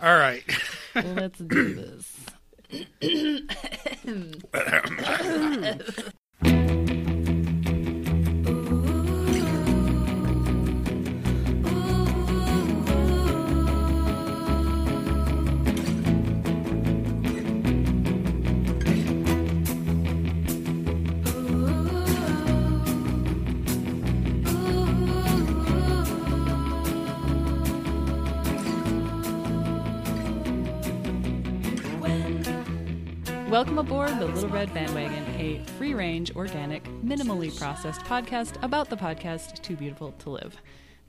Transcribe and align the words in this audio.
All 0.00 0.16
right. 0.16 0.44
Let's 0.94 1.38
do 1.38 1.74
this. 1.74 2.14
Red 34.58 34.74
Bandwagon, 34.74 35.24
a 35.38 35.62
free 35.78 35.94
range, 35.94 36.34
organic, 36.34 36.82
minimally 37.04 37.56
processed 37.56 38.00
podcast 38.00 38.60
about 38.64 38.90
the 38.90 38.96
podcast 38.96 39.62
Too 39.62 39.76
Beautiful 39.76 40.10
to 40.18 40.30
Live. 40.30 40.56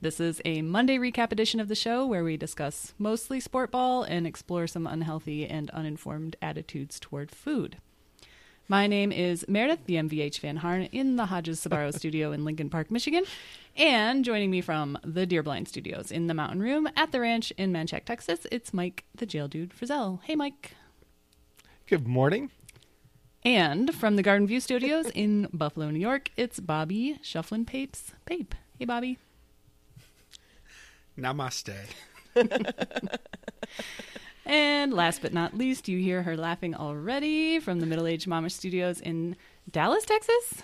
This 0.00 0.20
is 0.20 0.40
a 0.44 0.62
Monday 0.62 0.98
recap 0.98 1.32
edition 1.32 1.58
of 1.58 1.66
the 1.66 1.74
show 1.74 2.06
where 2.06 2.22
we 2.22 2.36
discuss 2.36 2.94
mostly 2.96 3.40
sport 3.40 3.72
ball 3.72 4.04
and 4.04 4.24
explore 4.24 4.68
some 4.68 4.86
unhealthy 4.86 5.48
and 5.48 5.68
uninformed 5.70 6.36
attitudes 6.40 7.00
toward 7.00 7.32
food. 7.32 7.78
My 8.68 8.86
name 8.86 9.10
is 9.10 9.44
Meredith, 9.48 9.84
the 9.86 9.96
MVH 9.96 10.38
Van 10.38 10.58
Harn, 10.58 10.82
in 10.92 11.16
the 11.16 11.26
Hodges 11.26 11.58
Sabaro 11.60 11.92
studio 11.98 12.30
in 12.30 12.44
Lincoln 12.44 12.70
Park, 12.70 12.88
Michigan. 12.88 13.24
And 13.76 14.24
joining 14.24 14.52
me 14.52 14.60
from 14.60 14.96
the 15.02 15.26
Deerblind 15.26 15.66
Studios 15.66 16.12
in 16.12 16.28
the 16.28 16.34
Mountain 16.34 16.62
Room 16.62 16.88
at 16.94 17.10
the 17.10 17.18
ranch 17.18 17.52
in 17.58 17.72
Manchac, 17.72 18.04
Texas, 18.04 18.46
it's 18.52 18.72
Mike, 18.72 19.02
the 19.12 19.26
jail 19.26 19.48
dude 19.48 19.70
Frizzell. 19.70 20.20
Hey, 20.22 20.36
Mike. 20.36 20.76
Good 21.88 22.06
morning. 22.06 22.52
And 23.44 23.94
from 23.94 24.16
the 24.16 24.22
Garden 24.22 24.46
View 24.46 24.60
Studios 24.60 25.06
in 25.14 25.48
Buffalo, 25.52 25.90
New 25.90 25.98
York, 25.98 26.30
it's 26.36 26.60
Bobby 26.60 27.18
Shufflin 27.22 27.64
Papes. 27.64 28.12
Pape. 28.26 28.54
Hey, 28.78 28.84
Bobby. 28.84 29.18
Namaste. 31.18 31.74
And 34.50 34.92
last 34.92 35.22
but 35.22 35.32
not 35.32 35.56
least, 35.56 35.86
you 35.86 35.98
hear 35.98 36.24
her 36.24 36.36
laughing 36.36 36.74
already 36.74 37.60
from 37.60 37.78
the 37.78 37.86
Middle 37.86 38.08
Aged 38.08 38.26
Mama 38.26 38.50
Studios 38.50 38.98
in 39.00 39.36
Dallas, 39.70 40.04
Texas. 40.04 40.62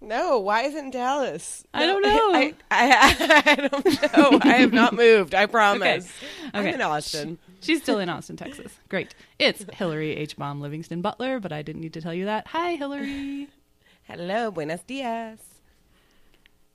No, 0.00 0.38
why 0.38 0.62
isn't 0.62 0.90
Dallas? 0.90 1.64
I 1.74 1.84
don't 1.84 2.00
know. 2.00 2.32
I, 2.32 2.54
I, 2.70 3.42
I 3.46 3.56
don't 3.56 3.84
know. 4.16 4.40
I 4.42 4.54
have 4.54 4.72
not 4.72 4.94
moved. 4.94 5.34
I 5.34 5.44
promise. 5.58 6.10
I'm 6.54 6.66
in 6.66 6.80
Austin. 6.80 7.38
She's 7.62 7.80
still 7.80 8.00
in 8.00 8.08
Austin, 8.08 8.36
Texas. 8.36 8.72
Great. 8.88 9.14
It's 9.38 9.64
Hillary 9.72 10.16
H. 10.16 10.36
Bomb 10.36 10.60
Livingston 10.60 11.00
Butler, 11.00 11.38
but 11.38 11.52
I 11.52 11.62
didn't 11.62 11.80
need 11.80 11.94
to 11.94 12.00
tell 12.00 12.12
you 12.12 12.24
that. 12.24 12.48
Hi, 12.48 12.74
Hillary. 12.74 13.48
Hello, 14.02 14.50
buenos 14.50 14.80
dias. 14.80 15.38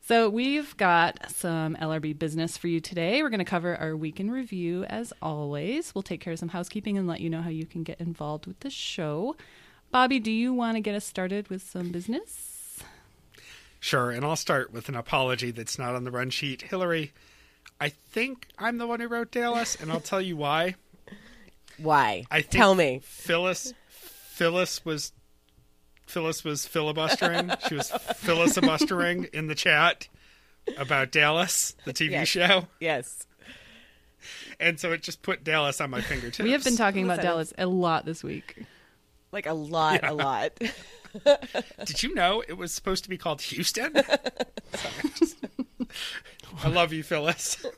So 0.07 0.29
we've 0.29 0.75
got 0.77 1.29
some 1.29 1.75
LRB 1.75 2.17
business 2.17 2.57
for 2.57 2.69
you 2.69 2.79
today. 2.79 3.21
We're 3.21 3.29
going 3.29 3.39
to 3.39 3.45
cover 3.45 3.75
our 3.75 3.97
week 3.97 4.21
in 4.21 4.31
review 4.31 4.85
as 4.85 5.11
always. 5.21 5.93
We'll 5.93 6.03
take 6.03 6.21
care 6.21 6.31
of 6.31 6.39
some 6.39 6.47
housekeeping 6.47 6.97
and 6.97 7.05
let 7.05 7.19
you 7.19 7.29
know 7.29 7.41
how 7.41 7.49
you 7.49 7.65
can 7.65 7.83
get 7.83 7.99
involved 7.99 8.45
with 8.45 8.61
the 8.61 8.69
show. 8.69 9.35
Bobby, 9.91 10.19
do 10.19 10.31
you 10.31 10.53
want 10.53 10.75
to 10.75 10.81
get 10.81 10.95
us 10.95 11.03
started 11.03 11.49
with 11.49 11.61
some 11.61 11.91
business? 11.91 12.81
Sure, 13.81 14.11
and 14.11 14.23
I'll 14.23 14.37
start 14.37 14.71
with 14.71 14.87
an 14.87 14.95
apology 14.95 15.51
that's 15.51 15.77
not 15.77 15.95
on 15.95 16.05
the 16.05 16.11
run 16.11 16.29
sheet. 16.29 16.61
Hillary, 16.61 17.11
I 17.79 17.89
think 17.89 18.47
I'm 18.57 18.77
the 18.77 18.87
one 18.87 18.99
who 18.99 19.07
wrote 19.07 19.31
Dallas, 19.31 19.75
and 19.79 19.91
I'll 19.91 19.99
tell 19.99 20.21
you 20.21 20.35
why. 20.37 20.75
Why? 21.77 22.25
I 22.31 22.41
Tell 22.41 22.73
me. 22.73 23.01
Phyllis 23.03 23.73
Phyllis 23.89 24.83
was 24.83 25.11
Phyllis 26.07 26.43
was 26.43 26.65
filibustering. 26.65 27.51
she 27.67 27.75
was 27.75 27.91
filibustering 28.15 29.25
in 29.33 29.47
the 29.47 29.55
chat 29.55 30.07
about 30.77 31.11
Dallas, 31.11 31.75
the 31.85 31.93
TV 31.93 32.11
Yes. 32.11 32.27
show. 32.27 32.67
Yes. 32.79 33.25
And 34.59 34.79
so 34.79 34.91
it 34.91 35.03
just 35.03 35.21
put 35.21 35.43
Dallas 35.43 35.79
on 35.79 35.89
my 35.91 36.01
fingertips. 36.01 36.39
We 36.39 36.51
have 36.53 36.63
been 36.63 36.77
talking 36.77 37.03
about 37.03 37.17
Listen. 37.17 37.29
Dallas 37.29 37.53
a 37.59 37.67
lot 37.67 38.05
this 38.05 38.23
week. 38.23 38.63
Like 39.31 39.45
a 39.45 39.53
lot, 39.53 39.99
a 40.03 40.13
lot. 40.13 40.51
Did 41.85 42.01
you 42.03 42.13
know 42.15 42.41
it 42.47 42.53
was 42.57 42.73
supposed 42.73 43.03
to 43.03 43.09
be 43.09 43.17
called 43.17 43.41
Houston? 43.43 43.93
Sorry, 44.73 45.11
just- 45.15 45.37
I 46.63 46.69
love 46.69 46.93
you, 46.93 47.03
Phyllis. 47.03 47.65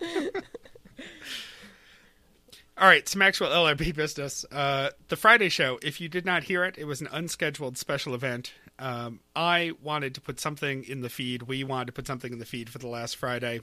All 2.77 2.87
right, 2.87 3.07
some 3.09 3.21
actual 3.21 3.47
LRB 3.47 3.93
business. 3.93 4.45
Uh, 4.49 4.91
the 5.09 5.17
Friday 5.17 5.49
show, 5.49 5.79
if 5.83 5.99
you 5.99 6.07
did 6.07 6.25
not 6.25 6.43
hear 6.43 6.63
it, 6.63 6.77
it 6.77 6.85
was 6.85 7.01
an 7.01 7.09
unscheduled 7.11 7.77
special 7.77 8.15
event. 8.15 8.53
Um, 8.79 9.19
I 9.35 9.73
wanted 9.81 10.15
to 10.15 10.21
put 10.21 10.39
something 10.39 10.85
in 10.85 11.01
the 11.01 11.09
feed. 11.09 11.43
We 11.43 11.65
wanted 11.65 11.87
to 11.87 11.91
put 11.91 12.07
something 12.07 12.31
in 12.31 12.39
the 12.39 12.45
feed 12.45 12.69
for 12.69 12.77
the 12.77 12.87
last 12.87 13.17
Friday 13.17 13.59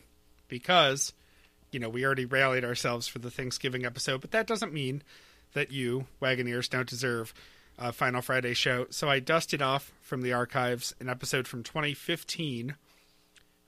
because, 0.48 1.14
you 1.72 1.80
know, 1.80 1.88
we 1.88 2.04
already 2.04 2.26
rallied 2.26 2.64
ourselves 2.64 3.08
for 3.08 3.18
the 3.18 3.30
Thanksgiving 3.30 3.86
episode, 3.86 4.20
but 4.20 4.32
that 4.32 4.46
doesn't 4.46 4.74
mean 4.74 5.02
that 5.54 5.72
you, 5.72 6.06
Wagoneers, 6.20 6.68
don't 6.68 6.88
deserve 6.88 7.32
a 7.78 7.92
Final 7.92 8.20
Friday 8.20 8.52
show. 8.52 8.86
So 8.90 9.08
I 9.08 9.20
dusted 9.20 9.62
off 9.62 9.92
from 10.02 10.20
the 10.20 10.34
archives 10.34 10.94
an 11.00 11.08
episode 11.08 11.48
from 11.48 11.62
2015, 11.62 12.76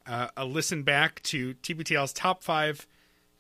uh, 0.09 0.29
a 0.37 0.45
listen 0.45 0.83
back 0.83 1.23
to 1.25 1.55
TBTL's 1.55 2.13
top 2.13 2.43
five 2.43 2.87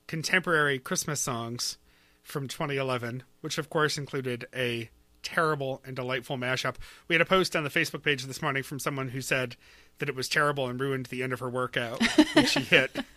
contemporary 0.06 0.78
Christmas 0.78 1.20
songs 1.20 1.78
from 2.22 2.46
2011, 2.46 3.22
which 3.40 3.58
of 3.58 3.70
course 3.70 3.96
included 3.98 4.46
a 4.54 4.90
terrible 5.22 5.82
and 5.84 5.96
delightful 5.96 6.36
mashup. 6.36 6.76
We 7.08 7.14
had 7.14 7.22
a 7.22 7.26
post 7.26 7.56
on 7.56 7.64
the 7.64 7.70
Facebook 7.70 8.02
page 8.02 8.24
this 8.24 8.42
morning 8.42 8.62
from 8.62 8.78
someone 8.78 9.08
who 9.08 9.20
said 9.20 9.56
that 9.98 10.08
it 10.08 10.14
was 10.14 10.28
terrible 10.28 10.68
and 10.68 10.78
ruined 10.78 11.06
the 11.06 11.22
end 11.22 11.32
of 11.32 11.40
her 11.40 11.50
workout 11.50 12.02
when 12.34 12.46
she 12.46 12.60
hit 12.60 12.92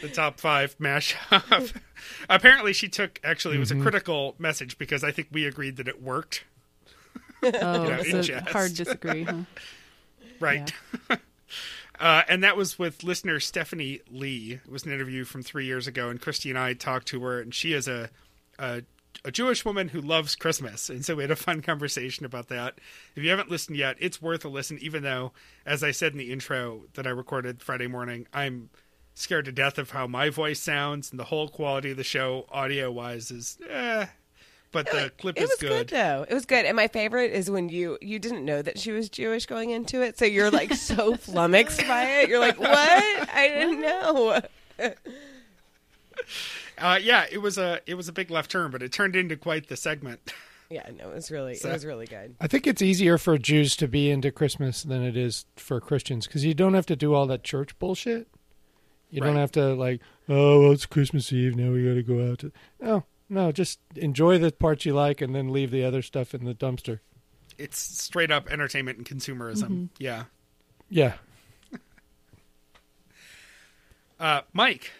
the 0.00 0.08
top 0.12 0.40
five 0.40 0.76
mashup. 0.78 1.74
Apparently, 2.28 2.72
she 2.72 2.88
took 2.88 3.20
actually 3.22 3.56
it 3.56 3.60
was 3.60 3.70
a 3.70 3.80
critical 3.80 4.34
message 4.38 4.78
because 4.78 5.04
I 5.04 5.12
think 5.12 5.28
we 5.30 5.46
agreed 5.46 5.76
that 5.76 5.88
it 5.88 6.02
worked. 6.02 6.44
Oh, 7.42 7.50
know, 7.50 7.84
in 7.84 8.00
it's 8.00 8.12
a 8.12 8.22
jest. 8.22 8.48
hard 8.48 8.74
disagree. 8.74 9.24
Huh? 9.24 9.42
Right. 10.42 10.72
uh, 12.00 12.22
and 12.28 12.42
that 12.42 12.56
was 12.56 12.78
with 12.78 13.02
listener 13.02 13.40
Stephanie 13.40 14.00
Lee. 14.10 14.60
It 14.64 14.70
was 14.70 14.84
an 14.84 14.92
interview 14.92 15.24
from 15.24 15.42
three 15.42 15.66
years 15.66 15.86
ago, 15.86 16.08
and 16.08 16.20
Christy 16.20 16.50
and 16.50 16.58
I 16.58 16.74
talked 16.74 17.08
to 17.08 17.22
her, 17.22 17.40
and 17.40 17.54
she 17.54 17.72
is 17.72 17.88
a, 17.88 18.10
a 18.58 18.82
a 19.24 19.30
Jewish 19.30 19.64
woman 19.64 19.88
who 19.88 20.00
loves 20.00 20.34
Christmas, 20.34 20.88
and 20.88 21.04
so 21.04 21.14
we 21.14 21.22
had 21.22 21.30
a 21.30 21.36
fun 21.36 21.62
conversation 21.62 22.24
about 22.24 22.48
that. 22.48 22.78
If 23.14 23.22
you 23.22 23.30
haven't 23.30 23.50
listened 23.50 23.76
yet, 23.76 23.96
it's 24.00 24.22
worth 24.22 24.44
a 24.44 24.48
listen. 24.48 24.78
Even 24.80 25.02
though, 25.02 25.32
as 25.64 25.82
I 25.82 25.90
said 25.90 26.12
in 26.12 26.18
the 26.18 26.32
intro 26.32 26.84
that 26.94 27.06
I 27.06 27.10
recorded 27.10 27.62
Friday 27.62 27.86
morning, 27.86 28.26
I'm 28.32 28.70
scared 29.14 29.44
to 29.44 29.52
death 29.52 29.78
of 29.78 29.90
how 29.90 30.06
my 30.06 30.30
voice 30.30 30.60
sounds, 30.60 31.10
and 31.10 31.20
the 31.20 31.24
whole 31.24 31.48
quality 31.48 31.92
of 31.92 31.96
the 31.96 32.04
show, 32.04 32.46
audio 32.50 32.90
wise, 32.90 33.30
is 33.30 33.58
eh. 33.68 34.06
But 34.72 34.90
the 34.90 35.12
clip 35.18 35.36
It 35.36 35.42
is 35.44 35.50
was 35.50 35.58
good. 35.58 35.88
though. 35.88 36.24
It 36.28 36.32
was 36.34 36.46
good. 36.46 36.64
And 36.64 36.74
my 36.74 36.88
favorite 36.88 37.30
is 37.32 37.50
when 37.50 37.68
you 37.68 37.98
you 38.00 38.18
didn't 38.18 38.44
know 38.44 38.62
that 38.62 38.78
she 38.78 38.90
was 38.90 39.08
Jewish 39.10 39.44
going 39.46 39.70
into 39.70 40.00
it, 40.02 40.18
so 40.18 40.24
you're 40.24 40.50
like 40.50 40.72
so 40.74 41.14
flummoxed 41.16 41.86
by 41.86 42.04
it. 42.20 42.28
You're 42.30 42.40
like, 42.40 42.58
"What? 42.58 42.70
I 42.72 43.48
didn't 43.48 43.80
know." 43.82 44.40
Uh, 46.78 46.98
yeah, 47.00 47.26
it 47.30 47.38
was 47.38 47.58
a 47.58 47.80
it 47.86 47.94
was 47.94 48.08
a 48.08 48.12
big 48.12 48.30
left 48.30 48.50
turn, 48.50 48.70
but 48.70 48.82
it 48.82 48.92
turned 48.92 49.14
into 49.14 49.36
quite 49.36 49.68
the 49.68 49.76
segment. 49.76 50.32
Yeah, 50.70 50.88
no, 50.96 51.10
it 51.10 51.14
was 51.14 51.30
really 51.30 51.54
So- 51.54 51.68
it 51.68 51.72
was 51.74 51.84
really 51.84 52.06
good. 52.06 52.34
I 52.40 52.46
think 52.46 52.66
it's 52.66 52.80
easier 52.82 53.18
for 53.18 53.36
Jews 53.38 53.76
to 53.76 53.86
be 53.86 54.10
into 54.10 54.32
Christmas 54.32 54.82
than 54.82 55.02
it 55.02 55.16
is 55.16 55.44
for 55.56 55.80
Christians 55.80 56.26
because 56.26 56.44
you 56.44 56.54
don't 56.54 56.74
have 56.74 56.86
to 56.86 56.96
do 56.96 57.14
all 57.14 57.26
that 57.26 57.44
church 57.44 57.78
bullshit. 57.78 58.26
You 59.10 59.20
don't 59.20 59.36
have 59.36 59.52
to 59.52 59.74
like, 59.74 60.00
oh, 60.30 60.62
well, 60.62 60.72
it's 60.72 60.86
Christmas 60.86 61.30
Eve 61.32 61.54
now. 61.54 61.70
We 61.70 61.84
got 61.86 61.94
to 61.94 62.02
go 62.02 62.30
out. 62.32 62.38
To... 62.38 62.52
No, 62.80 63.04
no, 63.32 63.50
just 63.50 63.80
enjoy 63.96 64.36
the 64.38 64.52
parts 64.52 64.84
you 64.84 64.92
like 64.92 65.22
and 65.22 65.34
then 65.34 65.48
leave 65.48 65.70
the 65.70 65.84
other 65.84 66.02
stuff 66.02 66.34
in 66.34 66.44
the 66.44 66.54
dumpster. 66.54 67.00
It's 67.56 67.78
straight 67.78 68.30
up 68.30 68.50
entertainment 68.50 68.98
and 68.98 69.06
consumerism. 69.06 69.88
Yeah. 69.98 70.24
Yeah. 70.88 71.14
Uh, 74.20 74.42
Mike, 74.52 74.92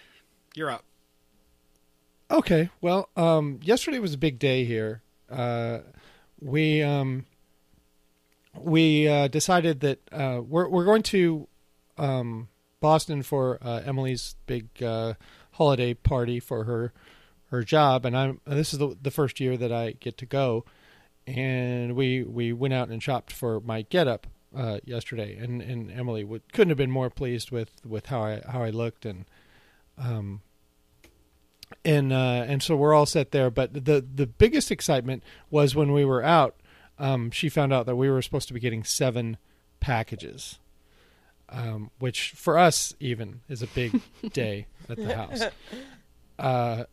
you're 0.57 0.69
up. 0.69 0.83
Okay. 2.29 2.71
Well, 2.81 3.09
um, 3.17 3.61
yesterday 3.63 4.01
was 4.01 4.15
a 4.15 4.19
big 4.19 4.41
day 4.41 4.65
here. 4.65 5.01
Uh, 5.31 5.79
we 6.41 6.83
um, 6.83 7.27
we 8.59 9.07
uh, 9.07 9.29
decided 9.29 9.79
that 9.79 10.01
uh, 10.11 10.41
we're 10.45 10.69
we're 10.69 10.85
going 10.85 11.05
to 11.05 11.47
um, 11.99 12.49
Boston 12.81 13.23
for 13.23 13.61
uh, 13.63 13.83
Emily's 13.85 14.35
big 14.47 14.83
uh, 14.83 15.15
holiday 15.53 15.95
party 15.95 16.41
for 16.41 16.65
her 16.65 16.93
her 17.53 17.63
job, 17.63 18.05
and 18.05 18.17
I'm 18.17 18.41
this 18.47 18.73
is 18.73 18.79
the 18.79 18.97
the 19.01 19.11
first 19.11 19.39
year 19.39 19.57
that 19.59 19.71
I 19.71 19.93
get 19.93 20.17
to 20.19 20.27
go. 20.27 20.65
And 21.27 21.95
we 21.95 22.25
we 22.25 22.53
went 22.53 22.75
out 22.75 22.89
and 22.89 23.01
shopped 23.01 23.31
for 23.31 23.61
my 23.61 23.83
getup 23.83 24.27
uh, 24.57 24.81
yesterday, 24.85 25.37
and 25.37 25.63
and 25.63 25.91
Emily 25.91 26.25
would, 26.25 26.51
couldn't 26.53 26.71
have 26.71 26.79
been 26.79 26.91
more 26.91 27.11
pleased 27.11 27.51
with 27.51 27.71
with 27.87 28.07
how 28.07 28.23
I 28.23 28.43
how 28.49 28.63
I 28.63 28.71
looked 28.71 29.07
and 29.07 29.27
um 29.99 30.41
and 31.85 32.13
uh, 32.13 32.45
and 32.49 32.63
so 32.63 32.75
we're 32.75 32.95
all 32.95 33.07
set 33.07 33.33
there. 33.33 33.51
But 33.51 33.75
the 33.75 34.05
the 34.15 34.27
biggest 34.27 34.71
excitement 34.71 35.23
was 35.51 35.75
when 35.75 35.93
we 35.93 36.05
were 36.05 36.25
out. 36.25 36.57
Um, 36.99 37.31
she 37.31 37.49
found 37.49 37.73
out 37.73 37.87
that 37.87 37.97
we 37.97 38.09
were 38.11 38.23
supposed 38.23 38.49
to 38.49 38.55
be 38.55 38.61
getting 38.61 38.85
seven 38.85 39.37
packages, 39.81 40.59
um, 41.51 41.91
which 41.99 42.31
for 42.31 42.59
us 42.59 42.95
even 42.99 43.41
is 43.49 43.63
a 43.63 43.67
big 43.67 44.01
day 44.33 44.67
at 44.89 44.97
the 44.97 45.15
house. 45.15 45.43
Uh, 46.39 46.85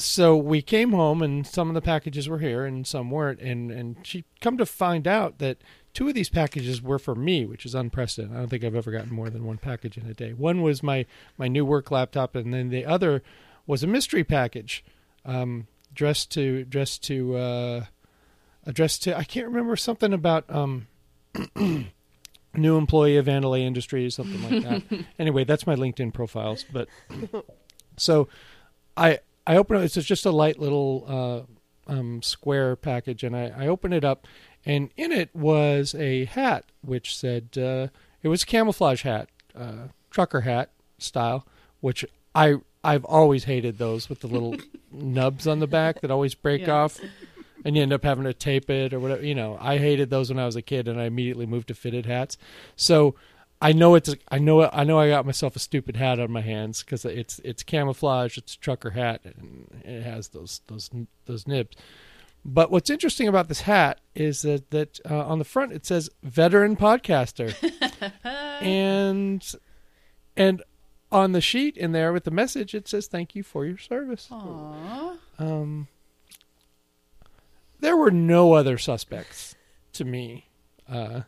so 0.00 0.36
we 0.36 0.62
came 0.62 0.92
home 0.92 1.22
and 1.22 1.46
some 1.46 1.68
of 1.68 1.74
the 1.74 1.80
packages 1.80 2.28
were 2.28 2.38
here 2.38 2.64
and 2.64 2.86
some 2.86 3.10
weren't 3.10 3.40
and 3.40 3.70
and 3.70 3.96
she 4.06 4.24
come 4.40 4.56
to 4.56 4.66
find 4.66 5.06
out 5.06 5.38
that 5.38 5.58
two 5.92 6.08
of 6.08 6.14
these 6.14 6.28
packages 6.28 6.82
were 6.82 6.98
for 6.98 7.14
me 7.14 7.44
which 7.44 7.64
is 7.66 7.74
unprecedented 7.74 8.36
i 8.36 8.40
don't 8.40 8.48
think 8.48 8.64
i've 8.64 8.74
ever 8.74 8.90
gotten 8.90 9.12
more 9.12 9.30
than 9.30 9.44
one 9.44 9.58
package 9.58 9.96
in 9.96 10.06
a 10.06 10.14
day 10.14 10.32
one 10.32 10.62
was 10.62 10.82
my 10.82 11.06
my 11.36 11.48
new 11.48 11.64
work 11.64 11.90
laptop 11.90 12.34
and 12.34 12.52
then 12.52 12.68
the 12.68 12.84
other 12.84 13.22
was 13.66 13.82
a 13.82 13.86
mystery 13.86 14.24
package 14.24 14.84
um 15.24 15.66
dressed 15.94 16.30
to 16.30 16.64
dressed 16.64 17.02
to 17.02 17.36
uh 17.36 17.84
addressed 18.66 19.02
to 19.02 19.16
i 19.16 19.24
can't 19.24 19.46
remember 19.46 19.76
something 19.76 20.12
about 20.12 20.44
um 20.48 20.86
new 22.54 22.76
employee 22.76 23.16
of 23.16 23.26
Vandelay 23.26 23.60
Industries, 23.60 24.16
something 24.16 24.42
like 24.42 24.64
that. 24.64 25.04
anyway, 25.18 25.44
that's 25.44 25.66
my 25.66 25.76
LinkedIn 25.76 26.12
profiles. 26.12 26.64
But 26.72 26.88
so 27.96 28.28
I 28.96 29.20
I 29.50 29.56
open 29.56 29.76
it. 29.76 29.96
It's 29.96 30.06
just 30.06 30.24
a 30.26 30.30
light 30.30 30.58
little 30.60 31.46
uh, 31.88 31.92
um, 31.92 32.22
square 32.22 32.76
package, 32.76 33.24
and 33.24 33.36
I, 33.36 33.52
I 33.56 33.66
open 33.66 33.92
it 33.92 34.04
up, 34.04 34.26
and 34.64 34.90
in 34.96 35.10
it 35.12 35.34
was 35.34 35.94
a 35.94 36.26
hat 36.26 36.64
which 36.82 37.16
said 37.16 37.58
uh, 37.58 37.88
it 38.22 38.28
was 38.28 38.42
a 38.44 38.46
camouflage 38.46 39.02
hat, 39.02 39.28
uh, 39.58 39.88
trucker 40.10 40.42
hat 40.42 40.70
style, 40.98 41.46
which 41.80 42.04
I 42.34 42.56
I've 42.84 43.04
always 43.04 43.44
hated 43.44 43.78
those 43.78 44.08
with 44.08 44.20
the 44.20 44.26
little 44.28 44.56
nubs 44.92 45.46
on 45.46 45.58
the 45.58 45.66
back 45.66 46.00
that 46.00 46.10
always 46.10 46.34
break 46.34 46.62
Yeah. 46.62 46.74
off. 46.74 47.00
And 47.62 47.76
you 47.76 47.82
end 47.82 47.92
up 47.92 48.04
having 48.04 48.24
to 48.24 48.32
tape 48.32 48.70
it 48.70 48.94
or 48.94 49.00
whatever. 49.00 49.22
You 49.22 49.34
know, 49.34 49.58
I 49.60 49.76
hated 49.76 50.08
those 50.08 50.30
when 50.30 50.38
I 50.38 50.46
was 50.46 50.56
a 50.56 50.62
kid, 50.62 50.88
and 50.88 50.98
I 50.98 51.04
immediately 51.04 51.44
moved 51.44 51.68
to 51.68 51.74
fitted 51.74 52.06
hats. 52.06 52.38
So 52.74 53.16
I 53.62 53.72
know 53.72 53.94
it's 53.94 54.14
I 54.28 54.38
know 54.38 54.70
I 54.72 54.84
know 54.84 54.98
I 54.98 55.08
got 55.08 55.26
myself 55.26 55.54
a 55.54 55.58
stupid 55.58 55.96
hat 55.96 56.18
on 56.18 56.30
my 56.30 56.40
hands 56.40 56.82
because 56.82 57.04
it's 57.04 57.40
it's 57.44 57.62
camouflage, 57.62 58.38
it's 58.38 58.54
a 58.54 58.58
trucker 58.58 58.90
hat, 58.90 59.20
and 59.24 59.82
it 59.84 60.02
has 60.02 60.28
those 60.28 60.62
those 60.66 60.90
those 61.26 61.46
nibs. 61.46 61.76
But 62.42 62.70
what's 62.70 62.88
interesting 62.88 63.28
about 63.28 63.48
this 63.48 63.62
hat 63.62 64.00
is 64.14 64.42
that 64.42 64.70
that 64.70 64.98
uh, 65.08 65.26
on 65.26 65.38
the 65.38 65.44
front 65.44 65.72
it 65.72 65.84
says 65.84 66.08
veteran 66.22 66.74
podcaster, 66.74 67.54
and 68.62 69.46
and 70.36 70.62
on 71.12 71.32
the 71.32 71.42
sheet 71.42 71.76
in 71.76 71.92
there 71.92 72.14
with 72.14 72.24
the 72.24 72.30
message 72.30 72.74
it 72.74 72.88
says 72.88 73.08
thank 73.08 73.34
you 73.34 73.42
for 73.42 73.66
your 73.66 73.78
service. 73.78 74.28
Aww. 74.30 75.18
Um, 75.38 75.88
there 77.80 77.96
were 77.96 78.10
no 78.10 78.54
other 78.54 78.78
suspects 78.78 79.54
to 79.92 80.06
me 80.06 80.48
uh, 80.88 81.22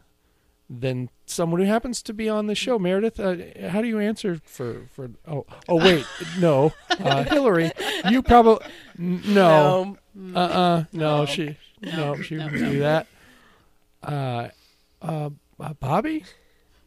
than 0.81 1.11
someone 1.27 1.61
who 1.61 1.67
happens 1.67 2.03
to 2.03 2.15
be 2.15 2.29
on 2.29 2.47
the 2.47 2.55
show. 2.55 2.79
Meredith, 2.79 3.21
uh, 3.21 3.69
how 3.69 3.83
do 3.83 3.89
you 3.89 3.99
answer 3.99 4.41
for 4.45 4.83
for? 4.95 5.11
Oh, 5.29 5.45
oh 5.69 5.77
wait, 5.77 6.07
no, 6.39 6.73
uh, 6.91 7.25
Hillary, 7.25 7.71
you 8.09 8.23
probably 8.23 8.65
no, 8.97 9.97
No. 10.15 10.35
uh, 10.35 10.39
uh 10.39 10.85
no, 10.93 11.19
No. 11.19 11.27
she 11.27 11.57
no, 11.83 12.17
she 12.23 12.37
No, 12.37 12.45
wouldn't 12.45 12.63
no. 12.63 12.71
do 12.73 12.79
that. 12.81 13.07
Uh, 14.03 14.49
uh, 15.03 15.31
uh, 15.61 15.73
Bobby, 15.75 16.25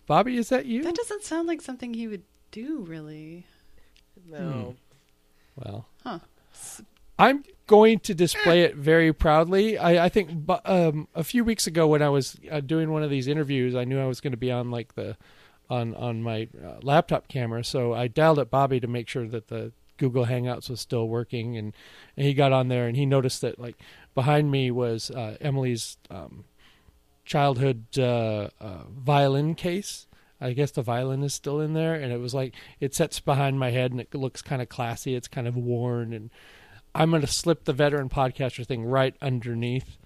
Bobby, 0.08 0.38
is 0.38 0.50
that 0.50 0.66
you? 0.66 0.84
That 0.84 0.96
doesn't 0.96 1.24
sound 1.24 1.48
like 1.48 1.62
something 1.62 1.94
he 1.94 2.08
would 2.08 2.24
do, 2.52 2.80
really. 2.82 3.46
No. 4.28 4.76
Well, 5.56 5.86
Huh. 6.04 6.20
I'm 7.20 7.44
going 7.68 8.00
to 8.00 8.14
display 8.14 8.62
it 8.62 8.76
very 8.76 9.12
proudly. 9.14 9.78
I, 9.78 10.06
I 10.06 10.10
think 10.10 10.50
um, 10.66 11.08
a 11.16 11.24
few 11.24 11.44
weeks 11.44 11.68
ago 11.68 11.88
when 11.88 12.02
I 12.02 12.10
was 12.10 12.38
uh, 12.52 12.60
doing 12.60 12.92
one 12.92 13.04
of 13.04 13.10
these 13.10 13.28
interviews, 13.28 13.76
I 13.76 13.86
knew 13.86 14.00
I 14.00 14.06
was 14.06 14.22
going 14.22 14.32
to 14.32 14.38
be 14.38 14.52
on 14.52 14.72
like 14.72 14.96
the 14.96 15.18
on 15.70 15.96
on 15.96 16.22
my 16.22 16.48
uh, 16.64 16.76
laptop 16.84 17.28
camera, 17.28 17.64
so 17.64 17.94
I 17.94 18.08
dialed 18.08 18.40
up 18.40 18.52
Bobby 18.52 18.80
to 18.80 18.88
make 18.88 19.08
sure 19.08 19.28
that 19.28 19.48
the 19.48 19.72
Google 19.98 20.26
Hangouts 20.26 20.70
was 20.70 20.82
still 20.82 21.08
working, 21.08 21.58
and, 21.58 21.74
and 22.18 22.26
he 22.26 22.34
got 22.34 22.52
on 22.52 22.68
there 22.68 22.88
and 22.88 22.96
he 22.96 23.06
noticed 23.06 23.42
that 23.42 23.60
like 23.60 23.76
behind 24.14 24.52
me 24.52 24.72
was 24.72 25.10
uh, 25.12 25.38
Emily's 25.42 25.98
um, 26.10 26.46
childhood 27.24 27.86
uh, 27.98 28.50
uh, 28.60 28.84
violin 28.90 29.56
case. 29.56 30.08
I 30.40 30.52
guess 30.52 30.72
the 30.72 30.82
violin 30.82 31.24
is 31.24 31.34
still 31.34 31.62
in 31.62 31.74
there, 31.74 31.96
and 31.96 32.12
it 32.12 32.20
was 32.20 32.34
like 32.34 32.54
it 32.80 32.94
sits 32.94 33.20
behind 33.20 33.58
my 33.58 33.72
head, 33.72 33.92
and 33.92 34.02
it 34.02 34.14
looks 34.14 34.42
kind 34.42 34.62
of 34.62 34.70
classy. 34.70 35.16
It's 35.16 35.30
kind 35.30 35.48
of 35.48 35.56
worn, 35.56 36.14
and 36.14 36.30
I'm 36.96 37.10
going 37.10 37.22
to 37.22 37.28
slip 37.28 37.66
the 37.66 37.74
veteran 37.74 38.10
podcaster 38.10 38.66
thing 38.66 38.86
right 38.86 39.16
underneath 39.22 39.98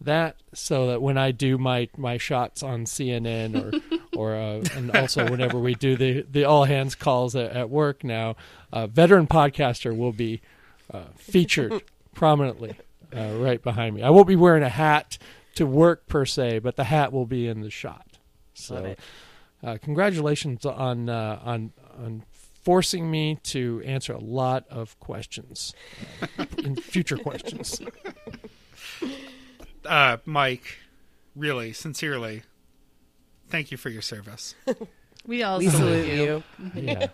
that, 0.00 0.36
so 0.52 0.88
that 0.88 1.00
when 1.00 1.16
I 1.16 1.30
do 1.30 1.56
my 1.58 1.88
my 1.96 2.18
shots 2.18 2.62
on 2.62 2.84
CNN 2.84 3.54
or 3.54 3.98
or 4.16 4.34
uh, 4.34 4.64
and 4.74 4.94
also 4.96 5.30
whenever 5.30 5.58
we 5.58 5.74
do 5.74 5.96
the 5.96 6.26
the 6.28 6.44
all 6.44 6.64
hands 6.64 6.94
calls 6.94 7.36
at, 7.36 7.52
at 7.52 7.70
work 7.70 8.02
now, 8.02 8.36
uh, 8.72 8.86
veteran 8.86 9.26
podcaster 9.26 9.96
will 9.96 10.12
be 10.12 10.40
uh, 10.92 11.04
featured 11.16 11.82
prominently 12.14 12.76
uh, 13.16 13.34
right 13.38 13.62
behind 13.62 13.94
me. 13.94 14.02
I 14.02 14.10
won't 14.10 14.28
be 14.28 14.36
wearing 14.36 14.62
a 14.62 14.68
hat 14.68 15.18
to 15.54 15.66
work 15.66 16.06
per 16.06 16.24
se, 16.24 16.60
but 16.60 16.76
the 16.76 16.84
hat 16.84 17.12
will 17.12 17.26
be 17.26 17.46
in 17.46 17.60
the 17.60 17.70
shot. 17.70 18.06
So, 18.54 18.96
uh, 19.62 19.78
congratulations 19.80 20.66
on 20.66 21.08
uh, 21.08 21.40
on 21.44 21.72
on 21.98 22.24
forcing 22.62 23.10
me 23.10 23.38
to 23.44 23.82
answer 23.84 24.12
a 24.12 24.18
lot 24.20 24.64
of 24.68 24.98
questions, 25.00 25.74
uh, 26.38 26.44
in 26.58 26.76
future 26.76 27.16
questions. 27.16 27.80
Uh, 29.84 30.16
Mike, 30.24 30.78
really, 31.34 31.72
sincerely, 31.72 32.44
thank 33.48 33.72
you 33.72 33.76
for 33.76 33.88
your 33.90 34.02
service. 34.02 34.54
We 35.26 35.42
all 35.42 35.58
We 35.58 35.68
salute 35.68 36.04
salute 36.04 36.06
you. 36.06 36.42
you. 36.74 36.82
Yeah, 36.82 37.06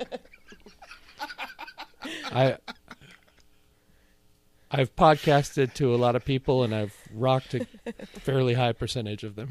I. 2.31 2.57
I've 4.71 4.95
podcasted 4.97 5.73
to 5.75 5.95
a 5.95 5.97
lot 5.97 6.15
of 6.15 6.25
people, 6.27 6.63
and 6.63 6.75
I've 6.75 6.95
rocked 7.15 7.55
a 7.55 7.67
fairly 8.21 8.53
high 8.55 8.73
percentage 8.73 9.25
of 9.25 9.35
them. 9.35 9.49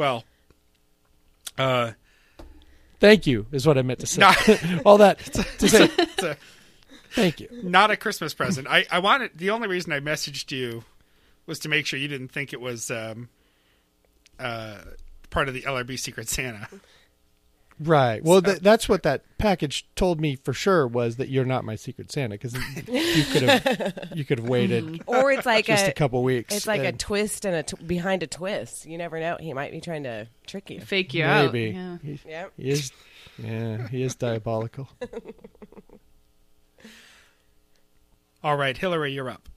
Well, 0.00 0.24
uh, 1.58 1.92
Thank 3.00 3.26
you 3.26 3.44
is 3.52 3.66
what 3.66 3.76
I 3.76 3.82
meant 3.82 4.00
to 4.00 4.06
say. 4.06 4.22
No. 4.22 4.80
All 4.86 4.96
that 4.96 5.18
to 5.58 5.68
say. 5.68 5.90
a, 6.22 6.36
Thank 7.10 7.40
you. 7.40 7.50
not 7.62 7.90
a 7.90 7.98
Christmas 7.98 8.32
present. 8.32 8.66
I, 8.66 8.86
I 8.90 9.00
wanted 9.00 9.32
the 9.36 9.50
only 9.50 9.68
reason 9.68 9.92
I 9.92 10.00
messaged 10.00 10.52
you 10.52 10.84
was 11.44 11.58
to 11.58 11.68
make 11.68 11.84
sure 11.84 11.98
you 11.98 12.08
didn't 12.08 12.28
think 12.28 12.54
it 12.54 12.62
was 12.62 12.90
um, 12.90 13.28
uh, 14.38 14.78
part 15.28 15.48
of 15.48 15.54
the 15.54 15.62
LRB 15.62 15.98
Secret 15.98 16.30
Santa. 16.30 16.66
Right. 17.82 18.22
Well, 18.22 18.42
th- 18.42 18.58
that's 18.58 18.90
what 18.90 19.04
that 19.04 19.24
package 19.38 19.86
told 19.96 20.20
me 20.20 20.36
for 20.36 20.52
sure 20.52 20.86
was 20.86 21.16
that 21.16 21.30
you're 21.30 21.46
not 21.46 21.64
my 21.64 21.76
secret 21.76 22.12
Santa 22.12 22.34
because 22.34 22.54
you 22.54 23.24
could 23.24 23.42
have 23.42 24.10
you 24.14 24.24
could 24.24 24.38
have 24.38 24.48
waited 24.48 24.84
mm-hmm. 24.84 25.08
Or 25.10 25.32
it's 25.32 25.46
like 25.46 25.64
just 25.64 25.86
a 25.86 25.90
a, 25.90 25.94
couple 25.94 26.22
weeks. 26.22 26.54
it's 26.54 26.66
like 26.66 26.82
a 26.82 26.92
twist 26.92 27.46
and 27.46 27.56
a 27.56 27.62
t- 27.62 27.82
behind 27.82 28.22
a 28.22 28.26
twist. 28.26 28.84
You 28.84 28.98
never 28.98 29.18
know. 29.18 29.38
He 29.40 29.54
might 29.54 29.72
be 29.72 29.80
trying 29.80 30.02
to 30.02 30.28
trick 30.46 30.68
you. 30.68 30.80
Fake 30.80 31.14
you 31.14 31.24
out. 31.24 31.52
maybe 31.54 31.70
Yeah. 31.74 31.96
he, 32.02 32.20
he 32.56 32.70
is. 32.70 32.92
Yeah, 33.42 33.88
he 33.88 34.02
is 34.02 34.14
diabolical. 34.14 34.88
All 38.42 38.56
right, 38.56 38.76
Hillary, 38.76 39.12
you're 39.12 39.28
up. 39.30 39.49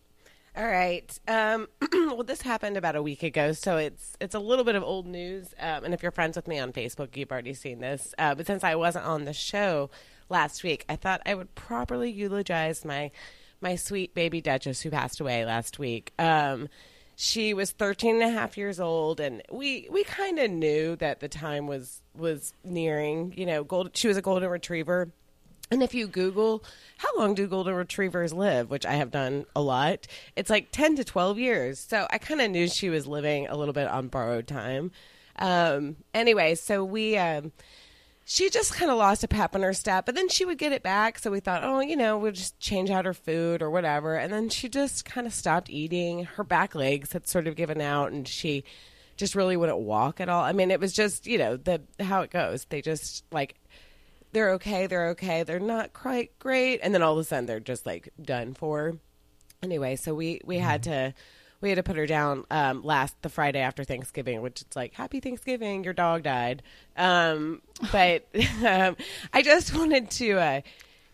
All 0.56 0.68
right. 0.68 1.20
Um, 1.28 1.68
well, 1.92 2.24
this 2.24 2.42
happened 2.42 2.78
about 2.78 2.96
a 2.96 3.02
week 3.02 3.24
ago, 3.24 3.54
so 3.54 3.78
it's 3.78 4.16
it's 4.22 4.36
a 4.36 4.40
little 4.40 4.64
bit 4.64 4.76
of 4.76 4.84
old 4.84 5.08
news. 5.08 5.48
Um, 5.60 5.84
and 5.86 5.94
if 5.96 6.04
you're 6.04 6.12
friends 6.12 6.36
with 6.36 6.48
me 6.48 6.60
on 6.60 6.72
Facebook, 6.72 7.18
you've 7.18 7.32
already 7.32 7.56
seen 7.56 7.80
this. 7.80 8.14
Uh, 8.20 8.36
but 8.36 8.46
since 8.46 8.64
I 8.64 8.76
wasn't 8.76 9.06
on 9.06 9.26
the 9.26 9.34
show 9.34 9.90
last 10.30 10.64
week, 10.64 10.86
I 10.88 10.96
thought 10.96 11.22
I 11.26 11.34
would 11.34 11.56
properly 11.56 12.12
eulogize 12.12 12.86
my 12.86 13.10
my 13.62 13.76
sweet 13.76 14.14
baby 14.14 14.42
Duchess 14.42 14.82
who 14.82 14.92
passed 14.92 15.20
away 15.20 15.44
last 15.44 15.80
week. 15.80 16.14
Um, 16.20 16.70
she 17.16 17.54
was 17.54 17.72
13 17.72 18.22
and 18.22 18.24
a 18.24 18.30
half 18.30 18.56
years 18.56 18.80
old, 18.80 19.20
and 19.20 19.42
we 19.52 19.88
we 19.90 20.04
kind 20.04 20.38
of 20.38 20.52
knew 20.52 20.96
that 20.98 21.20
the 21.20 21.30
time 21.30 21.66
was 21.66 22.04
was 22.16 22.54
nearing. 22.64 23.34
You 23.36 23.48
know, 23.48 23.64
gold. 23.64 23.98
She 23.98 24.08
was 24.08 24.18
a 24.18 24.22
golden 24.22 24.50
retriever. 24.50 25.12
And 25.72 25.82
if 25.82 25.94
you 25.94 26.08
Google 26.08 26.64
how 26.98 27.18
long 27.18 27.34
do 27.34 27.48
golden 27.48 27.74
retrievers 27.74 28.32
live, 28.32 28.70
which 28.70 28.86
I 28.86 28.94
have 28.94 29.12
done 29.12 29.46
a 29.56 29.62
lot, 29.62 30.08
it's 30.36 30.50
like 30.50 30.72
10 30.72 30.98
to 30.98 31.04
12 31.04 31.40
years. 31.40 31.80
So 31.80 32.08
I 32.10 32.18
kind 32.18 32.42
of 32.42 32.52
knew 32.52 32.68
she 32.68 32.90
was 32.90 33.08
living 33.08 33.48
a 33.48 33.58
little 33.58 33.74
bit 33.74 33.88
on 33.88 34.08
borrowed 34.08 34.48
time. 34.48 34.92
Um, 35.38 35.96
anyway, 36.14 36.56
so 36.56 36.84
we, 36.84 37.18
um, 37.18 37.52
she 38.26 38.50
just 38.50 38.74
kind 38.74 38.92
of 38.92 38.98
lost 38.98 39.24
a 39.24 39.28
pep 39.28 39.56
in 39.56 39.64
her 39.64 39.74
step, 39.74 40.06
but 40.06 40.16
then 40.16 40.30
she 40.30 40.46
would 40.46 40.58
get 40.58 40.72
it 40.72 40.84
back. 40.84 41.20
So 41.20 41.32
we 41.32 41.40
thought, 41.40 41.64
oh, 41.64 41.80
you 41.80 41.96
know, 41.96 42.18
we'll 42.18 42.32
just 42.32 42.60
change 42.60 42.90
out 42.90 43.06
her 43.06 43.14
food 43.14 43.62
or 43.62 43.70
whatever. 43.70 44.16
And 44.16 44.32
then 44.32 44.50
she 44.50 44.70
just 44.70 45.06
kind 45.06 45.28
of 45.28 45.34
stopped 45.34 45.70
eating. 45.70 46.24
Her 46.24 46.44
back 46.44 46.76
legs 46.76 47.12
had 47.12 47.28
sort 47.28 47.48
of 47.48 47.56
given 47.56 47.82
out, 47.82 48.12
and 48.12 48.28
she 48.28 48.64
just 49.18 49.36
really 49.36 49.58
wouldn't 49.58 49.80
walk 49.80 50.22
at 50.22 50.30
all. 50.30 50.44
I 50.44 50.54
mean, 50.54 50.72
it 50.72 50.80
was 50.80 50.94
just 50.94 51.28
you 51.28 51.38
know 51.38 51.58
the 51.58 51.82
how 52.00 52.22
it 52.22 52.30
goes. 52.30 52.66
They 52.66 52.82
just 52.82 53.24
like 53.32 53.56
they're 54.34 54.52
okay, 54.54 54.88
they're 54.88 55.10
okay, 55.10 55.44
they're 55.44 55.60
not 55.60 55.94
quite 55.94 56.38
great, 56.40 56.80
and 56.84 56.94
then 56.94 57.02
all 57.02 57.14
of 57.14 57.20
a 57.20 57.24
sudden 57.24 57.46
they're 57.46 57.60
just 57.60 57.86
like 57.86 58.10
done 58.22 58.54
for. 58.54 58.98
Anyway, 59.62 59.96
so 59.96 60.14
we 60.14 60.42
we 60.44 60.58
had 60.58 60.84
to 60.84 61.14
we 61.62 61.70
had 61.70 61.76
to 61.76 61.84
put 61.84 61.96
her 61.96 62.06
down 62.06 62.46
um, 62.52 62.84
last 62.84 63.16
the 63.22 63.30
Friday 63.30 63.60
after 63.60 63.84
Thanksgiving, 63.84 64.42
which 64.42 64.62
it's 64.62 64.76
like 64.76 64.94
Happy 64.94 65.22
Thanksgiving, 65.22 65.84
your 65.84 65.94
dog 65.94 66.24
died. 66.24 66.62
Um, 66.98 67.62
but 67.92 68.28
um, 68.66 68.98
I 69.32 69.42
just 69.42 69.76
wanted 69.76 70.12
to. 70.12 70.40
Uh, 70.40 70.62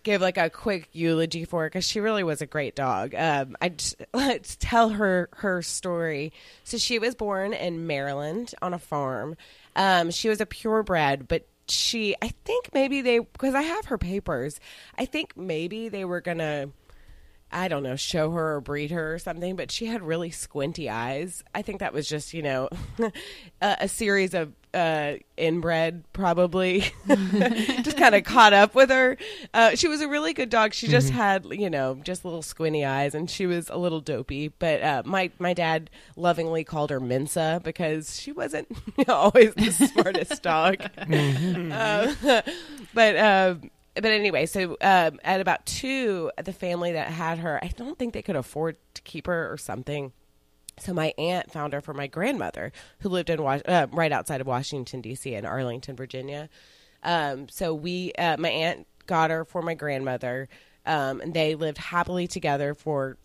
give 0.02 0.22
like 0.22 0.38
a 0.38 0.50
quick 0.50 0.88
eulogy 0.94 1.44
for 1.44 1.64
her 1.64 1.70
because 1.70 1.86
she 1.86 2.00
really 2.00 2.24
was 2.24 2.42
a 2.42 2.46
great 2.46 2.74
dog. 2.74 3.14
Um, 3.14 3.58
I 3.62 3.74
let's 4.14 4.56
tell 4.60 4.90
her 4.90 5.30
her 5.34 5.62
story. 5.62 6.32
So 6.64 6.78
she 6.78 7.00
was 7.00 7.16
born 7.16 7.54
in 7.54 7.86
Maryland 7.86 8.54
on 8.62 8.74
a 8.74 8.80
farm. 8.80 9.36
Um, 9.76 10.10
she 10.12 10.30
was 10.30 10.42
a 10.42 10.46
purebred, 10.46 11.28
but 11.28 11.46
she 11.70 12.16
I 12.22 12.30
think 12.46 12.70
maybe 12.74 13.02
they 13.02 13.20
because 13.20 13.56
I 13.56 13.62
have 13.62 13.86
her 13.86 13.98
papers. 13.98 14.60
I 14.98 15.06
think 15.06 15.38
maybe 15.38 15.90
they 15.90 16.06
were 16.06 16.22
gonna. 16.22 16.70
I 17.52 17.68
don't 17.68 17.84
know, 17.84 17.96
show 17.96 18.32
her 18.32 18.56
or 18.56 18.62
breed 18.62 18.92
her 18.92 19.14
or 19.14 19.20
something, 19.20 19.56
but 19.56 19.72
she 19.72 19.88
had 19.88 20.02
really 20.02 20.30
squinty 20.32 20.90
eyes. 20.90 21.44
I 21.54 21.62
think 21.62 21.80
that 21.80 21.94
was 21.94 22.08
just, 22.08 22.34
you 22.34 22.42
know, 22.42 22.70
a, 23.62 23.78
a 23.82 23.88
series 23.88 24.34
of 24.34 24.54
uh, 24.74 25.14
inbred, 25.36 26.04
probably, 26.14 26.82
just 27.08 27.98
kind 27.98 28.14
of 28.14 28.24
caught 28.24 28.54
up 28.54 28.76
with 28.76 28.90
her. 28.90 29.18
Uh, 29.54 29.76
she 29.76 29.88
was 29.88 30.02
a 30.02 30.08
really 30.08 30.34
good 30.34 30.50
dog. 30.50 30.74
She 30.74 30.88
just 30.88 31.10
had, 31.10 31.46
you 31.50 31.70
know, 31.70 32.00
just 32.04 32.24
little 32.24 32.44
squinty 32.44 32.86
eyes, 32.86 33.16
and 33.16 33.30
she 33.30 33.48
was 33.48 33.70
a 33.70 33.78
little 33.78 34.00
dopey. 34.02 34.50
But 34.50 34.82
uh, 34.84 35.04
my 35.06 35.32
my 35.40 35.54
dad 35.54 35.90
lovingly 36.16 36.64
called 36.64 36.92
her 36.92 37.00
Mensa 37.00 37.62
because 37.64 38.20
she 38.20 38.32
wasn't 38.32 38.68
always 39.08 39.54
the 39.56 39.72
smartest 39.72 40.44
dog. 40.44 40.84
Uh, 41.72 42.42
but. 42.94 43.70
But 44.02 44.12
anyway, 44.12 44.46
so 44.46 44.78
um, 44.82 45.20
at 45.24 45.42
about 45.42 45.66
two, 45.66 46.32
the 46.44 46.54
family 46.54 46.94
that 46.94 47.08
had 47.08 47.40
her, 47.40 47.60
I 47.64 47.68
don't 47.68 47.98
think 47.98 48.14
they 48.14 48.22
could 48.22 48.36
afford 48.36 48.78
to 48.94 49.02
keep 49.02 49.28
her 49.28 49.52
or 49.52 49.58
something. 49.58 50.14
So 50.80 50.94
my 50.94 51.14
aunt 51.18 51.52
found 51.52 51.74
her 51.74 51.82
for 51.82 51.94
my 51.94 52.08
grandmother, 52.08 52.72
who 53.00 53.10
lived 53.10 53.30
in 53.30 53.40
uh, 53.40 53.88
right 53.92 54.12
outside 54.12 54.42
of 54.42 54.48
Washington 54.48 55.02
D.C. 55.02 55.34
in 55.34 55.46
Arlington, 55.46 55.96
Virginia. 55.96 56.50
Um, 57.04 57.50
so 57.50 57.74
we, 57.74 58.14
uh, 58.14 58.38
my 58.38 58.50
aunt 58.50 58.88
got 59.06 59.30
her 59.30 59.46
for 59.46 59.62
my 59.62 59.74
grandmother, 59.74 60.48
um, 60.86 61.22
and 61.22 61.34
they 61.34 61.56
lived 61.56 61.78
happily 61.78 62.28
together 62.28 62.74
for 62.74 63.18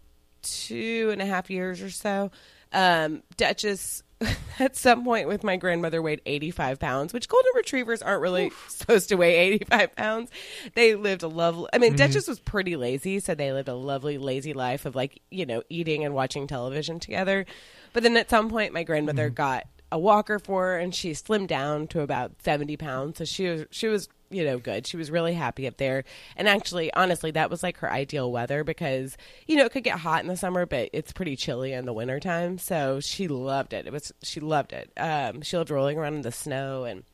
two 0.43 1.11
and 1.13 1.23
a 1.23 1.27
half 1.27 1.51
years 1.51 1.83
or 1.83 1.91
so. 1.91 2.31
Um, 2.73 3.23
Duchess, 3.37 4.03
at 4.59 4.77
some 4.77 5.05
point 5.05 5.29
with 5.29 5.45
my 5.45 5.57
grandmother, 5.57 6.01
weighed 6.01 6.21
85 6.27 6.79
pounds, 6.79 7.13
which 7.13 7.29
golden 7.29 7.53
retrievers 7.55 8.03
aren't 8.03 8.23
really 8.23 8.53
supposed 8.69 9.09
to 9.09 9.17
weigh 9.17 9.37
85 9.37 9.97
pounds. 9.97 10.31
They 10.75 10.95
lived 10.95 11.23
a 11.23 11.29
lovely, 11.29 11.69
I 11.73 11.79
mean, 11.79 11.91
mm-hmm. 11.91 11.97
Duchess 11.97 12.29
was 12.29 12.41
pretty 12.41 12.77
lazy, 12.77 13.21
so 13.21 13.35
they 13.35 13.53
lived 13.53 13.69
a 13.69 13.75
lovely, 13.75 14.19
lazy 14.19 14.53
life 14.53 14.87
of 14.87 14.95
like, 14.95 15.21
you 15.31 15.47
know, 15.47 15.63
eating 15.69 16.05
and 16.05 16.15
watching 16.15 16.47
television 16.47 17.01
together. 17.01 17.47
But 17.93 18.03
then 18.03 18.17
at 18.17 18.31
some 18.31 18.51
point, 18.51 18.73
my 18.73 18.83
grandmother 18.83 19.27
mm-hmm. 19.27 19.35
got 19.35 19.67
a 19.95 19.99
walker 19.99 20.41
for 20.41 20.65
her 20.65 20.77
and 20.77 20.93
she 20.93 21.13
slimmed 21.13 21.47
down 21.47 21.87
to 21.87 22.01
about 22.01 22.33
70 22.43 22.77
pounds. 22.77 23.19
So 23.19 23.25
she 23.25 23.47
was, 23.49 23.65
she 23.71 23.87
was, 23.87 24.09
you 24.29 24.45
know, 24.45 24.59
good. 24.59 24.89
She 24.89 24.97
was 24.97 25.09
really 25.09 25.35
happy 25.35 25.69
up 25.69 25.77
there. 25.77 26.03
And 26.37 26.49
actually, 26.49 26.93
honestly, 26.93 27.31
that 27.31 27.49
was 27.49 27.63
like 27.63 27.79
her 27.79 27.91
ideal 27.91 28.33
weather 28.33 28.65
because, 28.65 29.17
you 29.47 29.55
know, 29.55 29.65
it 29.65 29.71
could 29.71 29.85
get 29.85 30.01
hot 30.01 30.23
in 30.23 30.27
the 30.27 30.37
summer, 30.37 30.67
but 30.67 30.91
it's 30.93 31.13
pretty 31.13 31.37
chilly 31.37 31.73
in 31.73 31.87
the 31.87 31.93
wintertime. 31.93 32.59
So 32.59 32.99
she 32.99 33.29
loved 33.29 33.73
it. 33.73 33.87
It 33.87 33.93
was, 33.93 34.13
she 34.25 34.41
loved 34.41 34.73
it. 34.73 34.91
Um, 34.97 35.43
she 35.43 35.57
loved 35.57 35.71
rolling 35.71 35.97
around 35.97 36.15
in 36.15 36.23
the 36.23 36.33
snow. 36.33 36.83
And 36.83 37.05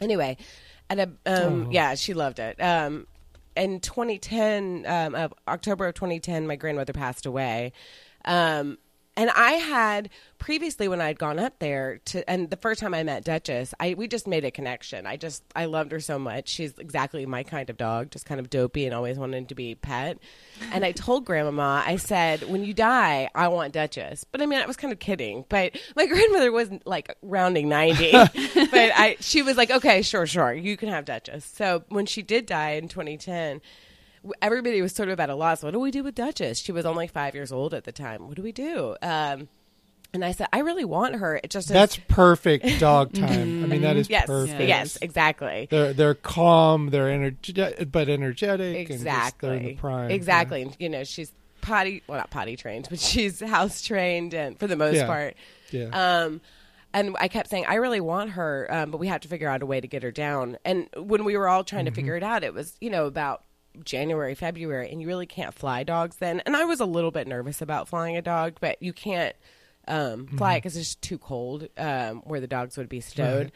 anyway, 0.00 0.36
at 0.90 0.98
a, 0.98 1.10
um, 1.26 1.70
yeah, 1.70 1.94
she 1.94 2.12
loved 2.12 2.40
it. 2.40 2.60
Um, 2.60 3.06
in 3.54 3.78
2010, 3.78 4.84
um, 4.84 5.14
uh, 5.14 5.28
October 5.46 5.86
of 5.86 5.94
2010, 5.94 6.48
my 6.48 6.56
grandmother 6.56 6.92
passed 6.92 7.24
away. 7.24 7.72
Um, 8.24 8.78
and 9.16 9.30
I 9.30 9.52
had 9.52 10.10
previously 10.38 10.88
when 10.88 11.00
I'd 11.00 11.18
gone 11.18 11.38
up 11.38 11.58
there 11.58 11.98
to, 12.06 12.28
and 12.28 12.50
the 12.50 12.56
first 12.56 12.80
time 12.80 12.92
I 12.92 13.02
met 13.02 13.24
Duchess, 13.24 13.72
I 13.80 13.94
we 13.94 14.08
just 14.08 14.26
made 14.26 14.44
a 14.44 14.50
connection. 14.50 15.06
I 15.06 15.16
just 15.16 15.42
I 15.54 15.64
loved 15.64 15.92
her 15.92 16.00
so 16.00 16.18
much. 16.18 16.48
She's 16.48 16.78
exactly 16.78 17.24
my 17.24 17.42
kind 17.42 17.70
of 17.70 17.76
dog, 17.76 18.10
just 18.10 18.26
kind 18.26 18.38
of 18.38 18.50
dopey 18.50 18.84
and 18.84 18.94
always 18.94 19.18
wanted 19.18 19.48
to 19.48 19.54
be 19.54 19.74
pet. 19.74 20.18
And 20.72 20.84
I 20.84 20.92
told 20.92 21.24
Grandmama, 21.24 21.82
I 21.86 21.96
said, 21.96 22.48
when 22.48 22.64
you 22.64 22.74
die, 22.74 23.30
I 23.34 23.48
want 23.48 23.72
Duchess. 23.72 24.24
But 24.24 24.42
I 24.42 24.46
mean, 24.46 24.60
I 24.60 24.66
was 24.66 24.76
kind 24.76 24.92
of 24.92 24.98
kidding. 24.98 25.44
But 25.48 25.78
my 25.96 26.06
grandmother 26.06 26.52
wasn't 26.52 26.86
like 26.86 27.16
rounding 27.22 27.68
ninety, 27.68 28.12
but 28.12 28.30
I 28.34 29.16
she 29.20 29.42
was 29.42 29.56
like, 29.56 29.70
okay, 29.70 30.02
sure, 30.02 30.26
sure, 30.26 30.52
you 30.52 30.76
can 30.76 30.90
have 30.90 31.06
Duchess. 31.06 31.44
So 31.44 31.84
when 31.88 32.06
she 32.06 32.22
did 32.22 32.46
die 32.46 32.72
in 32.72 32.88
2010 32.88 33.62
everybody 34.42 34.80
was 34.82 34.92
sort 34.92 35.08
of 35.08 35.20
at 35.20 35.30
a 35.30 35.34
loss. 35.34 35.62
What 35.62 35.72
do 35.72 35.80
we 35.80 35.90
do 35.90 36.02
with 36.04 36.14
Duchess? 36.14 36.58
She 36.58 36.72
was 36.72 36.84
only 36.86 37.06
five 37.06 37.34
years 37.34 37.52
old 37.52 37.74
at 37.74 37.84
the 37.84 37.92
time. 37.92 38.26
What 38.28 38.36
do 38.36 38.42
we 38.42 38.52
do? 38.52 38.96
Um, 39.02 39.48
and 40.14 40.24
I 40.24 40.32
said, 40.32 40.48
I 40.52 40.60
really 40.60 40.84
want 40.84 41.16
her. 41.16 41.36
It 41.42 41.50
just 41.50 41.68
That's 41.68 41.98
perfect 42.08 42.80
dog 42.80 43.12
time. 43.12 43.64
I 43.64 43.66
mean, 43.66 43.82
that 43.82 43.96
is 43.96 44.08
yes, 44.10 44.26
perfect. 44.26 44.62
yes, 44.62 44.96
exactly. 45.02 45.66
They're 45.70 45.92
they're 45.92 46.14
calm. 46.14 46.90
They're 46.90 47.10
energetic, 47.10 47.90
but 47.92 48.08
energetic. 48.08 48.76
And 48.88 48.90
Exactly. 48.90 49.56
in 49.56 49.62
the 49.64 49.74
prime. 49.74 50.10
Exactly. 50.10 50.62
And, 50.62 50.76
you 50.78 50.88
know, 50.88 51.04
she's 51.04 51.32
potty, 51.60 52.02
well, 52.06 52.18
not 52.18 52.30
potty 52.30 52.56
trained, 52.56 52.86
but 52.88 52.98
she's 53.00 53.40
house 53.40 53.82
trained 53.82 54.32
and 54.32 54.58
for 54.58 54.66
the 54.66 54.76
most 54.76 54.96
Yeah. 54.96 55.06
part. 55.06 55.34
Yeah. 55.70 55.88
Um, 56.24 56.40
and 56.94 57.14
I 57.20 57.28
kept 57.28 57.50
saying, 57.50 57.66
I 57.68 57.74
really 57.74 58.00
want 58.00 58.30
her, 58.30 58.68
um, 58.70 58.90
but 58.92 58.98
we 58.98 59.08
have 59.08 59.20
to 59.22 59.28
figure 59.28 59.48
out 59.50 59.60
a 59.60 59.66
way 59.66 59.80
to 59.82 59.88
get 59.88 60.02
her 60.02 60.12
down. 60.12 60.56
And 60.64 60.88
when 60.96 61.24
we 61.24 61.36
were 61.36 61.46
all 61.48 61.62
trying 61.64 61.84
Mm-hmm. 61.84 61.92
to 61.92 61.94
figure 61.96 62.16
it 62.16 62.22
out, 62.22 62.42
it 62.42 62.54
was, 62.54 62.74
you 62.80 62.88
know, 62.88 63.04
about 63.04 63.42
January, 63.84 64.34
February, 64.34 64.90
and 64.90 65.00
you 65.00 65.06
really 65.06 65.26
can't 65.26 65.54
fly 65.54 65.82
dogs 65.84 66.16
then. 66.16 66.40
And 66.46 66.56
I 66.56 66.64
was 66.64 66.80
a 66.80 66.86
little 66.86 67.10
bit 67.10 67.26
nervous 67.26 67.60
about 67.62 67.88
flying 67.88 68.16
a 68.16 68.22
dog, 68.22 68.58
but 68.60 68.82
you 68.82 68.92
can't 68.92 69.34
um, 69.88 70.26
Mm-hmm. 70.26 70.36
fly 70.38 70.54
it 70.54 70.58
because 70.58 70.76
it's 70.76 70.88
just 70.88 71.02
too 71.02 71.18
cold 71.18 71.68
um, 71.78 72.16
where 72.24 72.40
the 72.40 72.46
dogs 72.48 72.76
would 72.76 72.88
be 72.88 73.00
stowed. 73.00 73.52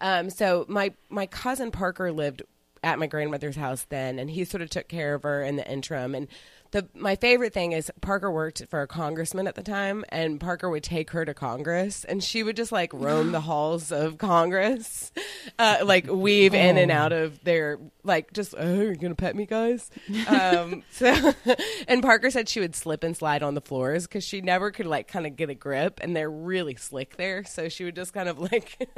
Um, 0.00 0.30
so 0.30 0.64
my 0.68 0.92
my 1.08 1.26
cousin 1.26 1.70
Parker 1.70 2.10
lived 2.12 2.42
at 2.82 2.98
my 2.98 3.06
grandmother's 3.06 3.56
house 3.56 3.86
then, 3.88 4.18
and 4.18 4.30
he 4.30 4.44
sort 4.44 4.62
of 4.62 4.70
took 4.70 4.88
care 4.88 5.14
of 5.14 5.22
her 5.22 5.42
in 5.42 5.56
the 5.56 5.70
interim. 5.70 6.14
And 6.14 6.28
the 6.72 6.88
my 6.94 7.16
favorite 7.16 7.52
thing 7.52 7.72
is 7.72 7.90
Parker 8.00 8.30
worked 8.30 8.64
for 8.66 8.82
a 8.82 8.86
congressman 8.86 9.48
at 9.48 9.56
the 9.56 9.62
time, 9.62 10.04
and 10.08 10.38
Parker 10.38 10.70
would 10.70 10.84
take 10.84 11.10
her 11.10 11.24
to 11.24 11.34
Congress, 11.34 12.04
and 12.04 12.22
she 12.22 12.42
would 12.42 12.56
just 12.56 12.70
like 12.70 12.92
roam 12.92 13.32
the 13.32 13.40
halls 13.42 13.90
of 13.90 14.18
Congress, 14.18 15.10
uh, 15.58 15.78
like 15.84 16.06
weave 16.08 16.54
in 16.54 16.78
and 16.78 16.90
out 16.90 17.12
of 17.12 17.42
their 17.42 17.78
like 18.04 18.32
just 18.32 18.54
oh, 18.56 18.80
you're 18.80 18.94
gonna 18.94 19.14
pet 19.14 19.34
me, 19.34 19.46
guys. 19.46 19.90
Um, 20.28 20.84
so, 20.92 21.32
and 21.88 22.02
Parker 22.02 22.30
said 22.30 22.48
she 22.48 22.60
would 22.60 22.76
slip 22.76 23.02
and 23.02 23.16
slide 23.16 23.42
on 23.42 23.54
the 23.54 23.60
floors 23.60 24.06
because 24.06 24.22
she 24.22 24.40
never 24.40 24.70
could 24.70 24.86
like 24.86 25.08
kind 25.08 25.26
of 25.26 25.36
get 25.36 25.50
a 25.50 25.54
grip, 25.54 25.98
and 26.02 26.14
they're 26.14 26.30
really 26.30 26.76
slick 26.76 27.16
there. 27.16 27.44
So 27.44 27.68
she 27.68 27.84
would 27.84 27.96
just 27.96 28.12
kind 28.12 28.28
of 28.28 28.38
like 28.52 28.88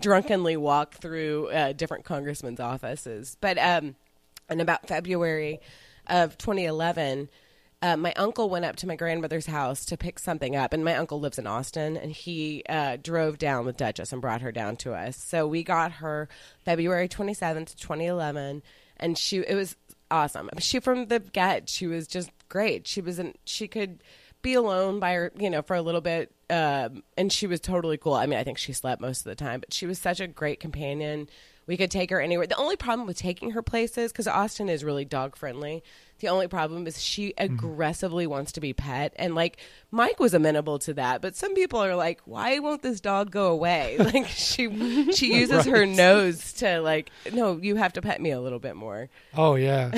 drunkenly 0.00 0.56
walk 0.56 0.94
through 0.94 1.48
uh, 1.48 1.72
different 1.72 2.04
congressmen's 2.04 2.60
offices. 2.60 3.36
But 3.40 3.58
um, 3.58 3.96
in 4.48 4.60
about 4.60 4.88
February 4.88 5.60
of 6.06 6.38
2011. 6.38 7.28
Uh, 7.80 7.96
my 7.96 8.12
uncle 8.14 8.48
went 8.48 8.64
up 8.64 8.76
to 8.76 8.86
my 8.86 8.94
grandmother's 8.94 9.46
house 9.46 9.84
to 9.86 9.96
pick 9.96 10.20
something 10.20 10.54
up, 10.54 10.72
and 10.72 10.84
my 10.84 10.96
uncle 10.96 11.18
lives 11.18 11.38
in 11.38 11.48
Austin, 11.48 11.96
and 11.96 12.12
he 12.12 12.62
uh, 12.68 12.96
drove 13.02 13.38
down 13.38 13.64
with 13.64 13.76
Duchess 13.76 14.12
and 14.12 14.22
brought 14.22 14.40
her 14.40 14.52
down 14.52 14.76
to 14.76 14.92
us. 14.92 15.16
So 15.16 15.48
we 15.48 15.64
got 15.64 15.92
her 15.92 16.28
February 16.64 17.08
27th, 17.08 17.74
2011, 17.74 18.62
and 18.98 19.18
she 19.18 19.38
it 19.38 19.56
was 19.56 19.76
awesome. 20.12 20.48
She 20.60 20.78
from 20.78 21.06
the 21.06 21.18
get, 21.18 21.68
she 21.68 21.88
was 21.88 22.06
just 22.06 22.30
great. 22.48 22.86
She 22.86 23.00
was 23.00 23.18
not 23.18 23.34
she 23.44 23.66
could 23.66 24.04
be 24.42 24.54
alone 24.54 25.00
by 25.00 25.14
her, 25.14 25.32
you 25.36 25.50
know, 25.50 25.62
for 25.62 25.74
a 25.74 25.82
little 25.82 26.00
bit, 26.00 26.32
um, 26.50 27.02
and 27.16 27.32
she 27.32 27.48
was 27.48 27.60
totally 27.60 27.96
cool. 27.96 28.14
I 28.14 28.26
mean, 28.26 28.38
I 28.38 28.44
think 28.44 28.58
she 28.58 28.72
slept 28.72 29.00
most 29.00 29.20
of 29.20 29.24
the 29.24 29.34
time, 29.34 29.60
but 29.60 29.72
she 29.72 29.86
was 29.86 29.98
such 29.98 30.20
a 30.20 30.28
great 30.28 30.60
companion. 30.60 31.28
We 31.66 31.76
could 31.76 31.90
take 31.90 32.10
her 32.10 32.20
anywhere. 32.20 32.46
The 32.46 32.56
only 32.56 32.76
problem 32.76 33.06
with 33.06 33.16
taking 33.16 33.52
her 33.52 33.62
places, 33.62 34.10
because 34.12 34.26
Austin 34.26 34.68
is 34.68 34.82
really 34.84 35.04
dog 35.04 35.36
friendly, 35.36 35.82
the 36.18 36.28
only 36.28 36.48
problem 36.48 36.86
is 36.86 37.00
she 37.02 37.34
aggressively 37.38 38.26
wants 38.26 38.52
to 38.52 38.60
be 38.60 38.72
pet. 38.72 39.12
And 39.16 39.34
like 39.34 39.58
Mike 39.90 40.18
was 40.20 40.34
amenable 40.34 40.78
to 40.80 40.94
that, 40.94 41.20
but 41.22 41.36
some 41.36 41.54
people 41.54 41.78
are 41.80 41.94
like, 41.96 42.20
why 42.24 42.58
won't 42.58 42.82
this 42.82 43.00
dog 43.00 43.30
go 43.30 43.50
away? 43.50 43.96
Like 44.12 44.26
she 44.28 45.12
she 45.12 45.34
uses 45.38 45.64
her 45.66 45.86
nose 45.86 46.52
to 46.54 46.80
like, 46.80 47.10
no, 47.32 47.56
you 47.58 47.76
have 47.76 47.92
to 47.94 48.02
pet 48.02 48.20
me 48.20 48.30
a 48.30 48.40
little 48.40 48.58
bit 48.58 48.74
more. 48.76 49.08
Oh 49.36 49.54
yeah. 49.54 49.92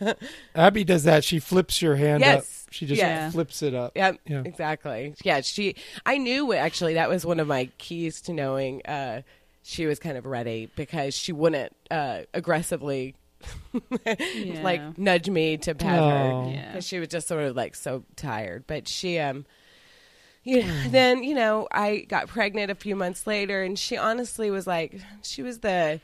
Abby 0.54 0.84
does 0.84 1.04
that. 1.04 1.24
She 1.24 1.38
flips 1.38 1.82
your 1.82 1.96
hand 1.96 2.20
Yes. 2.20 2.64
up. 2.66 2.72
She 2.72 2.86
just 2.86 2.98
Yeah. 3.00 3.30
flips 3.30 3.62
it 3.62 3.74
up. 3.74 3.92
Yep, 3.96 4.18
Yeah. 4.26 4.42
exactly. 4.44 5.14
Yeah, 5.24 5.40
she. 5.42 5.74
I 6.06 6.18
knew 6.18 6.52
actually 6.52 6.94
that 6.94 7.08
was 7.08 7.26
one 7.26 7.40
of 7.40 7.46
my 7.46 7.68
keys 7.78 8.20
to 8.22 8.32
knowing 8.32 8.82
uh, 8.86 9.22
she 9.62 9.86
was 9.86 9.98
kind 9.98 10.16
of 10.16 10.26
ready 10.26 10.70
because 10.76 11.14
she 11.14 11.32
wouldn't 11.32 11.74
uh, 11.90 12.20
aggressively 12.34 13.14
Yeah. 13.72 14.62
like 14.62 14.98
nudge 14.98 15.30
me 15.30 15.56
to 15.58 15.74
pet 15.74 15.98
Oh. 15.98 16.44
her 16.44 16.50
Yeah. 16.50 16.80
she 16.80 16.98
was 16.98 17.08
just 17.08 17.26
sort 17.28 17.44
of 17.44 17.56
like 17.56 17.74
so 17.74 18.04
tired. 18.16 18.64
But 18.66 18.86
she, 18.88 19.18
um, 19.18 19.46
yeah, 20.44 20.84
then 20.88 21.22
you 21.22 21.34
know 21.34 21.68
I 21.70 21.98
got 22.08 22.28
pregnant 22.28 22.70
a 22.70 22.74
few 22.74 22.96
months 22.96 23.26
later, 23.26 23.62
and 23.62 23.78
she 23.78 23.96
honestly 23.96 24.50
was 24.50 24.66
like, 24.66 25.00
she 25.22 25.42
was 25.42 25.60
the 25.60 26.00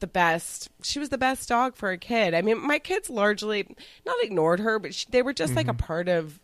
the 0.00 0.06
best. 0.06 0.68
She 0.82 0.98
was 0.98 1.10
the 1.10 1.18
best 1.18 1.48
dog 1.48 1.76
for 1.76 1.90
a 1.90 1.98
kid. 1.98 2.32
I 2.34 2.40
mean, 2.42 2.64
my 2.66 2.78
kids 2.78 3.10
largely 3.10 3.66
not 4.06 4.16
ignored 4.22 4.60
her, 4.60 4.78
but 4.78 4.94
she, 4.94 5.06
they 5.10 5.22
were 5.22 5.32
just 5.34 5.54
like 5.54 5.68
a 5.68 5.74
part 5.74 6.08
of. 6.08 6.40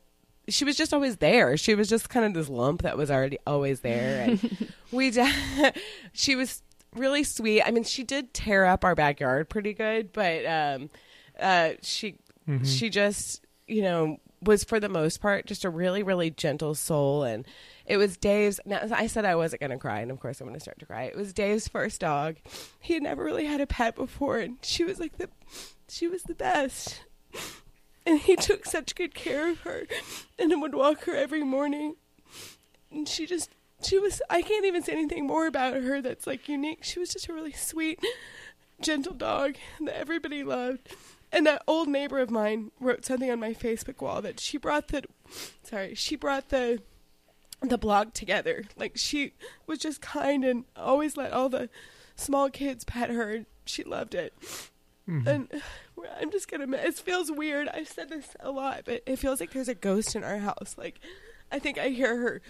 She 0.49 0.65
was 0.65 0.77
just 0.77 0.95
always 0.95 1.17
there. 1.17 1.57
She 1.57 1.75
was 1.75 1.89
just 1.89 2.09
kind 2.09 2.25
of 2.25 2.35
this 2.35 2.49
lump 2.49 2.83
that 2.83 2.97
was 2.97 3.11
already 3.11 3.39
always 3.47 3.81
there, 3.81 4.23
and 4.29 4.73
we. 4.93 5.11
d- 5.11 5.27
she 6.13 6.37
was 6.37 6.63
really 6.95 7.25
sweet. 7.25 7.63
I 7.63 7.71
mean, 7.71 7.85
she 7.85 8.05
did 8.05 8.33
tear 8.33 8.65
up 8.65 8.85
our 8.85 8.95
backyard 8.95 9.49
pretty 9.49 9.75
good, 9.75 10.13
but 10.13 10.47
um, 10.47 10.91
uh, 11.41 11.71
she 11.83 12.17
she 12.65 12.91
just 12.91 13.45
you 13.67 13.83
know 13.83 14.19
was 14.41 14.63
for 14.63 14.79
the 14.79 14.89
most 14.89 15.21
part 15.21 15.47
just 15.47 15.65
a 15.65 15.69
really 15.71 16.05
really 16.05 16.31
gentle 16.31 16.75
soul 16.77 17.25
and 17.25 17.45
it 17.87 17.97
was 17.97 18.17
dave's 18.17 18.61
now 18.65 18.79
i 18.93 19.09
said 19.09 19.25
i 19.25 19.35
wasn't 19.35 19.59
going 19.59 19.71
to 19.73 19.79
cry 19.79 19.99
and 19.99 20.13
of 20.13 20.21
course 20.21 20.41
i'm 20.41 20.47
going 20.47 20.55
to 20.55 20.61
start 20.61 20.79
to 20.79 20.87
cry 20.87 21.03
it 21.05 21.17
was 21.17 21.33
dave's 21.33 21.67
first 21.67 22.01
dog 22.01 22.37
he 22.79 22.95
had 22.95 23.03
never 23.03 23.25
really 23.25 23.47
had 23.47 23.61
a 23.61 23.67
pet 23.67 23.97
before 23.97 24.39
and 24.39 24.59
she 24.63 24.85
was 24.85 25.01
like 25.01 25.17
the 25.19 25.29
she 25.89 26.07
was 26.07 26.23
the 26.25 26.35
best 26.35 27.01
and 28.07 28.21
he 28.21 28.37
took 28.37 28.65
such 28.65 28.95
good 28.95 29.15
care 29.15 29.51
of 29.51 29.61
her 29.61 29.87
and 30.39 30.61
would 30.61 30.75
walk 30.75 31.05
her 31.05 31.15
every 31.15 31.43
morning. 31.43 31.97
And 32.91 33.09
she 33.09 33.27
just 33.27 33.51
she 33.83 33.99
was 33.99 34.23
i 34.31 34.41
can't 34.41 34.65
even 34.65 34.83
say 34.83 34.93
anything 34.93 35.27
more 35.27 35.47
about 35.47 35.75
her 35.75 36.01
that's 36.01 36.27
like 36.27 36.49
unique. 36.49 36.85
She 36.85 36.99
was 36.99 37.11
just 37.11 37.29
a 37.29 37.35
really 37.35 37.53
sweet 37.53 38.01
gentle 38.81 39.15
dog 39.15 39.57
that 39.81 39.97
everybody 39.97 40.45
loved. 40.45 40.89
And 41.33 41.45
that 41.47 41.63
old 41.67 41.89
neighbor 41.89 42.21
of 42.21 42.31
mine 42.31 42.71
wrote 42.81 43.05
something 43.05 43.31
on 43.31 43.41
my 43.41 43.53
facebook 43.53 44.01
wall 44.01 44.23
that 44.23 44.41
she 44.41 44.57
brought 44.57 44.89
the 44.89 45.03
sorry 45.63 45.95
she 45.95 46.17
brought 46.17 46.51
the 46.51 46.81
the 47.61 47.79
blog 47.79 48.13
together. 48.15 48.65
Like 48.77 48.97
she 48.97 49.33
was 49.67 49.79
just 49.79 50.01
kind 50.01 50.45
and 50.45 50.65
always 50.77 51.17
let 51.17 51.33
all 51.33 51.49
the 51.49 51.69
small 52.15 52.51
kids 52.51 52.85
pet 52.85 53.11
her. 53.11 53.45
She 53.65 53.83
loved 53.83 54.15
it. 54.15 54.35
Mm-hmm. 55.09 55.29
And 55.29 55.63
i'm 56.21 56.31
just 56.31 56.51
gonna 56.51 56.67
it 56.77 56.95
feels 56.95 57.31
weird. 57.31 57.69
I've 57.69 57.89
said 57.89 58.09
this 58.09 58.29
a 58.41 58.51
lot 58.51 58.83
but 58.85 59.03
it 59.07 59.19
feels 59.19 59.41
like 59.41 59.53
there's 59.53 59.69
a 59.69 59.75
ghost 59.75 60.15
in 60.17 60.25
our 60.25 60.39
house. 60.39 60.75
Like 60.79 61.01
i 61.53 61.59
think 61.59 61.79
i 61.79 61.89
hear 61.89 62.17
her 62.17 62.43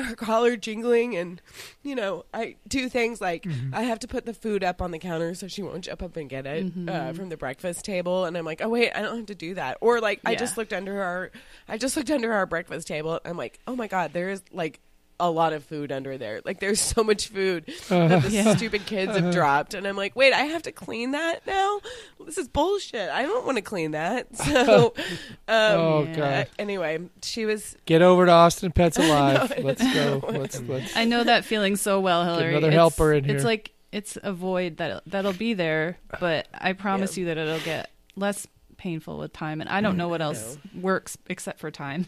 her 0.00 0.14
collar 0.14 0.56
jingling 0.56 1.16
and 1.16 1.42
you 1.82 1.92
know 1.96 2.24
i 2.32 2.54
do 2.68 2.88
things 2.88 3.20
like 3.20 3.44
i 3.72 3.82
have 3.82 3.98
to 3.98 4.06
put 4.06 4.24
the 4.26 4.32
food 4.32 4.62
up 4.62 4.80
on 4.80 4.92
the 4.92 4.98
counter 4.98 5.34
so 5.34 5.48
she 5.48 5.60
won't 5.60 5.82
jump 5.84 6.02
up 6.04 6.16
and 6.16 6.30
get 6.30 6.46
it 6.46 6.72
uh, 6.88 7.12
from 7.12 7.30
the 7.30 7.36
breakfast 7.36 7.84
table. 7.84 8.24
And 8.24 8.36
i'm 8.38 8.44
like 8.44 8.60
oh 8.62 8.68
wait 8.68 8.92
i 8.94 9.02
don't 9.02 9.16
have 9.16 9.26
to 9.26 9.34
do 9.34 9.54
that. 9.54 9.76
Or 9.80 10.00
like 10.00 10.20
i 10.24 10.34
just 10.36 10.56
looked 10.56 10.72
under 10.72 11.02
our 11.02 11.30
i 11.68 11.76
just 11.78 11.96
looked 11.96 12.10
under 12.12 12.32
our 12.32 12.46
breakfast 12.46 12.86
table. 12.86 13.18
I'm 13.24 13.36
like 13.36 13.58
oh 13.66 13.74
my 13.74 13.88
god 13.88 14.12
there 14.12 14.30
is 14.30 14.42
like 14.52 14.78
a 15.20 15.28
lot 15.30 15.52
of 15.52 15.64
food 15.64 15.90
under 15.90 16.16
there 16.16 16.40
like 16.44 16.60
there's 16.60 16.80
so 16.80 17.02
much 17.02 17.26
food 17.28 17.64
that 17.88 18.22
the 18.22 18.30
Yeah. 18.30 18.54
stupid 18.56 18.86
kids 18.86 19.16
have 19.16 19.32
dropped 19.32 19.74
and 19.74 19.86
i'm 19.86 19.96
like 19.96 20.14
wait 20.14 20.32
i 20.32 20.42
have 20.44 20.62
to 20.62 20.72
clean 20.72 21.10
that 21.10 21.44
now 21.46 21.80
this 22.24 22.38
is 22.38 22.46
bullshit 22.48 23.10
i 23.10 23.22
don't 23.22 23.44
want 23.44 23.56
to 23.56 23.62
clean 23.62 23.90
that 23.92 24.34
so 24.36 24.94
um 25.48 25.48
oh 25.48 26.04
Yeah. 26.08 26.14
god. 26.44 26.48
anyway 26.58 26.98
she 27.22 27.46
was 27.46 27.76
Get 27.84 28.00
over 28.02 28.26
to 28.26 28.32
Austin 28.32 28.70
Pets 28.72 28.96
Alive. 28.98 29.52
I 29.56 29.60
let's 29.62 29.82
go. 29.94 30.22
Let's 30.28 30.60
let's 30.60 30.96
I 30.96 31.04
know 31.04 31.24
that 31.24 31.44
feeling 31.44 31.74
so 31.76 31.98
well, 32.00 32.24
Hillary. 32.24 32.50
another 32.50 32.68
It's- 32.68 32.74
helper 32.78 33.12
in 33.14 33.24
here. 33.24 33.34
It's 33.34 33.44
like 33.44 33.72
it's 33.90 34.18
a 34.22 34.32
void 34.32 34.76
that 34.76 35.02
that'll 35.06 35.32
be 35.32 35.54
there, 35.54 35.96
but 36.20 36.46
I 36.54 36.74
promise 36.74 37.16
Yeah. 37.16 37.22
you 37.22 37.26
that 37.28 37.38
it'll 37.38 37.60
get 37.64 37.90
less 38.16 38.46
painful 38.76 39.18
with 39.18 39.32
time. 39.32 39.60
And 39.62 39.68
I 39.70 39.80
don't 39.80 39.96
know 39.96 40.08
what 40.08 40.20
else 40.20 40.58
works 40.78 41.16
except 41.28 41.58
for 41.58 41.70
time. 41.70 42.06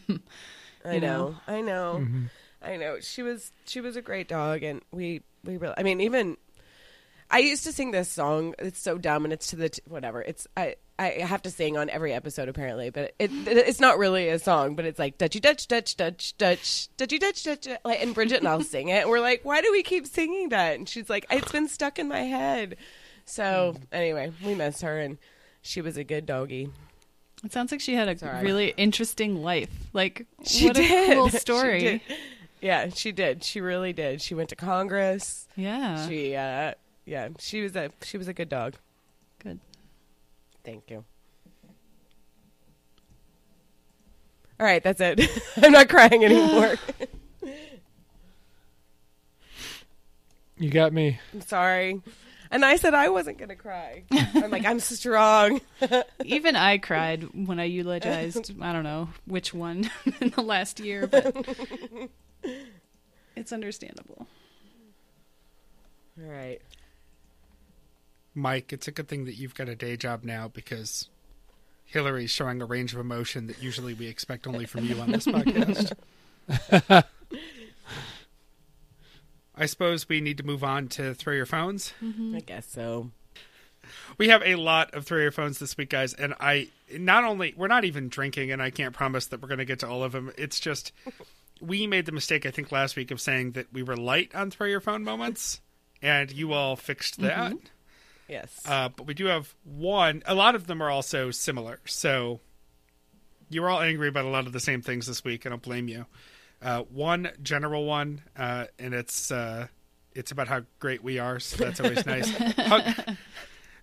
I 0.85 0.95
you 0.95 1.01
know, 1.01 1.29
know? 1.31 1.37
I 1.49 1.61
know, 1.63 1.97
Mm-hmm. 2.01 2.25
I 2.63 2.77
know. 2.77 3.01
She 3.01 3.23
was 3.23 3.53
she 3.67 3.81
was 3.81 3.97
a 3.97 4.03
great 4.03 4.29
dog, 4.29 4.63
and 4.63 4.83
we 4.93 5.23
we 5.45 5.57
really. 5.57 5.75
I 5.77 5.83
mean, 5.83 6.01
even 6.01 6.37
I 7.31 7.39
used 7.39 7.65
to 7.65 7.73
sing 7.73 7.91
this 7.91 8.09
song. 8.11 8.55
It's 8.59 8.81
so 8.81 8.99
dumb, 8.99 9.25
and 9.25 9.33
it's 9.33 9.49
to 9.49 9.57
the 9.57 9.69
t- 9.71 9.83
whatever. 9.87 10.21
It's 10.23 10.47
I 10.57 10.77
I 10.99 11.09
have 11.23 11.41
to 11.43 11.51
sing 11.51 11.79
on 11.79 11.89
every 11.89 12.13
episode 12.13 12.49
apparently, 12.51 12.91
but 12.91 13.15
it, 13.19 13.31
it's 13.47 13.81
not 13.81 13.97
really 13.99 14.29
a 14.29 14.39
song. 14.39 14.75
But 14.77 14.85
it's 14.85 14.99
like 14.99 15.17
Dutchy 15.17 15.41
Dutch 15.41 15.67
Dutch 15.69 15.97
Dutch 15.97 16.37
Dutch 16.37 16.89
Dutchy 16.99 17.19
Dutch 17.19 17.43
Dutch. 17.45 17.67
Like, 17.85 18.03
and 18.03 18.15
Bridget 18.15 18.41
and 18.41 18.49
I'll 18.49 18.63
sing 18.63 18.89
it. 18.89 19.03
And 19.03 19.11
we're 19.11 19.21
like, 19.21 19.41
why 19.45 19.63
do 19.63 19.73
we 19.73 19.83
keep 19.83 20.07
singing 20.07 20.51
that? 20.51 20.77
And 20.77 20.87
she's 20.89 21.09
like, 21.09 21.25
it's 21.31 21.51
been 21.53 21.69
stuck 21.69 21.99
in 21.99 22.09
my 22.09 22.21
head. 22.21 22.77
So 23.25 23.77
anyway, 23.93 24.33
we 24.45 24.55
miss 24.55 24.83
her, 24.83 24.99
and 25.01 25.17
she 25.63 25.81
was 25.81 25.97
a 25.97 26.05
good 26.05 26.27
doggy. 26.27 26.69
it 27.45 27.53
sounds 27.53 27.71
like 27.73 27.81
she 27.81 27.95
had 27.95 28.09
a 28.09 28.19
Sorry. 28.19 28.45
really 28.45 28.75
interesting 28.77 29.43
life. 29.43 29.71
Like 29.95 30.27
She 30.45 30.67
what 30.67 30.77
did. 30.77 31.11
a 31.11 31.15
cool 31.15 31.29
She 31.31 31.37
story. 31.39 32.03
Did. 32.61 32.67
Yeah, 32.67 32.89
she 32.91 33.13
did. 33.13 33.45
She 33.45 33.61
really 33.61 33.93
did. 33.93 34.21
She 34.23 34.35
went 34.35 34.49
to 34.51 34.57
Congress. 34.57 35.49
Yeah. 35.57 36.07
She 36.09 36.35
uh 36.37 36.75
yeah, 37.07 37.29
she 37.39 37.63
was 37.63 37.75
a 37.77 37.91
she 38.03 38.19
was 38.19 38.29
a 38.29 38.33
good 38.33 38.49
dog. 38.49 38.75
Good. 39.43 39.61
Thank 40.65 40.91
you. 40.91 41.05
All 44.59 44.67
right, 44.67 44.83
that's 44.83 45.01
it. 45.01 45.21
I'm 45.57 45.73
not 45.73 45.89
crying 45.89 46.25
anymore. 46.25 46.77
You 50.61 50.69
got 50.69 50.93
me. 50.93 51.19
I'm 51.33 51.41
sorry. 51.41 52.03
And 52.51 52.67
I 52.67 52.77
said 52.77 52.93
I 52.93 53.09
wasn't 53.09 53.39
going 53.39 53.49
to 53.49 53.57
cry. 53.57 54.03
I'm 54.11 54.51
like 54.51 54.67
I'm 54.67 54.79
strong. 54.79 55.63
Even 56.25 56.55
I 56.55 56.77
cried 56.77 57.47
when 57.47 57.59
I 57.59 57.65
eulogized, 57.65 58.53
I 58.61 58.73
don't 58.75 58.85
know 58.85 59.09
which 59.25 59.55
one 59.55 59.91
in 60.21 60.29
the 60.31 60.43
last 60.43 60.79
year, 60.79 61.07
but 61.07 61.35
it's 63.37 63.53
understandable. 63.53 64.27
All 66.21 66.31
right. 66.31 66.61
Mike, 68.35 68.73
it's 68.73 68.89
a 68.89 68.93
good 68.93 69.09
thing 69.09 69.25
that 69.25 69.35
you've 69.35 69.55
got 69.55 69.69
a 69.69 69.75
day 69.75 69.97
job 69.97 70.25
now 70.25 70.49
because 70.49 71.09
Hillary's 71.85 72.31
showing 72.31 72.63
a 72.63 72.67
range 72.67 72.93
of 72.95 73.01
emotion 73.01 73.49
that 73.49 73.63
usually 73.63 73.95
we 73.95 74.07
expect 74.07 74.47
only 74.47 74.67
from 74.67 74.85
you 74.85 75.01
on 75.01 75.11
this 75.11 75.27
podcast. 75.27 75.93
I 79.57 79.67
suppose 79.67 80.09
we 80.09 80.21
need 80.21 80.39
to 80.39 80.47
move 80.47 80.65
on 80.65 80.89
to 80.89 81.15
throw 81.15 81.35
your 81.35 81.47
phones. 81.47 81.93
Mm-hmm. 82.03 82.37
I 82.37 82.41
guess 82.41 82.67
so. 82.67 83.11
We 84.19 84.29
have 84.29 84.43
a 84.45 84.55
lot 84.55 84.95
of 84.95 85.05
throw 85.05 85.19
your 85.19 85.33
phones 85.33 85.59
this 85.59 85.77
week, 85.77 85.91
guys, 85.91 86.15
and 86.15 86.35
I 86.39 86.69
not 86.97 87.25
only 87.25 87.55
we're 87.57 87.67
not 87.67 87.85
even 87.85 88.09
drinking, 88.09 88.53
and 88.53 88.63
I 88.63 88.71
can't 88.71 88.95
promise 88.95 89.27
that 89.27 89.43
we're 89.43 89.49
going 89.49 89.59
to 89.59 89.65
get 89.65 89.81
to 89.81 89.89
all 89.89 90.05
of 90.05 90.13
them. 90.13 90.33
It's 90.39 90.61
just 90.61 90.93
we 91.61 91.87
made 91.87 92.07
the 92.07 92.13
mistake 92.13 92.47
I 92.47 92.51
think 92.51 92.73
last 92.73 92.97
week 92.97 93.11
of 93.11 93.21
saying 93.21 93.53
that 93.53 93.73
we 93.73 93.83
were 93.83 93.97
light 93.97 94.35
on 94.35 94.51
throw 94.51 94.67
your 94.67 94.81
phone 94.81 95.05
moments, 95.05 95.61
and 96.03 96.31
you 96.31 96.53
all 96.53 96.77
fixed 96.77 97.21
that. 97.21 97.55
Yes. 98.29 98.61
Uh, 98.65 98.89
but 98.89 99.07
we 99.07 99.15
do 99.15 99.27
have 99.27 99.55
one. 99.65 100.23
A 100.27 100.35
lot 100.35 100.55
of 100.55 100.67
them 100.67 100.81
are 100.81 100.91
also 100.91 101.31
similar. 101.31 101.81
So 101.85 102.41
you 103.49 103.63
were 103.63 103.69
all 103.69 103.81
angry 103.81 104.09
about 104.09 104.25
a 104.25 104.29
lot 104.29 104.47
of 104.47 104.53
the 104.53 104.61
same 104.61 104.83
things 104.83 105.07
this 105.07 105.25
week. 105.25 105.45
I 105.45 105.49
don't 105.49 105.63
blame 105.63 105.89
you. 105.89 106.07
Uh, 106.63 106.83
one 106.83 107.31
general 107.43 107.85
one, 107.85 108.23
uh, 108.37 108.67
and 108.79 108.95
it's 108.95 109.33
uh, 109.33 109.67
it's 110.15 110.31
about 110.31 110.49
how 110.49 110.63
great 110.79 111.03
we 111.03 111.19
are. 111.19 111.41
So 111.41 111.57
that's 111.57 111.81
always 111.81 112.07
nice. 112.07 112.31
Hug- 112.57 113.17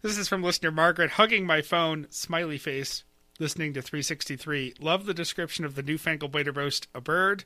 this 0.01 0.17
is 0.17 0.27
from 0.27 0.43
listener 0.43 0.71
Margaret, 0.71 1.11
hugging 1.11 1.45
my 1.45 1.61
phone, 1.61 2.07
smiley 2.09 2.57
face, 2.57 3.03
listening 3.39 3.73
to 3.73 3.81
363. 3.81 4.75
Love 4.79 5.05
the 5.05 5.13
description 5.13 5.65
of 5.65 5.75
the 5.75 5.83
newfangled 5.83 6.33
way 6.33 6.43
to 6.43 6.51
roast 6.51 6.87
a 6.93 7.01
bird. 7.01 7.43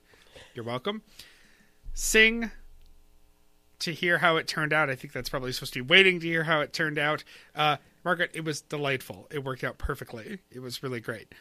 You're 0.54 0.65
welcome. 0.65 1.01
Sing 1.93 2.51
to 3.80 3.93
hear 3.93 4.19
how 4.19 4.38
it 4.38 4.47
turned 4.47 4.73
out. 4.73 4.89
I 4.89 4.95
think 4.95 5.13
that's 5.13 5.30
probably 5.30 5.51
supposed 5.51 5.73
to 5.73 5.84
be 5.84 5.89
waiting 5.89 6.19
to 6.19 6.27
hear 6.27 6.43
how 6.43 6.62
it 6.62 6.71
turned 6.73 6.97
out. 6.97 7.23
Uh, 7.56 7.77
Margaret, 8.06 8.32
it 8.34 8.45
was 8.45 8.62
delightful. 8.62 9.27
It 9.32 9.43
worked 9.43 9.63
out 9.63 9.77
perfectly. 9.77 10.39
It 10.51 10.60
was 10.60 10.84
really 10.84 10.99
great. 10.99 11.34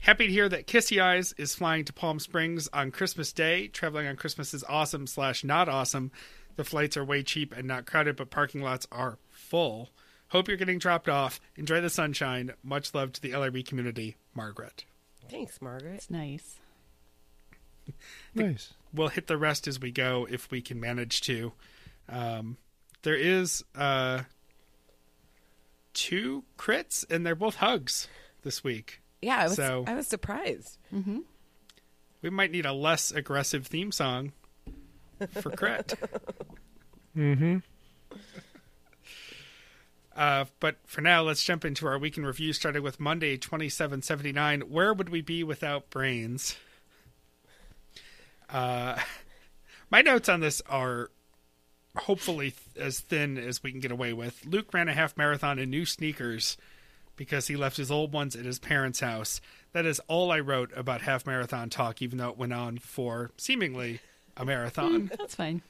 Happy 0.00 0.26
to 0.26 0.32
hear 0.32 0.48
that 0.48 0.66
Kissy 0.66 1.00
Eyes 1.00 1.34
is 1.38 1.54
flying 1.54 1.84
to 1.86 1.92
Palm 1.92 2.20
Springs 2.20 2.68
on 2.72 2.90
Christmas 2.90 3.32
Day. 3.32 3.68
Traveling 3.68 4.06
on 4.06 4.16
Christmas 4.16 4.52
is 4.52 4.64
awesome 4.68 5.06
slash 5.06 5.42
not 5.42 5.68
awesome. 5.68 6.12
The 6.56 6.64
flights 6.64 6.96
are 6.96 7.04
way 7.04 7.22
cheap 7.22 7.56
and 7.56 7.66
not 7.66 7.86
crowded, 7.86 8.16
but 8.16 8.30
parking 8.30 8.60
lots 8.60 8.86
are 8.92 9.18
full. 9.30 9.90
Hope 10.28 10.48
you're 10.48 10.56
getting 10.56 10.78
dropped 10.78 11.08
off. 11.08 11.40
Enjoy 11.56 11.80
the 11.80 11.90
sunshine. 11.90 12.52
Much 12.62 12.94
love 12.94 13.12
to 13.12 13.22
the 13.22 13.30
LRB 13.30 13.66
community, 13.66 14.16
Margaret. 14.34 14.84
Thanks, 15.30 15.60
Margaret. 15.62 15.94
It's 15.94 16.10
nice. 16.10 16.58
Nice. 18.34 18.74
we'll 18.92 19.08
hit 19.08 19.26
the 19.26 19.36
rest 19.36 19.66
as 19.68 19.80
we 19.80 19.90
go 19.90 20.26
if 20.30 20.50
we 20.50 20.60
can 20.60 20.78
manage 20.80 21.20
to. 21.22 21.52
Um, 22.08 22.56
there 23.02 23.14
is 23.16 23.64
uh, 23.74 24.22
two 25.94 26.44
crits, 26.58 27.04
and 27.10 27.24
they're 27.26 27.34
both 27.34 27.56
hugs 27.56 28.08
this 28.42 28.62
week. 28.64 29.00
Yeah, 29.22 29.38
I 29.38 29.44
was 29.44 29.54
So- 29.56 29.84
I 29.86 29.94
was 29.94 30.06
surprised. 30.06 30.78
We 32.22 32.30
might 32.30 32.50
need 32.50 32.66
a 32.66 32.72
less 32.72 33.10
aggressive 33.12 33.66
theme 33.66 33.92
song 33.92 34.32
for 35.40 35.50
crit. 35.50 35.94
Mm-hmm. 37.16 37.58
Uh, 40.14 40.44
but 40.60 40.76
for 40.84 41.00
now, 41.00 41.22
let's 41.22 41.42
jump 41.42 41.64
into 41.64 41.86
our 41.86 41.98
week 41.98 42.16
in 42.16 42.24
review, 42.24 42.52
starting 42.52 42.82
with 42.82 42.98
Monday, 42.98 43.36
2779. 43.36 44.62
Where 44.62 44.94
would 44.94 45.08
we 45.10 45.20
be 45.20 45.42
without 45.44 45.88
brains? 45.90 46.56
Uh, 48.50 48.98
my 49.90 50.02
notes 50.02 50.28
on 50.28 50.40
this 50.40 50.60
are 50.68 51.10
hopefully 51.96 52.50
th- 52.52 52.86
as 52.86 53.00
thin 53.00 53.38
as 53.38 53.62
we 53.62 53.70
can 53.70 53.80
get 53.80 53.90
away 53.90 54.12
with. 54.12 54.44
Luke 54.46 54.72
ran 54.74 54.88
a 54.88 54.92
half 54.92 55.16
marathon 55.16 55.58
in 55.58 55.70
new 55.70 55.84
sneakers 55.86 56.56
because 57.16 57.46
he 57.48 57.56
left 57.56 57.76
his 57.78 57.90
old 57.90 58.12
ones 58.12 58.36
at 58.36 58.44
his 58.44 58.58
parents' 58.58 59.00
house. 59.00 59.40
That 59.72 59.86
is 59.86 60.00
all 60.08 60.30
I 60.30 60.40
wrote 60.40 60.70
about 60.76 61.00
half 61.02 61.26
marathon 61.26 61.70
talk, 61.70 62.02
even 62.02 62.18
though 62.18 62.28
it 62.28 62.36
went 62.38 62.52
on 62.52 62.76
for 62.78 63.30
seemingly 63.38 64.00
a 64.36 64.44
marathon. 64.44 65.10
That's 65.18 65.34
fine. 65.34 65.62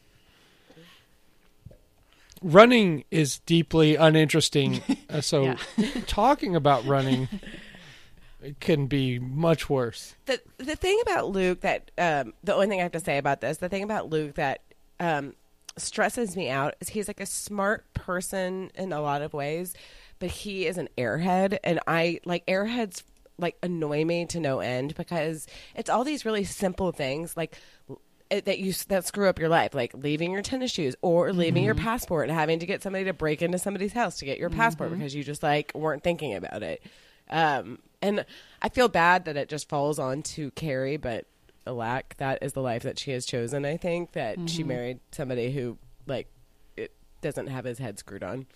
running 2.43 3.05
is 3.11 3.39
deeply 3.41 3.97
uninteresting. 3.97 4.83
Uh, 5.09 5.21
so 5.21 5.55
Yeah. 5.77 5.89
talking 6.09 6.57
about 6.57 6.85
running 6.85 7.29
can 8.61 8.87
be 8.87 9.19
much 9.19 9.69
worse. 9.71 10.15
the 10.27 10.41
the 10.59 10.77
thing 10.77 10.99
about 11.03 11.29
Luke 11.31 11.61
that 11.61 11.91
um, 11.99 12.35
the 12.45 12.55
only 12.55 12.67
thing 12.69 12.81
I 12.81 12.83
have 12.85 12.93
to 12.93 13.01
say 13.01 13.19
about 13.19 13.41
this, 13.41 13.59
the 13.59 13.69
thing 13.69 13.83
about 13.83 14.11
Luke 14.11 14.35
that 14.37 14.61
um, 15.01 15.35
stresses 15.77 16.37
me 16.37 16.49
out 16.51 16.75
is 16.81 16.89
he's 16.91 17.09
like 17.09 17.21
a 17.21 17.27
smart 17.27 17.93
person 17.95 18.71
in 18.75 18.93
a 18.93 19.01
lot 19.01 19.23
of 19.23 19.33
ways, 19.35 19.75
but 20.19 20.31
he 20.31 20.67
is 20.67 20.79
an 20.79 20.89
airhead, 20.97 21.59
and 21.65 21.81
I 21.87 22.21
like 22.25 22.47
airheads 22.47 23.03
like 23.39 23.57
annoy 23.63 24.05
me 24.05 24.25
to 24.25 24.41
no 24.41 24.61
end 24.61 24.95
because 24.95 25.47
it's 25.75 25.91
all 25.91 26.05
these 26.05 26.25
really 26.25 26.45
simple 26.45 26.91
things 26.93 27.37
like 27.37 27.55
it- 28.31 28.47
that 28.47 28.59
you 28.59 28.73
that 28.89 29.05
screw 29.07 29.29
up 29.29 29.39
your 29.39 29.51
life, 29.51 29.75
like 29.75 29.93
leaving 29.95 30.33
your 30.33 30.41
tennis 30.43 30.71
shoes 30.71 30.97
or 31.03 31.33
leaving 31.35 31.63
your 31.63 31.75
passport 31.75 32.29
and 32.31 32.37
having 32.39 32.59
to 32.61 32.67
get 32.67 32.83
somebody 32.83 33.05
to 33.05 33.13
break 33.13 33.43
into 33.43 33.59
somebody's 33.59 33.93
house 33.93 34.17
to 34.19 34.25
get 34.25 34.39
your 34.39 34.49
passport 34.51 34.91
because 34.91 35.15
you 35.15 35.23
just 35.23 35.43
like 35.43 35.71
weren't 35.75 36.03
thinking 36.03 36.35
about 36.35 36.63
it. 36.63 36.83
Um, 37.29 37.79
and 38.07 38.25
I 38.62 38.69
feel 38.69 38.88
bad 38.88 39.25
that 39.25 39.37
it 39.37 39.49
just 39.49 39.69
falls 39.69 39.99
on 39.99 40.23
to 40.23 40.51
Carrie, 40.53 40.97
but 40.97 41.27
alack, 41.66 42.16
that 42.19 42.42
is 42.42 42.53
the 42.53 42.62
life 42.62 42.83
that 42.83 42.99
she 42.99 43.11
has 43.11 43.27
chosen. 43.27 43.64
I 43.64 43.77
think 43.77 44.12
that 44.12 44.49
she 44.49 44.61
mm-hmm. 44.61 44.69
married 44.69 45.01
somebody 45.12 45.53
who 45.53 45.79
like 46.07 46.29
it 46.77 46.92
doesn't 47.21 47.49
have 47.49 47.64
his 47.64 47.79
head 47.79 47.99
screwed 47.99 48.23
on. 48.23 48.47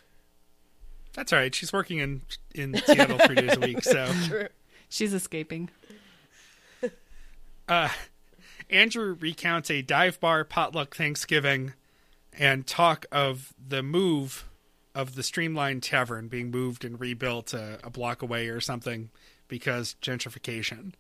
That's 1.13 1.33
all 1.33 1.41
right. 1.41 1.55
She's 1.55 1.73
working 1.73 1.99
in 1.99 2.23
in 2.55 2.77
Seattle 2.85 3.19
three 3.19 3.37
days 3.37 3.57
a 3.57 3.61
week, 3.61 3.83
so 3.83 4.11
She's 4.89 5.15
escaping. 5.15 5.71
Uh, 7.69 7.89
Andrew 8.69 9.17
recounts 9.21 9.71
a 9.71 9.81
dive 9.81 10.19
bar 10.19 10.43
potluck 10.43 10.97
Thanksgiving 10.97 11.75
and 12.33 12.67
talk 12.67 13.07
of 13.13 13.55
the 13.65 13.85
move 13.85 14.49
of 14.93 15.15
the 15.15 15.23
Streamline 15.23 15.81
Tavern 15.81 16.27
being 16.27 16.51
moved 16.51 16.85
and 16.85 16.99
rebuilt 16.99 17.55
a, 17.55 17.79
a 17.85 17.91
block 17.91 18.23
away 18.23 18.49
or 18.49 18.61
something 18.61 19.11
because 19.51 19.97
gentrification. 20.01 20.93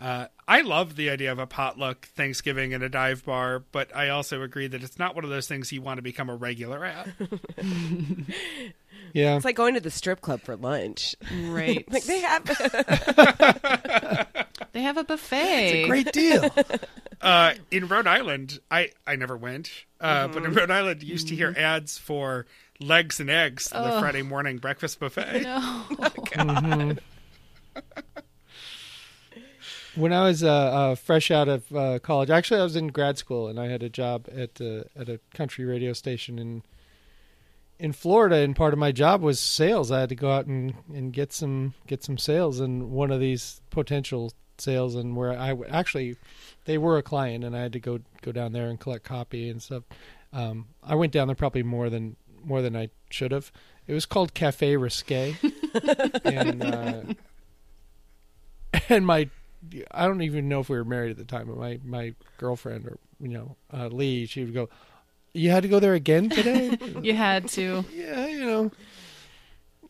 Uh, 0.00 0.26
I 0.48 0.62
love 0.62 0.96
the 0.96 1.10
idea 1.10 1.30
of 1.30 1.38
a 1.38 1.46
potluck 1.46 2.08
Thanksgiving 2.08 2.74
and 2.74 2.82
a 2.82 2.88
dive 2.88 3.24
bar, 3.24 3.62
but 3.70 3.94
I 3.94 4.08
also 4.08 4.42
agree 4.42 4.66
that 4.66 4.82
it's 4.82 4.98
not 4.98 5.14
one 5.14 5.22
of 5.22 5.30
those 5.30 5.46
things 5.46 5.70
you 5.70 5.80
want 5.80 5.98
to 5.98 6.02
become 6.02 6.28
a 6.28 6.34
regular 6.34 6.84
at. 6.84 7.06
Yeah. 9.12 9.36
It's 9.36 9.44
like 9.44 9.56
going 9.56 9.74
to 9.74 9.80
the 9.80 9.90
strip 9.90 10.20
club 10.20 10.40
for 10.40 10.56
lunch. 10.56 11.14
Right. 11.44 11.86
Like 11.92 12.04
they 12.04 12.20
have 12.20 12.44
they 14.72 14.82
have 14.82 14.96
a 14.96 15.04
buffet. 15.04 15.66
It's 15.66 15.84
a 15.84 15.88
great 15.88 16.12
deal. 16.12 16.48
Uh, 17.20 17.52
in 17.70 17.86
Rhode 17.86 18.08
Island, 18.08 18.58
I, 18.68 18.90
I 19.06 19.14
never 19.14 19.36
went, 19.36 19.70
uh, 20.00 20.26
but 20.26 20.44
in 20.44 20.54
Rhode 20.54 20.72
Island, 20.72 21.04
you 21.04 21.12
used 21.12 21.28
to 21.28 21.36
hear 21.36 21.54
ads 21.56 21.96
for 21.96 22.46
legs 22.80 23.20
and 23.20 23.30
eggs, 23.30 23.68
the 23.68 23.98
Friday 24.00 24.22
morning 24.22 24.58
breakfast 24.58 24.98
buffet. 24.98 25.42
No. 25.42 26.96
When 29.94 30.12
I 30.12 30.24
was 30.24 30.42
uh, 30.42 30.50
uh, 30.50 30.94
fresh 30.94 31.30
out 31.30 31.48
of 31.48 31.74
uh, 31.74 31.98
college, 31.98 32.30
actually, 32.30 32.60
I 32.60 32.64
was 32.64 32.76
in 32.76 32.88
grad 32.88 33.18
school 33.18 33.48
and 33.48 33.58
I 33.58 33.68
had 33.68 33.82
a 33.82 33.88
job 33.88 34.28
at 34.34 34.60
uh, 34.60 34.84
at 34.96 35.08
a 35.08 35.20
country 35.34 35.64
radio 35.64 35.92
station 35.92 36.38
in 36.38 36.62
in 37.78 37.92
Florida. 37.92 38.36
And 38.36 38.56
part 38.56 38.72
of 38.72 38.78
my 38.78 38.92
job 38.92 39.22
was 39.22 39.40
sales. 39.40 39.90
I 39.90 40.00
had 40.00 40.08
to 40.10 40.14
go 40.14 40.30
out 40.30 40.46
and, 40.46 40.74
and 40.92 41.12
get 41.12 41.32
some 41.32 41.74
get 41.86 42.02
some 42.02 42.18
sales. 42.18 42.60
And 42.60 42.90
one 42.90 43.10
of 43.10 43.20
these 43.20 43.60
potential 43.70 44.32
sales, 44.58 44.94
and 44.94 45.16
where 45.16 45.38
I 45.38 45.48
w- 45.48 45.70
actually 45.70 46.16
they 46.64 46.78
were 46.78 46.96
a 46.96 47.02
client, 47.02 47.44
and 47.44 47.56
I 47.56 47.60
had 47.60 47.72
to 47.72 47.80
go 47.80 48.00
go 48.22 48.32
down 48.32 48.52
there 48.52 48.68
and 48.68 48.80
collect 48.80 49.04
copy 49.04 49.48
and 49.50 49.62
stuff. 49.62 49.84
Um, 50.32 50.68
I 50.82 50.94
went 50.94 51.12
down 51.12 51.28
there 51.28 51.36
probably 51.36 51.62
more 51.62 51.90
than 51.90 52.16
more 52.44 52.62
than 52.62 52.76
I 52.76 52.88
should 53.10 53.32
have. 53.32 53.52
It 53.86 53.94
was 53.94 54.06
called 54.06 54.32
Cafe 54.32 54.76
Risque, 54.76 55.36
and 56.24 56.64
uh, 56.64 57.02
and 58.88 59.06
my 59.06 59.28
I 59.92 60.06
don't 60.06 60.22
even 60.22 60.48
know 60.48 60.60
if 60.60 60.68
we 60.68 60.76
were 60.76 60.84
married 60.84 61.12
at 61.12 61.16
the 61.18 61.24
time, 61.24 61.46
but 61.46 61.56
my 61.56 61.78
my 61.84 62.14
girlfriend 62.38 62.86
or 62.86 62.98
you 63.20 63.28
know 63.28 63.56
uh, 63.72 63.86
Lee, 63.88 64.26
she 64.26 64.44
would 64.44 64.54
go, 64.54 64.68
"You 65.34 65.50
had 65.50 65.62
to 65.62 65.68
go 65.68 65.78
there 65.80 65.94
again 65.94 66.28
today." 66.30 66.76
You 67.02 67.14
had 67.14 67.48
to. 67.50 67.84
yeah, 67.94 68.26
you 68.26 68.44
know. 68.44 68.70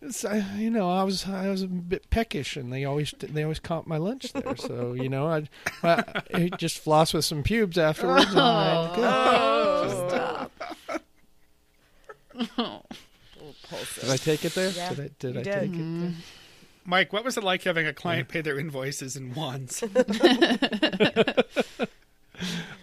It's, 0.04 0.24
I, 0.24 0.38
you 0.58 0.68
know, 0.68 0.90
I 0.90 1.04
was 1.04 1.28
I 1.28 1.48
was 1.48 1.62
a 1.62 1.68
bit 1.68 2.10
peckish, 2.10 2.56
and 2.56 2.72
they 2.72 2.84
always 2.84 3.14
they 3.20 3.44
always 3.44 3.60
comp 3.60 3.86
my 3.86 3.98
lunch 3.98 4.32
there. 4.32 4.56
So 4.56 4.94
you 4.94 5.08
know, 5.08 5.28
I, 5.28 5.48
I, 5.84 6.04
I 6.34 6.48
just 6.58 6.78
floss 6.80 7.14
with 7.14 7.24
some 7.24 7.42
pubes 7.44 7.78
afterwards. 7.78 8.26
and 8.30 8.40
I'm. 8.40 8.90
Oh, 8.98 10.08
stop. 10.08 10.52
Did 14.00 14.10
I 14.10 14.16
take 14.16 14.44
it 14.44 14.54
there? 14.54 14.70
Yeah, 14.70 14.88
did 14.90 15.00
I, 15.00 15.10
did 15.18 15.34
you 15.34 15.40
I 15.40 15.42
did. 15.44 15.52
take 15.52 15.74
it 15.80 16.00
there? 16.00 16.12
Mike, 16.84 17.12
what 17.12 17.24
was 17.24 17.36
it 17.36 17.44
like 17.44 17.62
having 17.62 17.86
a 17.86 17.92
client 17.92 18.28
pay 18.28 18.40
their 18.40 18.58
invoices 18.58 19.16
in 19.16 19.34
ones? 19.34 19.82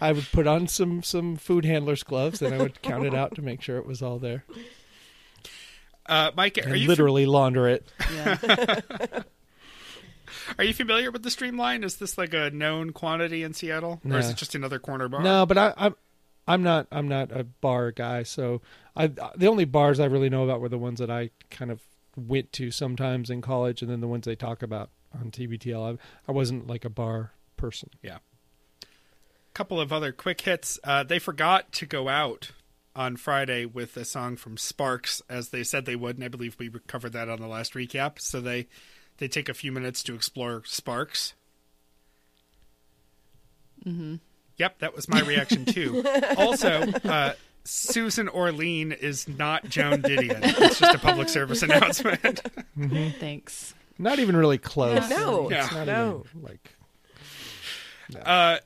I 0.01 0.11
would 0.13 0.27
put 0.31 0.47
on 0.47 0.67
some 0.67 1.03
some 1.03 1.35
food 1.35 1.65
handler's 1.65 2.03
gloves, 2.03 2.41
and 2.41 2.53
I 2.55 2.59
would 2.59 2.81
count 2.81 3.05
it 3.05 3.13
out 3.13 3.35
to 3.35 3.41
make 3.41 3.61
sure 3.61 3.77
it 3.77 3.85
was 3.85 4.01
all 4.01 4.17
there, 4.19 4.45
Uh, 6.05 6.31
Mike, 6.35 6.57
are 6.57 6.61
and 6.61 6.77
you 6.77 6.87
literally 6.87 7.25
launder 7.25 7.67
it. 7.67 7.91
Yeah. 8.13 8.37
are 10.57 10.63
you 10.63 10.73
familiar 10.73 11.11
with 11.11 11.23
the 11.23 11.29
Streamline? 11.31 11.83
Is 11.83 11.97
this 11.97 12.17
like 12.17 12.33
a 12.33 12.49
known 12.51 12.91
quantity 12.91 13.43
in 13.43 13.53
Seattle, 13.53 13.99
or 14.09 14.17
is 14.19 14.25
No. 14.27 14.31
it 14.31 14.37
just 14.37 14.55
another 14.55 14.79
corner 14.79 15.09
bar? 15.09 15.21
No, 15.21 15.45
but 15.45 15.57
I, 15.57 15.73
I'm 15.75 15.95
I'm 16.47 16.63
not 16.63 16.87
I'm 16.91 17.09
not 17.09 17.31
a 17.31 17.43
bar 17.43 17.91
guy. 17.91 18.23
So 18.23 18.61
I 18.95 19.07
the 19.07 19.47
only 19.47 19.65
bars 19.65 19.99
I 19.99 20.05
really 20.05 20.29
know 20.29 20.45
about 20.45 20.61
were 20.61 20.69
the 20.69 20.77
ones 20.77 20.99
that 20.99 21.11
I 21.11 21.31
kind 21.51 21.69
of 21.71 21.81
went 22.27 22.51
to 22.53 22.71
sometimes 22.71 23.29
in 23.29 23.41
college, 23.41 23.81
and 23.81 23.89
then 23.89 24.01
the 24.01 24.07
ones 24.07 24.25
they 24.25 24.35
talk 24.35 24.61
about 24.61 24.89
on 25.13 25.31
TBTL. 25.31 25.97
I, 25.97 25.97
I 26.27 26.31
wasn't 26.31 26.67
like 26.67 26.85
a 26.85 26.89
bar 26.89 27.31
person. 27.57 27.89
Yeah. 28.01 28.19
Couple 29.53 29.79
of 29.79 29.91
other 29.91 30.11
quick 30.11 30.41
hits. 30.41 30.79
Uh, 30.83 31.03
they 31.03 31.19
forgot 31.19 31.71
to 31.73 31.85
go 31.85 32.07
out 32.07 32.51
on 32.95 33.15
Friday 33.15 33.65
with 33.65 33.95
a 33.97 34.05
song 34.05 34.35
from 34.35 34.57
Sparks, 34.57 35.21
as 35.29 35.49
they 35.49 35.63
said 35.63 35.85
they 35.85 35.95
would, 35.95 36.15
and 36.15 36.23
I 36.23 36.27
believe 36.27 36.57
we 36.59 36.69
covered 36.87 37.13
that 37.13 37.29
on 37.29 37.39
the 37.39 37.47
last 37.47 37.73
recap. 37.73 38.19
So 38.19 38.41
they 38.41 38.67
they 39.17 39.27
take 39.27 39.49
a 39.49 39.53
few 39.53 39.71
minutes 39.71 40.03
to 40.03 40.15
explore 40.15 40.63
Sparks. 40.65 41.33
Mm-hmm. 43.85 44.15
Yep, 44.57 44.79
that 44.79 44.95
was 44.95 45.07
my 45.07 45.21
reaction 45.21 45.65
too. 45.65 46.03
also, 46.37 46.81
uh, 47.05 47.33
Susan 47.63 48.27
Orlean 48.29 48.91
is 48.91 49.27
not 49.27 49.67
Joan 49.69 50.01
Didion. 50.01 50.39
It's 50.43 50.79
just 50.79 50.95
a 50.95 50.99
public 50.99 51.29
service 51.29 51.61
announcement. 51.61 52.41
Thanks. 53.19 53.73
Not 53.97 54.19
even 54.19 54.35
really 54.35 54.57
close. 54.57 55.09
No, 55.09 55.49
Yeah. 55.51 55.65
It's 55.65 55.73
not 55.73 55.87
no. 55.87 56.25
even 56.33 56.41
like 56.43 56.75
Uh, 58.25 58.57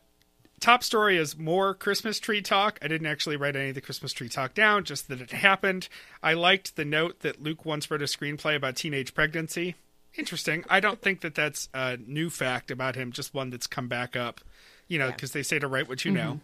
top 0.62 0.84
story 0.84 1.18
is 1.18 1.38
more 1.38 1.74
Christmas 1.74 2.20
tree 2.20 2.42
talk. 2.42 2.80
I 2.82 2.88
didn't 2.88 3.08
actually 3.08 3.36
write 3.36 3.56
any 3.56 3.70
of 3.70 3.76
the 3.76 3.82
Christmas 3.82 4.14
tree 4.14 4.30
talk 4.30 4.54
down, 4.54 4.84
just 4.86 5.10
that 5.10 5.20
it 5.20 5.32
happened. 5.32 5.90
I 6.22 6.34
liked 6.34 6.76
the 6.76 6.86
note 6.86 7.20
that 7.22 7.42
Luke 7.44 7.66
once 7.66 7.90
wrote 7.92 8.02
a 8.02 8.06
screenplay 8.06 8.56
about 8.56 8.76
teenage 8.78 9.14
pregnancy. 9.14 9.76
Interesting. 10.16 10.64
I 10.70 10.80
don't 10.80 11.02
think 11.02 11.22
that 11.22 11.36
that's 11.36 11.68
a 11.74 11.98
new 11.98 12.30
fact 12.30 12.70
about 12.72 12.96
him, 12.96 13.12
just 13.12 13.34
one 13.34 13.50
that's 13.50 13.68
come 13.68 13.88
back 13.88 14.16
up. 14.16 14.40
You 14.88 15.00
know, 15.00 15.08
Yeah. 15.08 15.12
because 15.14 15.32
they 15.32 15.44
say 15.44 15.60
to 15.60 15.68
write 15.68 15.90
what 15.90 16.06
you 16.06 16.12
know. 16.12 16.40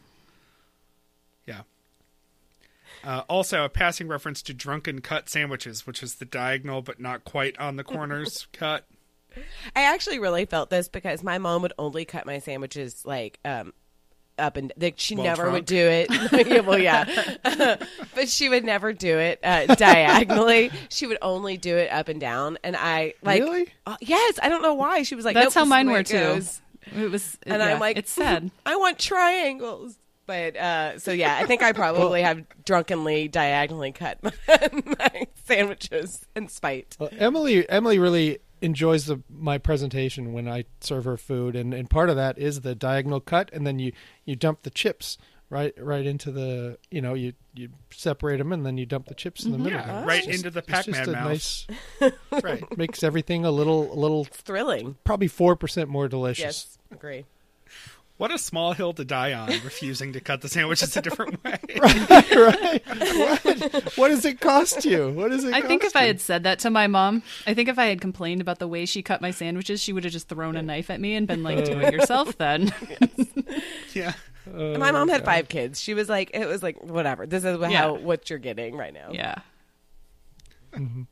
Yeah. 1.45 1.61
Uh, 3.03 3.23
also, 3.29 3.63
a 3.63 3.69
passing 3.69 4.07
reference 4.07 4.41
to 4.43 4.53
drunken 4.53 5.01
cut 5.01 5.29
sandwiches, 5.29 5.87
which 5.87 6.03
is 6.03 6.15
the 6.15 6.25
diagonal 6.25 6.81
but 6.81 6.99
not 6.99 7.23
quite 7.23 7.57
on 7.57 7.75
the 7.75 7.83
corners 7.83 8.47
cut. 8.53 8.85
I 9.75 9.83
actually 9.83 10.19
really 10.19 10.45
felt 10.45 10.69
this 10.69 10.87
because 10.89 11.23
my 11.23 11.37
mom 11.37 11.61
would 11.61 11.73
only 11.77 12.03
cut 12.03 12.25
my 12.25 12.39
sandwiches 12.39 13.05
like 13.05 13.39
um 13.45 13.73
up 14.39 14.57
and 14.57 14.73
like 14.77 14.95
she 14.97 15.15
While 15.15 15.25
never 15.25 15.43
drunk? 15.43 15.53
would 15.53 15.65
do 15.65 15.87
it. 15.87 16.09
Yeah, 16.49 16.61
well, 16.61 16.79
yeah, 16.79 17.77
but 18.15 18.27
she 18.29 18.49
would 18.49 18.63
never 18.63 18.91
do 18.93 19.19
it 19.19 19.39
uh, 19.43 19.75
diagonally. 19.75 20.71
She 20.89 21.05
would 21.07 21.17
only 21.21 21.57
do 21.57 21.77
it 21.77 21.91
up 21.91 22.07
and 22.07 22.19
down, 22.19 22.57
and 22.63 22.75
I 22.75 23.13
like. 23.21 23.43
Really? 23.43 23.67
Uh, 23.85 23.97
yes, 24.01 24.39
I 24.41 24.49
don't 24.49 24.61
know 24.61 24.73
why. 24.73 25.03
She 25.03 25.15
was 25.15 25.25
like, 25.25 25.35
That's 25.35 25.55
"Nope, 25.55 25.63
how 25.63 25.65
mine 25.65 25.89
were 25.89 26.03
too. 26.03 26.41
It 26.95 27.11
was, 27.11 27.37
And 27.43 27.61
yeah, 27.61 27.73
I'm 27.73 27.79
like, 27.79 27.97
it's 27.97 28.11
sad. 28.11 28.49
I 28.65 28.75
want 28.77 28.97
triangles. 28.97 29.97
But 30.29 30.55
uh, 30.57 30.99
so 30.99 31.11
yeah, 31.11 31.37
I 31.41 31.45
think 31.47 31.63
I 31.63 31.71
probably 31.83 32.21
have 32.21 32.43
drunkenly 32.63 33.27
diagonally 33.27 33.91
cut 33.91 34.21
my, 34.21 34.31
my 34.99 35.27
sandwiches 35.45 36.23
in 36.35 36.47
spite. 36.49 36.95
Well, 36.99 37.09
Emily 37.17 37.67
Emily 37.67 37.97
really 37.97 38.37
enjoys 38.61 39.07
the 39.07 39.23
my 39.27 39.57
presentation 39.57 40.31
when 40.31 40.47
I 40.47 40.65
serve 40.81 41.05
her 41.05 41.17
food, 41.17 41.55
and, 41.55 41.73
and 41.73 41.89
part 41.89 42.11
of 42.11 42.15
that 42.17 42.37
is 42.37 42.61
the 42.61 42.75
diagonal 42.75 43.19
cut, 43.21 43.49
and 43.53 43.65
then 43.65 43.79
you 43.79 43.91
you 44.23 44.35
dump 44.35 44.61
the 44.61 44.69
chips 44.69 45.17
right 45.49 45.73
right 45.81 46.05
into 46.05 46.31
the 46.31 46.77
you 46.91 47.01
know 47.01 47.15
you 47.15 47.33
you 47.55 47.69
separate 47.89 48.37
them, 48.37 48.53
and 48.53 48.63
then 48.63 48.77
you 48.77 48.85
dump 48.85 49.07
the 49.07 49.15
chips 49.15 49.45
in 49.45 49.51
the 49.51 49.57
middle. 49.57 49.79
Yeah, 49.79 49.97
It's 50.01 50.07
right 50.07 50.23
just- 50.25 50.37
into 50.37 50.51
the 50.51 50.59
it's 50.59 50.67
Pac-Man 50.67 51.11
mouth. 51.11 51.25
Nice, 51.25 51.67
right. 52.43 52.77
makes 52.77 53.01
everything 53.01 53.45
a 53.45 53.51
little 53.51 53.91
a 53.91 53.97
little 53.97 54.25
It's 54.27 54.37
thrilling. 54.41 54.95
probably 55.03 55.27
four 55.27 55.55
percent 55.55 55.89
more 55.89 56.07
delicious. 56.07 56.43
Yes, 56.43 56.77
agree. 56.91 57.25
What 58.19 58.31
a 58.31 58.37
small 58.37 58.73
hill 58.73 58.91
to 58.93 59.05
die 59.05 59.31
on, 59.31 59.47
refusing 59.63 60.11
to 60.11 60.19
cut 60.19 60.41
the 60.41 60.49
sandwiches 60.49 60.95
a 60.97 61.01
different 61.01 61.41
way. 61.41 61.57
right? 61.79 62.81
What? 62.85 63.97
what 63.97 64.07
does 64.09 64.25
it 64.25 64.41
cost 64.41 64.83
you? 64.83 65.09
What 65.11 65.31
does 65.31 65.45
it? 65.45 65.51
Cost? 65.51 65.63
I 65.63 65.65
think 65.65 65.83
cost 65.83 65.95
if 65.95 66.01
I 66.01 66.05
had 66.05 66.19
said 66.19 66.43
that 66.43 66.59
to 66.59 66.69
my 66.69 66.87
mom, 66.87 67.23
I 67.47 67.53
think 67.53 67.69
if 67.69 67.79
I 67.79 67.85
had 67.85 68.01
complained 68.01 68.41
about 68.41 68.59
the 68.59 68.67
way 68.67 68.85
she 68.85 69.01
cut 69.01 69.21
my 69.21 69.31
sandwiches, 69.31 69.81
she 69.81 69.93
would 69.93 70.03
have 70.03 70.11
just 70.11 70.27
thrown 70.27 70.57
a 70.57 70.61
knife 70.61 70.89
at 70.89 70.99
me 70.99 71.15
and 71.15 71.27
been 71.27 71.43
like, 71.43 71.63
"Do 71.63 71.79
it 71.79 71.93
yourself, 71.93 72.37
then." 72.37 72.73
Yeah. 73.93 74.13
Oh, 74.53 74.77
my 74.77 74.91
mom 74.91 75.09
had 75.09 75.25
five 75.25 75.47
kids. 75.49 75.79
She 75.81 75.93
was 75.95 76.07
like, 76.09 76.29
it 76.35 76.45
was 76.45 76.61
like, 76.61 76.83
whatever. 76.83 77.25
This 77.25 77.43
is 77.43 77.59
how 77.59 77.69
Yeah. 77.69 77.87
what 77.87 78.29
you're 78.29 78.37
getting 78.37 78.75
right 78.75 78.93
now. 78.93 79.09
yeah. 79.11 79.35
Mm-hmm. 80.73 81.03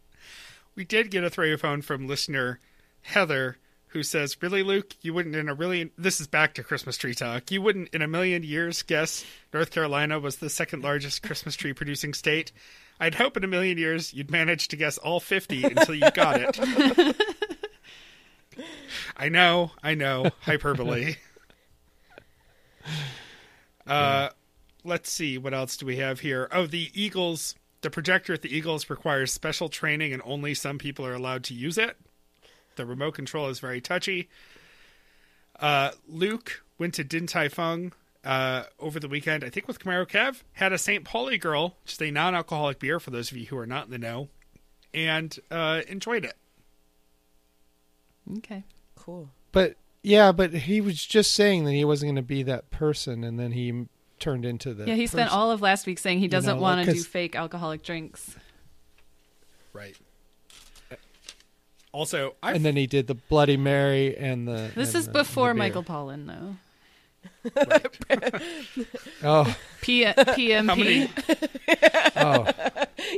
We 0.76 0.86
did 0.86 1.10
get 1.10 1.24
a 1.24 1.30
throw 1.30 1.46
your 1.46 1.58
phone 1.58 1.82
from 1.82 2.08
listener 2.08 2.60
Heather, 3.02 3.58
who 3.98 4.04
says, 4.04 4.38
"Really, 4.42 4.62
Luke, 4.62 4.94
you 5.02 5.12
wouldn't 5.12 5.36
in 5.36 5.50
a 5.50 5.56
really 5.56 5.92
This 5.98 6.22
is 6.22 6.28
back 6.28 6.54
to 6.54 6.64
Christmas 6.64 6.98
tree 6.98 7.16
talk. 7.16 7.50
You 7.50 7.64
wouldn't 7.64 7.90
in 7.90 8.04
a 8.04 8.08
million 8.08 8.44
years 8.44 8.84
guess 8.84 9.26
North 9.52 9.72
Carolina 9.72 10.20
was 10.20 10.38
the 10.38 10.52
second 10.52 10.84
largest 10.84 11.24
Christmas 11.24 11.56
tree 11.56 11.74
producing 11.74 12.14
state. 12.14 12.52
I'd 13.00 13.16
hope 13.16 13.36
in 13.38 13.44
a 13.44 13.48
million 13.48 13.80
years 13.80 14.14
you'd 14.14 14.30
manage 14.30 14.68
to 14.68 14.76
guess 14.76 15.00
all 15.00 15.20
fifty 15.20 15.64
until 15.64 15.96
you 15.96 16.12
got 16.12 16.40
it. 16.40 17.16
I 19.18 19.30
know, 19.30 19.72
I 19.84 19.96
know, 19.96 20.30
hyperbole. 20.42 21.16
Uh, 23.86 24.30
let's 24.84 25.10
see, 25.10 25.38
what 25.38 25.54
else 25.54 25.78
do 25.78 25.86
we 25.86 25.96
have 25.96 26.20
here? 26.20 26.50
Oh, 26.52 26.68
the 26.68 26.92
Eagles. 26.94 27.56
The 27.82 27.90
projector 27.90 28.34
at 28.34 28.42
the 28.42 28.54
Eagles 28.54 28.90
requires 28.90 29.32
special 29.32 29.70
training, 29.70 30.12
and 30.12 30.22
only 30.26 30.54
some 30.54 30.78
people 30.78 31.06
are 31.06 31.14
allowed 31.14 31.46
to 31.46 31.54
use 31.54 31.78
it. 31.78 31.96
The 32.78 32.86
remote 32.86 33.14
control 33.14 33.50
is 33.50 33.60
very 33.60 33.82
touchy. 33.82 34.30
Uh, 35.60 35.92
Luke 36.08 36.64
went 36.78 36.94
to 36.96 37.04
Din 37.04 37.28
Tai 37.28 37.50
Fung 37.50 37.92
uh, 38.24 38.64
over 38.80 39.00
the 39.00 39.08
weekend, 39.08 39.44
I 39.44 39.50
think 39.50 39.68
with 39.68 39.80
Camaro 39.80 40.08
Kev, 40.08 40.44
had 40.54 40.74
a 40.74 40.78
St. 40.78 41.04
Pauli 41.04 41.38
girl, 41.38 41.78
just 41.86 42.02
a 42.02 42.12
non 42.12 42.36
alcoholic 42.36 42.80
beer 42.80 43.00
for 43.00 43.10
those 43.10 43.32
of 43.32 43.38
you 43.38 43.46
who 43.46 43.58
are 43.58 43.66
not 43.66 43.86
in 43.86 43.92
the 43.92 43.98
know, 43.98 44.30
and 44.94 45.38
uh, 45.50 45.82
enjoyed 45.88 46.26
it. 46.26 46.36
Okay. 48.40 48.64
Cool. 48.96 49.30
But 49.52 49.76
yeah, 50.04 50.32
but 50.32 50.54
he 50.54 50.82
was 50.82 51.04
just 51.04 51.34
saying 51.34 51.66
that 51.66 51.72
he 51.72 51.86
wasn't 51.86 52.08
going 52.08 52.16
to 52.18 52.22
be 52.22 52.44
that 52.44 52.70
person, 52.70 53.24
and 53.24 53.40
then 53.40 53.54
he 53.54 53.88
turned 54.20 54.46
into 54.46 54.74
the. 54.74 54.86
Yeah, 54.86 54.96
he 54.96 55.08
spent 55.08 55.32
all 55.32 55.52
of 55.52 55.62
last 55.62 55.88
week 55.88 56.00
saying 56.00 56.20
he 56.20 56.28
doesn't 56.28 56.58
know, 56.58 56.62
want 56.62 56.86
to 56.86 56.94
do 56.94 57.04
fake 57.04 57.36
alcoholic 57.36 57.84
drinks. 57.84 58.36
Right. 59.74 59.96
Also, 61.98 62.36
I 62.44 62.54
and 62.54 62.64
then 62.64 62.76
he 62.76 62.86
did 62.86 63.08
the 63.08 63.16
Bloody 63.16 63.58
Mary 63.58 64.16
and 64.16 64.48
the. 64.48 64.70
This 64.76 64.90
and 64.94 65.00
is 65.00 65.06
the- 65.08 65.14
before 65.14 65.48
the. 65.50 65.56
Michael 65.56 65.84
Pollan, 65.84 66.28
though. 66.28 66.56
Oh, 69.24 69.56
P- 69.82 70.06
PMP. 70.06 70.66
how 70.68 70.76
many? 70.76 71.10
oh! 72.16 72.48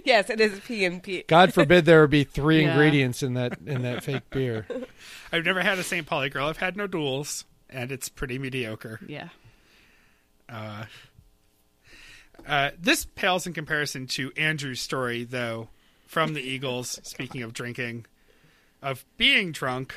Yes, 0.06 0.30
it 0.30 0.39
is 0.39 0.60
PMP. 0.62 1.28
God 1.28 1.54
forbid 1.54 1.84
there 1.84 2.00
would 2.02 2.10
be 2.10 2.24
three 2.24 2.62
Yeah. 2.62 2.72
ingredients 2.72 3.22
in 3.22 3.34
that 3.34 3.58
in 3.65 3.82
that 3.82 4.02
fake 4.04 4.30
beer. 4.30 4.65
I've 5.34 5.44
never 5.44 5.62
had 5.62 5.78
a 5.78 5.84
St. 5.84 6.08
Pauli 6.08 6.30
girl. 6.30 6.48
I've 6.48 6.58
had 6.58 6.80
O'Doul's, 6.80 7.44
and 7.70 7.92
it's 7.92 8.08
pretty 8.08 8.39
mediocre. 8.39 9.02
Yeah. 9.06 9.28
Uh, 10.48 10.86
uh, 12.48 12.70
this 12.80 13.04
pales 13.06 13.46
in 13.46 13.52
comparison 13.54 14.08
to 14.08 14.32
Andrew's 14.38 14.80
story, 14.82 15.26
though, 15.26 15.68
from 16.08 16.34
the 16.34 16.42
Eagles. 16.42 17.00
speaking 17.04 17.44
of 17.44 17.54
drinking, 17.54 18.06
of 18.82 19.06
being 19.18 19.52
drunk 19.52 19.94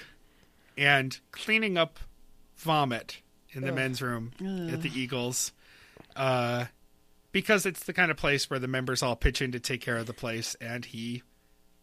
and 0.76 1.18
cleaning 1.30 1.76
up 1.76 1.98
vomit 2.56 3.18
in 3.50 3.62
the 3.64 3.72
men's 3.72 4.00
room 4.00 4.32
at 4.72 4.82
the 4.82 4.90
Eagles, 4.94 5.52
uh, 6.16 6.66
because 7.32 7.66
it's 7.66 7.84
the 7.84 7.92
kind 7.92 8.10
of 8.10 8.16
place 8.16 8.48
where 8.48 8.58
the 8.58 8.68
members 8.68 9.02
all 9.02 9.16
pitch 9.16 9.42
in 9.42 9.52
to 9.52 9.60
take 9.60 9.80
care 9.80 9.96
of 9.96 10.06
the 10.06 10.14
place, 10.14 10.54
and 10.60 10.86
he 10.86 11.22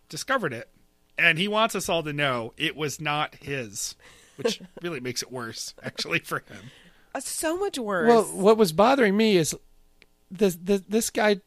discovered 0.09 0.53
it, 0.53 0.69
and 1.17 1.37
he 1.37 1.47
wants 1.47 1.75
us 1.75 1.89
all 1.89 2.01
to 2.03 2.13
know 2.13 2.53
it 2.57 2.75
was 2.75 2.99
not 2.99 3.35
his, 3.35 3.95
which 4.37 4.61
really 4.81 4.99
makes 4.99 5.21
it 5.21 5.31
worse, 5.31 5.73
actually, 5.83 6.19
for 6.19 6.39
him. 6.39 6.71
Uh, 7.13 7.19
so 7.19 7.57
much 7.57 7.77
worse. 7.77 8.07
Well, 8.07 8.23
what 8.23 8.57
was 8.57 8.71
bothering 8.71 9.15
me 9.15 9.37
is 9.37 9.55
this 10.31 10.55
this, 10.55 10.81
this 10.87 11.09
guy 11.09 11.41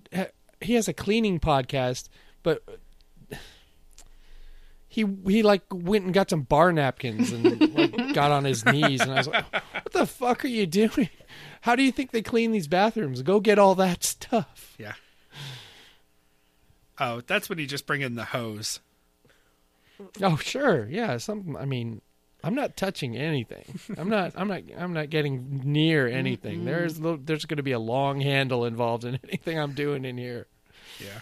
he 0.61 0.75
has 0.75 0.89
a 0.89 0.93
cleaning 0.93 1.41
podcast, 1.41 2.09
but 2.43 2.63
he 4.93 5.07
he 5.27 5.43
like 5.43 5.63
went 5.71 6.05
and 6.05 6.13
got 6.13 6.29
some 6.29 6.43
bar 6.43 6.71
napkins 6.71 7.33
and 7.33 7.75
like, 7.75 8.13
got 8.15 8.31
on 8.31 8.45
his 8.45 8.67
knees, 8.67 9.01
and 9.01 9.11
I 9.11 9.15
was 9.15 9.27
like, 9.27 9.47
"What 9.51 9.91
the 9.93 10.05
fuck 10.05 10.45
are 10.45 10.49
you 10.49 10.67
doing? 10.67 11.09
How 11.63 11.75
do 11.77 11.83
you 11.83 11.91
think 11.91 12.11
they 12.11 12.21
clean 12.21 12.53
these 12.53 12.69
bathrooms? 12.69 13.23
Go 13.23 13.41
get 13.41 13.59
all 13.59 13.75
that 13.77 14.05
stuff." 14.05 14.75
Yeah. 14.79 14.93
Oh, 17.01 17.23
that's 17.27 17.49
when 17.49 17.59
you 17.59 17.67
just 17.67 17.87
bring 17.87 18.03
in 18.03 18.17
the 18.17 18.25
hose. 18.27 18.81
Oh, 20.21 20.37
sure, 20.37 20.87
yeah. 20.91 21.17
Some, 21.17 21.57
I 21.57 21.65
mean, 21.65 22.03
I'm 22.45 22.55
not 22.55 22.77
touching 22.77 23.17
anything. 23.17 23.65
I'm 23.97 24.11
not. 24.11 24.35
I'm 24.37 24.47
not. 24.47 24.61
I'm 24.77 24.93
not 24.93 25.09
getting 25.09 25.63
near 25.65 26.07
anything. 26.07 26.67
There's 26.67 27.01
little, 27.01 27.19
there's 27.19 27.47
going 27.47 27.57
to 27.57 27.63
be 27.63 27.73
a 27.73 27.79
long 27.79 28.21
handle 28.21 28.67
involved 28.67 29.07
in 29.07 29.19
anything 29.25 29.59
I'm 29.59 29.73
doing 29.73 30.05
in 30.05 30.19
here. 30.19 30.49
Yeah. 31.01 31.21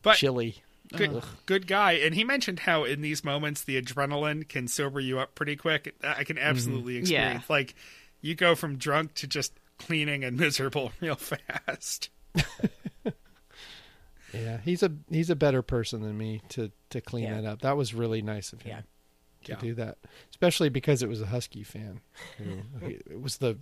But 0.00 0.16
Chili. 0.16 0.62
Good, 0.96 1.22
good 1.46 1.66
guy. 1.66 1.92
And 1.92 2.14
he 2.14 2.24
mentioned 2.24 2.60
how 2.60 2.84
in 2.84 3.00
these 3.02 3.24
moments 3.24 3.62
the 3.62 3.80
adrenaline 3.80 4.48
can 4.48 4.68
sober 4.68 5.00
you 5.00 5.18
up 5.18 5.34
pretty 5.34 5.56
quick. 5.56 5.94
I 6.02 6.24
can 6.24 6.38
absolutely 6.38 6.96
experience. 6.96 7.48
Like 7.50 7.74
you 8.20 8.34
go 8.34 8.54
from 8.54 8.76
drunk 8.76 9.14
to 9.14 9.26
just 9.26 9.52
cleaning 9.78 10.24
and 10.24 10.36
miserable 10.40 10.92
real 11.00 11.16
fast. 11.16 12.08
Yeah, 14.32 14.58
he's 14.64 14.82
a 14.82 14.90
he's 15.10 15.30
a 15.30 15.36
better 15.36 15.62
person 15.62 16.02
than 16.02 16.18
me 16.18 16.42
to 16.50 16.72
to 16.90 17.00
clean 17.00 17.24
Yeah. 17.24 17.40
that 17.42 17.46
up. 17.46 17.62
That 17.62 17.76
was 17.76 17.94
really 17.94 18.20
nice 18.20 18.52
of 18.52 18.62
him 18.62 18.70
Yeah. 18.70 18.80
to 19.44 19.52
Yeah. 19.52 19.58
do 19.60 19.74
that, 19.74 19.98
especially 20.30 20.70
because 20.70 21.02
it 21.04 21.08
was 21.08 21.20
a 21.20 21.26
Husky 21.26 21.62
fan. 21.62 22.00
Who, 22.38 22.62
it 22.86 23.20
was 23.20 23.36
the 23.36 23.58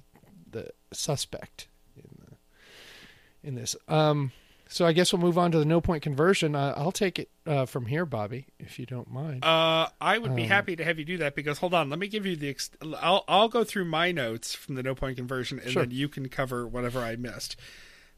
the 0.50 0.70
suspect 0.92 1.68
in 1.94 2.08
the 2.20 3.48
in 3.48 3.54
this. 3.54 3.76
Um, 3.86 4.32
so 4.72 4.86
I 4.86 4.92
guess 4.92 5.12
we'll 5.12 5.20
move 5.22 5.36
on 5.38 5.52
to 5.52 5.58
the 5.58 5.64
no 5.64 5.80
point 5.80 6.02
conversion. 6.02 6.54
Uh, 6.56 6.72
I'll 6.76 6.92
take 6.92 7.18
it 7.18 7.30
uh, 7.46 7.66
from 7.66 7.86
here, 7.86 8.06
Bobby, 8.06 8.46
if 8.58 8.78
you 8.78 8.86
don't 8.86 9.10
mind. 9.10 9.44
Uh, 9.44 9.88
I 10.00 10.18
would 10.18 10.34
be 10.34 10.44
Um, 10.44 10.48
happy 10.48 10.76
to 10.76 10.84
have 10.84 10.98
you 10.98 11.04
do 11.04 11.18
that 11.18 11.34
because 11.34 11.58
hold 11.58 11.74
on, 11.74 11.90
let 11.90 11.98
me 11.98 12.08
give 12.08 12.24
you 12.26 12.36
the. 12.36 12.48
Ex- 12.48 12.70
I'll 13.00 13.24
I'll 13.28 13.48
go 13.48 13.64
through 13.64 13.84
my 13.84 14.12
notes 14.12 14.54
from 14.54 14.74
the 14.74 14.82
no 14.82 14.94
point 14.94 15.16
conversion, 15.16 15.58
and 15.58 15.70
Sure. 15.70 15.82
then 15.82 15.90
you 15.90 16.08
can 16.08 16.28
cover 16.28 16.66
whatever 16.66 17.00
I 17.00 17.16
missed. 17.16 17.56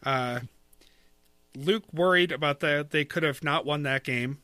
Uh, 0.03 0.41
Luke 1.57 1.85
worried 1.93 2.33
about 2.33 2.61
the 2.61 2.87
they 2.89 3.05
could 3.05 3.23
have 3.23 3.43
not 3.45 3.65
won 3.67 3.83
that 3.85 4.05
game. 4.05 4.39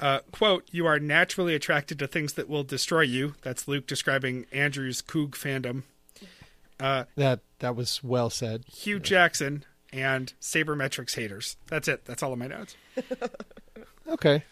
Uh, 0.00 0.20
quote: 0.30 0.68
"You 0.70 0.86
are 0.86 0.98
naturally 1.00 1.54
attracted 1.54 1.98
to 1.98 2.06
things 2.06 2.34
that 2.34 2.48
will 2.48 2.62
destroy 2.64 3.00
you." 3.02 3.34
That's 3.42 3.66
Luke 3.66 3.86
describing 3.86 4.46
Andrew's 4.52 5.02
Coug 5.02 5.30
fandom. 5.30 5.82
Uh, 6.78 7.04
that 7.16 7.40
that 7.58 7.74
was 7.74 8.04
well 8.04 8.30
said. 8.30 8.64
Hue 8.72 9.00
Jackson 9.00 9.64
and 9.92 10.32
sabermetrics 10.40 11.14
haters. 11.14 11.56
That's 11.68 11.88
it. 11.88 12.04
That's 12.04 12.22
all 12.22 12.32
of 12.32 12.38
my 12.38 12.48
notes. 12.48 12.76
Okay. 14.08 14.42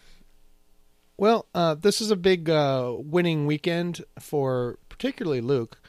Well, 1.17 1.47
uh, 1.55 1.73
this 1.73 1.99
is 1.99 2.11
a 2.11 2.15
big 2.15 2.49
uh, 2.49 2.93
winning 2.95 3.47
weekend 3.47 4.03
for 4.19 4.77
particularly 4.87 5.41
Luke. 5.41 5.79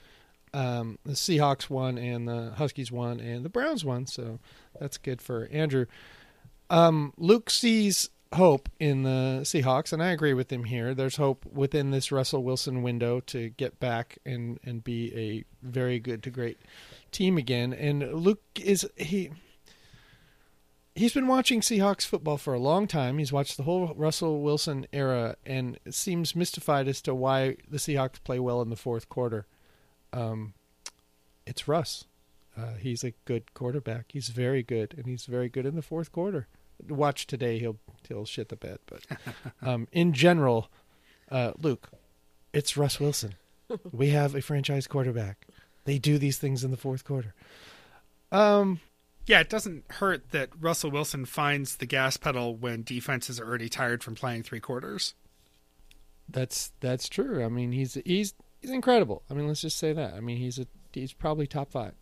Um, 0.54 0.98
the 1.04 1.12
Seahawks 1.12 1.68
won, 1.68 1.98
and 1.98 2.26
the 2.26 2.52
Huskies 2.56 2.90
won, 2.90 3.20
and 3.20 3.44
the 3.44 3.50
Browns 3.50 3.84
won. 3.84 4.06
So 4.06 4.38
that's 4.80 4.96
good 4.96 5.20
for 5.20 5.48
Andrew. 5.52 5.84
Um, 6.70 7.12
Luke 7.18 7.50
sees 7.50 8.08
hope 8.32 8.70
in 8.80 9.02
the 9.02 9.40
Seahawks, 9.42 9.92
and 9.92 10.02
I 10.02 10.10
agree 10.12 10.32
with 10.32 10.50
him 10.50 10.64
here. 10.64 10.94
There's 10.94 11.16
hope 11.16 11.44
within 11.44 11.90
this 11.90 12.10
Russell 12.10 12.42
Wilson 12.42 12.82
window 12.82 13.20
to 13.20 13.50
get 13.50 13.78
back 13.78 14.18
and 14.24 14.58
and 14.64 14.82
be 14.82 15.14
a 15.14 15.44
very 15.66 15.98
good 15.98 16.22
to 16.22 16.30
great 16.30 16.58
team 17.12 17.38
again. 17.38 17.72
And 17.72 18.12
Luke 18.12 18.42
is 18.56 18.88
he 18.96 19.30
he's 20.98 21.14
been 21.14 21.26
watching 21.26 21.60
Seahawks 21.60 22.04
football 22.04 22.36
for 22.36 22.52
a 22.52 22.58
long 22.58 22.86
time. 22.86 23.18
He's 23.18 23.32
watched 23.32 23.56
the 23.56 23.62
whole 23.62 23.94
Russell 23.94 24.42
Wilson 24.42 24.86
era 24.92 25.36
and 25.46 25.78
seems 25.90 26.34
mystified 26.34 26.88
as 26.88 27.00
to 27.02 27.14
why 27.14 27.56
the 27.68 27.78
Seahawks 27.78 28.22
play 28.22 28.38
well 28.38 28.60
in 28.60 28.70
the 28.70 28.76
fourth 28.76 29.08
quarter. 29.08 29.46
Um, 30.12 30.54
it's 31.46 31.68
Russ. 31.68 32.04
Uh, 32.56 32.74
he's 32.74 33.04
a 33.04 33.12
good 33.24 33.54
quarterback. 33.54 34.06
He's 34.08 34.28
very 34.28 34.62
good, 34.62 34.94
and 34.96 35.06
he's 35.06 35.26
very 35.26 35.48
good 35.48 35.64
in 35.64 35.76
the 35.76 35.82
fourth 35.82 36.10
quarter. 36.10 36.48
Watch 36.88 37.26
today; 37.26 37.58
he'll 37.58 37.78
he'll 38.08 38.24
shit 38.24 38.48
the 38.48 38.56
bed. 38.56 38.78
But 38.86 39.04
um, 39.62 39.86
in 39.92 40.12
general, 40.12 40.68
uh, 41.30 41.52
Luke, 41.56 41.90
it's 42.52 42.76
Russ 42.76 42.98
Wilson. 42.98 43.34
we 43.92 44.08
have 44.08 44.34
a 44.34 44.40
franchise 44.40 44.86
quarterback. 44.86 45.46
They 45.88 45.98
do 45.98 46.18
these 46.18 46.36
things 46.36 46.64
in 46.64 46.70
the 46.70 46.76
fourth 46.76 47.02
quarter. 47.02 47.32
Um, 48.30 48.80
Yeah, 49.26 49.40
it 49.40 49.48
doesn't 49.48 49.90
hurt 49.92 50.32
that 50.32 50.50
Russell 50.60 50.90
Wilson 50.90 51.24
finds 51.24 51.76
the 51.76 51.86
gas 51.86 52.18
pedal 52.18 52.54
when 52.54 52.82
defenses 52.82 53.40
are 53.40 53.46
already 53.48 53.70
tired 53.70 54.04
from 54.04 54.14
playing 54.14 54.42
three 54.42 54.60
quarters. 54.60 55.14
that's 56.28 56.72
that's 56.80 57.08
true. 57.08 57.42
I 57.42 57.48
mean, 57.48 57.72
he's 57.72 57.94
he's 58.04 58.34
he's 58.60 58.70
incredible. 58.70 59.22
I 59.30 59.32
mean, 59.34 59.48
let's 59.48 59.62
just 59.62 59.78
say 59.78 59.94
that. 59.94 60.12
I 60.12 60.20
mean, 60.20 60.36
he's 60.36 60.58
a 60.58 60.66
he's 60.92 61.14
probably 61.14 61.46
top 61.46 61.70
five. 61.70 61.94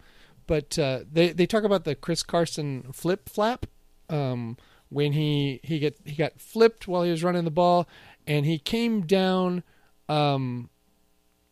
But 0.49 0.77
uh, 0.81 1.01
they 1.09 1.31
they 1.31 1.47
talk 1.47 1.63
about 1.63 1.85
the 1.85 1.95
Chris 1.95 2.25
Carson 2.25 2.89
flip 2.93 3.29
flap 3.29 3.67
um, 4.11 4.57
when 4.89 5.13
he 5.13 5.61
he 5.63 5.79
get 5.79 5.97
he 6.05 6.17
got 6.17 6.41
flipped 6.41 6.89
while 6.89 7.05
he 7.05 7.13
was 7.13 7.23
running 7.23 7.45
the 7.45 7.53
ball, 7.53 7.89
and 8.27 8.45
he 8.45 8.59
came 8.59 9.03
down. 9.03 9.63
Um, 10.09 10.71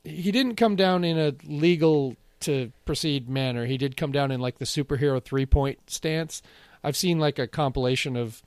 he 0.03 0.33
didn't 0.33 0.57
come 0.57 0.75
down 0.77 1.03
in 1.05 1.17
a 1.17 1.35
legal 1.45 2.17
to 2.45 2.73
proceed 2.85 3.29
manner. 3.29 3.67
He 3.67 3.77
did 3.77 3.97
come 3.97 4.13
down 4.13 4.31
in 4.31 4.41
like 4.41 4.59
the 4.59 4.65
superhero 4.65 5.23
three 5.23 5.47
point 5.47 5.91
stance. 5.91 6.43
I've 6.83 6.97
seen 6.97 7.19
like 7.19 7.39
a 7.39 7.47
compilation 7.47 8.17
of 8.17 8.43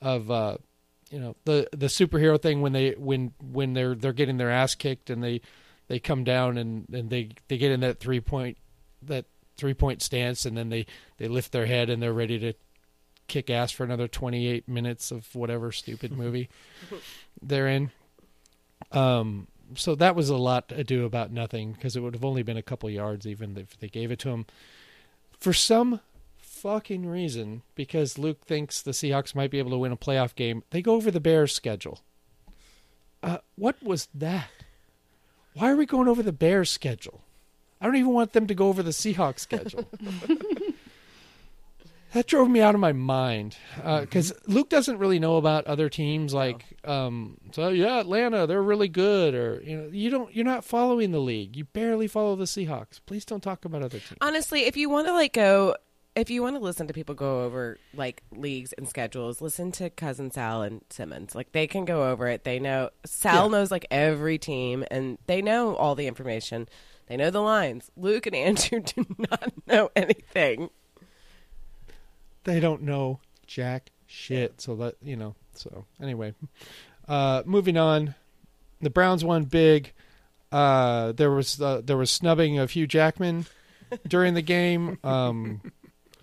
of 0.00 0.30
uh, 0.30 0.58
you 1.10 1.18
know 1.18 1.36
the 1.44 1.68
the 1.72 1.86
superhero 1.86 2.40
thing 2.40 2.60
when 2.60 2.72
they 2.72 2.92
when 2.92 3.32
when 3.40 3.74
they're 3.74 3.94
they're 3.94 4.12
getting 4.12 4.36
their 4.36 4.50
ass 4.50 4.74
kicked 4.74 5.10
and 5.10 5.22
they 5.22 5.40
they 5.88 5.98
come 5.98 6.24
down 6.24 6.58
and 6.58 6.86
and 6.92 7.10
they 7.10 7.30
they 7.48 7.58
get 7.58 7.70
in 7.70 7.80
that 7.80 8.00
three 8.00 8.20
point 8.20 8.56
that 9.02 9.26
three 9.56 9.74
point 9.74 10.02
stance 10.02 10.44
and 10.44 10.56
then 10.56 10.68
they 10.68 10.86
they 11.18 11.28
lift 11.28 11.52
their 11.52 11.66
head 11.66 11.90
and 11.90 12.02
they're 12.02 12.12
ready 12.12 12.38
to 12.38 12.52
kick 13.26 13.48
ass 13.48 13.70
for 13.70 13.84
another 13.84 14.06
28 14.06 14.68
minutes 14.68 15.10
of 15.10 15.34
whatever 15.34 15.72
stupid 15.72 16.12
movie 16.12 16.48
they're 17.42 17.68
in 17.68 17.90
um 18.92 19.46
so 19.74 19.94
that 19.94 20.16
was 20.16 20.28
a 20.28 20.36
lot 20.36 20.72
ado 20.72 21.04
about 21.04 21.30
nothing 21.30 21.72
because 21.72 21.96
it 21.96 22.00
would 22.00 22.14
have 22.14 22.24
only 22.24 22.42
been 22.42 22.56
a 22.56 22.62
couple 22.62 22.88
yards 22.90 23.26
even 23.26 23.56
if 23.56 23.78
they 23.78 23.88
gave 23.88 24.10
it 24.10 24.18
to 24.20 24.30
him. 24.30 24.46
For 25.38 25.52
some 25.52 26.00
fucking 26.38 27.06
reason 27.06 27.62
because 27.74 28.16
Luke 28.18 28.40
thinks 28.42 28.80
the 28.80 28.92
Seahawks 28.92 29.34
might 29.34 29.50
be 29.50 29.58
able 29.58 29.72
to 29.72 29.78
win 29.78 29.92
a 29.92 29.96
playoff 29.96 30.34
game 30.34 30.62
they 30.70 30.80
go 30.80 30.94
over 30.94 31.10
the 31.10 31.20
Bears 31.20 31.52
schedule. 31.52 32.00
Uh, 33.22 33.38
what 33.56 33.82
was 33.82 34.08
that? 34.14 34.48
Why 35.54 35.70
are 35.70 35.76
we 35.76 35.86
going 35.86 36.08
over 36.08 36.22
the 36.22 36.32
Bears 36.32 36.70
schedule? 36.70 37.22
I 37.80 37.86
don't 37.86 37.96
even 37.96 38.12
want 38.12 38.32
them 38.32 38.46
to 38.46 38.54
go 38.54 38.68
over 38.68 38.82
the 38.82 38.90
Seahawks 38.90 39.40
schedule. 39.40 39.88
that 42.14 42.26
drove 42.26 42.48
me 42.48 42.60
out 42.60 42.74
of 42.74 42.80
my 42.80 42.92
mind 42.92 43.56
because 44.00 44.32
Luke 44.46 44.70
doesn't 44.70 44.98
really 44.98 45.18
know 45.18 45.36
about 45.36 45.66
other 45.66 45.88
teams. 45.90 46.32
Like, 46.32 46.64
um, 46.84 47.36
so 47.52 47.68
yeah, 47.68 48.00
Atlanta, 48.00 48.46
they're 48.46 48.62
really 48.62 48.88
good, 48.88 49.34
or 49.34 49.60
you 49.62 49.76
know, 49.76 49.88
you 49.92 50.08
don't, 50.10 50.34
you're 50.34 50.44
not 50.44 50.64
following 50.64 51.10
the 51.12 51.18
league. 51.20 51.56
You 51.56 51.64
barely 51.64 52.06
follow 52.06 52.34
the 52.36 52.44
Seahawks. 52.44 53.00
Please 53.04 53.24
don't 53.24 53.42
talk 53.42 53.64
about 53.64 53.82
other 53.82 53.98
teams. 53.98 54.16
Honestly, 54.22 54.62
if 54.64 54.76
you 54.76 54.88
want 54.88 55.06
to 55.08 55.12
like 55.12 55.32
go, 55.34 55.76
if 56.16 56.30
you 56.30 56.42
want 56.42 56.56
to 56.56 56.60
listen 56.60 56.86
to 56.86 56.94
people 56.94 57.14
go 57.16 57.42
over 57.42 57.76
like 57.92 58.22
leagues 58.30 58.72
and 58.74 58.88
schedules, 58.88 59.40
listen 59.40 59.72
to 59.72 59.90
cousin 59.90 60.30
Sal 60.30 60.62
and 60.62 60.80
Simmons. 60.90 61.34
Like 61.34 61.52
they 61.52 61.66
can 61.66 61.84
go 61.84 62.10
over 62.10 62.28
it. 62.28 62.44
They 62.44 62.58
know 62.60 62.90
Sal 63.04 63.46
Yeah. 63.46 63.58
knows 63.58 63.70
like 63.70 63.86
every 63.90 64.38
team, 64.38 64.84
and 64.90 65.18
they 65.26 65.42
know 65.42 65.74
all 65.74 65.94
the 65.96 66.06
information. 66.06 66.68
They 67.06 67.16
know 67.16 67.30
the 67.30 67.42
lines. 67.42 67.90
Luke 67.96 68.26
and 68.26 68.34
Andrew 68.36 68.80
do 68.84 69.04
not 69.18 69.52
know 69.66 69.90
anything. 69.96 70.70
They 72.44 72.60
don't 72.60 72.82
know 72.82 73.20
jack 73.46 73.90
shit. 74.06 74.60
So 74.60 74.76
that 74.76 74.96
you 75.02 75.16
know. 75.16 75.34
So 75.54 75.84
anyway, 76.00 76.34
uh, 77.08 77.42
moving 77.44 77.76
on. 77.76 78.14
The 78.80 78.90
Browns 78.90 79.24
won 79.24 79.44
big. 79.44 79.92
Uh, 80.52 81.12
there 81.12 81.30
was 81.30 81.60
uh, 81.60 81.80
there 81.84 81.96
was 81.96 82.10
snubbing 82.10 82.58
of 82.58 82.70
Hugh 82.72 82.86
Jackman 82.86 83.46
during 84.08 84.34
the 84.34 84.42
game. 84.42 84.98
Um, 85.02 85.60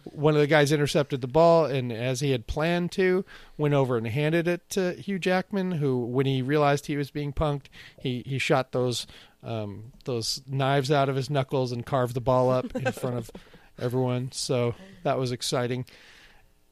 one 0.03 0.33
of 0.33 0.41
the 0.41 0.47
guys 0.47 0.71
intercepted 0.71 1.21
the 1.21 1.27
ball, 1.27 1.65
and 1.65 1.91
as 1.91 2.19
he 2.21 2.31
had 2.31 2.47
planned 2.47 2.91
to, 2.93 3.23
went 3.57 3.73
over 3.73 3.97
and 3.97 4.07
handed 4.07 4.47
it 4.47 4.69
to 4.71 4.93
Hugh 4.93 5.19
Jackman. 5.19 5.73
Who, 5.73 6.05
when 6.05 6.25
he 6.25 6.41
realized 6.41 6.85
he 6.85 6.97
was 6.97 7.11
being 7.11 7.33
punked, 7.33 7.65
he 7.99 8.23
he 8.25 8.37
shot 8.37 8.71
those 8.71 9.07
um, 9.43 9.91
those 10.05 10.41
knives 10.47 10.91
out 10.91 11.09
of 11.09 11.15
his 11.15 11.29
knuckles 11.29 11.71
and 11.71 11.85
carved 11.85 12.13
the 12.13 12.21
ball 12.21 12.49
up 12.49 12.75
in 12.75 12.91
front 12.91 13.17
of 13.17 13.31
everyone. 13.81 14.31
So 14.31 14.75
that 15.03 15.17
was 15.17 15.31
exciting. 15.31 15.85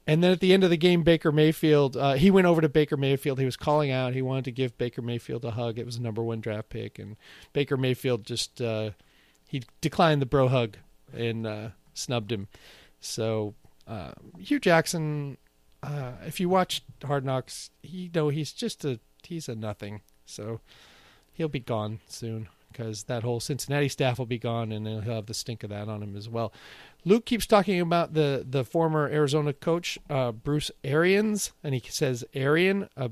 And 0.06 0.24
then 0.24 0.32
at 0.32 0.40
the 0.40 0.52
end 0.52 0.64
of 0.64 0.70
the 0.70 0.76
game, 0.76 1.02
Baker 1.02 1.30
Mayfield, 1.30 1.96
uh, 1.96 2.14
he 2.14 2.30
went 2.30 2.46
over 2.46 2.60
to 2.60 2.68
Baker 2.68 2.96
Mayfield. 2.96 3.38
He 3.38 3.44
was 3.44 3.56
calling 3.56 3.90
out. 3.90 4.14
He 4.14 4.22
wanted 4.22 4.46
to 4.46 4.52
give 4.52 4.76
Baker 4.78 5.02
Mayfield 5.02 5.44
a 5.44 5.52
hug. 5.52 5.78
It 5.78 5.86
was 5.86 5.96
a 5.96 6.02
number 6.02 6.22
one 6.22 6.40
draft 6.40 6.68
pick, 6.68 6.98
and 6.98 7.16
Baker 7.52 7.76
Mayfield 7.76 8.24
just 8.24 8.60
uh, 8.60 8.90
he 9.46 9.62
declined 9.80 10.22
the 10.22 10.26
bro 10.26 10.48
hug 10.48 10.78
and 11.12 11.46
uh, 11.46 11.68
snubbed 11.94 12.32
him. 12.32 12.48
So 13.00 13.54
uh, 13.86 14.12
Hue 14.38 14.58
Jackson, 14.58 15.36
uh, 15.82 16.12
if 16.26 16.40
you 16.40 16.48
watch 16.48 16.82
Hard 17.04 17.24
Knocks, 17.24 17.70
you 17.82 18.10
know 18.14 18.30
he's 18.30 18.52
just 18.52 18.84
a 18.84 19.00
he's 19.22 19.48
a 19.48 19.54
nothing. 19.54 20.00
So 20.24 20.60
he'll 21.32 21.48
be 21.48 21.60
gone 21.60 22.00
soon 22.08 22.48
because 22.72 23.04
that 23.04 23.22
whole 23.22 23.40
Cincinnati 23.40 23.88
staff 23.88 24.18
will 24.18 24.26
be 24.26 24.38
gone, 24.38 24.72
and 24.72 24.86
he'll 24.86 25.00
have 25.00 25.26
the 25.26 25.34
stink 25.34 25.62
of 25.62 25.70
that 25.70 25.88
on 25.88 26.02
him 26.02 26.16
as 26.16 26.28
well. 26.28 26.52
Luke 27.04 27.24
keeps 27.24 27.46
talking 27.46 27.80
about 27.80 28.14
the 28.14 28.44
the 28.48 28.64
former 28.64 29.08
Arizona 29.08 29.52
coach 29.52 29.98
uh, 30.08 30.32
Bruce 30.32 30.70
Arians, 30.84 31.52
and 31.64 31.74
he 31.74 31.82
says 31.88 32.24
Arian 32.34 32.88
a 32.96 33.10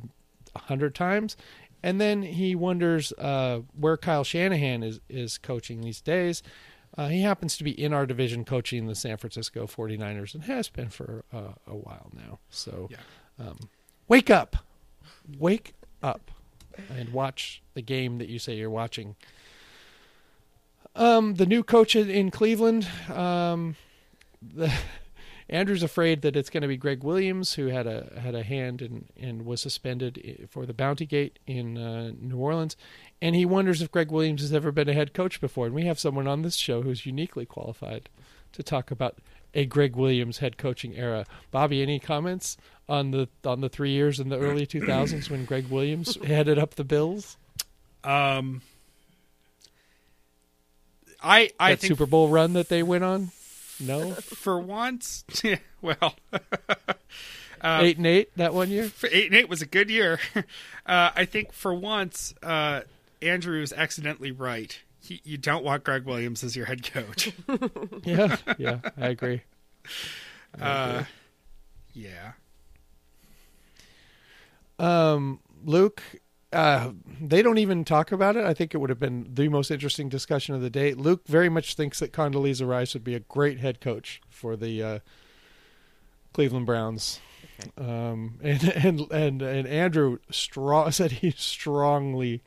hundred 0.55 0.95
times, 0.95 1.37
and 1.83 2.01
then 2.01 2.23
he 2.23 2.55
wonders 2.55 3.13
uh, 3.13 3.61
where 3.79 3.97
Kyle 3.97 4.25
Shanahan 4.25 4.83
is 4.83 5.01
is 5.09 5.39
coaching 5.39 5.81
these 5.81 6.01
days. 6.01 6.43
Uh, 6.97 7.09
he 7.09 7.23
happens 7.23 7.57
to 7.57 7.65
be 7.65 7.71
in 7.71 7.93
our 7.93 8.07
division 8.07 8.45
coaching 8.45 8.87
the 8.87 8.95
San 8.95 9.17
Francisco 9.19 9.67
49ers 9.67 10.35
and 10.35 10.45
has 10.45 10.69
been 10.69 10.89
for 10.89 11.25
uh, 11.33 11.53
a 11.67 11.77
while 11.77 12.11
now. 12.13 12.41
So, 12.51 12.89
um, 13.39 13.57
wake 14.09 14.31
up, 14.31 14.57
wake 15.39 15.75
up, 16.03 16.31
and 16.91 17.11
watch 17.11 17.63
the 17.75 17.83
game 17.83 18.19
that 18.19 18.29
you 18.29 18.39
say 18.39 18.57
you're 18.57 18.71
watching. 18.71 19.15
Um, 20.95 21.35
the 21.35 21.47
new 21.47 21.63
coach 21.63 21.95
in- 21.95 22.31
Cleveland, 22.31 22.89
um, 23.13 23.77
the, 24.43 24.73
Andrew's 25.51 25.83
afraid 25.83 26.23
that 26.23 26.37
it's 26.37 26.51
going 26.51 26.63
to 26.63 26.69
be 26.69 26.77
Gregg 26.77 27.03
Williams, 27.03 27.55
who 27.55 27.67
had 27.67 27.87
a 27.87 28.21
had 28.21 28.35
a 28.35 28.43
hand 28.43 28.83
and 28.83 29.07
and 29.19 29.47
was 29.47 29.63
suspended 29.63 30.49
for 30.51 30.67
the 30.67 30.75
Bounty 30.75 31.07
Gate 31.07 31.39
in 31.47 31.79
uh, 31.79 32.13
New 32.21 32.37
Orleans, 32.37 32.77
and 33.23 33.35
he 33.35 33.47
wonders 33.47 33.81
if 33.81 33.91
Gregg 33.91 34.11
Williams 34.11 34.43
has 34.43 34.53
ever 34.53 34.73
been 34.73 34.89
a 34.89 34.93
head 34.93 35.15
coach 35.15 35.41
before. 35.41 35.67
And 35.67 35.75
we 35.75 35.87
have 35.87 35.99
someone 35.99 36.27
on 36.27 36.43
this 36.43 36.57
show 36.57 36.83
who's 36.83 37.07
uniquely 37.07 37.47
qualified 37.47 38.11
to 38.53 38.63
talk 38.63 38.91
about 38.91 39.19
a 39.55 39.65
Gregg 39.65 39.97
Williams 39.97 40.39
head 40.39 40.59
coaching 40.59 40.95
era. 40.97 41.25
Bobby, 41.51 41.83
any 41.83 41.99
comments 41.99 42.57
on 42.89 43.11
the 43.11 43.29
on 43.45 43.61
the 43.61 43.69
three 43.69 43.91
years 43.91 44.21
in 44.21 44.29
the 44.29 44.39
early 44.39 44.67
2000s 44.67 45.31
when 45.31 45.45
Gregg 45.45 45.69
Williams 45.69 46.17
headed 46.25 46.59
up 46.59 46.75
the 46.75 46.85
Bills? 46.85 47.37
Um, 48.05 48.63
I 51.23 51.51
I 51.59 51.71
that 51.73 51.81
think 51.81 51.91
Super 51.93 52.07
Bowl 52.07 52.29
run 52.29 52.53
that 52.55 52.69
they 52.69 52.83
went 52.83 53.05
on? 53.05 53.31
No, 53.81 54.13
for 54.23 54.59
once, 54.59 55.25
well, 55.83 56.15
uh, 56.33 56.39
eight 57.83 57.97
and 57.97 58.07
eight 58.07 58.37
that 58.37 58.55
one 58.55 58.71
year. 58.71 58.89
for 58.89 59.09
eight 59.13 59.27
and 59.27 59.35
eight 59.35 59.49
was 59.49 59.63
a 59.63 59.67
good 59.67 59.91
year. 59.91 60.19
Uh, 60.87 61.11
I 61.15 61.25
think 61.25 61.53
for 61.53 61.73
once, 61.75 62.35
uh, 62.43 62.83
Andrew 63.23 63.61
is 63.63 63.73
accidentally 63.73 64.33
right. 64.33 64.79
He, 65.01 65.21
you 65.25 65.39
don't 65.39 65.65
want 65.65 65.85
Gregg 65.85 66.05
Williams 66.05 66.43
as 66.45 66.55
your 66.57 66.67
head 66.67 66.83
coach. 66.93 67.33
Yeah, 68.05 68.37
yeah, 68.59 68.79
I 68.97 69.09
agree. 69.09 69.43
I 70.61 70.63
Uh, 70.65 70.91
agree. 71.95 72.05
yeah. 72.05 72.33
Um, 74.79 75.41
Luke, 75.65 76.03
uh, 76.53 76.93
they 77.21 77.43
don't 77.43 77.59
even 77.59 77.85
talk 77.85 78.11
about 78.11 78.37
it. 78.37 78.45
I 78.45 78.55
think 78.55 78.75
it 78.75 78.79
would 78.79 78.91
have 78.91 78.99
been 78.99 79.29
the 79.35 79.49
most 79.49 79.71
interesting 79.71 80.09
discussion 80.09 80.55
of 80.55 80.63
the 80.63 80.71
day. 80.71 80.95
Luke 80.95 81.27
very 81.27 81.49
much 81.49 81.75
thinks 81.75 81.99
that 81.99 82.13
Condoleezza 82.13 82.67
Rice 82.67 82.95
would 82.95 83.05
be 83.05 83.15
a 83.15 83.21
great 83.21 83.59
head 83.59 83.81
coach 83.81 84.23
for 84.31 84.57
the 84.57 84.83
uh, 84.83 84.99
Cleveland 86.33 86.67
Browns. 86.67 87.21
Um, 87.77 88.39
and, 88.43 88.65
and 88.65 89.01
and 89.13 89.43
and 89.43 89.67
Andrew 89.67 90.19
said 90.31 91.13
he 91.13 91.33
strongly 91.33 92.43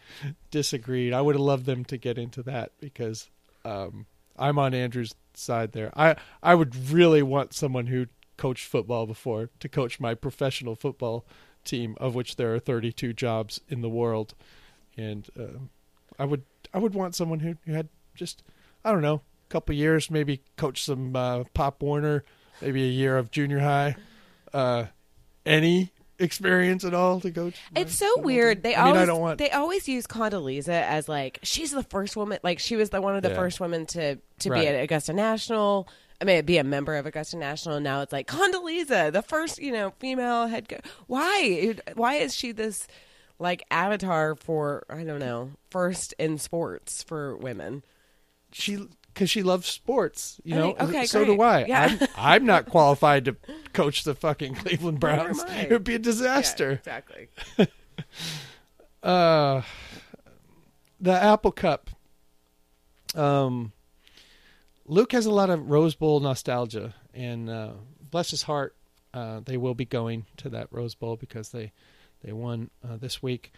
disagreed. 0.50 1.14
I 1.14 1.22
would 1.22 1.36
have 1.36 1.42
loved 1.42 1.66
them 1.66 1.86
to 1.86 1.98
get 1.98 2.18
into 2.18 2.42
that 2.44 2.72
because 2.80 3.30
um, 3.66 4.06
I'm 4.38 4.58
on 4.58 4.74
Andrew's 4.74 5.14
side 5.34 5.74
there. 5.74 5.92
I 5.96 6.16
I 6.42 6.56
would 6.56 6.76
really 6.90 7.22
want 7.22 7.54
someone 7.54 7.88
who 7.88 8.08
coached 8.38 8.66
football 8.66 9.06
before 9.06 9.50
to 9.60 9.70
coach 9.70 10.00
my 10.00 10.16
professional 10.16 10.76
football 10.76 11.26
team, 11.64 11.96
of 12.00 12.16
which 12.16 12.36
there 12.36 12.54
are 12.54 12.60
32 12.60 13.14
jobs 13.14 13.62
in 13.70 13.82
the 13.82 13.90
world, 13.90 14.34
and 14.98 15.28
um 15.38 15.70
I 16.20 16.26
would 16.26 16.44
I 16.74 16.78
would 16.80 16.94
want 16.94 17.16
someone 17.16 17.40
who, 17.40 17.56
who 17.66 17.74
had 17.74 17.90
just 18.16 18.44
I 18.86 18.92
don't 18.92 19.02
know 19.02 19.22
a 19.50 19.50
couple 19.50 19.76
years, 19.76 20.10
maybe 20.12 20.42
coach 20.58 20.84
some 20.84 21.16
uh, 21.16 21.44
Pop 21.54 21.82
Warner, 21.82 22.24
maybe 22.62 22.84
a 22.84 22.88
year 22.92 23.18
of 23.18 23.32
junior 23.32 23.60
high, 23.60 23.96
uh, 24.54 24.86
any 25.46 25.92
experience 26.20 26.84
at 26.86 26.94
all 26.94 27.20
to 27.20 27.32
coach? 27.32 27.56
It's 27.76 27.96
so 27.96 28.20
weird. 28.20 28.62
They 28.64 28.76
I 28.76 28.86
mean, 28.86 28.88
I 28.88 28.90
always 28.94 29.08
don't 29.08 29.22
want- 29.22 29.38
they 29.40 29.50
always 29.50 29.88
use 29.90 30.06
Condoleezza 30.08 30.70
as 30.70 31.10
like 31.10 31.40
she's 31.44 31.72
the 31.72 31.84
first 31.84 32.16
woman. 32.16 32.40
Like 32.44 32.60
she 32.60 32.76
was 32.76 32.92
the 32.92 33.02
one 33.02 33.16
of 33.16 33.24
the 33.24 33.30
Yeah. 33.30 33.36
first 33.36 33.60
women 33.60 33.86
to 33.88 34.18
to 34.40 34.50
Right. 34.50 34.62
be 34.62 34.68
at 34.68 34.84
Augusta 34.84 35.14
National. 35.14 35.88
I 36.22 36.24
may 36.24 36.42
be 36.42 36.60
a 36.60 36.64
member 36.64 36.96
of 36.96 37.08
Augusta 37.08 37.36
National. 37.36 37.78
And 37.78 37.84
now 37.84 38.02
it's 38.02 38.14
like 38.14 38.28
Condoleezza, 38.28 39.12
the 39.12 39.24
first 39.24 39.60
you 39.60 39.72
know 39.72 39.92
female 40.00 40.46
head 40.48 40.70
coach. 40.70 40.86
Why? 41.08 41.76
Why 41.96 42.16
is 42.16 42.36
she 42.36 42.52
this 42.52 42.88
like 43.40 43.64
avatar 43.72 44.36
for 44.36 44.84
I 44.88 45.04
don't 45.04 45.20
know 45.20 45.52
first 45.72 46.14
in 46.20 46.38
sports 46.38 47.02
for 47.02 47.36
women? 47.36 47.84
She 48.52 48.88
because 49.14 49.32
she 49.32 49.42
loves 49.42 49.66
sports. 49.66 50.40
You 50.44 50.56
I 50.56 50.60
know, 50.60 50.76
okay, 50.80 51.06
so 51.06 51.26
do. 51.26 51.42
I. 51.42 51.66
Yeah. 51.66 51.98
I'm, 52.00 52.08
I'm 52.16 52.46
not 52.46 52.68
qualified 52.68 53.26
to 53.26 53.36
coach 53.74 54.04
the 54.04 54.14
fucking 54.14 54.56
Cleveland 54.56 55.00
Browns. 55.00 55.44
It 55.48 55.72
would 55.72 55.84
be 55.84 55.96
a 55.96 56.00
disaster. 56.00 56.72
exactly. 56.72 57.30
uh 59.04 59.64
the 61.00 61.12
apple 61.12 61.52
cup 61.52 61.90
um 63.16 63.72
luke 64.92 65.14
has 65.14 65.26
a 65.26 65.32
lot 65.32 65.50
of 65.50 65.70
rose 65.72 65.96
bowl 65.96 66.20
nostalgia 66.20 66.94
and 67.14 67.50
uh 67.50 67.72
bless 68.10 68.30
his 68.30 68.44
heart 68.44 68.76
uh 69.14 69.40
they 69.46 69.56
will 69.56 69.74
be 69.74 69.86
going 69.86 70.26
to 70.36 70.50
that 70.50 70.68
rose 70.70 70.96
bowl 70.96 71.16
because 71.16 71.50
they 71.50 71.72
they 72.24 72.34
won 72.34 72.70
uh, 72.88 72.98
this 72.98 73.24
week 73.24 73.54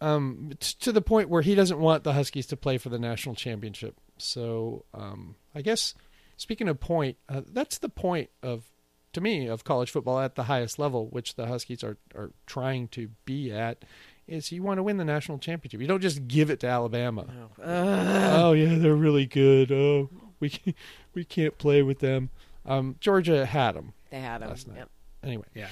um 0.00 0.50
t- 0.58 0.74
to 0.80 0.92
the 0.92 1.02
point 1.02 1.28
where 1.28 1.42
he 1.42 1.54
doesn't 1.54 1.78
want 1.78 2.04
the 2.04 2.14
huskies 2.14 2.46
to 2.46 2.56
play 2.56 2.78
for 2.78 2.88
the 2.88 2.98
national 2.98 3.34
championship 3.34 3.94
so 4.16 4.84
um 4.94 5.36
i 5.54 5.60
guess 5.60 5.94
speaking 6.38 6.68
of 6.68 6.80
point 6.80 7.18
uh, 7.28 7.42
that's 7.52 7.76
the 7.78 7.90
point 7.90 8.30
of 8.42 8.64
to 9.12 9.20
me 9.20 9.46
of 9.46 9.62
college 9.64 9.90
football 9.90 10.20
at 10.20 10.36
the 10.36 10.44
highest 10.44 10.78
level 10.78 11.08
which 11.10 11.34
the 11.34 11.46
huskies 11.46 11.84
are 11.84 11.98
are 12.14 12.30
trying 12.46 12.88
to 12.88 13.10
be 13.26 13.52
at 13.52 13.84
is 14.30 14.52
you 14.52 14.62
want 14.62 14.78
to 14.78 14.82
win 14.82 14.96
the 14.96 15.04
national 15.04 15.38
championship. 15.38 15.80
You 15.80 15.88
don't 15.88 16.00
just 16.00 16.26
give 16.28 16.50
it 16.50 16.60
to 16.60 16.68
Alabama. 16.68 17.26
oh 17.62 18.52
yeah, 18.52 18.76
they're 18.78 18.94
really 18.94 19.26
good. 19.26 19.72
Oh, 19.72 20.08
we 20.40 20.50
can't, 20.50 20.76
we 21.14 21.24
can't 21.24 21.56
play 21.58 21.82
with 21.82 22.00
them. 22.00 22.30
Um, 22.66 22.96
Georgia 23.00 23.46
had 23.46 23.72
them 23.72 23.92
They 24.10 24.20
had 24.20 24.42
him. 24.42 24.48
last 24.48 24.66
night. 24.68 24.78
Yep. 24.78 24.90
Anyway, 25.22 25.44
Yeah. 25.54 25.68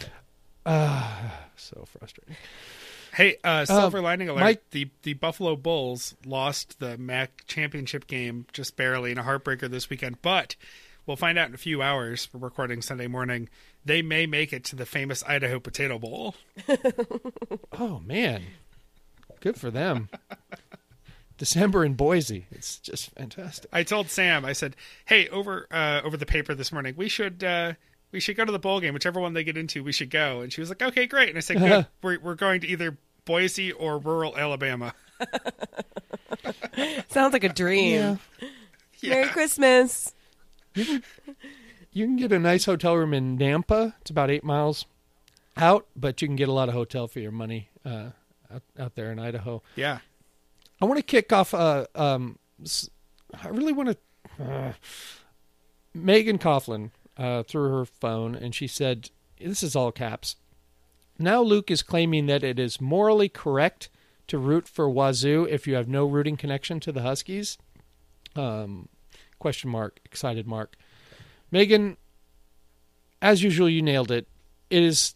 ah, 0.67 1.45
so 1.57 1.85
frustrating. 1.87 2.37
Hey, 3.15 3.37
uh, 3.43 3.65
silver 3.65 4.01
lining 4.01 4.29
alert. 4.29 4.41
Mike- 4.41 4.71
the 4.71 4.91
the 5.03 5.15
Buffalo 5.15 5.57
Bulls 5.57 6.15
lost 6.25 6.79
the 6.79 6.97
MAC 6.99 7.45
championship 7.47 8.07
game 8.07 8.47
just 8.53 8.77
barely 8.77 9.11
in 9.11 9.19
a 9.19 9.23
heartbreaker 9.25 9.69
this 9.69 9.91
weekend, 9.91 10.23
but 10.23 10.55
we'll 11.07 11.17
find 11.17 11.37
out 11.39 11.49
in 11.49 11.55
a 11.55 11.59
few 11.59 11.83
hours. 11.83 12.29
We're 12.33 12.41
recording 12.41 12.81
Sunday 12.83 13.07
morning. 13.09 13.49
They 13.85 14.03
may 14.03 14.27
make 14.27 14.53
it 14.53 14.65
to 14.67 14.77
the 14.77 14.87
famous 14.87 15.25
Idaho 15.25 15.59
Potato 15.59 15.99
Bowl. 15.99 16.35
Oh 17.73 18.01
man, 18.05 18.43
good 19.41 19.57
for 19.57 19.71
them. 19.71 20.09
December 21.39 21.85
in 21.85 21.95
Boise. 21.95 22.47
It's 22.51 22.79
just 22.79 23.11
fantastic. 23.13 23.71
I 23.73 23.85
told 23.85 24.11
Sam, 24.11 24.45
I 24.45 24.53
said, 24.53 24.77
"Hey, 25.07 25.29
over 25.29 25.67
uh, 25.71 26.03
over 26.05 26.17
the 26.17 26.27
paper 26.27 26.55
this 26.55 26.73
morning, 26.73 26.95
we 26.97 27.09
should 27.09 27.43
uh, 27.43 27.73
we 28.13 28.21
should 28.21 28.37
go 28.37 28.45
to 28.45 28.53
the 28.53 28.59
bowl 28.59 28.81
game. 28.81 28.93
Whichever 28.93 29.21
one 29.21 29.33
they 29.33 29.45
get 29.45 29.57
into, 29.57 29.83
we 29.83 29.93
should 29.93 30.11
go." 30.11 30.41
And 30.41 30.53
she 30.53 30.61
was 30.61 30.69
like, 30.69 30.83
"Okay, 30.83 31.07
great." 31.07 31.29
And 31.31 31.39
I 31.39 31.41
said, 31.41 31.59
"Good. 31.59 31.87
we're 32.03 32.19
we're 32.19 32.35
going 32.35 32.61
to 32.63 32.67
either 32.67 32.99
Boise 33.25 33.73
or 33.73 33.99
rural 33.99 34.37
Alabama." 34.37 34.95
Sounds 37.09 37.33
like 37.33 37.45
a 37.45 37.49
dream. 37.49 38.19
Yeah. 39.01 39.11
Merry 39.11 39.29
Christmas. 39.29 40.13
You 40.75 41.01
can 41.93 42.17
get 42.17 42.33
a 42.33 42.39
nice 42.39 42.65
hotel 42.65 42.97
room 42.97 43.15
in 43.15 43.39
Nampa. 43.39 43.95
It's 44.01 44.11
about 44.11 44.31
eight 44.31 44.45
miles 44.45 44.87
out, 45.57 45.87
but 45.97 46.21
you 46.21 46.29
can 46.29 46.37
get 46.37 46.49
a 46.49 46.53
lot 46.53 46.69
of 46.69 46.75
hotel 46.75 47.09
for 47.09 47.21
your 47.21 47.33
money 47.33 47.71
uh, 47.85 48.11
out, 48.53 48.63
out 48.79 48.95
there 48.95 49.11
in 49.13 49.19
Idaho. 49.19 49.63
Yeah. 49.77 49.99
I 50.81 50.85
want 50.85 50.99
to 50.99 51.03
kick 51.03 51.33
off. 51.33 51.55
Uh, 51.55 51.87
um, 51.95 52.39
I 53.43 53.49
really 53.49 53.73
want 53.73 53.91
to. 53.91 54.43
Uh, 54.43 54.73
Megan 55.95 56.39
Coughlin 56.39 56.91
uh, 57.17 57.43
through 57.43 57.71
her 57.71 57.85
phone, 57.85 58.35
and 58.35 58.55
she 58.55 58.67
said, 58.67 59.11
"This 59.41 59.63
is 59.63 59.75
all 59.75 59.93
caps." 59.93 60.37
Now 61.19 61.43
Luke 61.43 61.71
is 61.71 61.83
claiming 61.83 62.27
that 62.27 62.45
it 62.45 62.59
is 62.59 62.81
morally 62.81 63.29
correct 63.29 63.89
to 64.29 64.39
root 64.39 64.69
for 64.69 64.89
Wazoo 64.89 65.45
if 65.51 65.67
you 65.67 65.75
have 65.75 65.89
no 65.89 66.07
rooting 66.07 66.37
connection 66.37 66.79
to 66.81 66.93
the 66.93 67.03
Huskies. 67.03 67.59
Um, 68.37 68.89
question 69.41 69.71
mark, 69.71 70.01
excited 70.05 70.47
mark. 70.47 70.77
Megan, 71.51 71.97
as 73.21 73.43
usual, 73.43 73.69
you 73.69 73.83
nailed 73.83 74.13
it. 74.13 74.29
It 74.71 74.83
is 74.83 75.15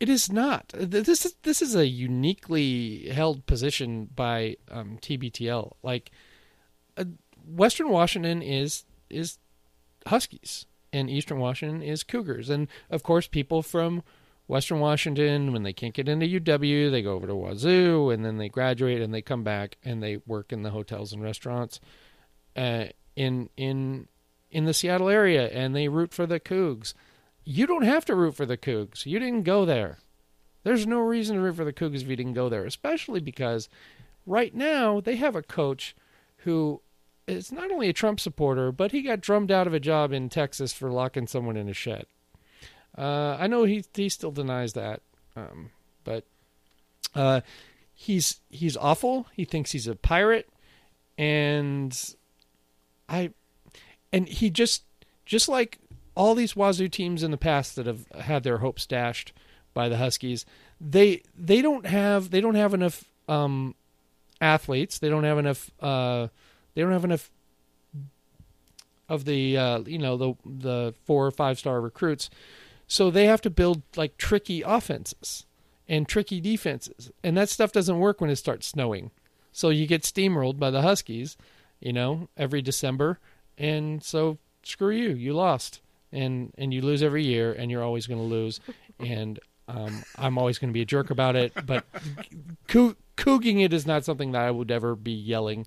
it 0.00 0.08
is 0.08 0.32
not. 0.32 0.72
This 0.74 1.26
is 1.26 1.34
this 1.42 1.60
is 1.60 1.76
a 1.76 1.86
uniquely 1.86 3.10
held 3.10 3.44
position 3.46 4.08
by 4.16 4.56
um, 4.70 4.98
TBTL. 5.00 5.72
Like 5.82 6.10
uh, 6.96 7.04
Western 7.46 7.90
Washington 7.90 8.40
is 8.40 8.84
is 9.10 9.38
Huskies, 10.06 10.64
and 10.92 11.10
Eastern 11.10 11.38
Washington 11.38 11.82
is 11.82 12.02
Cougars, 12.02 12.48
and 12.48 12.66
of 12.88 13.02
course, 13.02 13.26
people 13.28 13.62
from 13.62 14.02
Western 14.50 14.80
Washington, 14.80 15.52
when 15.52 15.62
they 15.62 15.72
can't 15.72 15.94
get 15.94 16.08
into 16.08 16.26
UW, 16.26 16.90
they 16.90 17.02
go 17.02 17.12
over 17.12 17.28
to 17.28 17.36
Wazoo, 17.36 18.10
and 18.10 18.24
then 18.24 18.38
they 18.38 18.48
graduate 18.48 19.00
and 19.00 19.14
they 19.14 19.22
come 19.22 19.44
back 19.44 19.76
and 19.84 20.02
they 20.02 20.16
work 20.26 20.52
in 20.52 20.62
the 20.62 20.70
hotels 20.70 21.12
and 21.12 21.22
restaurants 21.22 21.78
uh, 22.56 22.86
in 23.14 23.50
in 23.56 24.08
in 24.50 24.64
the 24.64 24.74
Seattle 24.74 25.08
area, 25.08 25.48
and 25.48 25.76
they 25.76 25.88
root 25.88 26.12
for 26.12 26.26
the 26.26 26.40
Cougs. 26.40 26.94
You 27.50 27.66
don't 27.66 27.82
have 27.82 28.04
to 28.04 28.14
root 28.14 28.36
for 28.36 28.46
the 28.46 28.56
Cougs. 28.56 29.06
You 29.06 29.18
didn't 29.18 29.42
go 29.42 29.64
there. 29.64 29.98
There's 30.62 30.86
no 30.86 31.00
reason 31.00 31.34
to 31.34 31.42
root 31.42 31.56
for 31.56 31.64
the 31.64 31.72
Cougars 31.72 32.02
if 32.02 32.08
you 32.08 32.14
didn't 32.14 32.34
go 32.34 32.48
there, 32.48 32.64
especially 32.64 33.18
because 33.18 33.68
right 34.24 34.54
now 34.54 35.00
they 35.00 35.16
have 35.16 35.34
a 35.34 35.42
coach 35.42 35.96
who 36.44 36.80
is 37.26 37.50
not 37.50 37.72
only 37.72 37.88
a 37.88 37.92
Trump 37.92 38.20
supporter, 38.20 38.70
but 38.70 38.92
he 38.92 39.02
got 39.02 39.20
drummed 39.20 39.50
out 39.50 39.66
of 39.66 39.74
a 39.74 39.80
job 39.80 40.12
in 40.12 40.28
Texas 40.28 40.72
for 40.72 40.92
locking 40.92 41.26
someone 41.26 41.56
in 41.56 41.68
a 41.68 41.72
shed. 41.72 42.06
Uh, 42.96 43.36
I 43.36 43.48
know 43.48 43.64
he 43.64 43.84
he 43.94 44.08
still 44.08 44.30
denies 44.30 44.74
that, 44.74 45.02
um, 45.34 45.70
but 46.04 46.22
uh, 47.16 47.40
he's 47.92 48.40
he's 48.48 48.76
awful. 48.76 49.26
He 49.32 49.44
thinks 49.44 49.72
he's 49.72 49.88
a 49.88 49.96
pirate, 49.96 50.48
and 51.18 52.14
I 53.08 53.32
and 54.12 54.28
he 54.28 54.50
just 54.50 54.84
just 55.26 55.48
like 55.48 55.80
all 56.20 56.34
these 56.34 56.54
Wazoo 56.54 56.86
teams 56.86 57.22
in 57.22 57.30
the 57.30 57.38
past 57.38 57.76
that 57.76 57.86
have 57.86 58.06
had 58.08 58.42
their 58.42 58.58
hopes 58.58 58.84
dashed 58.84 59.32
by 59.72 59.88
the 59.88 59.96
Huskies, 59.96 60.44
they 60.78 61.22
they 61.34 61.62
don't 61.62 61.86
have 61.86 62.30
they 62.30 62.42
don't 62.42 62.56
have 62.56 62.74
enough 62.74 63.04
um, 63.26 63.74
athletes. 64.38 64.98
They 64.98 65.08
don't 65.08 65.24
have 65.24 65.38
enough. 65.38 65.70
Uh, 65.80 66.28
they 66.74 66.82
don't 66.82 66.92
have 66.92 67.06
enough 67.06 67.30
of 69.08 69.24
the 69.24 69.56
uh, 69.56 69.78
you 69.86 69.96
know 69.96 70.18
the 70.18 70.34
the 70.44 70.94
four 71.06 71.26
or 71.26 71.30
five 71.30 71.58
star 71.58 71.80
recruits. 71.80 72.28
So 72.86 73.10
they 73.10 73.24
have 73.24 73.40
to 73.40 73.50
build 73.50 73.80
like 73.96 74.18
tricky 74.18 74.60
offenses 74.60 75.46
and 75.88 76.06
tricky 76.06 76.38
defenses, 76.38 77.10
and 77.24 77.34
that 77.38 77.48
stuff 77.48 77.72
doesn't 77.72 77.98
work 77.98 78.20
when 78.20 78.28
it 78.28 78.36
starts 78.36 78.66
snowing. 78.66 79.10
So 79.52 79.70
you 79.70 79.86
get 79.86 80.02
steamrolled 80.02 80.58
by 80.58 80.70
the 80.70 80.82
Huskies, 80.82 81.38
you 81.80 81.94
know, 81.94 82.28
every 82.36 82.60
December, 82.60 83.18
and 83.56 84.04
so 84.04 84.36
screw 84.62 84.90
you, 84.90 85.10
you 85.12 85.32
lost, 85.32 85.80
and 86.12 86.52
and 86.58 86.72
you 86.72 86.82
lose 86.82 87.02
every 87.02 87.24
year, 87.24 87.52
and 87.52 87.70
you're 87.70 87.82
always 87.82 88.06
going 88.06 88.20
to 88.20 88.26
lose, 88.26 88.60
and 88.98 89.38
um, 89.68 90.02
I'm 90.16 90.38
always 90.38 90.58
going 90.58 90.70
to 90.70 90.74
be 90.74 90.82
a 90.82 90.86
jerk 90.86 91.10
about 91.10 91.36
it, 91.36 91.52
but 91.66 91.84
coo- 92.68 92.96
cooging 93.16 93.64
it 93.64 93.72
is 93.72 93.86
not 93.86 94.04
something 94.04 94.32
that 94.32 94.42
I 94.42 94.50
would 94.50 94.70
ever 94.70 94.96
be 94.96 95.12
yelling 95.12 95.66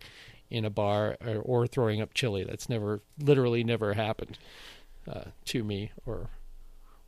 in 0.49 0.65
a 0.65 0.69
bar 0.69 1.17
or, 1.25 1.37
or 1.37 1.67
throwing 1.67 2.01
up 2.01 2.13
chili. 2.13 2.43
That's 2.43 2.67
never, 2.69 3.01
literally, 3.19 3.63
never 3.63 3.93
happened 3.93 4.37
uh, 5.09 5.25
to 5.45 5.63
me 5.63 5.91
or 6.05 6.29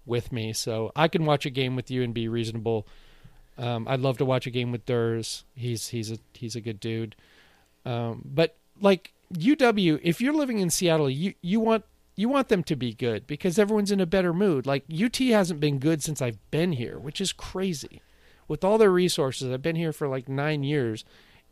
with 0.05 0.31
me. 0.31 0.53
So 0.53 0.91
I 0.95 1.07
can 1.07 1.25
watch 1.25 1.45
a 1.45 1.49
game 1.49 1.75
with 1.75 1.91
you 1.91 2.01
and 2.01 2.13
be 2.13 2.27
reasonable. 2.27 2.88
Um, 3.57 3.88
I'd 3.88 3.99
love 3.99 4.17
to 4.19 4.25
watch 4.25 4.47
a 4.47 4.51
game 4.51 4.71
with 4.71 4.86
Durs. 4.86 5.43
He's 5.55 5.89
he's 5.89 6.11
a 6.11 6.17
he's 6.33 6.55
a 6.55 6.61
good 6.61 6.79
dude. 6.79 7.15
Um, 7.86 8.21
but 8.25 8.55
like 8.81 9.13
UW, 9.33 9.99
if 10.03 10.19
you're 10.19 10.33
living 10.33 10.59
in 10.59 10.69
Seattle, 10.69 11.09
you 11.09 11.36
you 11.41 11.59
want 11.59 11.86
you 12.16 12.30
want 12.30 12.47
them 12.47 12.63
to 12.63 12.76
be 12.76 12.93
good 12.93 13.28
because 13.28 13.59
everyone's 13.59 13.91
in 13.91 13.99
a 13.99 14.05
better 14.05 14.34
mood. 14.34 14.66
Like 14.66 14.86
UT 14.91 15.18
hasn't 15.18 15.59
been 15.59 15.80
good 15.80 16.01
since 16.01 16.22
I've 16.22 16.39
been 16.49 16.74
here, 16.74 16.97
which 16.97 17.20
is 17.20 17.34
crazy. 17.34 18.01
With 18.47 18.63
all 18.63 18.78
their 18.78 18.91
resources, 18.91 19.51
I've 19.51 19.61
been 19.61 19.76
here 19.76 19.91
for 19.91 20.07
like 20.07 20.30
nine 20.30 20.63
years, 20.63 21.03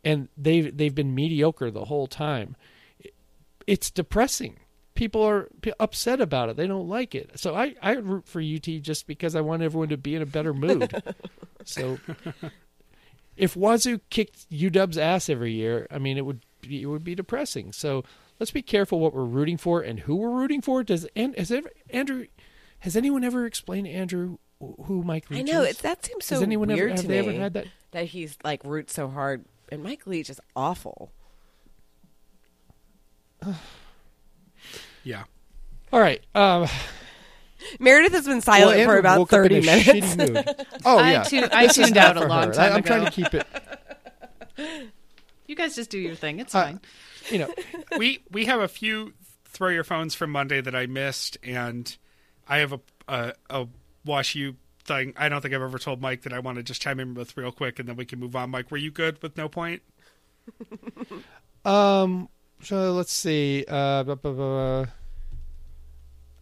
and 0.04 0.28
they've 0.36 0.74
they've 0.76 0.94
been 0.94 1.14
mediocre 1.14 1.70
the 1.70 1.86
whole 1.86 2.06
time. 2.06 2.56
It's 3.66 3.90
depressing. 3.90 4.60
People 4.94 5.22
are 5.22 5.48
upset 5.80 6.20
about 6.20 6.50
it. 6.50 6.56
They 6.56 6.68
don't 6.68 6.88
like 6.88 7.14
it. 7.14 7.32
So 7.34 7.54
I 7.54 7.74
I 7.82 7.94
root 7.94 8.26
for 8.26 8.40
UT 8.40 8.62
just 8.62 9.06
because 9.06 9.34
I 9.34 9.40
want 9.40 9.62
everyone 9.62 9.88
to 9.88 9.96
be 9.96 10.14
in 10.14 10.22
a 10.22 10.26
better 10.26 10.54
mood. 10.54 11.02
so 11.64 11.98
if 13.36 13.56
Wazoo 13.56 14.00
kicked 14.08 14.48
UW's 14.50 14.96
ass 14.96 15.28
every 15.28 15.52
year, 15.52 15.88
I 15.90 15.98
mean 15.98 16.16
it 16.16 16.24
would 16.24 16.40
be, 16.60 16.82
it 16.82 16.86
would 16.86 17.04
be 17.04 17.16
depressing. 17.16 17.72
So 17.72 18.04
let's 18.40 18.50
be 18.50 18.62
careful 18.62 19.00
what 19.00 19.14
we're 19.14 19.24
rooting 19.24 19.56
for 19.56 19.80
and 19.82 20.00
who 20.00 20.16
we're 20.16 20.30
rooting 20.30 20.60
for. 20.60 20.82
Does 20.82 21.06
and 21.16 21.36
has 21.36 21.50
ever, 21.50 21.70
Andrew 21.90 22.26
has 22.80 22.96
anyone 22.96 23.24
ever 23.24 23.46
explained 23.46 23.86
to 23.86 23.92
Andrew 23.92 24.38
who 24.60 25.02
Mike 25.02 25.26
I 25.30 25.42
know 25.42 25.62
is? 25.62 25.78
that 25.78 26.04
seems 26.06 26.24
so 26.24 26.36
Has 26.36 26.42
anyone 26.42 26.68
weird 26.68 26.80
ever 26.80 26.88
have 26.90 27.00
to 27.02 27.06
they 27.08 27.20
me 27.22 27.28
ever 27.28 27.38
had 27.42 27.54
that? 27.54 27.66
that 27.92 28.04
he's 28.06 28.36
like 28.44 28.62
roots 28.64 28.94
so 28.94 29.08
hard. 29.08 29.44
And 29.70 29.82
Mike 29.82 30.06
Leach 30.06 30.30
is 30.30 30.40
awful. 30.56 31.12
Yeah. 35.02 35.24
All 35.92 36.00
right. 36.00 36.22
Um, 36.34 36.66
Meredith 37.78 38.12
has 38.12 38.26
been 38.26 38.40
silent 38.40 38.78
well, 38.78 38.86
for 38.86 38.98
about 38.98 39.18
woke 39.18 39.32
up 39.32 39.36
thirty 39.42 39.56
in 39.58 39.62
a 39.64 39.66
minutes. 39.66 39.88
shitty 40.16 40.34
mood. 40.34 40.66
Oh 40.84 40.98
I 40.98 41.12
yeah, 41.12 41.48
I 41.52 41.66
This 41.66 41.78
is 41.78 41.84
tuned 41.86 41.96
out 41.98 42.16
a 42.16 42.22
for 42.22 42.28
long 42.28 42.46
her. 42.48 42.52
time 42.54 42.72
I, 42.72 42.74
I'm 42.76 42.78
ago. 42.80 42.86
trying 42.86 43.04
to 43.04 43.10
keep 43.10 43.34
it. 43.34 43.46
You 45.46 45.54
guys 45.56 45.74
just 45.76 45.90
do 45.90 45.98
your 45.98 46.14
thing. 46.14 46.40
It's 46.40 46.54
Uh, 46.54 46.62
fine. 46.64 46.80
You 47.30 47.38
know, 47.38 47.54
we 47.98 48.20
we 48.30 48.46
have 48.46 48.60
a 48.60 48.68
few 48.68 49.12
throw 49.46 49.68
your 49.68 49.84
phones 49.84 50.14
from 50.14 50.30
Monday 50.30 50.60
that 50.60 50.74
I 50.74 50.86
missed, 50.86 51.38
and 51.42 51.96
I 52.48 52.58
have 52.58 52.72
a 52.72 52.80
a, 53.08 53.32
a 53.50 53.66
wash 54.04 54.34
you 54.34 54.56
thing. 54.84 55.14
I 55.16 55.28
don't 55.28 55.40
think 55.40 55.54
I've 55.54 55.62
ever 55.62 55.78
told 55.78 56.00
Mike 56.00 56.22
that 56.22 56.32
I 56.32 56.38
want 56.40 56.56
to 56.56 56.62
just 56.62 56.82
chime 56.82 57.00
in 57.00 57.14
with 57.14 57.36
real 57.36 57.52
quick, 57.52 57.78
and 57.78 57.88
then 57.88 57.96
we 57.96 58.04
can 58.04 58.18
move 58.18 58.34
on. 58.36 58.50
Mike, 58.50 58.70
were 58.70 58.76
you 58.76 58.90
good 58.90 59.22
with 59.22 59.36
no 59.36 59.48
point? 59.48 59.82
Um. 61.64 62.28
So 62.62 62.92
let's 62.92 63.12
see. 63.12 63.64
Uh. 63.66 64.02
bu- 64.04 64.16
bu- 64.16 64.34
bu- 64.34 64.86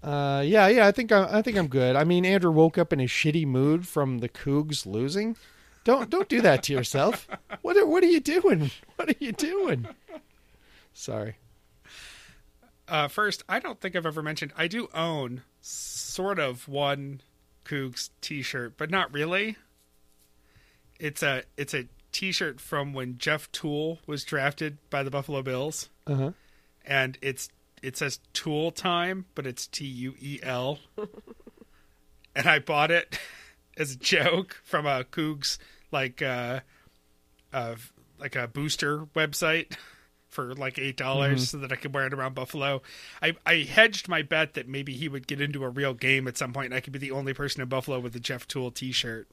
Uh. 0.08 0.42
Yeah. 0.44 0.66
Yeah. 0.66 0.86
I 0.86 0.90
think 0.90 1.12
I, 1.12 1.38
I 1.38 1.42
think 1.42 1.56
I'm 1.56 1.68
good. 1.68 1.94
I 1.94 2.02
mean, 2.04 2.24
Andrew 2.24 2.50
woke 2.50 2.76
up 2.78 2.92
in 2.92 2.98
a 3.00 3.04
shitty 3.04 3.46
mood 3.46 3.86
from 3.86 4.18
the 4.18 4.28
Cougs 4.28 4.84
losing. 4.84 5.36
Don't 5.84 6.10
don't 6.10 6.28
do 6.28 6.40
that 6.40 6.64
to 6.64 6.72
yourself. 6.72 7.28
What 7.62 7.76
are, 7.76 7.86
what 7.86 8.02
are 8.02 8.06
you 8.08 8.18
doing? 8.18 8.72
What 8.96 9.10
are 9.10 9.14
you 9.20 9.30
doing? 9.30 9.86
Sorry. 10.92 11.36
Uh, 12.88 13.08
first, 13.08 13.42
I 13.48 13.58
don't 13.58 13.80
think 13.80 13.96
I've 13.96 14.06
ever 14.06 14.22
mentioned 14.22 14.52
I 14.56 14.66
do 14.68 14.88
own 14.94 15.42
sort 15.60 16.38
of 16.38 16.68
one 16.68 17.20
Cougs 17.64 18.10
T-shirt, 18.20 18.74
but 18.76 18.90
not 18.90 19.12
really. 19.12 19.56
It's 20.98 21.22
a 21.22 21.44
it's 21.56 21.74
a 21.74 21.86
T-shirt 22.12 22.60
from 22.60 22.92
when 22.92 23.18
Jeff 23.18 23.50
Tuel 23.52 23.98
was 24.06 24.24
drafted 24.24 24.78
by 24.90 25.02
the 25.02 25.10
Buffalo 25.10 25.42
Bills, 25.42 25.88
Uh 26.06 26.14
huh. 26.14 26.30
and 26.84 27.18
it's 27.22 27.48
it 27.82 27.96
says 27.96 28.20
Tool 28.32 28.70
Time, 28.70 29.24
but 29.34 29.46
it's 29.46 29.66
T 29.66 29.84
U 29.86 30.14
E 30.20 30.38
L, 30.42 30.78
and 32.36 32.46
I 32.46 32.58
bought 32.58 32.90
it 32.90 33.18
as 33.76 33.92
a 33.92 33.96
joke 33.96 34.60
from 34.64 34.86
a 34.86 35.04
Cougs 35.04 35.58
like 35.90 36.20
uh, 36.20 36.60
uh 37.52 37.76
like 38.18 38.36
a 38.36 38.46
booster 38.46 39.06
website 39.16 39.76
for 40.32 40.54
like 40.54 40.78
eight 40.78 40.96
dollars 40.96 41.50
so 41.50 41.58
that 41.58 41.70
I 41.70 41.76
could 41.76 41.94
wear 41.94 42.06
it 42.06 42.12
around 42.14 42.34
Buffalo. 42.34 42.82
I 43.22 43.36
I 43.46 43.58
hedged 43.58 44.08
my 44.08 44.22
bet 44.22 44.54
that 44.54 44.66
maybe 44.66 44.94
he 44.94 45.08
would 45.08 45.26
get 45.26 45.40
into 45.40 45.62
a 45.62 45.68
real 45.68 45.94
game 45.94 46.26
at 46.26 46.36
some 46.36 46.52
point, 46.52 46.66
and 46.66 46.74
I 46.74 46.80
could 46.80 46.92
be 46.92 46.98
the 46.98 47.10
only 47.12 47.34
person 47.34 47.62
in 47.62 47.68
Buffalo 47.68 48.00
with 48.00 48.16
a 48.16 48.20
Jeff 48.20 48.48
Tuel 48.48 48.70
T-shirt. 48.74 49.28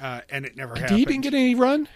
Uh, 0.00 0.22
and 0.30 0.44
it 0.44 0.56
never 0.56 0.74
happened. 0.74 0.98
He 0.98 1.04
didn't 1.04 1.20
get 1.20 1.34
any 1.34 1.54
run. 1.54 1.88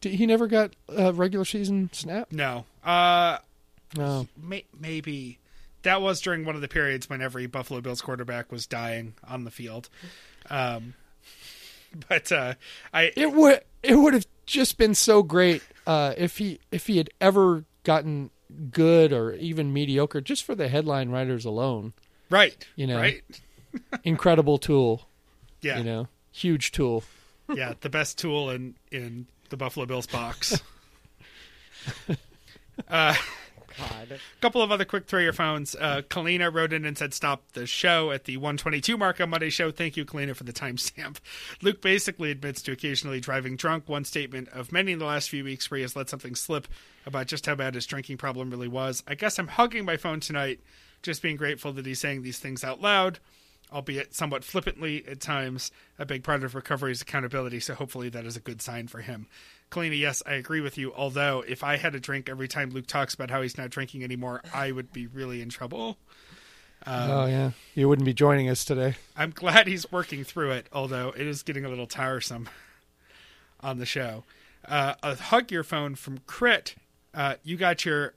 Did, 0.00 0.14
he 0.14 0.24
never 0.26 0.46
got 0.46 0.74
a 0.88 1.12
regular 1.12 1.44
season 1.44 1.90
snap. 1.92 2.32
no. 2.32 2.64
Uh, 2.82 3.38
No. 3.96 4.28
may, 4.40 4.64
maybe 4.78 5.38
that 5.82 6.00
was 6.00 6.20
during 6.22 6.44
one 6.46 6.54
of 6.54 6.62
the 6.62 6.68
periods 6.68 7.10
when 7.10 7.20
every 7.20 7.46
Buffalo 7.46 7.80
Bills 7.82 8.00
quarterback 8.00 8.50
was 8.50 8.66
dying 8.66 9.12
on 9.28 9.44
the 9.44 9.50
field. 9.50 9.90
Um, 10.48 10.94
but 12.08 12.30
uh, 12.32 12.54
I 12.94 13.12
It 13.16 13.32
would 13.32 13.60
it 13.82 13.96
would 13.96 14.14
have 14.14 14.26
just 14.46 14.78
been 14.78 14.94
so 14.94 15.22
great 15.22 15.62
uh, 15.90 16.14
if 16.16 16.38
he 16.38 16.60
if 16.70 16.86
he 16.86 16.98
had 16.98 17.10
ever 17.20 17.64
gotten 17.82 18.30
good 18.70 19.12
or 19.12 19.32
even 19.34 19.72
mediocre 19.72 20.20
just 20.20 20.44
for 20.44 20.54
the 20.54 20.68
headline 20.68 21.10
writers 21.10 21.44
alone. 21.44 21.92
right, 22.30 22.64
You 22.76 22.86
know. 22.86 22.96
right, 22.98 23.22
Incredible 24.04 24.58
tool, 24.58 25.08
yeah, 25.62 25.78
you 25.78 25.84
know, 25.84 26.06
huge 26.30 26.70
tool. 26.70 27.02
yeah, 27.52 27.72
the 27.80 27.90
best 27.90 28.18
tool 28.18 28.50
in 28.50 28.76
in 28.92 29.26
the 29.48 29.56
Buffalo 29.56 29.84
Bills 29.84 30.06
box. 30.06 30.62
uh, 32.88 33.14
God. 33.78 34.12
A 34.12 34.40
couple 34.40 34.62
of 34.62 34.70
other 34.70 34.84
quick 34.84 35.06
throw 35.06 35.20
your 35.20 35.32
phones. 35.32 35.74
Uh, 35.74 36.02
Kalina 36.08 36.52
wrote 36.52 36.72
in 36.72 36.84
and 36.84 36.96
said, 36.96 37.14
"Stop 37.14 37.42
the 37.52 37.66
show 37.66 38.10
at 38.10 38.24
the 38.24 38.36
122 38.36 38.96
mark 38.96 39.20
on 39.20 39.30
Monday 39.30 39.50
show." 39.50 39.70
Thank 39.70 39.96
you, 39.96 40.04
Kalina, 40.04 40.34
for 40.34 40.44
the 40.44 40.52
timestamp. 40.52 41.18
Luke 41.62 41.80
basically 41.80 42.30
admits 42.30 42.62
to 42.62 42.72
occasionally 42.72 43.20
driving 43.20 43.56
drunk. 43.56 43.88
One 43.88 44.04
statement 44.04 44.48
of 44.48 44.72
many 44.72 44.92
in 44.92 44.98
the 44.98 45.04
last 45.04 45.30
few 45.30 45.44
weeks 45.44 45.70
where 45.70 45.78
he 45.78 45.82
has 45.82 45.96
let 45.96 46.08
something 46.08 46.34
slip 46.34 46.68
about 47.06 47.26
just 47.26 47.46
how 47.46 47.54
bad 47.54 47.74
his 47.74 47.86
drinking 47.86 48.18
problem 48.18 48.50
really 48.50 48.68
was. 48.68 49.02
I 49.06 49.14
guess 49.14 49.38
I'm 49.38 49.48
hugging 49.48 49.84
my 49.84 49.96
phone 49.96 50.20
tonight, 50.20 50.60
just 51.02 51.22
being 51.22 51.36
grateful 51.36 51.72
that 51.72 51.86
he's 51.86 52.00
saying 52.00 52.22
these 52.22 52.38
things 52.38 52.64
out 52.64 52.80
loud, 52.80 53.18
albeit 53.72 54.14
somewhat 54.14 54.44
flippantly 54.44 55.04
at 55.06 55.20
times. 55.20 55.70
A 55.98 56.04
big 56.04 56.24
part 56.24 56.44
of 56.44 56.54
recovery 56.54 56.92
is 56.92 57.02
accountability, 57.02 57.60
so 57.60 57.74
hopefully 57.74 58.08
that 58.10 58.26
is 58.26 58.36
a 58.36 58.40
good 58.40 58.60
sign 58.60 58.88
for 58.88 59.00
him. 59.00 59.26
Kalina, 59.70 59.98
yes, 59.98 60.22
I 60.26 60.32
agree 60.34 60.60
with 60.60 60.76
you. 60.76 60.92
Although, 60.94 61.44
if 61.46 61.62
I 61.62 61.76
had 61.76 61.94
a 61.94 62.00
drink 62.00 62.28
every 62.28 62.48
time 62.48 62.70
Luke 62.70 62.86
talks 62.86 63.14
about 63.14 63.30
how 63.30 63.40
he's 63.42 63.56
not 63.56 63.70
drinking 63.70 64.02
anymore, 64.02 64.42
I 64.52 64.72
would 64.72 64.92
be 64.92 65.06
really 65.06 65.40
in 65.40 65.48
trouble. 65.48 65.96
oh 66.86 67.26
yeah, 67.26 67.50
you 67.74 67.88
wouldn't 67.88 68.06
be 68.06 68.14
joining 68.14 68.48
us 68.48 68.64
today. 68.64 68.96
I'm 69.16 69.30
glad 69.30 69.66
he's 69.66 69.90
working 69.92 70.24
through 70.24 70.52
it, 70.52 70.66
although 70.72 71.10
it 71.10 71.26
is 71.26 71.42
getting 71.42 71.64
a 71.64 71.68
little 71.68 71.86
tiresome 71.86 72.48
on 73.60 73.78
the 73.78 73.86
show. 73.86 74.24
Uh, 74.66 74.94
a 75.02 75.14
hug 75.14 75.52
your 75.52 75.62
phone 75.62 75.94
from 75.94 76.18
Crit. 76.26 76.74
Uh, 77.14 77.34
you 77.42 77.56
got 77.56 77.84
your 77.84 78.14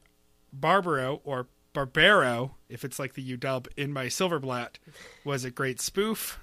Barbaro 0.51 1.21
or 1.23 1.47
Barbaro, 1.73 2.55
if 2.69 2.83
it's 2.83 2.99
like 2.99 3.13
the 3.13 3.21
U 3.21 3.37
dub, 3.37 3.67
in 3.75 3.91
my 3.91 4.05
Silverblatt. 4.05 4.75
Was 5.23 5.43
a 5.43 5.51
great 5.51 5.81
spoof. 5.81 6.39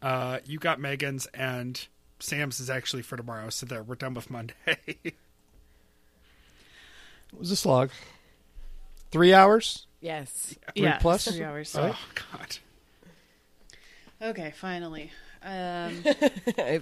Uh, 0.00 0.38
you 0.44 0.58
got 0.58 0.80
Megan's 0.80 1.26
and 1.34 1.88
Sam's 2.20 2.60
is 2.60 2.68
actually 2.70 3.02
for 3.02 3.16
tomorrow, 3.16 3.50
so 3.50 3.66
there 3.66 3.82
we're 3.82 3.94
done 3.94 4.14
with 4.14 4.30
Monday. 4.30 4.54
It 7.30 7.38
was 7.38 7.50
a 7.50 7.56
slog. 7.56 7.90
Three 9.10 9.34
hours. 9.34 9.86
Yes. 10.00 10.54
Three 10.74 10.84
yeah, 10.84 10.96
plus? 10.98 11.26
three 11.28 11.44
hours. 11.44 11.74
All 11.76 11.84
right. 11.88 11.94
oh 11.94 12.22
God. 12.32 12.56
Okay, 14.30 14.52
finally. 14.56 15.12
Um, 15.42 16.02
uh, 16.06 16.80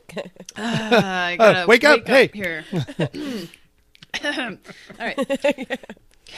I 0.56 1.36
gotta 1.36 1.62
Uh, 1.64 1.66
wake 1.66 1.82
up, 1.84 2.06
hey. 2.06 2.30
here. 2.32 2.64
All 4.24 4.56
right. 4.98 5.80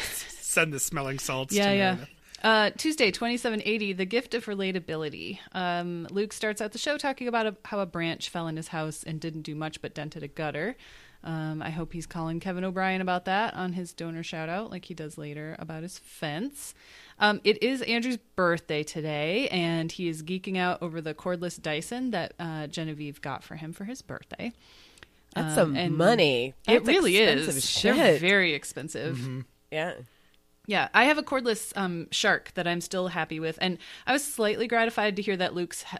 Send 0.00 0.72
the 0.72 0.80
smelling 0.80 1.18
salts. 1.18 1.54
Yeah, 1.54 1.66
to 1.70 1.76
yeah. 1.76 1.94
Meredith. 1.94 2.08
Uh, 2.42 2.70
Tuesday, 2.76 3.10
2780, 3.10 3.92
The 3.94 4.04
Gift 4.04 4.32
of 4.34 4.44
Relatability. 4.46 5.38
Um, 5.52 6.06
Luke 6.10 6.32
starts 6.32 6.60
out 6.60 6.72
the 6.72 6.78
show 6.78 6.96
talking 6.96 7.26
about 7.26 7.46
a, 7.46 7.56
how 7.64 7.80
a 7.80 7.86
branch 7.86 8.28
fell 8.30 8.46
in 8.46 8.56
his 8.56 8.68
house 8.68 9.02
and 9.02 9.20
didn't 9.20 9.42
do 9.42 9.54
much 9.56 9.82
but 9.82 9.92
dented 9.94 10.22
a 10.22 10.28
gutter. 10.28 10.76
Um, 11.24 11.60
I 11.62 11.70
hope 11.70 11.92
he's 11.92 12.06
calling 12.06 12.38
Kevin 12.38 12.62
O'Brien 12.62 13.00
about 13.00 13.24
that 13.24 13.54
on 13.54 13.72
his 13.72 13.92
donor 13.92 14.22
shout 14.22 14.48
out, 14.48 14.70
like 14.70 14.84
he 14.84 14.94
does 14.94 15.18
later 15.18 15.56
about 15.58 15.82
his 15.82 15.98
fence. 15.98 16.74
Um, 17.18 17.40
it 17.42 17.60
is 17.60 17.82
Andrew's 17.82 18.18
birthday 18.36 18.84
today, 18.84 19.48
and 19.48 19.90
he 19.90 20.06
is 20.08 20.22
geeking 20.22 20.56
out 20.56 20.80
over 20.80 21.00
the 21.00 21.14
cordless 21.14 21.60
Dyson 21.60 22.12
that 22.12 22.34
uh, 22.38 22.68
Genevieve 22.68 23.20
got 23.20 23.42
for 23.42 23.56
him 23.56 23.72
for 23.72 23.84
his 23.84 24.00
birthday. 24.00 24.52
That's 25.34 25.48
Um, 25.58 25.74
some 25.74 25.76
and 25.76 25.96
money. 25.96 26.54
it 26.68 26.84
really 26.84 27.16
is. 27.16 27.68
Shit. 27.68 27.96
They're 27.96 28.18
very 28.20 28.54
expensive. 28.54 29.18
yeah. 29.72 29.94
Yeah, 30.68 30.88
I 30.92 31.04
have 31.04 31.16
a 31.16 31.22
cordless 31.22 31.72
um, 31.76 32.08
shark 32.10 32.52
that 32.52 32.68
I'm 32.68 32.82
still 32.82 33.08
happy 33.08 33.40
with, 33.40 33.56
and 33.58 33.78
I 34.06 34.12
was 34.12 34.22
slightly 34.22 34.66
gratified 34.66 35.16
to 35.16 35.22
hear 35.22 35.34
that 35.38 35.54
Luke's 35.54 35.82
ha- 35.82 35.96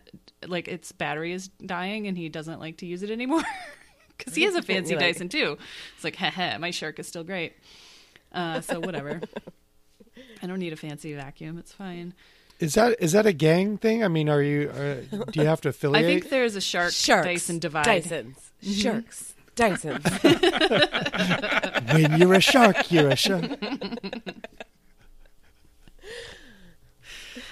like 0.46 0.68
its 0.68 0.92
battery 0.92 1.32
is 1.32 1.48
dying 1.48 2.06
and 2.06 2.18
he 2.18 2.28
doesn't 2.28 2.60
like 2.60 2.76
to 2.76 2.86
use 2.86 3.02
it 3.02 3.10
anymore 3.10 3.42
because 4.18 4.34
he 4.34 4.42
has 4.42 4.54
a 4.54 4.60
fancy 4.60 4.94
like- 4.94 5.00
Dyson 5.00 5.30
too. 5.30 5.56
It's 5.94 6.04
like, 6.04 6.16
heh 6.16 6.58
my 6.58 6.70
shark 6.70 6.98
is 6.98 7.08
still 7.08 7.24
great. 7.24 7.54
Uh, 8.30 8.60
so 8.60 8.78
whatever. 8.78 9.22
I 10.42 10.46
don't 10.46 10.58
need 10.58 10.74
a 10.74 10.76
fancy 10.76 11.14
vacuum. 11.14 11.56
It's 11.56 11.72
fine. 11.72 12.12
Is 12.60 12.74
that 12.74 12.96
is 13.00 13.12
that 13.12 13.24
a 13.24 13.32
gang 13.32 13.78
thing? 13.78 14.04
I 14.04 14.08
mean, 14.08 14.28
are 14.28 14.42
you 14.42 14.68
uh, 14.68 14.96
do 15.30 15.40
you 15.40 15.46
have 15.46 15.62
to 15.62 15.70
affiliate? 15.70 16.04
I 16.04 16.06
think 16.06 16.28
there's 16.28 16.56
a 16.56 16.60
shark 16.60 16.92
Sharks. 16.92 17.24
Dyson 17.26 17.58
divide. 17.58 17.86
Dysons. 17.86 18.36
Sharks. 18.62 19.34
Dysons. 19.56 20.04
when 21.94 22.20
you're 22.20 22.34
a 22.34 22.40
shark, 22.40 22.92
you're 22.92 23.08
a 23.08 23.16
shark. 23.16 23.44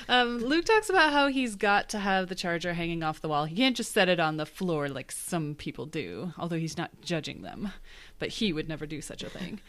Um, 0.09 0.39
Luke 0.39 0.65
talks 0.65 0.89
about 0.89 1.13
how 1.13 1.29
he's 1.29 1.57
got 1.57 1.89
to 1.91 1.99
have 1.99 2.29
the 2.29 2.35
charger 2.35 2.75
hanging 2.75 3.03
off 3.03 3.21
the 3.21 3.29
wall. 3.29 3.45
He 3.45 3.57
can't 3.57 3.77
just 3.77 3.93
set 3.93 4.09
it 4.09 4.21
on 4.21 4.37
the 4.37 4.47
floor 4.47 4.89
like 4.89 5.11
some 5.11 5.55
people 5.55 5.87
do, 5.87 6.33
although 6.39 6.59
he's 6.59 6.79
not 6.79 6.91
judging 7.03 7.43
them. 7.43 7.73
But 8.19 8.29
he 8.29 8.53
would 8.53 8.69
never 8.69 8.87
do 8.87 9.01
such 9.01 9.23
a 9.23 9.31
thing. 9.31 9.61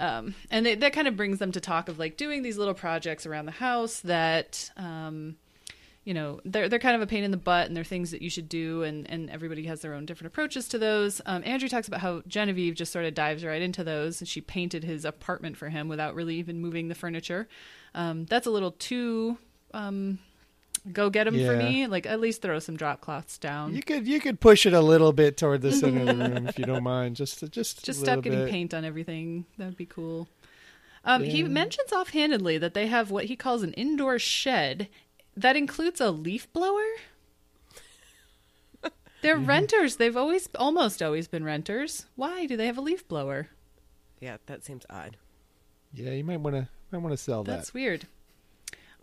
Um, 0.00 0.34
and 0.50 0.66
it, 0.66 0.80
that 0.80 0.92
kind 0.92 1.08
of 1.08 1.16
brings 1.16 1.38
them 1.38 1.52
to 1.52 1.60
talk 1.60 1.88
of 1.88 1.98
like 1.98 2.16
doing 2.16 2.42
these 2.42 2.58
little 2.58 2.74
projects 2.74 3.26
around 3.26 3.46
the 3.46 3.52
house 3.52 4.00
that, 4.00 4.70
um, 4.76 5.36
you 6.04 6.14
know, 6.14 6.40
they're 6.44 6.68
they're 6.68 6.78
kind 6.78 6.96
of 6.96 7.02
a 7.02 7.06
pain 7.06 7.24
in 7.24 7.32
the 7.32 7.36
butt, 7.36 7.66
and 7.66 7.76
they're 7.76 7.84
things 7.84 8.12
that 8.12 8.22
you 8.22 8.30
should 8.30 8.48
do, 8.48 8.82
and 8.82 9.10
and 9.10 9.28
everybody 9.28 9.64
has 9.64 9.80
their 9.82 9.94
own 9.94 10.06
different 10.06 10.32
approaches 10.32 10.68
to 10.68 10.78
those. 10.78 11.20
Um, 11.26 11.42
Andrew 11.44 11.68
talks 11.68 11.88
about 11.88 12.00
how 12.00 12.22
Genevieve 12.26 12.76
just 12.76 12.92
sort 12.92 13.04
of 13.04 13.14
dives 13.14 13.44
right 13.44 13.60
into 13.60 13.84
those, 13.84 14.20
and 14.20 14.28
she 14.28 14.40
painted 14.40 14.84
his 14.84 15.04
apartment 15.04 15.56
for 15.56 15.68
him 15.68 15.88
without 15.88 16.14
really 16.14 16.36
even 16.36 16.60
moving 16.60 16.88
the 16.88 16.94
furniture. 16.94 17.48
Um, 17.94 18.24
that's 18.24 18.46
a 18.46 18.50
little 18.50 18.72
too 18.72 19.38
um, 19.74 20.18
go 20.92 21.10
get 21.10 21.24
them 21.24 21.34
for 21.34 21.56
me. 21.56 21.86
Like 21.86 22.06
at 22.06 22.20
least 22.20 22.42
throw 22.42 22.58
some 22.58 22.76
drop 22.76 23.00
cloths 23.00 23.38
down. 23.38 23.74
You 23.74 23.82
could 23.82 24.06
you 24.06 24.20
could 24.20 24.40
push 24.40 24.66
it 24.66 24.72
a 24.72 24.80
little 24.80 25.12
bit 25.12 25.36
toward 25.36 25.62
the 25.62 25.72
center 25.72 26.00
of 26.10 26.18
the 26.18 26.28
room 26.30 26.46
if 26.48 26.58
you 26.58 26.64
don't 26.64 26.82
mind. 26.96 27.16
Just 27.16 27.40
just 27.50 27.84
Just 27.84 27.88
a 27.88 28.04
stop 28.04 28.22
getting 28.22 28.40
bit. 28.44 28.50
paint 28.50 28.74
on 28.74 28.84
everything. 28.84 29.44
That 29.58 29.66
would 29.66 29.76
be 29.76 29.86
cool. 29.86 30.28
Um, 31.04 31.22
He 31.22 31.42
mentions 31.44 31.92
offhandedly 31.92 32.58
that 32.58 32.74
they 32.74 32.86
have 32.88 33.10
what 33.10 33.26
he 33.26 33.36
calls 33.36 33.62
an 33.62 33.72
indoor 33.74 34.18
shed 34.18 34.88
that 35.36 35.56
includes 35.56 36.00
a 36.00 36.10
leaf 36.10 36.52
blower. 36.52 36.82
They're 39.20 39.36
Mm-hmm. 39.36 39.46
renters. 39.46 39.96
They've 39.96 40.16
always, 40.16 40.48
almost 40.54 41.02
always 41.02 41.26
been 41.26 41.42
renters. 41.44 42.06
Why 42.14 42.46
do 42.46 42.56
they 42.56 42.66
have 42.66 42.78
a 42.78 42.80
leaf 42.80 43.06
blower? 43.08 43.48
Yeah, 44.20 44.36
that 44.46 44.64
seems 44.64 44.84
odd. 44.88 45.16
Yeah, 45.92 46.10
you 46.10 46.22
might 46.24 46.38
want 46.40 46.54
to 46.56 46.68
might 46.92 46.98
want 47.02 47.12
to 47.12 47.16
sell 47.16 47.42
that. 47.44 47.50
That's 47.56 47.74
weird. 47.74 48.06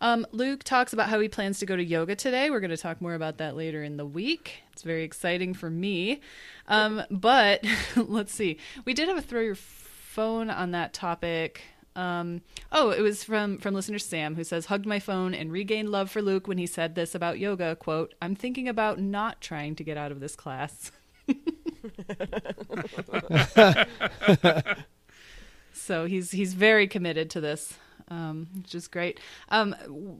Um, 0.02 0.26
Luke 0.32 0.64
talks 0.64 0.94
about 0.94 1.10
how 1.10 1.20
he 1.20 1.30
plans 1.30 1.60
to 1.60 1.66
go 1.66 1.76
to 1.76 1.84
yoga 1.84 2.16
today. 2.16 2.50
We're 2.50 2.60
going 2.60 2.72
to 2.72 2.78
talk 2.78 3.02
more 3.02 3.14
about 3.14 3.38
that 3.38 3.56
later 3.56 3.84
in 3.84 3.98
the 3.98 4.06
week. 4.06 4.64
It's 4.74 4.84
very 4.84 5.04
exciting 5.04 5.54
for 5.54 5.70
me. 5.70 6.22
Um, 6.68 7.04
but 7.10 7.64
let's 7.96 8.34
see. 8.34 8.58
We 8.84 8.94
did 8.94 9.08
have 9.08 9.18
a 9.18 9.22
throw 9.22 9.42
your 9.42 9.56
phone 9.56 10.50
on 10.50 10.72
that 10.72 10.94
topic. 10.94 11.62
Um, 11.96 12.42
oh, 12.72 12.92
it 12.92 13.02
was 13.02 13.24
from 13.24 13.58
from 13.58 13.74
listener 13.74 14.00
Sam 14.00 14.36
who 14.36 14.44
says 14.44 14.66
hugged 14.66 14.86
my 14.86 15.00
phone 15.00 15.34
and 15.34 15.52
regained 15.52 15.90
love 15.90 16.12
for 16.12 16.22
Luke 16.22 16.48
when 16.48 16.58
he 16.58 16.66
said 16.66 16.96
this 16.96 17.16
about 17.16 17.40
yoga. 17.40 17.76
"Quote: 17.76 18.14
I'm 18.22 18.36
thinking 18.36 18.68
about 18.68 19.00
not 19.00 19.40
trying 19.40 19.76
to 19.76 19.84
get 19.84 19.98
out 19.98 20.12
of 20.12 20.20
this 20.20 20.36
class." 20.36 20.92
so 25.74 26.06
he's 26.06 26.32
he's 26.32 26.54
very 26.54 26.88
committed 26.88 27.30
to 27.30 27.40
this, 27.40 27.78
um, 28.10 28.48
which 28.58 28.76
is 28.76 28.88
great. 28.88 29.20
Um, 29.50 29.76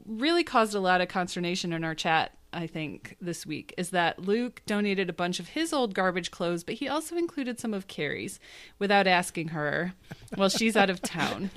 really 0.06 0.44
caused 0.44 0.74
a 0.74 0.80
lot 0.80 1.00
of 1.00 1.08
consternation 1.08 1.72
in 1.72 1.84
our 1.84 1.94
chat. 1.94 2.32
I 2.52 2.66
think 2.66 3.16
this 3.20 3.44
week 3.44 3.74
is 3.76 3.90
that 3.90 4.18
Luke 4.18 4.62
donated 4.64 5.10
a 5.10 5.12
bunch 5.12 5.40
of 5.40 5.48
his 5.48 5.72
old 5.72 5.94
garbage 5.94 6.30
clothes, 6.30 6.64
but 6.64 6.76
he 6.76 6.88
also 6.88 7.16
included 7.16 7.60
some 7.60 7.74
of 7.74 7.86
Carrie's 7.86 8.40
without 8.78 9.06
asking 9.06 9.48
her 9.48 9.92
while 10.34 10.48
she's 10.48 10.76
out 10.76 10.88
of 10.88 11.02
town. 11.02 11.50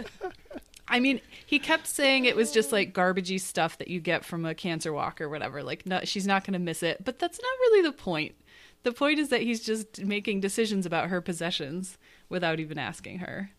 I 0.89 0.99
mean, 0.99 1.21
he 1.45 1.59
kept 1.59 1.87
saying 1.87 2.25
it 2.25 2.35
was 2.35 2.51
just 2.51 2.71
like 2.71 2.93
garbagey 2.93 3.39
stuff 3.39 3.77
that 3.77 3.87
you 3.87 3.99
get 3.99 4.25
from 4.25 4.43
a 4.43 4.55
cancer 4.55 4.91
walk 4.91 5.21
or 5.21 5.29
whatever. 5.29 5.63
Like, 5.63 5.85
no, 5.85 6.01
she's 6.03 6.27
not 6.27 6.43
going 6.43 6.53
to 6.53 6.59
miss 6.59 6.81
it. 6.83 7.05
But 7.05 7.19
that's 7.19 7.39
not 7.39 7.59
really 7.61 7.83
the 7.83 7.93
point. 7.93 8.35
The 8.83 8.91
point 8.91 9.19
is 9.19 9.29
that 9.29 9.41
he's 9.41 9.63
just 9.63 10.03
making 10.03 10.39
decisions 10.41 10.85
about 10.85 11.09
her 11.09 11.21
possessions 11.21 11.97
without 12.27 12.59
even 12.59 12.77
asking 12.77 13.19
her. 13.19 13.51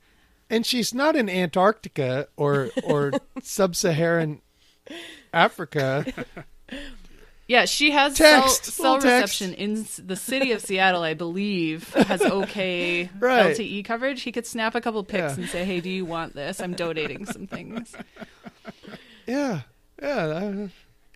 And 0.51 0.67
she's 0.67 0.93
not 0.93 1.15
in 1.17 1.29
Antarctica 1.31 2.27
or 2.37 2.71
or 2.83 3.13
sub-Saharan 3.43 4.41
Africa. 5.33 6.05
Yeah, 7.47 7.65
she 7.65 7.91
has 7.91 8.15
Text, 8.17 8.67
cell, 8.67 9.01
cell 9.01 9.11
reception 9.13 9.55
in 9.55 9.85
the 9.99 10.15
city 10.15 10.53
of 10.53 10.61
Seattle, 10.61 11.03
I 11.03 11.15
believe, 11.15 11.93
has 11.95 12.23
okay 12.41 13.11
Right. 13.19 13.57
LTE 13.57 13.85
coverage. 13.85 14.23
He 14.23 14.31
could 14.31 14.47
snap 14.47 14.77
a 14.77 14.81
couple 14.81 15.03
pics 15.03 15.37
Yeah. 15.37 15.41
and 15.43 15.49
say, 15.51 15.65
"Hey, 15.65 15.81
do 15.81 15.91
you 15.91 16.05
want 16.05 16.37
this? 16.37 16.61
I'm 16.61 16.75
donating 16.75 17.27
some 17.27 17.49
things." 17.49 17.93
Yeah, 19.27 19.63
yeah. 20.01 20.69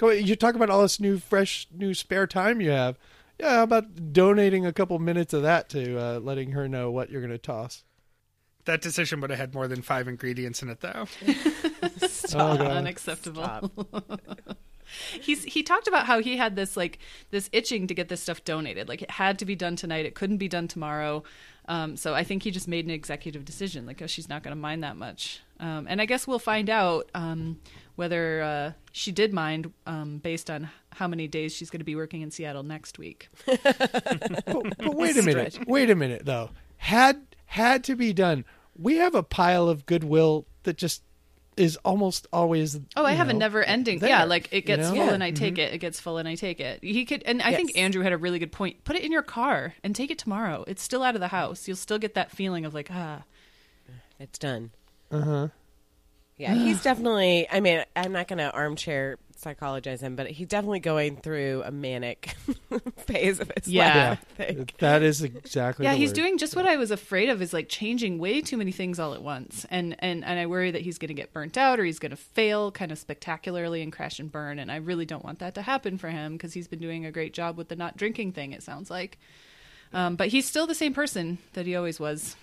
uh, 0.02 0.06
you 0.08 0.34
talk 0.34 0.56
about 0.56 0.70
all 0.70 0.82
this 0.82 0.98
new, 0.98 1.18
fresh, 1.18 1.68
new 1.72 1.94
spare 1.94 2.26
time 2.26 2.60
you 2.60 2.70
have. 2.70 2.98
Yeah, 3.38 3.50
how 3.50 3.62
about 3.62 4.12
donating 4.12 4.66
a 4.66 4.72
couple 4.72 4.98
minutes 4.98 5.32
of 5.34 5.42
that 5.42 5.68
to 5.68 5.96
uh, 5.98 6.18
letting 6.18 6.50
her 6.50 6.68
know 6.68 6.90
what 6.90 7.10
you're 7.10 7.20
going 7.20 7.30
to 7.30 7.38
toss? 7.38 7.84
That 8.64 8.80
decision 8.80 9.20
would 9.20 9.30
have 9.30 9.38
had 9.38 9.54
more 9.54 9.68
than 9.68 9.82
five 9.82 10.08
ingredients 10.08 10.62
in 10.62 10.70
it, 10.70 10.80
though. 10.80 11.06
Stop. 12.06 12.58
God. 12.58 12.70
Unacceptable. 12.70 13.70
He's 15.20 15.44
he 15.44 15.62
talked 15.62 15.88
about 15.88 16.06
how 16.06 16.20
he 16.20 16.36
had 16.36 16.56
this 16.56 16.76
like 16.76 16.98
this 17.30 17.48
itching 17.52 17.86
to 17.86 17.94
get 17.94 18.08
this 18.08 18.20
stuff 18.20 18.44
donated. 18.44 18.88
Like 18.88 19.02
it 19.02 19.10
had 19.10 19.38
to 19.40 19.44
be 19.44 19.56
done 19.56 19.76
tonight. 19.76 20.06
It 20.06 20.14
couldn't 20.14 20.36
be 20.36 20.46
done 20.46 20.68
tomorrow. 20.68 21.24
Um, 21.66 21.96
so 21.96 22.14
I 22.14 22.24
think 22.24 22.42
he 22.42 22.50
just 22.50 22.68
made 22.68 22.84
an 22.84 22.90
executive 22.90 23.44
decision. 23.44 23.86
Like, 23.86 24.02
oh, 24.02 24.06
she's 24.06 24.28
not 24.28 24.42
going 24.42 24.54
to 24.54 24.60
mind 24.60 24.84
that 24.84 24.96
much. 24.96 25.40
Um, 25.60 25.86
and 25.88 26.00
I 26.00 26.04
guess 26.06 26.26
we'll 26.26 26.38
find 26.38 26.68
out 26.68 27.08
um, 27.14 27.58
whether 27.96 28.42
uh, 28.42 28.72
she 28.92 29.12
did 29.12 29.32
mind 29.32 29.72
um, 29.86 30.18
based 30.18 30.50
on 30.50 30.68
how 30.92 31.08
many 31.08 31.26
days 31.26 31.54
she's 31.54 31.70
going 31.70 31.80
to 31.80 31.84
be 31.84 31.96
working 31.96 32.20
in 32.20 32.30
Seattle 32.30 32.62
next 32.62 32.98
week. 32.98 33.28
But, 34.46 34.76
but 34.76 34.94
wait 34.94 35.16
a 35.16 35.22
minute. 35.22 35.58
Wait 35.66 35.90
a 35.90 35.94
minute, 35.94 36.26
though. 36.26 36.50
Had 36.76 37.22
had 37.46 37.84
to 37.84 37.96
be 37.96 38.12
done. 38.12 38.44
We 38.76 38.96
have 38.96 39.14
a 39.14 39.22
pile 39.22 39.68
of 39.68 39.86
goodwill 39.86 40.46
that 40.64 40.76
just 40.76 41.02
is 41.56 41.76
almost 41.84 42.26
always. 42.32 42.78
Oh, 42.96 43.04
I 43.04 43.12
you 43.12 43.16
have 43.18 43.28
a 43.28 43.32
never 43.32 43.62
ending. 43.62 44.00
there, 44.00 44.08
yeah, 44.08 44.24
like 44.24 44.48
it 44.52 44.56
you 44.56 44.60
gets 44.62 44.82
know? 44.82 44.94
full 44.94 45.06
Yeah. 45.06 45.12
and 45.14 45.22
I 45.22 45.30
take 45.30 45.58
it. 45.58 45.72
It 45.72 45.78
gets 45.78 46.00
full 46.00 46.18
and 46.18 46.28
I 46.28 46.34
take 46.34 46.58
it. 46.58 46.82
He 46.82 47.04
could, 47.04 47.22
and 47.24 47.40
I 47.42 47.54
think 47.54 47.78
Andrew 47.78 48.02
had 48.02 48.12
a 48.12 48.18
really 48.18 48.38
good 48.40 48.50
point. 48.52 48.82
Put 48.84 48.96
it 48.96 49.04
in 49.04 49.12
your 49.12 49.22
car 49.22 49.74
and 49.84 49.94
take 49.94 50.10
it 50.10 50.18
tomorrow. 50.18 50.64
It's 50.66 50.82
still 50.82 51.02
out 51.02 51.14
of 51.14 51.20
the 51.20 51.28
house. 51.28 51.68
You'll 51.68 51.76
still 51.76 51.98
get 51.98 52.14
that 52.14 52.32
feeling 52.32 52.64
of 52.64 52.74
like, 52.74 52.88
ah, 52.92 53.22
It's 54.18 54.38
done. 54.38 54.70
Uh 55.10 55.20
huh. 55.20 55.48
Yeah, 56.36 56.54
he's 56.54 56.82
definitely. 56.82 57.46
I 57.50 57.60
mean, 57.60 57.84
I'm 57.94 58.10
not 58.10 58.26
going 58.26 58.38
to 58.38 58.50
armchair 58.52 59.18
psychologize 59.40 60.00
him, 60.02 60.16
but 60.16 60.28
he's 60.28 60.46
definitely 60.48 60.80
going 60.80 61.16
through 61.16 61.62
a 61.64 61.70
manic 61.70 62.34
phase 62.98 63.40
of 63.40 63.50
his 63.56 63.68
Yeah. 63.68 64.10
life. 64.10 64.24
I 64.38 64.42
think. 64.44 64.76
That 64.78 65.02
is 65.02 65.22
exactly. 65.22 65.84
yeah. 65.84 65.92
the 65.92 65.98
He's 65.98 66.10
word. 66.10 66.14
doing 66.16 66.38
just 66.38 66.56
what 66.56 66.66
I 66.66 66.76
was 66.76 66.90
afraid 66.90 67.28
of. 67.28 67.40
Is 67.42 67.52
like 67.52 67.68
changing 67.68 68.18
way 68.18 68.40
too 68.40 68.56
many 68.56 68.72
things 68.72 68.98
all 68.98 69.14
at 69.14 69.22
once, 69.22 69.66
and 69.70 69.96
and 69.98 70.24
and 70.24 70.38
I 70.38 70.46
worry 70.46 70.70
that 70.70 70.82
he's 70.82 70.98
going 70.98 71.08
to 71.08 71.14
get 71.14 71.32
burnt 71.32 71.56
out 71.56 71.78
or 71.80 71.84
he's 71.84 71.98
going 71.98 72.10
to 72.10 72.16
fail 72.16 72.70
kind 72.70 72.92
of 72.92 72.98
spectacularly 72.98 73.82
and 73.82 73.92
crash 73.92 74.18
and 74.18 74.30
burn. 74.30 74.58
And 74.58 74.70
I 74.70 74.76
really 74.76 75.06
don't 75.06 75.24
want 75.24 75.38
that 75.40 75.54
to 75.56 75.62
happen 75.62 75.98
for 75.98 76.08
him 76.10 76.32
because 76.34 76.52
he's 76.54 76.68
been 76.68 76.78
doing 76.80 77.04
a 77.06 77.12
great 77.12 77.32
job 77.34 77.56
with 77.56 77.68
the 77.68 77.76
not 77.76 77.96
drinking 77.96 78.32
thing. 78.32 78.52
It 78.52 78.62
sounds 78.62 78.90
like. 78.90 79.18
Um, 79.92 80.16
but 80.16 80.28
he's 80.28 80.46
still 80.46 80.66
the 80.66 80.74
same 80.74 80.92
person 80.92 81.38
that 81.52 81.66
he 81.66 81.76
always 81.76 82.00
was. 82.00 82.34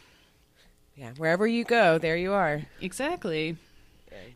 Yeah, 0.96 1.12
wherever 1.18 1.48
you 1.48 1.64
go, 1.64 1.98
there 1.98 2.16
you 2.18 2.32
are. 2.34 2.62
Exactly. 2.80 3.58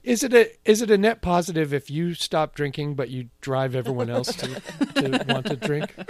Is 0.03 0.23
it 0.23 0.33
a 0.33 0.49
is 0.69 0.81
it 0.81 0.91
a 0.91 0.97
net 0.97 1.21
positive 1.21 1.73
if 1.73 1.89
you 1.89 2.13
stop 2.13 2.55
drinking 2.55 2.95
but 2.95 3.09
you 3.09 3.29
drive 3.41 3.75
everyone 3.75 4.09
else 4.09 4.33
to, 4.35 4.47
to 4.95 5.25
want 5.27 5.47
to 5.47 5.55
drink? 5.55 5.93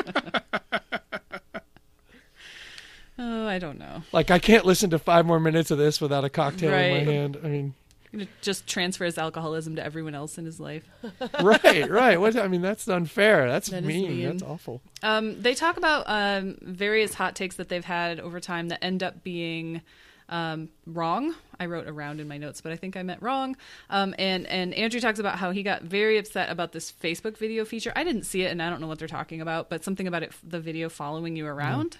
Oh, 3.17 3.47
I 3.47 3.59
don't 3.59 3.79
know. 3.79 4.03
Like 4.11 4.29
I 4.29 4.39
can't 4.39 4.65
listen 4.65 4.89
to 4.89 4.99
five 4.99 5.25
more 5.25 5.39
minutes 5.39 5.71
of 5.71 5.77
this 5.77 6.01
without 6.01 6.25
a 6.25 6.29
cocktail 6.29 6.73
in 6.73 7.05
my 7.05 7.11
hand. 7.13 7.37
I 7.41 7.47
mean, 7.47 7.73
Gonna 8.15 8.27
just 8.41 8.65
transfer 8.65 9.03
his 9.03 9.17
alcoholism 9.17 9.75
to 9.75 9.83
everyone 9.83 10.15
else 10.15 10.37
in 10.37 10.45
his 10.45 10.57
life. 10.57 10.87
right, 11.41 11.89
right. 11.89 12.19
What 12.19 12.37
I 12.37 12.47
mean, 12.47 12.61
that's 12.61 12.87
unfair. 12.87 13.49
That's 13.49 13.69
That 13.69 13.83
mean. 13.83 14.09
mean. 14.09 14.25
That's 14.29 14.43
awful. 14.43 14.81
Um, 15.03 15.41
they 15.41 15.53
talk 15.53 15.75
about 15.75 16.05
um, 16.07 16.57
various 16.61 17.13
hot 17.13 17.35
takes 17.35 17.57
that 17.57 17.67
they've 17.67 17.83
had 17.83 18.21
over 18.21 18.39
time 18.39 18.69
that 18.69 18.83
end 18.83 19.03
up 19.03 19.23
being 19.23 19.81
um, 20.29 20.69
wrong. 20.85 21.33
I 21.59 21.67
wrote 21.67 21.87
around 21.87 22.19
in 22.19 22.27
my 22.27 22.37
notes, 22.37 22.61
but 22.61 22.71
I 22.71 22.75
think 22.75 22.97
I 22.97 23.03
meant 23.03 23.21
wrong. 23.21 23.55
Um, 23.89 24.15
and 24.17 24.45
and 24.47 24.73
Andrew 24.73 24.99
talks 24.99 25.19
about 25.19 25.37
how 25.37 25.51
he 25.51 25.63
got 25.63 25.83
very 25.83 26.17
upset 26.17 26.49
about 26.49 26.71
this 26.71 26.91
Facebook 26.91 27.37
video 27.37 27.65
feature. 27.65 27.93
I 27.95 28.03
didn't 28.03 28.23
see 28.23 28.41
it, 28.43 28.51
and 28.51 28.61
I 28.61 28.69
don't 28.69 28.81
know 28.81 28.87
what 28.87 28.99
they're 28.99 29.07
talking 29.07 29.41
about, 29.41 29.69
but 29.69 29.83
something 29.83 30.07
about 30.07 30.23
it, 30.23 30.33
the 30.43 30.59
video 30.59 30.89
following 30.89 31.35
you 31.35 31.45
around, 31.45 31.97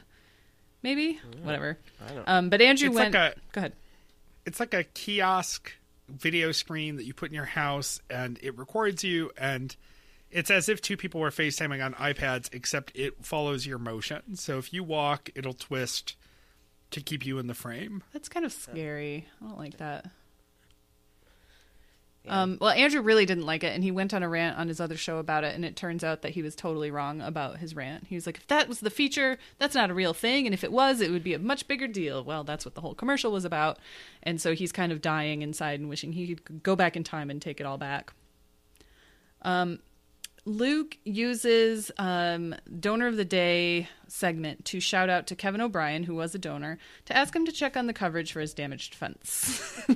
maybe, 0.84 1.20
whatever. 1.44 1.78
Um, 2.28 2.50
but 2.50 2.62
Andrew 2.62 2.88
It's 2.90 2.96
went. 2.96 3.14
like 3.14 3.36
a- 3.38 3.40
go 3.52 3.60
ahead. 3.60 3.74
It's 4.46 4.60
like 4.60 4.74
a 4.74 4.84
kiosk 4.84 5.72
video 6.08 6.52
screen 6.52 6.98
that 6.98 7.06
you 7.06 7.14
put 7.14 7.30
in 7.30 7.36
your 7.36 7.46
house, 7.46 8.00
and 8.10 8.38
it 8.44 8.58
records 8.58 9.04
you, 9.04 9.32
and 9.38 9.76
it's 10.30 10.52
as 10.52 10.70
if 10.70 10.82
two 10.82 10.98
people 10.98 11.20
were 11.22 11.32
FaceTiming 11.32 11.84
on 11.84 11.94
iPads, 11.94 12.54
except 12.54 12.92
it 12.96 13.26
follows 13.26 13.66
your 13.66 13.80
motion. 13.80 14.36
So 14.36 14.58
if 14.58 14.72
you 14.74 14.84
walk, 14.84 15.30
it'll 15.34 15.54
twist 15.54 16.16
to 16.92 17.02
keep 17.02 17.26
you 17.26 17.40
in 17.40 17.48
the 17.48 17.54
frame. 17.54 18.04
That's 18.14 18.30
kind 18.30 18.46
of 18.46 18.52
scary. 18.54 19.28
I 19.42 19.46
don't 19.48 19.58
like 19.58 19.78
that. 19.78 20.08
Um, 22.28 22.58
well, 22.60 22.72
Andrew 22.72 23.02
really 23.02 23.26
didn't 23.26 23.46
like 23.46 23.64
it, 23.64 23.74
and 23.74 23.84
he 23.84 23.92
went 23.92 24.14
on 24.14 24.24
a 24.24 24.30
rant 24.30 24.58
on 24.58 24.68
his 24.68 24.80
other 24.80 24.98
show 24.98 25.18
about 25.20 25.44
it. 25.44 25.56
And 25.56 25.64
it 25.64 25.76
turns 25.76 26.04
out 26.04 26.22
that 26.24 26.32
he 26.32 26.42
was 26.42 26.56
totally 26.56 26.90
wrong 26.90 27.22
about 27.22 27.58
his 27.60 27.76
rant. 27.76 28.08
He 28.08 28.16
was 28.16 28.26
like, 28.26 28.38
"If 28.38 28.48
that 28.48 28.68
was 28.68 28.80
the 28.80 28.90
feature, 28.90 29.38
that's 29.60 29.76
not 29.76 29.92
a 29.92 29.94
real 29.94 30.14
thing, 30.14 30.48
and 30.48 30.54
if 30.54 30.64
it 30.64 30.72
was, 30.72 31.02
it 31.02 31.12
would 31.12 31.24
be 31.24 31.34
a 31.34 31.40
much 31.40 31.68
bigger 31.68 31.88
deal." 31.88 32.24
Well, 32.24 32.44
that's 32.44 32.66
what 32.66 32.76
the 32.76 32.82
whole 32.82 32.96
commercial 32.96 33.32
was 33.32 33.46
about, 33.46 33.78
and 34.24 34.42
so 34.42 34.56
he's 34.56 34.72
kind 34.72 34.92
of 34.92 35.02
dying 35.02 35.42
inside 35.42 35.80
and 35.80 35.90
wishing 35.90 36.14
he 36.14 36.36
could 36.36 36.64
go 36.64 36.76
back 36.76 36.96
in 36.96 37.04
time 37.04 37.30
and 37.30 37.42
take 37.42 37.60
it 37.60 37.66
all 37.66 37.78
back. 37.78 38.14
Um, 39.44 39.80
Luke 40.46 40.98
uses 41.04 41.92
um, 41.98 42.54
donor 42.80 43.08
of 43.08 43.18
the 43.18 43.26
day 43.26 43.90
segment 44.08 44.64
to 44.66 44.80
shout 44.80 45.10
out 45.10 45.28
to 45.28 45.36
Kevin 45.36 45.60
O'Brien, 45.60 46.04
who 46.04 46.14
was 46.16 46.36
a 46.36 46.40
donor, 46.40 46.78
to 47.06 47.18
ask 47.18 47.36
him 47.36 47.46
to 47.46 47.52
check 47.52 47.76
on 47.76 47.88
the 47.88 47.94
coverage 47.94 48.32
for 48.32 48.40
his 48.40 48.54
damaged 48.54 48.94
fence. 48.94 49.82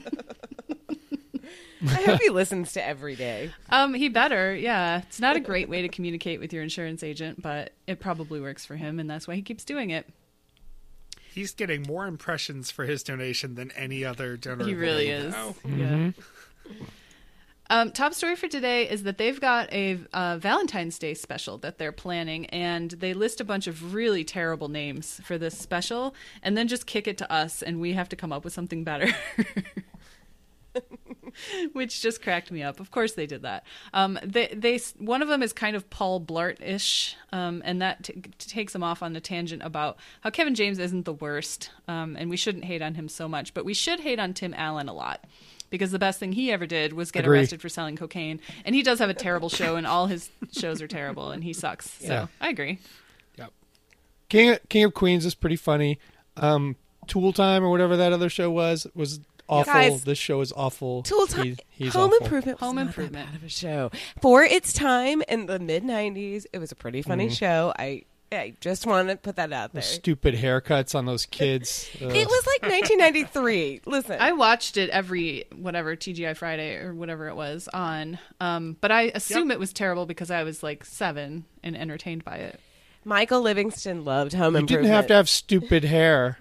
I 1.87 2.01
hope 2.01 2.19
he 2.21 2.29
listens 2.29 2.73
to 2.73 2.85
every 2.85 3.15
day. 3.15 3.51
um, 3.69 3.93
he 3.93 4.09
better, 4.09 4.53
yeah. 4.53 4.99
It's 5.07 5.19
not 5.21 5.35
a 5.37 5.39
great 5.39 5.69
way 5.69 5.83
to 5.83 5.87
communicate 5.87 6.39
with 6.39 6.51
your 6.51 6.61
insurance 6.63 7.03
agent, 7.03 7.41
but 7.41 7.71
it 7.87 7.99
probably 7.99 8.41
works 8.41 8.65
for 8.65 8.75
him, 8.75 8.99
and 8.99 9.09
that's 9.09 9.27
why 9.27 9.35
he 9.35 9.41
keeps 9.41 9.63
doing 9.63 9.91
it. 9.91 10.05
He's 11.31 11.53
getting 11.53 11.83
more 11.83 12.05
impressions 12.07 12.69
for 12.71 12.85
his 12.85 13.03
donation 13.03 13.55
than 13.55 13.71
any 13.71 14.03
other 14.03 14.35
donor. 14.35 14.65
He 14.65 14.73
really 14.73 15.09
is. 15.09 15.31
now. 15.31 15.55
Yeah. 15.63 16.11
Um, 17.71 17.91
top 17.91 18.15
story 18.15 18.35
for 18.35 18.47
today 18.47 18.89
is 18.89 19.03
that 19.03 19.19
they've 19.19 19.39
got 19.39 19.71
a 19.71 19.99
uh, 20.11 20.37
Valentine's 20.37 20.97
Day 20.97 21.13
special 21.13 21.59
that 21.59 21.77
they're 21.77 21.91
planning, 21.91 22.47
and 22.47 22.89
they 22.91 23.13
list 23.13 23.39
a 23.39 23.43
bunch 23.43 23.67
of 23.67 23.93
really 23.93 24.23
terrible 24.23 24.69
names 24.69 25.21
for 25.23 25.37
this 25.37 25.55
special, 25.55 26.15
and 26.41 26.57
then 26.57 26.67
just 26.67 26.87
kick 26.87 27.07
it 27.07 27.19
to 27.19 27.31
us, 27.31 27.61
and 27.61 27.79
we 27.79 27.93
have 27.93 28.09
to 28.09 28.15
come 28.15 28.33
up 28.33 28.43
with 28.43 28.53
something 28.53 28.83
better. 28.83 29.09
Which 31.73 32.01
just 32.01 32.23
cracked 32.23 32.51
me 32.51 32.63
up. 32.63 32.79
Of 32.79 32.89
course, 32.89 33.13
they 33.13 33.27
did 33.27 33.43
that. 33.43 33.63
Um, 33.93 34.17
they, 34.23 34.47
they, 34.47 34.79
one 34.97 35.21
of 35.21 35.27
them 35.27 35.43
is 35.43 35.53
kind 35.53 35.75
of 35.75 35.87
Paul 35.91 36.19
Blart-ish, 36.19 37.15
um, 37.31 37.61
and 37.63 37.83
that 37.83 38.03
t- 38.03 38.13
takes 38.39 38.73
them 38.73 38.83
off 38.83 39.03
on 39.03 39.13
the 39.13 39.21
tangent 39.21 39.61
about 39.61 39.97
how 40.21 40.31
Kevin 40.31 40.55
James 40.55 40.79
isn't 40.79 41.05
the 41.05 41.13
worst, 41.13 41.69
um, 41.87 42.15
and 42.17 42.31
we 42.31 42.37
shouldn't 42.37 42.65
hate 42.65 42.81
on 42.81 42.95
him 42.95 43.07
so 43.07 43.27
much, 43.27 43.53
but 43.53 43.63
we 43.63 43.75
should 43.75 43.99
hate 43.99 44.19
on 44.19 44.33
Tim 44.33 44.55
Allen 44.55 44.89
a 44.89 44.93
lot 44.93 45.23
because 45.69 45.91
the 45.91 45.99
best 45.99 46.19
thing 46.19 46.31
he 46.33 46.51
ever 46.51 46.65
did 46.65 46.93
was 46.93 47.11
get 47.11 47.23
Agree. 47.25 47.39
arrested 47.39 47.61
for 47.61 47.69
selling 47.69 47.95
cocaine, 47.95 48.39
and 48.65 48.75
he 48.75 48.81
does 48.81 48.99
have 48.99 49.09
a 49.09 49.13
terrible 49.13 49.49
show, 49.49 49.75
and 49.75 49.85
all 49.87 50.07
his 50.07 50.29
shows 50.51 50.81
are 50.81 50.87
terrible, 50.87 51.31
and 51.31 51.43
he 51.43 51.53
sucks. 51.53 51.89
So 52.01 52.07
Yeah. 52.13 52.27
I 52.41 52.49
agree. 52.49 52.79
Yep. 53.37 53.51
King 54.29 54.57
King 54.69 54.83
of 54.85 54.93
Queens 54.93 55.25
is 55.25 55.35
pretty 55.35 55.55
funny. 55.55 55.99
Um, 56.37 56.75
Tool 57.07 57.33
Time 57.33 57.63
or 57.63 57.69
whatever 57.69 57.97
that 57.97 58.13
other 58.13 58.29
show 58.29 58.49
was 58.51 58.85
was 58.95 59.19
awful. 59.47 59.73
Guys, 59.73 60.03
this 60.03 60.17
show 60.19 60.41
is 60.41 60.51
awful. 60.55 61.01
Tool 61.03 61.25
time. 61.27 61.45
He- 61.45 61.57
he's 61.85 61.93
Home 61.93 62.11
awful. 62.11 62.23
Improvement. 62.25 62.59
Was 62.61 62.67
Home 62.67 62.75
not 62.75 62.85
Improvement. 62.87 63.25
That 63.25 63.31
bad 63.33 63.41
of 63.41 63.43
a 63.43 63.49
show 63.49 63.91
for 64.21 64.43
its 64.43 64.71
time 64.73 65.23
in 65.27 65.47
the 65.47 65.57
mid 65.59 65.83
'90s. 65.83 66.45
It 66.53 66.59
was 66.59 66.71
a 66.71 66.75
pretty 66.75 67.01
funny 67.01 67.25
Mm-hmm. 67.25 67.33
show. 67.33 67.73
I 67.79 68.03
I 68.31 68.53
just 68.61 68.85
want 68.85 69.09
to 69.09 69.15
put 69.15 69.37
that 69.37 69.51
out 69.51 69.73
there. 69.73 69.81
Those 69.81 69.89
stupid 69.89 70.35
haircuts 70.35 70.93
on 70.93 71.05
those 71.05 71.25
kids. 71.31 71.89
It 71.99 72.05
was 72.05 72.47
like 72.47 72.61
1993. 72.61 73.81
Listen, 73.85 74.17
I 74.19 74.33
watched 74.33 74.77
it 74.77 74.89
every 74.91 75.45
whatever 75.55 75.95
TGI 75.95 76.35
Friday 76.37 76.75
or 76.75 76.93
whatever 76.93 77.27
it 77.27 77.35
was 77.35 77.67
on, 77.73 78.19
um, 78.39 78.77
but 78.81 78.91
I 78.91 79.11
assume 79.15 79.51
it 79.51 79.59
was 79.59 79.73
terrible 79.73 80.05
because 80.05 80.29
I 80.29 80.43
was 80.43 80.61
like 80.61 80.85
seven 80.85 81.45
and 81.63 81.75
entertained 81.75 82.23
by 82.23 82.37
it. 82.37 82.59
Michael 83.05 83.41
Livingston 83.41 84.05
loved 84.05 84.33
Home 84.33 84.53
you 84.53 84.59
Improvement. 84.59 84.83
didn't 84.83 84.95
have 84.95 85.07
to 85.07 85.13
have 85.15 85.29
stupid 85.29 85.83
hair 85.85 86.37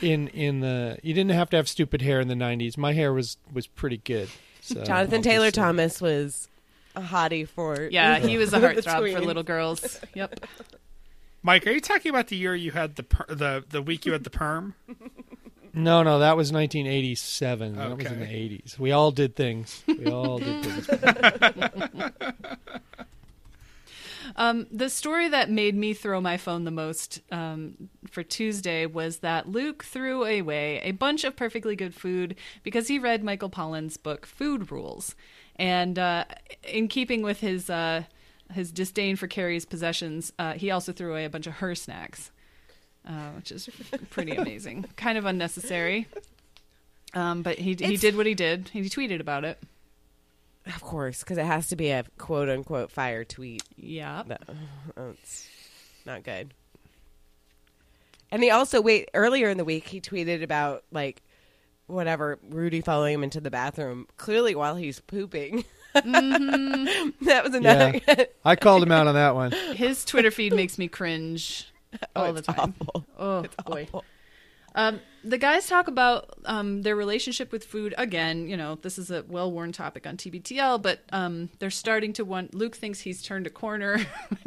in 0.00 0.28
in 0.28 0.60
the. 0.60 0.98
You 1.02 1.14
didn't 1.14 1.32
have 1.32 1.50
to 1.50 1.56
have 1.56 1.68
stupid 1.68 2.02
hair 2.02 2.20
in 2.20 2.28
the 2.28 2.34
'90s. 2.34 2.76
My 2.78 2.92
hair 2.92 3.12
was 3.12 3.36
was 3.52 3.66
pretty 3.66 3.98
good. 3.98 4.28
So 4.60 4.84
Jonathan 4.84 5.16
I'll 5.16 5.22
Taylor. 5.22 5.50
Thomas 5.50 6.00
was 6.00 6.48
a 6.94 7.00
hottie 7.00 7.48
for 7.48 7.88
Yeah, 7.90 8.18
he 8.18 8.38
was 8.38 8.52
a 8.52 8.60
the 8.60 8.66
heartthrob 8.68 9.12
for 9.12 9.20
little 9.20 9.42
girls. 9.42 10.00
Yep. 10.14 10.40
Mike, 11.46 11.64
are 11.68 11.70
you 11.70 11.80
talking 11.80 12.10
about 12.10 12.26
the 12.26 12.34
year 12.34 12.56
you 12.56 12.72
had 12.72 12.96
the 12.96 13.04
per- 13.04 13.32
the 13.32 13.64
the 13.68 13.80
week 13.80 14.04
you 14.04 14.10
had 14.12 14.24
the 14.24 14.30
perm? 14.30 14.74
No, 15.78 16.02
no, 16.02 16.20
that 16.20 16.38
was 16.38 16.50
1987. 16.54 17.76
That 17.76 17.98
was 17.98 18.06
in 18.06 18.20
the 18.20 18.24
80s. 18.24 18.78
We 18.78 18.92
all 18.92 19.10
did 19.10 19.36
things. 19.36 19.82
We 19.86 20.06
all 20.06 20.38
did 20.38 20.64
things. 20.64 20.88
Um, 24.38 24.66
the 24.70 24.90
story 24.90 25.28
that 25.28 25.50
made 25.50 25.74
me 25.74 25.94
throw 25.94 26.20
my 26.20 26.36
phone 26.36 26.64
the 26.64 26.70
most 26.70 27.22
um, 27.32 27.88
for 28.10 28.22
Tuesday 28.22 28.84
was 28.84 29.18
that 29.18 29.48
Luke 29.48 29.82
threw 29.84 30.24
away 30.24 30.80
a 30.80 30.92
bunch 30.92 31.24
of 31.24 31.36
perfectly 31.36 31.74
good 31.74 31.94
food 31.94 32.36
because 32.62 32.88
he 32.88 32.98
read 32.98 33.24
Michael 33.24 33.48
Pollan's 33.48 33.96
book 33.96 34.26
Food 34.26 34.70
Rules, 34.70 35.14
and 35.54 35.98
uh, 35.98 36.24
in 36.64 36.88
keeping 36.88 37.22
with 37.22 37.40
his 37.40 37.70
uh, 37.70 38.02
his 38.52 38.70
disdain 38.72 39.16
for 39.16 39.26
Carrie's 39.26 39.64
possessions, 39.64 40.32
uh, 40.38 40.52
he 40.54 40.70
also 40.70 40.92
threw 40.92 41.10
away 41.12 41.24
a 41.24 41.30
bunch 41.30 41.46
of 41.46 41.54
her 41.54 41.74
snacks, 41.74 42.30
uh, 43.06 43.30
which 43.36 43.50
is 43.52 43.68
pretty 44.10 44.32
amazing. 44.36 44.84
kind 44.96 45.18
of 45.18 45.24
unnecessary, 45.26 46.06
um, 47.14 47.42
but 47.42 47.58
he 47.58 47.64
he 47.70 47.72
It's- 47.72 48.00
did 48.00 48.16
what 48.16 48.26
he 48.26 48.34
did. 48.34 48.68
He 48.72 48.82
tweeted 48.82 49.20
about 49.20 49.44
it. 49.44 49.58
Of 50.66 50.80
course, 50.82 51.20
because 51.20 51.38
it 51.38 51.46
has 51.46 51.68
to 51.68 51.76
be 51.76 51.90
a 51.90 52.04
quote 52.18 52.48
unquote 52.48 52.90
fire 52.90 53.24
tweet. 53.24 53.62
Yeah. 53.76 54.22
No, 54.96 55.10
it's 55.10 55.48
not 56.04 56.22
good. 56.24 56.52
And 58.32 58.42
he 58.42 58.50
also 58.50 58.80
wait 58.80 59.08
earlier 59.14 59.48
in 59.48 59.58
the 59.58 59.64
week 59.64 59.86
he 59.86 60.00
tweeted 60.00 60.42
about 60.42 60.82
like 60.90 61.22
whatever 61.86 62.38
Rudy 62.50 62.80
following 62.80 63.14
him 63.14 63.22
into 63.24 63.40
the 63.40 63.50
bathroom 63.50 64.08
clearly 64.16 64.54
while 64.56 64.74
he's 64.74 64.98
pooping. 65.00 65.64
that 67.22 67.42
was 67.44 67.54
another. 67.54 68.00
I 68.44 68.56
called 68.56 68.82
him 68.82 68.92
out 68.92 69.06
on 69.06 69.14
that 69.14 69.34
one. 69.34 69.52
His 69.74 70.04
Twitter 70.04 70.30
feed 70.30 70.52
makes 70.52 70.78
me 70.78 70.88
cringe 70.88 71.70
all 72.14 72.32
the 72.32 72.38
it's 72.38 72.46
time. 72.46 72.74
awful. 72.80 73.06
Oh 73.18 73.44
boy. 73.66 73.82
awful. 73.88 74.04
Um, 74.74 75.00
the 75.24 75.38
guys 75.38 75.66
talk 75.66 75.88
about 75.88 76.38
um, 76.44 76.82
their 76.82 76.94
relationship 76.94 77.50
with 77.50 77.64
food 77.64 77.94
again. 77.96 78.46
You 78.46 78.58
know, 78.58 78.74
this 78.76 78.98
is 78.98 79.10
a 79.10 79.24
well-worn 79.26 79.72
topic 79.72 80.06
on 80.06 80.18
TBTL, 80.18 80.82
but 80.82 81.00
um, 81.12 81.48
they're 81.58 81.70
starting 81.70 82.12
to 82.14 82.24
want. 82.24 82.54
Luke 82.54 82.76
thinks 82.76 83.00
he's 83.00 83.22
turned 83.22 83.46
a 83.46 83.50
corner. 83.50 84.04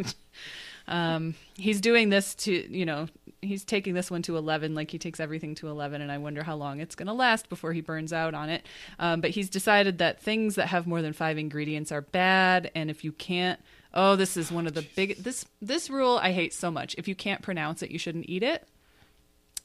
um, 0.90 1.36
he's 1.56 1.80
doing 1.80 2.10
this 2.10 2.36
to, 2.36 2.52
you 2.52 2.86
know, 2.86 3.08
he's 3.42 3.64
taking 3.64 3.94
this 3.94 4.12
one 4.12 4.22
to 4.24 4.36
eleven, 4.36 4.76
like 4.76 4.92
he 4.92 4.98
takes 4.98 5.20
everything 5.20 5.56
to 5.56 5.70
eleven, 5.70 6.02
and 6.02 6.12
I 6.12 6.18
wonder 6.18 6.44
how 6.44 6.56
long 6.56 6.82
it's 6.82 6.96
going 6.96 7.08
to 7.08 7.14
last 7.14 7.48
before 7.48 7.72
he 7.72 7.82
burns 7.82 8.12
out 8.12 8.34
on 8.34 8.50
it. 8.50 8.66
Um, 8.98 9.22
but 9.22 9.30
he's 9.32 9.50
decided 9.50 10.00
that 10.00 10.20
things 10.20 10.56
that 10.56 10.68
have 10.68 10.88
more 10.88 11.02
than 11.02 11.14
five 11.14 11.38
ingredients 11.38 11.92
are 11.92 12.02
bad, 12.02 12.72
and 12.76 12.90
if 12.90 13.04
you 13.04 13.12
can't, 13.14 13.60
oh, 13.94 14.16
this 14.18 14.36
is 14.36 14.52
one 14.52 14.68
of 14.68 14.74
the 14.74 14.82
big 14.96 15.18
this 15.18 15.46
this 15.62 15.90
rule 15.90 16.20
I 16.22 16.32
hate 16.32 16.54
so 16.54 16.72
much. 16.72 16.96
If 16.98 17.08
you 17.08 17.16
can't 17.16 17.42
pronounce 17.42 17.82
it, 17.82 17.92
you 17.92 18.00
shouldn't 18.00 18.28
eat 18.28 18.44
it 18.44 18.68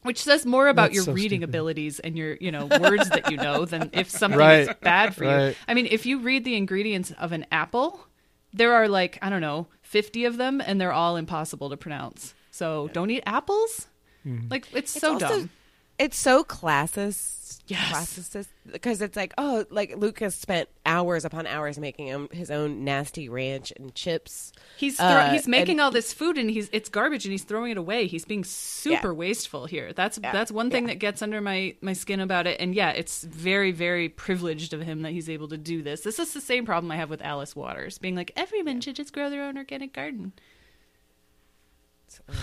which 0.02 0.22
says 0.22 0.44
more 0.44 0.68
about 0.68 0.90
That's 0.90 0.96
your 0.96 1.04
so 1.04 1.12
reading 1.12 1.40
stupid. 1.40 1.50
abilities 1.50 1.98
and 1.98 2.16
your 2.16 2.36
you 2.40 2.52
know 2.52 2.66
words 2.66 3.08
that 3.08 3.30
you 3.30 3.38
know 3.38 3.64
than 3.64 3.90
if 3.92 4.10
something 4.20 4.38
is 4.40 4.68
bad 4.82 5.14
for 5.14 5.24
you 5.24 5.54
i 5.66 5.74
mean 5.74 5.88
if 5.90 6.06
you 6.06 6.20
read 6.20 6.44
the 6.44 6.56
ingredients 6.56 7.10
of 7.18 7.32
an 7.32 7.46
apple 7.50 8.06
there 8.52 8.74
are 8.74 8.86
like 8.86 9.18
i 9.22 9.30
don't 9.30 9.40
know 9.40 9.66
50 9.94 10.24
of 10.24 10.38
them 10.38 10.60
and 10.60 10.80
they're 10.80 10.92
all 10.92 11.14
impossible 11.14 11.70
to 11.70 11.76
pronounce. 11.76 12.34
So 12.50 12.90
don't 12.92 13.10
eat 13.10 13.22
apples? 13.26 13.86
Mm-hmm. 14.26 14.48
like 14.50 14.66
it's, 14.72 14.90
so 14.90 15.12
also- 15.12 15.28
dumb 15.28 15.50
It's 15.98 16.16
so 16.16 16.42
classist. 16.44 17.42
Yes. 17.66 17.80
Classicist 17.94 18.48
because 18.70 19.00
it's 19.00 19.16
like 19.16 19.32
oh 19.38 19.64
like 19.70 19.96
Lucas 19.96 20.34
spent 20.34 20.68
hours 20.84 21.24
upon 21.24 21.46
hours 21.46 21.78
making 21.78 22.08
him 22.08 22.28
his 22.30 22.50
own 22.50 22.84
nasty 22.84 23.26
ranch 23.30 23.72
and 23.76 23.94
chips. 23.94 24.52
he's 24.76 24.96
thro- 24.98 25.06
Uh, 25.06 25.30
he's 25.30 25.48
making 25.48 25.74
and- 25.76 25.80
all 25.80 25.90
this 25.90 26.12
food 26.12 26.36
and 26.36 26.50
he's 26.50 26.68
it's 26.72 26.90
garbage 26.90 27.24
and 27.24 27.32
he's 27.32 27.44
throwing 27.44 27.70
it 27.70 27.78
away 27.78 28.06
he's 28.06 28.26
being 28.26 28.44
super 28.44 29.08
Yeah. 29.12 29.14
wasteful 29.14 29.64
here 29.64 29.94
that's 29.94 30.18
Yeah, 30.22 30.30
that's 30.30 30.52
one 30.52 30.70
thing 30.70 30.84
yeah. 30.84 30.88
that 30.94 30.98
gets 30.98 31.22
under 31.22 31.40
my 31.40 31.74
my 31.80 31.94
skin 31.94 32.20
about 32.20 32.46
it 32.46 32.60
and 32.60 32.74
yeah 32.74 32.90
it's 32.90 33.22
very 33.24 33.72
very 33.72 34.10
privileged 34.10 34.74
of 34.74 34.82
him 34.82 35.00
that 35.00 35.12
he's 35.12 35.30
able 35.30 35.48
to 35.48 35.56
do 35.56 35.82
this 35.82 36.02
this 36.02 36.18
is 36.18 36.34
the 36.34 36.40
same 36.42 36.66
problem 36.66 36.90
i 36.90 36.96
have 36.96 37.08
with 37.08 37.22
alice 37.22 37.56
waters 37.56 37.96
being 37.96 38.14
like 38.14 38.30
everyone 38.36 38.82
should 38.82 38.96
just 38.96 39.14
grow 39.14 39.30
their 39.30 39.42
own 39.42 39.56
organic 39.56 39.94
garden 39.94 40.32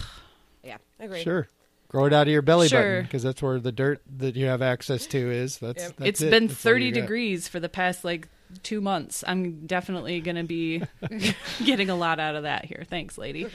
Yeah, 0.63 0.77
agree. 0.99 1.23
Sure. 1.23 1.47
Grow 1.91 2.05
it 2.05 2.13
out 2.13 2.27
of 2.27 2.31
your 2.31 2.41
belly 2.41 2.69
Sure. 2.69 2.79
button 2.81 3.03
because 3.03 3.21
that's 3.23 3.41
where 3.41 3.59
the 3.59 3.73
dirt 3.73 4.01
that 4.17 4.37
you 4.37 4.45
have 4.45 4.61
access 4.61 5.05
to 5.07 5.17
is. 5.29 5.57
That's, 5.57 5.83
Yep. 5.83 5.93
that's 5.97 6.07
it's 6.09 6.21
it. 6.21 6.31
been 6.31 6.47
That's 6.47 6.59
30 6.59 6.85
you 6.85 6.91
got. 6.93 7.01
degrees 7.01 7.47
for 7.49 7.59
the 7.59 7.67
past 7.67 8.05
like 8.05 8.29
two 8.63 8.81
months 8.81 9.23
i'm 9.27 9.65
definitely 9.65 10.19
gonna 10.19 10.43
be 10.43 10.83
getting 11.65 11.89
a 11.89 11.95
lot 11.95 12.19
out 12.19 12.35
of 12.35 12.43
that 12.43 12.65
here 12.65 12.83
thanks 12.89 13.17
lady 13.17 13.47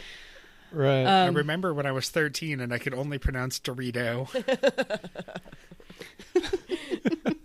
Right. 0.73 1.05
I 1.05 1.29
Um, 1.29 1.35
remember 1.37 1.73
when 1.73 1.87
I 1.87 1.93
was 1.93 2.11
13 2.11 2.61
and 2.61 2.73
I 2.73 2.79
could 2.79 2.93
only 2.93 3.19
pronounce 3.19 3.61
Dorito. 3.61 4.27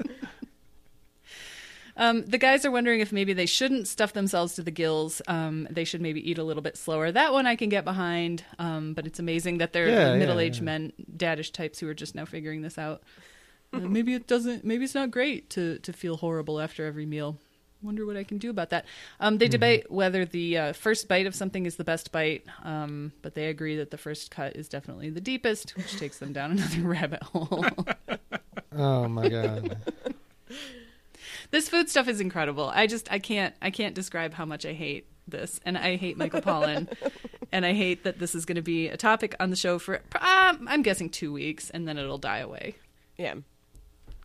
Um, 1.98 2.26
the 2.26 2.38
guys 2.38 2.66
are 2.66 2.72
wondering 2.72 3.00
if 3.02 3.12
maybe 3.12 3.34
they 3.34 3.46
shouldn't 3.46 3.88
stuff 3.88 4.14
themselves 4.14 4.56
to 4.56 4.64
the 4.64 4.72
gills. 4.72 5.22
Um, 5.28 5.68
they 5.70 5.84
should 5.84 6.02
maybe 6.02 6.28
eat 6.30 6.38
a 6.38 6.44
little 6.44 6.64
bit 6.64 6.78
slower. 6.78 7.12
That 7.12 7.34
one 7.34 7.46
I 7.48 7.56
can 7.56 7.70
get 7.70 7.84
behind, 7.84 8.44
um, 8.60 8.94
but 8.94 9.06
it's 9.06 9.20
amazing 9.20 9.58
that 9.60 9.74
they're 9.74 9.90
Yeah, 9.90 10.12
yeah, 10.14 10.18
middle-aged 10.18 10.60
yeah. 10.60 10.64
men, 10.66 10.94
daddish 11.18 11.52
types 11.52 11.80
who 11.80 11.88
are 11.90 11.94
just 11.94 12.16
now 12.16 12.26
figuring 12.26 12.62
this 12.62 12.78
out. 12.78 13.04
Uh, 13.74 13.80
maybe 13.80 14.14
it 14.14 14.28
doesn't. 14.28 14.64
Maybe 14.66 14.84
it's 14.84 14.96
not 14.96 15.12
great 15.12 15.50
to 15.52 15.80
to 15.80 15.94
feel 15.94 16.18
horrible 16.18 16.60
after 16.60 16.86
every 16.86 17.06
meal. 17.06 17.38
Wonder 17.82 18.06
what 18.06 18.16
I 18.16 18.24
can 18.24 18.38
do 18.38 18.50
about 18.52 18.70
that. 18.72 18.86
Um, 19.20 19.34
Mm-hmm. 19.34 19.38
they 19.40 19.48
debate 19.48 19.92
whether 19.92 20.24
the 20.26 20.58
uh, 20.58 20.74
first 20.74 21.08
bite 21.08 21.26
of 21.26 21.34
something 21.34 21.66
is 21.66 21.78
the 21.78 21.84
best 21.84 22.12
bite, 22.12 22.46
um, 22.64 23.12
but 23.24 23.34
they 23.34 23.48
agree 23.48 23.78
that 23.78 23.90
the 23.90 23.98
first 23.98 24.30
cut 24.30 24.56
is 24.56 24.70
definitely 24.70 25.10
the 25.10 25.22
deepest, 25.22 25.76
which 25.78 25.98
takes 25.98 26.20
them 26.20 26.32
down 26.34 26.52
another 26.58 26.82
rabbit 26.82 27.24
hole. 27.24 27.66
oh 28.74 29.08
my 29.08 29.28
god. 29.30 29.78
this 31.52 31.70
food 31.70 31.90
stuff 31.90 32.08
is 32.08 32.20
incredible. 32.20 32.72
I 32.74 32.88
just 32.88 33.12
I 33.12 33.20
can't 33.20 33.54
I 33.62 33.70
can't 33.70 33.94
describe 33.94 34.34
how 34.34 34.46
much 34.46 34.66
I 34.66 34.74
hate 34.74 35.08
this, 35.28 35.60
and 35.66 35.78
I 35.78 35.96
hate 35.98 36.18
Michael 36.18 36.42
Pollan, 36.42 36.92
and 37.52 37.66
I 37.66 37.74
hate 37.74 38.04
that 38.04 38.20
this 38.20 38.34
is 38.34 38.46
going 38.46 38.56
to 38.56 38.62
be 38.62 38.88
a 38.88 38.98
topic 38.98 39.36
on 39.40 39.50
the 39.50 39.56
show 39.56 39.78
for 39.78 40.02
um, 40.16 40.68
I'm 40.68 40.82
guessing 40.82 41.10
two 41.10 41.32
weeks, 41.32 41.70
and 41.70 41.88
then 41.88 41.98
it'll 41.98 42.18
die 42.18 42.40
away. 42.40 42.76
Yeah. 43.18 43.36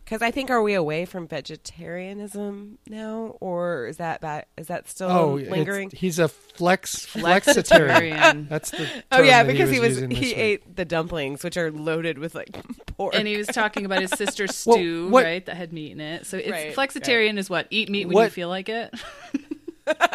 Because 0.07 0.21
I 0.21 0.31
think 0.31 0.49
are 0.49 0.61
we 0.63 0.73
away 0.73 1.03
from 1.03 1.27
vegetarianism 1.27 2.77
now, 2.87 3.35
or 3.41 3.87
is 3.87 3.97
that 3.97 4.21
ba- 4.21 4.45
is 4.57 4.67
that 4.67 4.87
still 4.87 5.09
Oh, 5.11 5.33
lingering? 5.33 5.89
he's 5.93 6.17
a 6.17 6.29
flex 6.29 7.05
flexitarian. 7.05 8.13
Flexitarian. 8.13 8.49
That's 8.49 8.71
the. 8.71 8.87
Oh 9.11 9.21
yeah, 9.21 9.43
that 9.43 9.51
because 9.51 9.69
he, 9.69 9.81
was 9.81 9.97
he 9.97 10.05
this 10.07 10.19
week. 10.19 10.37
ate 10.37 10.75
the 10.77 10.85
dumplings, 10.85 11.43
which 11.43 11.57
are 11.57 11.71
loaded 11.71 12.19
with 12.19 12.35
like 12.35 12.55
pork. 12.87 13.15
and 13.15 13.27
he 13.27 13.35
was 13.35 13.47
talking 13.47 13.85
about 13.85 13.99
his 13.99 14.11
sister's 14.11 14.55
stew, 14.55 15.09
what- 15.09 15.25
right? 15.25 15.45
That 15.45 15.57
had 15.57 15.73
meat 15.73 15.91
in 15.91 15.99
it. 15.99 16.25
So 16.25 16.37
it's 16.37 16.49
Right, 16.51 16.73
flexitarian 16.73 17.37
is 17.37 17.49
what 17.49 17.67
eat 17.69 17.89
meat 17.89 18.05
when 18.07 18.23
you 18.23 18.29
feel 18.29 18.47
like 18.47 18.69
it. 18.69 18.93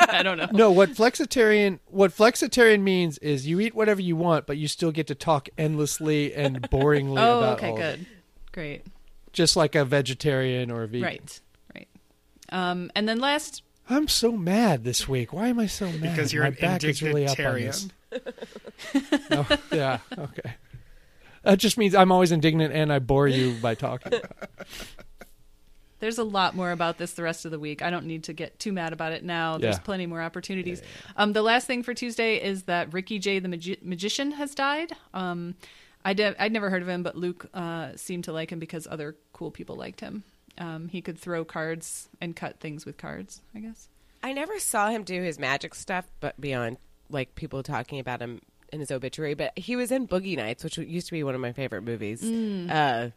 I 0.08 0.22
don't 0.22 0.36
know. 0.38 0.48
No, 0.52 0.70
what 0.70 0.90
flexitarian 0.90 1.80
what 1.86 2.12
flexitarian 2.12 2.80
means 2.80 3.18
is 3.18 3.46
you 3.46 3.60
eat 3.60 3.74
whatever 3.74 4.00
you 4.00 4.16
want, 4.16 4.46
but 4.46 4.56
you 4.58 4.68
still 4.68 4.92
get 4.92 5.06
to 5.08 5.14
talk 5.14 5.48
endlessly 5.58 6.34
and 6.34 6.62
boringly 6.70 7.18
Oh, 7.20 7.38
about 7.38 7.58
okay, 7.58 7.68
all 7.70 7.76
of 7.76 7.80
it. 7.82 7.96
good, 7.98 8.06
great, 8.52 8.86
Just 9.32 9.56
like 9.56 9.74
a 9.74 9.84
vegetarian 9.84 10.70
or 10.70 10.82
a 10.82 10.86
vegan. 10.88 11.02
right, 11.04 11.40
right. 11.74 11.88
Um, 12.50 12.90
and 12.94 13.08
then 13.08 13.18
last, 13.18 13.62
I'm 13.88 14.08
so 14.08 14.32
mad 14.32 14.84
this 14.84 15.08
week. 15.08 15.32
Why 15.32 15.48
am 15.48 15.58
I 15.58 15.66
so 15.66 15.86
mad? 15.86 16.00
Because 16.02 16.32
you're 16.32 16.42
My 16.42 16.48
an 16.48 16.54
back 16.60 16.84
is 16.84 17.02
really 17.02 17.26
up 17.26 17.38
on 17.38 17.54
this. 17.54 17.88
No, 19.30 19.46
yeah, 19.72 19.98
okay. 20.18 20.54
That 21.44 21.58
just 21.58 21.78
means 21.78 21.94
I'm 21.94 22.12
always 22.12 22.30
indignant 22.30 22.72
and 22.74 22.92
I 22.92 22.98
bore 22.98 23.26
you 23.26 23.54
by 23.60 23.74
talking. 23.74 24.12
there's 25.98 26.18
a 26.18 26.24
lot 26.24 26.54
more 26.54 26.72
about 26.72 26.98
this 26.98 27.12
the 27.14 27.22
rest 27.22 27.44
of 27.44 27.50
the 27.50 27.58
week. 27.58 27.80
I 27.80 27.90
don't 27.90 28.06
need 28.06 28.24
to 28.24 28.32
get 28.32 28.58
too 28.58 28.72
mad 28.72 28.92
about 28.92 29.12
it 29.12 29.24
now. 29.24 29.56
There's 29.58 29.76
Yeah. 29.76 29.80
plenty 29.82 30.06
more 30.06 30.20
opportunities. 30.20 30.82
Um, 31.16 31.32
the 31.32 31.42
last 31.42 31.66
thing 31.66 31.82
for 31.82 31.94
Tuesday 31.94 32.36
is 32.36 32.64
that 32.64 32.92
Ricky 32.92 33.18
Jay 33.18 33.38
the 33.38 33.48
magi- 33.48 33.78
magician 33.82 34.32
has 34.32 34.54
died. 34.54 34.92
Um, 35.14 35.54
I 36.04 36.14
did, 36.14 36.34
I'd 36.38 36.52
never 36.52 36.68
heard 36.70 36.82
of 36.82 36.88
him, 36.88 37.02
but 37.02 37.16
Luke 37.16 37.46
uh, 37.54 37.90
seemed 37.96 38.24
to 38.24 38.32
like 38.32 38.50
him 38.50 38.58
because 38.58 38.86
other 38.90 39.16
cool 39.32 39.50
people 39.50 39.76
liked 39.76 40.00
him. 40.00 40.24
Um, 40.58 40.88
he 40.88 41.00
could 41.00 41.18
throw 41.18 41.44
cards 41.44 42.08
and 42.20 42.34
cut 42.36 42.58
things 42.60 42.84
with 42.84 42.96
cards. 42.98 43.40
I 43.54 43.60
guess. 43.60 43.88
I 44.22 44.32
never 44.32 44.58
saw 44.58 44.88
him 44.90 45.02
do 45.04 45.22
his 45.22 45.38
magic 45.38 45.74
stuff, 45.74 46.06
but 46.20 46.40
beyond 46.40 46.76
like 47.08 47.34
people 47.34 47.62
talking 47.62 47.98
about 48.00 48.20
him 48.20 48.40
in 48.72 48.80
his 48.80 48.90
obituary. 48.90 49.34
But 49.34 49.56
he 49.58 49.76
was 49.76 49.90
in 49.92 50.06
Boogie 50.08 50.36
Nights, 50.36 50.62
which 50.64 50.76
used 50.78 51.06
to 51.06 51.12
be 51.12 51.22
one 51.24 51.34
of 51.34 51.40
my 51.40 51.52
favorite 51.52 51.82
movies. 51.82 52.22
Uh, 52.22 53.10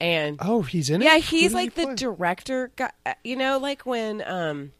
and 0.00 0.36
Oh, 0.40 0.62
he's 0.62 0.90
in 0.90 1.00
it. 1.00 1.04
yeah, 1.04 1.16
he's 1.18 1.52
does 1.52 1.52
he 1.52 1.56
like 1.66 1.74
the 1.74 1.84
play? 1.84 1.94
director. 1.94 2.70
Guy, 2.76 2.90
uh, 3.06 3.14
you 3.24 3.36
know, 3.36 3.58
like 3.58 3.86
when 3.86 4.22
um, 4.26 4.72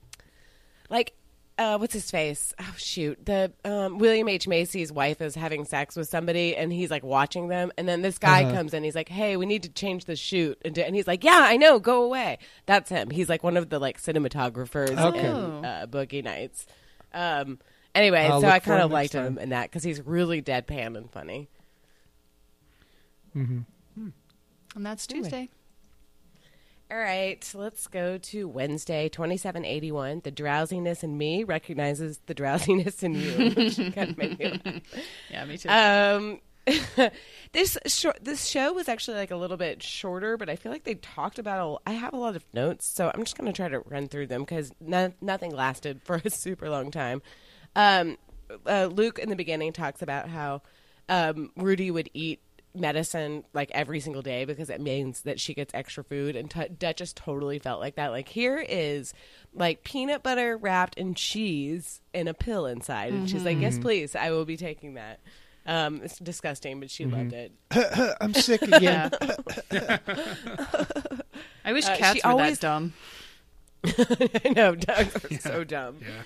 like. 0.90 1.14
Uh, 1.58 1.76
what's 1.76 1.92
his 1.92 2.10
face? 2.10 2.54
Oh 2.58 2.74
shoot! 2.78 3.24
The 3.26 3.52
um, 3.64 3.98
William 3.98 4.26
H 4.28 4.48
Macy's 4.48 4.90
wife 4.90 5.20
is 5.20 5.34
having 5.34 5.64
sex 5.66 5.94
with 5.96 6.08
somebody, 6.08 6.56
and 6.56 6.72
he's 6.72 6.90
like 6.90 7.04
watching 7.04 7.48
them, 7.48 7.70
and 7.76 7.86
then 7.86 8.00
this 8.02 8.16
guy 8.18 8.44
Uh-huh. 8.44 8.54
comes 8.54 8.72
in. 8.74 8.82
He's 8.82 8.94
like, 8.94 9.10
"Hey, 9.10 9.36
we 9.36 9.44
need 9.44 9.62
to 9.64 9.68
change 9.68 10.06
the 10.06 10.16
shoot," 10.16 10.58
and, 10.64 10.76
and 10.78 10.96
he's 10.96 11.06
like, 11.06 11.22
"Yeah, 11.22 11.38
I 11.40 11.58
know. 11.58 11.78
Go 11.78 12.04
away." 12.04 12.38
That's 12.64 12.88
him. 12.88 13.10
He's 13.10 13.28
like 13.28 13.42
one 13.42 13.56
of 13.58 13.68
the 13.68 13.78
like 13.78 14.00
cinematographers 14.00 14.98
Okay. 14.98 15.18
in 15.28 15.64
uh, 15.64 15.86
Boogie 15.90 16.24
Nights. 16.24 16.66
Um, 17.12 17.58
anyway, 17.94 18.26
I'll 18.26 18.40
so 18.40 18.48
I 18.48 18.58
kind 18.58 18.80
of 18.82 18.90
liked 18.90 19.12
time. 19.12 19.26
him 19.26 19.38
in 19.38 19.48
that 19.50 19.64
because 19.70 19.84
he's 19.84 20.00
really 20.00 20.40
deadpan 20.40 20.96
and 20.96 21.10
funny. 21.12 21.48
Mm-hmm. 23.36 24.08
And 24.74 24.86
that's 24.86 25.06
Anyway. 25.10 25.50
All 26.92 26.98
right, 26.98 27.50
let's 27.54 27.86
go 27.86 28.18
to 28.18 28.46
Wednesday, 28.46 29.08
2781. 29.08 30.20
The 30.24 30.30
drowsiness 30.30 31.02
in 31.02 31.16
me 31.16 31.42
recognizes 31.42 32.20
the 32.26 32.34
drowsiness 32.34 33.02
in 33.02 33.14
you. 33.14 33.32
which 33.56 33.76
kind 33.94 34.10
of 34.10 34.18
made 34.18 34.38
me 34.38 34.60
laugh. 34.62 34.82
Yeah, 35.30 35.44
me 35.46 35.56
too. 35.56 35.70
Um, 35.70 36.40
this 37.52 37.78
short, 37.86 38.22
this 38.22 38.44
show 38.44 38.74
was 38.74 38.90
actually 38.90 39.16
like 39.16 39.30
a 39.30 39.36
little 39.36 39.56
bit 39.56 39.82
shorter, 39.82 40.36
but 40.36 40.50
I 40.50 40.56
feel 40.56 40.70
like 40.70 40.84
they 40.84 40.96
talked 40.96 41.38
about. 41.38 41.80
A, 41.86 41.90
I 41.90 41.94
have 41.94 42.12
a 42.12 42.18
lot 42.18 42.36
of 42.36 42.44
notes, 42.52 42.86
so 42.86 43.10
I'm 43.14 43.24
just 43.24 43.38
going 43.38 43.50
to 43.50 43.56
try 43.56 43.68
to 43.68 43.80
run 43.80 44.08
through 44.08 44.26
them 44.26 44.42
because 44.42 44.70
no, 44.78 45.14
nothing 45.22 45.56
lasted 45.56 46.02
for 46.02 46.20
a 46.26 46.28
super 46.28 46.68
long 46.68 46.90
time. 46.90 47.22
Um, 47.74 48.18
uh, 48.66 48.90
Luke 48.92 49.18
in 49.18 49.30
the 49.30 49.36
beginning 49.36 49.72
talks 49.72 50.02
about 50.02 50.28
how 50.28 50.60
um, 51.08 51.52
Rudy 51.56 51.90
would 51.90 52.10
eat 52.12 52.42
medicine 52.74 53.44
like 53.52 53.70
every 53.72 54.00
single 54.00 54.22
day 54.22 54.44
because 54.44 54.70
it 54.70 54.80
means 54.80 55.22
that 55.22 55.38
she 55.38 55.52
gets 55.54 55.74
extra 55.74 56.02
food 56.02 56.36
and 56.36 56.50
t- 56.50 56.68
Duchess 56.78 57.12
totally 57.12 57.58
felt 57.58 57.80
like 57.80 57.96
that. 57.96 58.08
Like 58.08 58.28
here 58.28 58.64
is 58.66 59.12
like 59.52 59.84
peanut 59.84 60.22
butter 60.22 60.56
wrapped 60.56 60.96
in 60.96 61.14
cheese 61.14 62.00
and 62.14 62.28
a 62.28 62.34
pill 62.34 62.64
inside. 62.66 63.12
And 63.12 63.28
she's 63.28 63.44
like 63.44 63.60
yes 63.60 63.78
please 63.78 64.16
I 64.16 64.30
will 64.30 64.44
be 64.46 64.56
taking 64.56 64.94
that. 64.94 65.20
Um 65.66 66.00
it's 66.02 66.18
disgusting 66.18 66.80
but 66.80 66.90
she 66.90 67.04
loved 67.04 67.32
it. 67.34 67.52
I'm 68.20 68.32
sick 68.34 68.62
again. 68.62 69.10
I 71.64 71.72
wish 71.72 71.86
uh, 71.86 71.96
cats 71.96 72.20
she 72.20 72.26
were 72.26 72.32
always- 72.32 72.58
that 72.58 72.66
dumb. 72.66 72.92
I 73.84 74.48
know 74.54 74.74
dogs 74.76 75.24
are 75.24 75.38
so 75.40 75.64
dumb. 75.64 75.98
Yeah. 76.00 76.22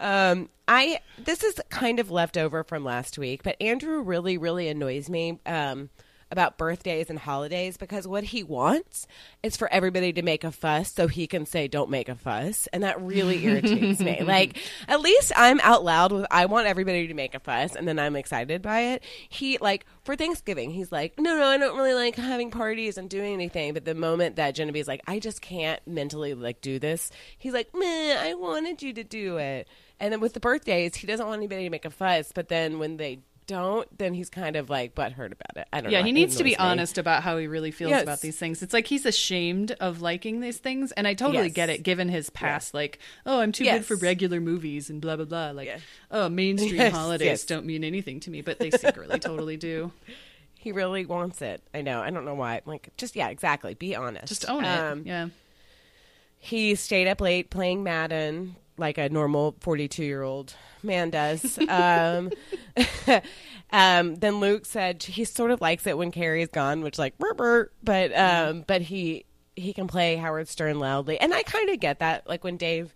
Um, 0.00 0.48
I 0.66 1.00
this 1.18 1.42
is 1.42 1.60
kind 1.70 1.98
of 1.98 2.10
left 2.10 2.36
over 2.36 2.62
from 2.62 2.84
last 2.84 3.18
week, 3.18 3.42
but 3.42 3.56
Andrew 3.60 4.00
really, 4.00 4.38
really 4.38 4.68
annoys 4.68 5.08
me. 5.08 5.40
Um, 5.46 5.90
about 6.30 6.58
birthdays 6.58 7.10
and 7.10 7.18
holidays 7.18 7.76
because 7.76 8.06
what 8.06 8.24
he 8.24 8.42
wants 8.42 9.06
is 9.42 9.56
for 9.56 9.72
everybody 9.72 10.12
to 10.12 10.22
make 10.22 10.44
a 10.44 10.52
fuss 10.52 10.92
so 10.92 11.08
he 11.08 11.26
can 11.26 11.46
say 11.46 11.68
"Don't 11.68 11.90
make 11.90 12.08
a 12.08 12.14
fuss," 12.14 12.68
and 12.72 12.82
that 12.82 13.00
really 13.00 13.44
irritates 13.44 14.00
me. 14.00 14.22
Like, 14.22 14.58
at 14.86 15.00
least 15.00 15.32
I'm 15.36 15.60
out 15.60 15.84
loud 15.84 16.12
with 16.12 16.26
"I 16.30 16.46
want 16.46 16.66
everybody 16.66 17.06
to 17.08 17.14
make 17.14 17.34
a 17.34 17.40
fuss," 17.40 17.74
and 17.74 17.86
then 17.86 17.98
I'm 17.98 18.16
excited 18.16 18.62
by 18.62 18.80
it. 18.80 19.04
He 19.28 19.58
like 19.58 19.86
for 20.04 20.16
Thanksgiving, 20.16 20.70
he's 20.70 20.92
like, 20.92 21.18
"No, 21.18 21.36
no, 21.36 21.46
I 21.46 21.56
don't 21.56 21.76
really 21.76 21.94
like 21.94 22.16
having 22.16 22.50
parties 22.50 22.98
and 22.98 23.08
doing 23.08 23.32
anything." 23.32 23.74
But 23.74 23.84
the 23.84 23.94
moment 23.94 24.36
that 24.36 24.54
Genevieve's 24.54 24.88
like, 24.88 25.02
"I 25.06 25.18
just 25.18 25.40
can't 25.40 25.80
mentally 25.86 26.34
like 26.34 26.60
do 26.60 26.78
this," 26.78 27.10
he's 27.38 27.52
like, 27.52 27.68
"Meh, 27.74 28.16
I 28.18 28.34
wanted 28.34 28.82
you 28.82 28.92
to 28.94 29.04
do 29.04 29.38
it." 29.38 29.68
And 30.00 30.12
then 30.12 30.20
with 30.20 30.32
the 30.32 30.40
birthdays, 30.40 30.94
he 30.94 31.06
doesn't 31.06 31.26
want 31.26 31.38
anybody 31.38 31.64
to 31.64 31.70
make 31.70 31.84
a 31.84 31.90
fuss. 31.90 32.30
But 32.32 32.48
then 32.48 32.78
when 32.78 32.98
they 32.98 33.20
don't, 33.48 33.98
then 33.98 34.14
he's 34.14 34.30
kind 34.30 34.54
of 34.54 34.70
like 34.70 34.94
butthurt 34.94 35.32
about 35.32 35.56
it. 35.56 35.66
I 35.72 35.80
don't 35.80 35.90
know. 35.90 35.98
Yeah, 35.98 36.04
he 36.04 36.12
needs 36.12 36.36
to 36.36 36.44
be 36.44 36.50
me. 36.50 36.56
honest 36.56 36.96
about 36.98 37.24
how 37.24 37.36
he 37.38 37.48
really 37.48 37.72
feels 37.72 37.90
Yes. 37.90 38.04
about 38.04 38.20
these 38.20 38.36
things. 38.38 38.62
It's 38.62 38.72
like 38.72 38.86
he's 38.86 39.04
ashamed 39.04 39.72
of 39.80 40.00
liking 40.00 40.40
these 40.40 40.58
things, 40.58 40.92
and 40.92 41.08
I 41.08 41.14
totally 41.14 41.46
Yes. 41.46 41.54
get 41.54 41.68
it 41.70 41.82
given 41.82 42.08
his 42.08 42.30
past. 42.30 42.72
Like, 42.74 43.00
oh, 43.26 43.40
I'm 43.40 43.50
too 43.50 43.64
good 43.64 43.84
for 43.84 43.96
regular 43.96 44.40
movies 44.40 44.88
and 44.90 45.00
blah 45.00 45.16
blah 45.16 45.24
blah. 45.24 45.50
Like, 45.50 45.66
Yeah. 45.66 45.78
oh, 46.12 46.28
mainstream 46.28 46.76
Yes, 46.76 46.92
holidays 46.92 47.26
yes. 47.26 47.44
don't 47.44 47.66
mean 47.66 47.82
anything 47.82 48.20
to 48.20 48.30
me, 48.30 48.42
but 48.42 48.60
they 48.60 48.70
secretly 48.70 49.18
totally 49.18 49.56
do. 49.56 49.90
He 50.60 50.70
really 50.72 51.06
wants 51.06 51.40
it. 51.42 51.62
I 51.74 51.82
know. 51.82 52.00
I 52.00 52.10
don't 52.10 52.24
know 52.24 52.34
why. 52.34 52.60
Like, 52.66 52.90
just 52.96 53.16
yeah, 53.16 53.28
exactly. 53.28 53.74
Be 53.74 53.96
honest. 53.96 54.28
Just 54.28 54.48
own 54.48 54.64
it. 54.64 54.68
Um, 54.78 55.02
yeah. 55.06 55.28
He 56.38 56.74
stayed 56.74 57.08
up 57.08 57.20
late 57.20 57.50
playing 57.50 57.82
Madden 57.82 58.56
like 58.78 58.98
a 58.98 59.08
normal 59.08 59.56
42 59.60 60.04
year 60.04 60.22
old 60.22 60.54
man 60.82 61.10
does. 61.10 61.58
um, 61.68 62.32
um, 63.70 64.14
then 64.16 64.40
Luke 64.40 64.64
said 64.66 65.02
he 65.02 65.24
sort 65.24 65.50
of 65.50 65.60
likes 65.60 65.86
it 65.86 65.96
when 65.98 66.10
Carrie's 66.10 66.48
gone, 66.48 66.82
which 66.82 66.98
like, 66.98 67.14
but 67.82 68.16
um, 68.16 68.64
but 68.66 68.82
he 68.82 69.24
he 69.56 69.72
can 69.72 69.86
play 69.88 70.16
Howard 70.16 70.48
Stern 70.48 70.78
loudly, 70.78 71.18
and 71.20 71.34
I 71.34 71.42
kind 71.42 71.68
of 71.70 71.80
get 71.80 71.98
that. 71.98 72.28
Like 72.28 72.44
when 72.44 72.56
Dave 72.56 72.94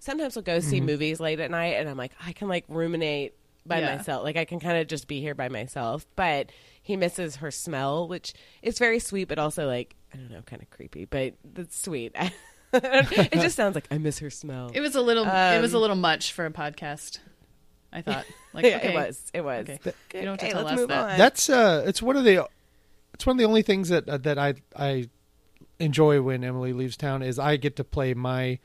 sometimes 0.00 0.34
will 0.34 0.42
go 0.42 0.60
see 0.60 0.80
movies 0.80 1.20
late 1.20 1.40
at 1.40 1.50
night, 1.50 1.74
and 1.76 1.88
I'm 1.88 1.96
like, 1.96 2.12
I 2.24 2.32
can 2.32 2.48
like 2.48 2.64
ruminate 2.68 3.34
by 3.66 3.80
Yeah. 3.80 3.96
myself. 3.96 4.24
Like 4.24 4.36
I 4.36 4.44
can 4.44 4.58
kind 4.60 4.78
of 4.78 4.86
just 4.88 5.06
be 5.06 5.20
here 5.20 5.34
by 5.34 5.48
myself, 5.48 6.06
but 6.16 6.50
he 6.82 6.96
misses 6.96 7.36
her 7.36 7.50
smell, 7.50 8.08
which 8.08 8.32
is 8.62 8.78
very 8.78 8.98
sweet, 8.98 9.28
but 9.28 9.38
also 9.38 9.66
like 9.66 9.94
I 10.12 10.16
don't 10.16 10.30
know, 10.30 10.42
kind 10.42 10.60
of 10.62 10.70
creepy, 10.70 11.04
but 11.04 11.34
that's 11.44 11.80
sweet. 11.80 12.16
it 12.82 13.32
just 13.32 13.56
sounds 13.56 13.74
like 13.74 13.86
I 13.90 13.98
miss 13.98 14.18
her 14.20 14.30
smell. 14.30 14.70
It 14.72 14.80
was 14.80 14.94
a 14.94 15.00
little. 15.00 15.24
it 15.24 15.60
was 15.60 15.72
a 15.72 15.76
Um, 15.76 15.80
little 15.80 15.96
much 15.96 16.32
for 16.32 16.46
a 16.46 16.50
podcast. 16.50 17.18
I 17.92 18.02
thought. 18.02 18.24
Like, 18.52 18.64
yeah, 18.64 18.78
okay, 18.78 18.92
it 18.92 18.94
was. 18.96 19.30
It 19.32 19.40
was. 19.42 19.62
Okay. 19.68 19.78
Okay, 19.86 20.18
You 20.18 20.24
don't 20.24 20.40
have 20.40 20.50
to 20.50 20.56
tell 20.56 20.64
let's 20.64 20.86
that. 20.86 21.10
on. 21.12 21.18
That's 21.18 21.48
uh, 21.48 21.84
it's 21.86 22.02
one 22.02 22.16
of 22.16 22.24
the, 22.24 22.48
it's 23.14 23.24
one 23.24 23.36
of 23.36 23.38
the 23.38 23.44
only 23.44 23.62
things 23.62 23.90
that 23.90 24.08
uh, 24.08 24.16
that 24.18 24.38
I 24.40 24.54
I 24.74 25.08
enjoy 25.78 26.20
when 26.20 26.42
Emily 26.42 26.72
leaves 26.72 26.96
town 26.96 27.22
is 27.22 27.38
I 27.38 27.56
get 27.56 27.76
to 27.76 27.84
play 27.84 28.12
my 28.12 28.58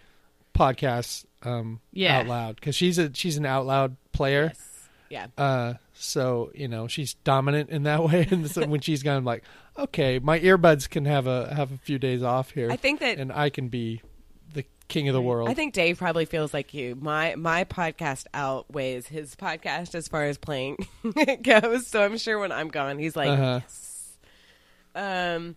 podcasts 0.57 1.25
um 1.43 1.81
Yeah. 1.91 2.19
out 2.19 2.27
loud 2.27 2.55
because 2.55 2.75
she's 2.75 2.97
a 2.97 3.13
she's 3.13 3.37
an 3.37 3.45
out 3.45 3.65
loud 3.67 3.95
player. 4.11 4.53
Yes. 4.55 4.74
Yeah. 5.09 5.27
Uh, 5.37 5.73
so 5.93 6.51
you 6.55 6.67
know 6.67 6.87
she's 6.87 7.13
dominant 7.23 7.69
in 7.69 7.83
that 7.83 8.03
way, 8.07 8.27
and 8.29 8.49
so 8.49 8.65
when 8.65 8.81
she's 8.81 9.03
gone, 9.03 9.17
I'm 9.17 9.25
like, 9.25 9.43
okay, 9.77 10.19
my 10.19 10.39
earbuds 10.39 10.89
can 10.89 11.05
have 11.05 11.27
a 11.27 11.53
have 11.53 11.71
a 11.71 11.77
few 11.77 11.99
days 11.99 12.23
off 12.23 12.51
here, 12.51 12.71
I 12.71 12.75
think 12.75 12.99
that 13.01 13.17
and 13.19 13.31
I 13.31 13.49
can 13.49 13.67
be 13.69 14.01
the 14.53 14.65
king 14.87 15.07
of 15.09 15.13
the 15.13 15.21
world. 15.21 15.49
I 15.49 15.53
think 15.53 15.73
Dave 15.73 15.97
probably 15.97 16.25
feels 16.25 16.53
like 16.53 16.73
you. 16.73 16.95
My 16.95 17.35
my 17.35 17.63
podcast 17.65 18.25
outweighs 18.33 19.07
his 19.07 19.35
podcast 19.35 19.95
as 19.95 20.07
far 20.07 20.23
as 20.23 20.37
playing 20.37 20.77
goes. 21.43 21.87
So 21.87 22.03
I'm 22.03 22.17
sure 22.17 22.39
when 22.39 22.51
I'm 22.51 22.69
gone, 22.69 22.97
he's 22.99 23.15
like, 23.15 23.29
Uh-huh. 23.29 23.59
yes. 23.63 24.17
Um, 24.95 25.55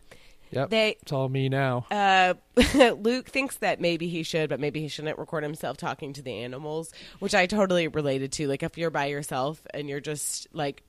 yep, 0.51 0.71
they 0.71 0.97
it's 1.03 1.13
all 1.13 1.29
me 1.29 1.49
now. 1.49 1.87
uh, 1.91 2.35
Luke 2.99 3.29
thinks 3.29 3.57
that 3.59 3.81
maybe 3.81 4.09
he 4.09 4.23
should, 4.23 4.49
but 4.49 4.61
maybe 4.61 4.81
he 4.81 4.89
shouldn't 4.89 5.19
record 5.19 5.43
himself 5.43 5.77
talking 5.77 6.13
to 6.15 6.23
the 6.23 6.39
animals, 6.43 6.93
which 7.19 7.35
I 7.35 7.47
totally 7.47 7.89
related 7.89 8.33
to. 8.33 8.47
Like 8.47 8.63
if 8.63 8.77
you're 8.79 8.91
by 8.91 9.07
yourself 9.07 9.61
and 9.73 9.89
you're 9.89 10.01
just 10.01 10.49
like. 10.53 10.83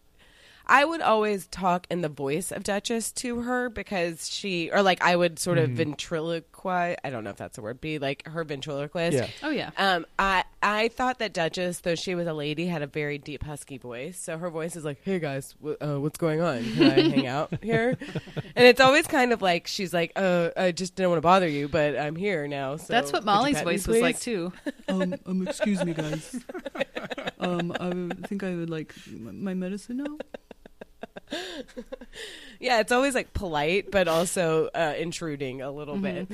I 0.71 0.85
would 0.85 1.01
always 1.01 1.47
talk 1.47 1.87
in 1.89 2.01
the 2.01 2.09
voice 2.09 2.51
of 2.51 2.61
Duchess 2.63 3.11
to 3.13 3.41
her 3.41 3.69
because 3.69 4.29
she, 4.29 4.69
or 4.69 4.83
like 4.83 5.01
I 5.01 5.15
would 5.15 5.39
sort 5.39 5.57
of 5.57 5.71
ventriloquize. 5.71 6.95
I 7.03 7.09
don't 7.09 7.23
know 7.23 7.31
if 7.31 7.37
that's 7.37 7.57
a 7.57 7.61
word. 7.63 7.81
Be 7.81 7.97
like 7.97 8.27
her 8.27 8.43
ventriloquist. 8.43 9.17
Yeah. 9.17 9.27
Oh 9.41 9.49
yeah. 9.49 9.71
Um, 9.77 10.05
I 10.19 10.43
I 10.61 10.89
thought 10.89 11.19
that 11.19 11.33
Duchess, 11.33 11.79
though 11.81 11.95
she 11.95 12.15
was 12.15 12.27
a 12.27 12.33
lady, 12.33 12.67
had 12.67 12.81
a 12.81 12.87
very 12.87 13.17
deep 13.17 13.43
husky 13.43 13.77
voice. 13.77 14.19
So 14.19 14.37
her 14.37 14.49
voice 14.49 14.75
is 14.75 14.83
like, 14.83 15.01
"Hey 15.03 15.19
guys, 15.19 15.53
w- 15.61 15.77
uh, 15.79 15.99
what's 15.99 16.17
going 16.17 16.41
on? 16.41 16.63
Can 16.73 16.83
I 16.83 17.01
hang 17.09 17.27
out 17.37 17.53
here?" 17.63 17.97
And 18.55 18.65
it's 18.65 18.81
always 18.81 19.07
kind 19.07 19.31
of 19.31 19.41
like 19.41 19.67
she's 19.67 19.93
like, 19.93 20.11
"Uh, 20.15 20.49
I 20.57 20.71
just 20.71 20.95
didn't 20.95 21.09
want 21.11 21.17
to 21.19 21.21
bother 21.21 21.47
you, 21.47 21.67
but 21.69 21.97
I'm 21.97 22.15
here 22.15 22.47
now." 22.47 22.75
So 22.77 22.91
That's 22.93 23.13
what 23.13 23.23
Molly's 23.23 23.55
pet 23.55 23.65
me, 23.65 23.73
voice 23.73 23.87
was 23.87 24.01
like 24.01 24.19
too. 24.19 24.51
um, 24.89 25.15
um, 25.25 25.47
excuse 25.47 25.83
me, 25.83 25.93
guys. 25.93 26.35
Um, 27.41 27.71
I 27.79 28.27
think 28.27 28.43
I 28.43 28.53
would 28.53 28.69
like 28.69 28.93
my 29.07 29.53
medicine 29.53 29.97
now. 29.97 30.17
Yeah, 32.59 32.81
it's 32.81 32.91
always 32.91 33.15
like 33.15 33.33
polite, 33.33 33.89
but 33.91 34.09
also 34.09 34.67
uh, 34.75 34.93
intruding 34.97 35.61
a 35.61 35.71
little 35.71 35.95
bit. 35.97 36.27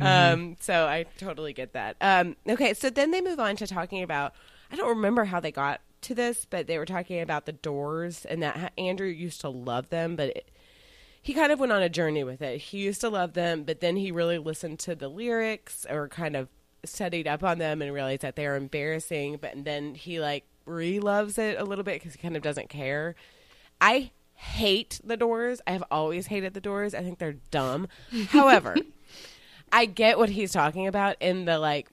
Um, 0.00 0.56
so 0.60 0.86
I 0.86 1.06
totally 1.18 1.52
get 1.52 1.72
that. 1.72 1.96
Um, 2.00 2.36
okay, 2.48 2.74
so 2.74 2.90
then 2.90 3.10
they 3.10 3.20
move 3.20 3.40
on 3.40 3.56
to 3.56 3.66
talking 3.66 4.02
about. 4.02 4.34
I 4.70 4.76
don't 4.76 4.88
remember 4.88 5.24
how 5.26 5.40
they 5.40 5.52
got 5.52 5.80
to 6.02 6.14
this, 6.14 6.44
but 6.44 6.66
they 6.66 6.78
were 6.78 6.86
talking 6.86 7.20
about 7.20 7.46
the 7.46 7.52
Doors 7.52 8.24
and 8.24 8.42
that 8.42 8.72
Andrew 8.76 9.06
used 9.06 9.40
to 9.42 9.48
love 9.48 9.90
them, 9.90 10.16
but 10.16 10.30
it, 10.30 10.50
he 11.22 11.34
kind 11.34 11.52
of 11.52 11.58
went 11.58 11.72
on 11.72 11.82
a 11.82 11.88
journey 11.88 12.24
with 12.24 12.42
it. 12.42 12.58
He 12.58 12.78
used 12.78 13.00
to 13.00 13.08
love 13.08 13.32
them, 13.34 13.64
but 13.64 13.80
then 13.80 13.96
he 13.96 14.10
really 14.10 14.38
listened 14.38 14.78
to 14.80 14.94
the 14.94 15.08
lyrics 15.08 15.86
or 15.88 16.08
kind 16.08 16.36
of 16.36 16.48
studied 16.84 17.26
up 17.26 17.42
on 17.42 17.58
them 17.58 17.82
and 17.82 17.92
realized 17.92 18.22
that 18.22 18.36
they 18.36 18.46
were 18.46 18.56
embarrassing. 18.56 19.38
But 19.40 19.64
then 19.64 19.94
he 19.94 20.20
like 20.20 20.44
re 20.64 21.00
loves 21.00 21.38
it 21.38 21.58
a 21.58 21.64
little 21.64 21.84
bit 21.84 21.94
because 21.94 22.14
he 22.14 22.18
kind 22.18 22.36
of 22.36 22.42
doesn't 22.42 22.68
care. 22.68 23.14
I 23.80 24.10
hate 24.34 25.00
the 25.02 25.16
Doors. 25.16 25.60
I 25.66 25.72
have 25.72 25.84
always 25.90 26.28
hated 26.28 26.54
the 26.54 26.60
Doors. 26.60 26.94
I 26.94 27.02
think 27.02 27.18
they're 27.18 27.38
dumb. 27.50 27.88
However, 28.28 28.76
I 29.72 29.86
get 29.86 30.18
what 30.18 30.28
he's 30.28 30.52
talking 30.52 30.86
about 30.86 31.16
in 31.20 31.44
the 31.44 31.58
like, 31.58 31.88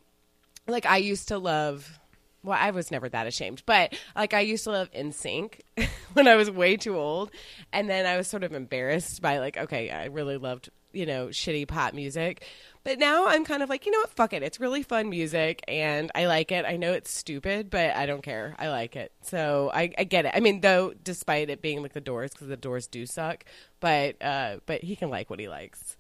like 0.68 0.86
I 0.86 0.98
used 0.98 1.30
to 1.30 1.38
love. 1.38 2.00
Well, 2.44 2.58
I 2.60 2.72
was 2.72 2.92
never 2.92 3.08
that 3.08 3.26
ashamed, 3.26 3.64
but 3.66 3.98
like 4.16 4.34
I 4.34 4.42
used 4.42 4.66
to 4.66 4.72
love 4.72 4.92
NSYNC 4.92 5.62
when 6.14 6.28
I 6.28 6.36
was 6.36 6.52
way 6.52 6.76
too 6.76 6.98
old, 6.98 7.32
and 7.72 7.90
then 7.90 8.06
I 8.06 8.18
was 8.18 8.28
sort 8.28 8.44
of 8.44 8.54
embarrassed 8.54 9.22
by 9.22 9.40
like, 9.40 9.58
okay, 9.58 9.90
I 9.90 10.06
really 10.06 10.38
loved 10.38 10.70
you 10.92 11.06
know 11.06 11.28
shitty 11.28 11.68
pop 11.68 11.94
music, 11.94 12.46
but 12.84 13.00
now 13.00 13.28
I'm 13.28 13.46
kind 13.46 13.64
of 13.64 13.70
like, 13.70 13.86
you 13.86 13.94
know 13.94 14.00
what, 14.00 14.10
fuck 14.10 14.34
it, 14.34 14.44
it's 14.44 14.60
really 14.60 14.84
fun 14.84 15.10
music, 15.10 15.64
and 15.70 16.12
I 16.14 16.26
like 16.26 16.52
it. 16.52 16.66
I 16.66 16.76
know 16.76 16.92
it's 16.92 17.12
stupid, 17.12 17.70
but 17.70 17.96
I 17.96 18.06
don't 18.06 18.22
care. 18.22 18.56
I 18.60 18.68
like 18.68 18.98
it, 18.98 19.14
so 19.22 19.72
I, 19.74 19.92
I 19.98 20.04
get 20.04 20.26
it. 20.26 20.34
I 20.36 20.42
mean, 20.42 20.60
though, 20.60 20.94
despite 21.02 21.50
it 21.50 21.62
being 21.62 21.82
like 21.82 21.94
the 21.94 22.02
Doors, 22.02 22.32
because 22.32 22.48
the 22.48 22.58
Doors 22.58 22.88
do 22.88 23.06
suck, 23.06 23.46
but 23.80 24.22
uh, 24.22 24.58
but 24.66 24.84
he 24.84 24.98
can 24.98 25.10
like 25.10 25.30
what 25.30 25.40
he 25.40 25.48
likes. 25.48 25.96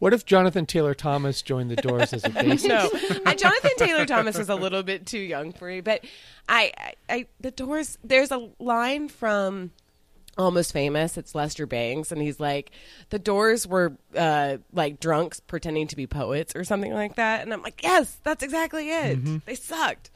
What 0.00 0.14
if 0.14 0.24
Jonathan 0.24 0.64
Taylor 0.66 0.94
Thomas 0.94 1.42
joined 1.42 1.70
the 1.70 1.76
Doors 1.76 2.12
as 2.14 2.24
a 2.24 2.30
bassist? 2.30 2.66
no, 2.66 3.30
uh, 3.30 3.34
Jonathan 3.34 3.70
Taylor 3.76 4.06
Thomas 4.06 4.36
is 4.38 4.48
a 4.48 4.54
little 4.54 4.82
bit 4.82 5.06
too 5.06 5.18
young 5.18 5.52
for 5.52 5.68
me, 5.68 5.82
but 5.82 6.02
I, 6.48 6.72
I, 6.76 6.94
I, 7.08 7.26
the 7.38 7.50
Doors. 7.50 7.98
There's 8.02 8.30
a 8.32 8.48
line 8.58 9.08
from 9.10 9.72
Almost 10.38 10.72
Famous. 10.72 11.18
It's 11.18 11.34
Lester 11.34 11.66
Bangs, 11.66 12.12
and 12.12 12.22
he's 12.22 12.40
like, 12.40 12.70
"The 13.10 13.18
Doors 13.18 13.66
were 13.66 13.94
uh, 14.16 14.56
like 14.72 15.00
drunks 15.00 15.38
pretending 15.40 15.86
to 15.88 15.96
be 15.96 16.06
poets 16.06 16.56
or 16.56 16.64
something 16.64 16.94
like 16.94 17.16
that," 17.16 17.42
and 17.42 17.52
I'm 17.52 17.62
like, 17.62 17.82
"Yes, 17.82 18.18
that's 18.24 18.42
exactly 18.42 18.88
it. 18.90 19.44
They 19.44 19.54
sucked." 19.54 20.10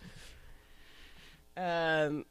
Um, 1.58 2.24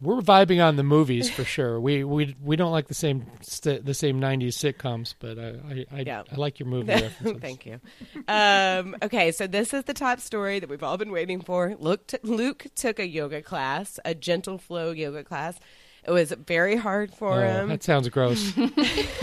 We're 0.00 0.20
vibing 0.20 0.62
on 0.62 0.76
the 0.76 0.82
movies 0.82 1.30
for 1.30 1.44
sure. 1.44 1.80
We 1.80 2.04
we 2.04 2.34
we 2.42 2.56
don't 2.56 2.72
like 2.72 2.88
the 2.88 2.94
same 2.94 3.24
st- 3.40 3.84
the 3.86 3.94
same 3.94 4.20
'90s 4.20 4.48
sitcoms, 4.54 5.14
but 5.18 5.38
I 5.38 5.48
I, 5.48 5.86
I, 5.92 6.00
Yeah. 6.00 6.22
I 6.30 6.34
like 6.36 6.58
your 6.58 6.68
movie 6.68 6.88
references. 6.92 7.40
Thank 7.40 7.64
you. 7.64 7.80
Um, 8.28 8.96
okay, 9.02 9.30
so 9.32 9.46
this 9.46 9.72
is 9.72 9.84
the 9.84 9.94
top 9.94 10.20
story 10.20 10.58
that 10.60 10.68
we've 10.68 10.82
all 10.82 10.98
been 10.98 11.12
waiting 11.12 11.40
for. 11.40 11.74
Luke, 11.78 12.06
t- 12.08 12.18
Luke 12.22 12.66
took 12.74 12.98
a 12.98 13.06
yoga 13.06 13.40
class, 13.40 13.98
a 14.04 14.14
gentle 14.14 14.58
flow 14.58 14.90
yoga 14.90 15.24
class. 15.24 15.58
It 16.06 16.10
was 16.10 16.32
very 16.32 16.76
hard 16.76 17.14
for 17.14 17.42
Oh, 17.42 17.48
him. 17.48 17.68
that 17.70 17.82
sounds 17.82 18.08
gross. 18.08 18.52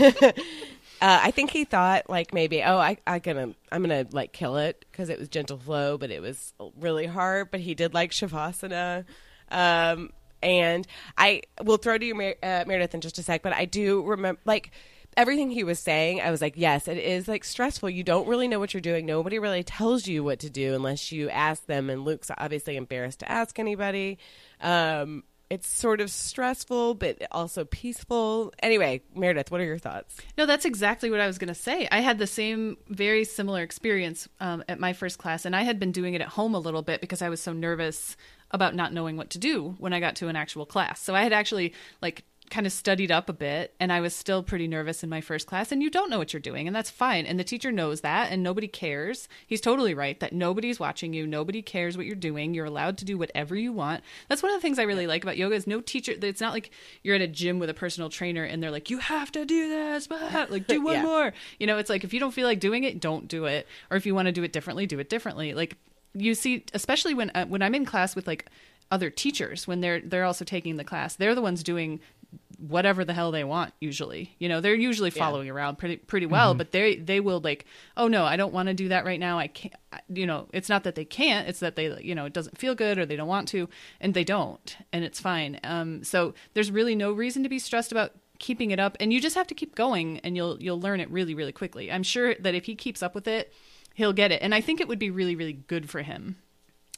Uh, 1.00 1.18
I 1.24 1.30
think 1.32 1.50
he 1.50 1.64
thought 1.64 2.08
like 2.08 2.32
maybe 2.32 2.62
oh 2.62 2.76
I 2.78 2.96
I 3.08 3.18
gonna 3.18 3.54
I'm 3.72 3.82
gonna 3.82 4.06
like 4.12 4.32
kill 4.32 4.56
it 4.56 4.84
because 4.88 5.08
it 5.08 5.18
was 5.18 5.28
gentle 5.28 5.58
flow, 5.58 5.98
but 5.98 6.12
it 6.12 6.22
was 6.22 6.54
really 6.78 7.06
hard. 7.06 7.50
But 7.50 7.58
he 7.58 7.74
did 7.74 7.92
like 7.92 8.12
shavasana, 8.12 9.04
um, 9.50 10.10
and 10.42 10.86
I 11.16 11.42
will 11.62 11.76
throw 11.76 11.98
to 11.98 12.04
you 12.04 12.14
uh, 12.42 12.64
Meredith 12.66 12.94
in 12.94 13.00
just 13.00 13.18
a 13.18 13.22
sec. 13.22 13.42
But 13.42 13.52
I 13.52 13.64
do 13.64 14.02
remember 14.02 14.40
like 14.44 14.72
everything 15.16 15.50
he 15.50 15.64
was 15.64 15.78
saying. 15.78 16.20
I 16.20 16.30
was 16.30 16.40
like, 16.40 16.54
yes, 16.56 16.88
it 16.88 16.98
is 16.98 17.28
like 17.28 17.44
stressful. 17.44 17.90
You 17.90 18.02
don't 18.02 18.28
really 18.28 18.48
know 18.48 18.58
what 18.58 18.74
you're 18.74 18.80
doing. 18.80 19.06
Nobody 19.06 19.38
really 19.38 19.62
tells 19.62 20.06
you 20.06 20.24
what 20.24 20.40
to 20.40 20.50
do 20.50 20.74
unless 20.74 21.12
you 21.12 21.28
ask 21.30 21.66
them. 21.66 21.90
And 21.90 22.04
Luke's 22.04 22.30
obviously 22.36 22.76
embarrassed 22.76 23.20
to 23.20 23.30
ask 23.30 23.58
anybody. 23.58 24.18
Um, 24.60 25.24
it's 25.52 25.68
sort 25.68 26.00
of 26.00 26.10
stressful, 26.10 26.94
but 26.94 27.18
also 27.30 27.66
peaceful. 27.66 28.54
Anyway, 28.62 29.02
Meredith, 29.14 29.50
what 29.50 29.60
are 29.60 29.64
your 29.64 29.76
thoughts? 29.76 30.16
No, 30.38 30.46
that's 30.46 30.64
exactly 30.64 31.10
what 31.10 31.20
I 31.20 31.26
was 31.26 31.36
going 31.36 31.48
to 31.48 31.54
say. 31.54 31.86
I 31.92 32.00
had 32.00 32.18
the 32.18 32.26
same, 32.26 32.78
very 32.88 33.24
similar 33.24 33.60
experience 33.60 34.30
um, 34.40 34.64
at 34.66 34.80
my 34.80 34.94
first 34.94 35.18
class, 35.18 35.44
and 35.44 35.54
I 35.54 35.60
had 35.64 35.78
been 35.78 35.92
doing 35.92 36.14
it 36.14 36.22
at 36.22 36.28
home 36.28 36.54
a 36.54 36.58
little 36.58 36.80
bit 36.80 37.02
because 37.02 37.20
I 37.20 37.28
was 37.28 37.42
so 37.42 37.52
nervous 37.52 38.16
about 38.52 38.74
not 38.74 38.92
knowing 38.92 39.16
what 39.16 39.30
to 39.30 39.38
do 39.38 39.74
when 39.78 39.92
I 39.92 40.00
got 40.00 40.16
to 40.16 40.28
an 40.28 40.36
actual 40.36 40.66
class. 40.66 41.00
So 41.00 41.14
I 41.14 41.22
had 41.22 41.32
actually 41.32 41.72
like 42.00 42.24
kind 42.50 42.66
of 42.66 42.72
studied 42.72 43.10
up 43.10 43.30
a 43.30 43.32
bit, 43.32 43.72
and 43.80 43.90
I 43.90 44.00
was 44.02 44.14
still 44.14 44.42
pretty 44.42 44.68
nervous 44.68 45.02
in 45.02 45.08
my 45.08 45.22
first 45.22 45.46
class. 45.46 45.72
And 45.72 45.82
you 45.82 45.88
don't 45.88 46.10
know 46.10 46.18
what 46.18 46.34
you're 46.34 46.40
doing, 46.40 46.66
and 46.66 46.76
that's 46.76 46.90
fine. 46.90 47.24
And 47.24 47.40
the 47.40 47.44
teacher 47.44 47.72
knows 47.72 48.02
that, 48.02 48.30
and 48.30 48.42
nobody 48.42 48.68
cares. 48.68 49.26
He's 49.46 49.62
totally 49.62 49.94
right 49.94 50.20
that 50.20 50.34
nobody's 50.34 50.78
watching 50.78 51.14
you, 51.14 51.26
nobody 51.26 51.62
cares 51.62 51.96
what 51.96 52.04
you're 52.04 52.14
doing. 52.14 52.52
You're 52.52 52.66
allowed 52.66 52.98
to 52.98 53.06
do 53.06 53.16
whatever 53.16 53.56
you 53.56 53.72
want. 53.72 54.04
That's 54.28 54.42
one 54.42 54.52
of 54.52 54.58
the 54.58 54.60
things 54.60 54.78
I 54.78 54.82
really 54.82 55.06
like 55.06 55.22
about 55.22 55.38
yoga 55.38 55.54
is 55.54 55.66
no 55.66 55.80
teacher. 55.80 56.12
It's 56.20 56.42
not 56.42 56.52
like 56.52 56.70
you're 57.02 57.14
at 57.16 57.22
a 57.22 57.26
gym 57.28 57.58
with 57.58 57.70
a 57.70 57.74
personal 57.74 58.10
trainer 58.10 58.44
and 58.44 58.62
they're 58.62 58.70
like, 58.70 58.90
you 58.90 58.98
have 58.98 59.32
to 59.32 59.46
do 59.46 59.70
this, 59.70 60.06
but 60.06 60.50
like 60.50 60.66
do 60.66 60.82
one 60.82 60.96
Yeah. 60.96 61.02
more. 61.04 61.32
You 61.58 61.66
know, 61.66 61.78
it's 61.78 61.88
like 61.88 62.04
if 62.04 62.12
you 62.12 62.20
don't 62.20 62.32
feel 62.32 62.46
like 62.46 62.60
doing 62.60 62.84
it, 62.84 63.00
don't 63.00 63.28
do 63.28 63.46
it. 63.46 63.66
Or 63.90 63.96
if 63.96 64.04
you 64.04 64.14
want 64.14 64.26
to 64.26 64.32
do 64.32 64.42
it 64.42 64.52
differently, 64.52 64.84
do 64.86 64.98
it 64.98 65.08
differently. 65.08 65.54
Like 65.54 65.78
you 66.14 66.34
see, 66.34 66.64
especially 66.74 67.14
when 67.14 67.30
uh, 67.34 67.46
when 67.46 67.62
I'm 67.62 67.74
in 67.74 67.84
class 67.84 68.14
with 68.16 68.26
like 68.26 68.46
other 68.90 69.08
teachers 69.10 69.66
when 69.66 69.80
they're 69.80 70.00
they're 70.00 70.24
also 70.24 70.44
taking 70.44 70.76
the 70.76 70.84
class, 70.84 71.16
they're 71.16 71.34
the 71.34 71.42
ones 71.42 71.62
doing 71.62 72.00
whatever 72.58 73.04
the 73.04 73.12
hell 73.12 73.32
they 73.32 73.42
want 73.42 73.74
usually. 73.80 74.36
You 74.38 74.48
know 74.48 74.60
they're 74.60 74.74
usually 74.74 75.10
following 75.10 75.50
around 75.50 75.78
pretty 75.78 75.96
pretty 75.96 76.26
well 76.26 76.54
but 76.58 76.70
they 76.72 76.96
they 76.96 77.18
will 77.18 77.40
like 77.40 77.64
oh 77.96 78.06
no 78.06 78.24
i 78.24 78.36
don't 78.36 78.52
want 78.52 78.68
to 78.68 78.74
do 78.74 78.88
that 78.88 79.04
right 79.04 79.18
now. 79.18 79.38
I 79.38 79.48
can't 79.48 79.74
I- 79.92 80.00
you 80.08 80.26
know 80.26 80.46
it's 80.52 80.68
not 80.68 80.84
that 80.84 80.94
they 80.94 81.04
can't 81.04 81.48
it's 81.48 81.58
that 81.60 81.74
they 81.74 82.00
you 82.02 82.14
know 82.14 82.24
it 82.26 82.32
doesn't 82.32 82.58
feel 82.58 82.74
good 82.76 82.98
or 82.98 83.06
they 83.06 83.16
don't 83.16 83.26
want 83.28 83.48
to 83.48 83.68
and 84.00 84.14
they 84.14 84.22
don't 84.24 84.76
and 84.92 85.04
it's 85.04 85.18
fine. 85.20 85.58
Um 85.64 86.04
so 86.04 86.34
there's 86.54 86.70
really 86.70 86.94
no 86.94 87.12
reason 87.12 87.42
to 87.42 87.48
be 87.48 87.58
stressed 87.58 87.90
about 87.90 88.12
keeping 88.38 88.70
it 88.70 88.78
up 88.78 88.96
and 89.00 89.12
you 89.12 89.20
just 89.20 89.34
have 89.36 89.46
to 89.48 89.54
keep 89.54 89.74
going 89.74 90.18
and 90.20 90.36
you'll 90.36 90.60
you'll 90.62 90.80
learn 90.80 91.00
it 91.00 91.10
really 91.10 91.34
really 91.34 91.52
quickly. 91.52 91.90
I'm 91.90 92.02
sure 92.04 92.34
that 92.36 92.54
if 92.54 92.66
he 92.66 92.74
keeps 92.76 93.02
up 93.02 93.14
with 93.14 93.26
it 93.26 93.52
he'll 93.94 94.12
get 94.12 94.32
it 94.32 94.40
and 94.42 94.54
i 94.54 94.60
think 94.60 94.80
it 94.80 94.88
would 94.88 94.98
be 94.98 95.10
really 95.10 95.36
really 95.36 95.52
good 95.52 95.88
for 95.88 96.02
him 96.02 96.36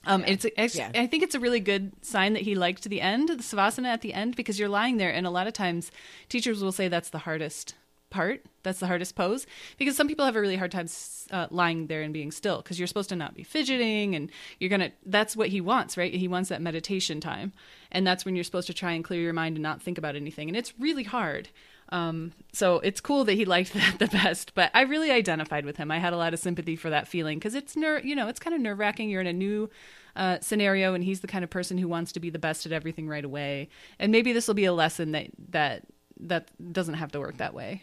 um, 0.06 0.24
it's, 0.26 0.44
it's 0.56 0.76
Yeah. 0.76 0.90
I 0.94 1.06
think 1.06 1.22
it's 1.22 1.34
a 1.34 1.40
really 1.40 1.60
good 1.60 1.92
sign 2.04 2.34
that 2.34 2.42
he 2.42 2.54
liked 2.54 2.84
the 2.84 3.00
end, 3.00 3.28
the 3.28 3.36
savasana 3.36 3.86
at 3.86 4.02
the 4.02 4.12
end, 4.12 4.36
because 4.36 4.58
you're 4.58 4.68
lying 4.68 4.96
there, 4.96 5.10
and 5.10 5.26
a 5.26 5.30
lot 5.30 5.46
of 5.46 5.52
times 5.52 5.90
teachers 6.28 6.62
will 6.62 6.72
say 6.72 6.88
that's 6.88 7.10
the 7.10 7.20
hardest 7.20 7.74
part, 8.10 8.44
that's 8.62 8.80
the 8.80 8.86
hardest 8.86 9.16
pose, 9.16 9.46
because 9.76 9.96
some 9.96 10.06
people 10.06 10.24
have 10.24 10.36
a 10.36 10.40
really 10.40 10.56
hard 10.56 10.70
time 10.70 10.88
uh, 11.30 11.46
lying 11.50 11.86
there 11.86 12.02
and 12.02 12.12
being 12.12 12.30
still, 12.30 12.58
because 12.58 12.78
you're 12.78 12.86
supposed 12.86 13.08
to 13.08 13.16
not 13.16 13.34
be 13.34 13.42
fidgeting, 13.42 14.14
and 14.14 14.30
you're 14.60 14.70
gonna. 14.70 14.92
That's 15.06 15.36
what 15.36 15.48
he 15.48 15.60
wants, 15.60 15.96
right? 15.96 16.14
He 16.14 16.28
wants 16.28 16.48
that 16.50 16.62
meditation 16.62 17.20
time, 17.20 17.52
and 17.90 18.06
that's 18.06 18.24
when 18.24 18.34
you're 18.36 18.44
supposed 18.44 18.66
to 18.68 18.74
try 18.74 18.92
and 18.92 19.02
clear 19.02 19.20
your 19.20 19.32
mind 19.32 19.56
and 19.56 19.62
not 19.62 19.82
think 19.82 19.98
about 19.98 20.16
anything, 20.16 20.48
and 20.48 20.56
it's 20.56 20.78
really 20.78 21.04
hard. 21.04 21.48
Um, 21.90 22.32
so 22.52 22.80
it's 22.80 23.00
cool 23.00 23.24
that 23.24 23.34
he 23.34 23.44
liked 23.44 23.72
that 23.74 23.98
the 23.98 24.06
best, 24.06 24.54
but 24.54 24.70
I 24.74 24.82
really 24.82 25.10
identified 25.10 25.64
with 25.64 25.76
him. 25.76 25.90
I 25.90 25.98
had 25.98 26.12
a 26.12 26.16
lot 26.16 26.34
of 26.34 26.40
sympathy 26.40 26.76
for 26.76 26.90
that 26.90 27.08
feeling 27.08 27.38
because 27.38 27.54
it's 27.54 27.76
ner- 27.76 28.00
you 28.00 28.14
know, 28.14 28.28
it's 28.28 28.40
kind 28.40 28.54
of 28.54 28.60
nerve 28.60 28.78
wracking. 28.78 29.10
You're 29.10 29.20
in 29.20 29.26
a 29.26 29.32
new 29.32 29.70
uh, 30.16 30.38
scenario, 30.40 30.94
and 30.94 31.04
he's 31.04 31.20
the 31.20 31.26
kind 31.26 31.44
of 31.44 31.50
person 31.50 31.78
who 31.78 31.88
wants 31.88 32.12
to 32.12 32.20
be 32.20 32.30
the 32.30 32.38
best 32.38 32.66
at 32.66 32.72
everything 32.72 33.08
right 33.08 33.24
away. 33.24 33.68
And 33.98 34.12
maybe 34.12 34.32
this 34.32 34.46
will 34.46 34.54
be 34.54 34.64
a 34.64 34.72
lesson 34.72 35.12
that 35.12 35.28
that 35.50 35.82
that 36.20 36.48
doesn't 36.72 36.94
have 36.94 37.12
to 37.12 37.20
work 37.20 37.36
that 37.38 37.54
way. 37.54 37.82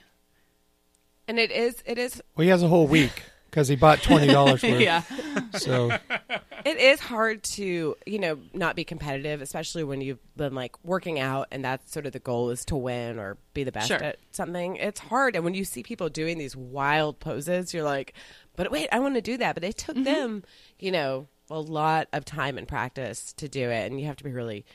And 1.28 1.40
it 1.40 1.52
is 1.52 1.84
it 1.86 1.98
is 1.98 2.22
Well, 2.36 2.44
he 2.44 2.50
has 2.50 2.64
a 2.64 2.68
whole 2.68 2.88
week 2.88 3.24
because 3.52 3.68
he 3.68 3.76
bought 3.76 4.02
twenty 4.02 4.28
dollars 4.28 4.64
worth. 4.64 4.80
yeah, 4.82 5.04
So 5.54 5.92
it 6.66 6.78
is 6.78 7.00
hard 7.00 7.44
to 7.56 7.96
you 8.08 8.20
know 8.20 8.40
not 8.54 8.76
be 8.76 8.84
competitive, 8.84 9.42
especially 9.42 9.84
when 9.84 10.02
you've 10.02 10.20
been 10.36 10.56
like 10.56 10.74
working 10.84 11.20
out 11.20 11.48
and 11.52 11.64
that's 11.64 11.92
sort 11.92 12.06
of 12.08 12.14
the 12.14 12.20
goal 12.20 12.50
is 12.50 12.66
to 12.66 12.76
win 12.76 13.20
or 13.20 13.38
be 13.54 13.64
the 13.64 13.72
best 13.72 13.90
Sure. 13.90 14.02
at 14.02 14.18
something. 14.32 14.78
It's 14.78 15.00
hard, 15.02 15.36
and 15.36 15.44
when 15.46 15.54
you 15.54 15.66
see 15.66 15.84
people 15.84 16.10
doing 16.10 16.38
these 16.40 16.56
wild 16.56 17.20
poses, 17.20 17.74
you're 17.74 17.84
like, 17.84 18.14
but 18.56 18.72
wait, 18.72 18.90
I 18.92 19.00
want 19.00 19.16
to 19.16 19.22
do 19.22 19.38
that. 19.38 19.54
But 19.54 19.64
it 19.64 19.78
took 19.78 19.96
them, 20.04 20.44
you 20.80 20.92
know, 20.92 21.28
a 21.50 21.60
lot 21.60 22.08
of 22.14 22.24
time 22.26 22.58
and 22.58 22.68
practice 22.68 23.34
to 23.34 23.48
do 23.50 23.70
it, 23.70 23.92
and 23.92 24.00
you 24.00 24.08
have 24.08 24.16
to 24.18 24.24
be 24.24 24.32
really 24.32 24.66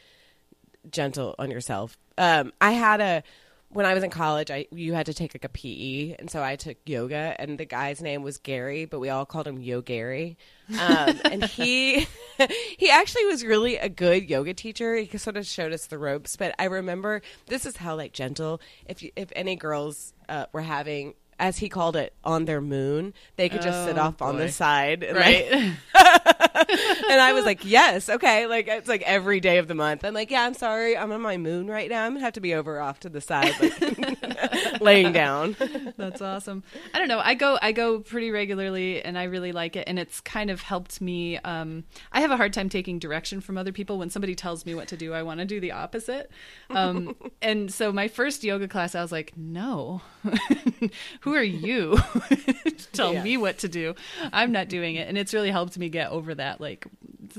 gentle 0.91 1.35
on 1.39 1.51
yourself. 1.51 1.97
Um, 2.19 2.53
I 2.61 2.73
had 2.73 3.01
a 3.01 3.23
when 3.71 3.85
I 3.87 3.95
was 3.95 4.03
in 4.03 4.11
college, 4.11 4.51
I 4.51 4.67
you 4.71 4.95
had 4.95 5.07
to 5.07 5.15
take 5.15 5.35
like 5.35 5.45
a 5.45 5.49
PE, 5.49 6.17
and 6.19 6.31
so 6.31 6.43
I 6.43 6.57
took 6.57 6.77
yoga, 6.87 7.35
and 7.39 7.59
the 7.59 7.65
guy's 7.65 8.01
name 8.01 8.23
was 8.23 8.39
Gary, 8.39 8.85
but 8.85 9.01
we 9.01 9.09
all 9.11 9.27
called 9.27 9.47
him 9.47 9.61
Yo 9.61 9.81
Gary. 9.81 10.37
Um, 10.71 11.21
and 11.25 11.45
he 11.45 12.07
he 12.79 12.91
actually 12.91 13.27
was 13.27 13.45
really 13.45 13.77
a 13.77 13.89
good 13.89 14.29
yoga 14.31 14.55
teacher. 14.55 14.97
He 14.97 15.19
sort 15.19 15.37
of 15.37 15.47
showed 15.47 15.73
us 15.73 15.87
the 15.87 15.99
ropes. 15.99 16.37
But 16.37 16.55
I 16.59 16.65
remember 16.65 17.23
this 17.47 17.67
is 17.67 17.77
how 17.77 17.97
like 17.97 18.13
gentle. 18.13 18.61
If 18.89 19.03
you, 19.03 19.11
if 19.17 19.31
any 19.37 19.57
girls 19.57 20.13
uh, 20.29 20.47
were 20.53 20.63
having 20.63 21.15
as 21.39 21.59
he 21.59 21.69
called 21.69 21.97
it, 21.97 22.15
on 22.25 22.47
their 22.47 22.63
moon, 22.63 23.13
they 23.37 23.51
could 23.51 23.61
just 23.61 23.85
sit 23.85 23.99
Oh, 23.99 24.05
off 24.05 24.23
on 24.23 24.39
the 24.39 24.49
side, 24.49 25.03
and 25.03 25.19
Right. 25.19 25.51
like, 25.95 26.36
and 27.11 27.21
I 27.21 27.33
was 27.33 27.45
like, 27.45 27.65
yes, 27.65 28.09
okay. 28.09 28.47
Like 28.47 28.69
it's 28.69 28.89
like 28.89 29.03
every 29.03 29.41
day 29.41 29.59
of 29.59 29.69
the 29.69 29.75
month. 29.75 30.05
I'm 30.05 30.15
like, 30.15 30.31
yeah, 30.31 30.43
I'm 30.43 30.55
sorry, 30.55 30.97
I'm 30.97 31.13
on 31.13 31.21
my 31.21 31.37
moon 31.37 31.67
right 31.69 31.89
now. 31.91 32.05
I'm 32.05 32.13
gonna 32.13 32.25
have 32.25 32.33
to 32.35 32.41
be 32.41 32.55
over 32.55 32.81
off 32.81 33.01
to 33.01 33.09
the 33.09 33.21
side, 33.21 33.53
like 33.61 34.81
laying 34.81 35.13
down. 35.13 35.57
That's 35.97 36.23
awesome. 36.23 36.63
I 36.95 36.99
don't 36.99 37.09
know. 37.09 37.21
I 37.21 37.35
go 37.35 37.59
I 37.61 37.73
go 37.73 38.01
pretty 38.01 38.31
regularly 38.31 39.03
and 39.03 39.19
I 39.19 39.25
really 39.25 39.53
like 39.53 39.77
it 39.77 39.85
and 39.87 39.99
it's 39.99 40.21
kind 40.21 40.51
of 40.51 40.63
helped 40.63 41.01
me 41.01 41.39
um 41.39 41.85
I 42.13 42.21
have 42.21 42.31
a 42.31 42.37
hard 42.37 42.53
time 42.53 42.69
taking 42.69 42.99
direction 42.99 43.41
from 43.41 43.59
other 43.59 43.73
people 43.73 43.99
when 43.99 44.11
somebody 44.11 44.35
tells 44.35 44.65
me 44.65 44.75
what 44.75 44.89
to 44.89 44.97
do. 44.97 45.13
I 45.13 45.23
want 45.23 45.41
to 45.41 45.47
do 45.47 45.61
the 45.61 45.73
opposite. 45.73 46.31
Um 46.71 47.17
and 47.43 47.73
so 47.73 47.93
my 47.93 48.09
first 48.09 48.45
yoga 48.45 48.69
class 48.69 48.95
I 48.95 49.03
was 49.03 49.13
like, 49.13 49.33
"No. 49.37 50.01
Who 51.21 51.35
are 51.35 51.43
you 51.43 51.97
to 52.29 52.87
tell 52.93 53.13
Yeah. 53.15 53.23
me 53.23 53.37
what 53.37 53.59
to 53.59 53.69
do? 53.69 53.95
I'm 54.33 54.53
not 54.53 54.69
doing 54.69 54.97
it." 54.97 55.09
And 55.09 55.17
it's 55.19 55.33
really 55.35 55.51
helped 55.51 55.77
me 55.79 55.89
get 55.89 56.11
over 56.11 56.35
that 56.35 56.61
like 56.61 56.87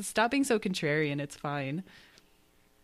stop 0.01 0.31
being 0.31 0.43
so 0.43 0.59
contrarian. 0.59 1.19
It's 1.19 1.35
fine. 1.35 1.83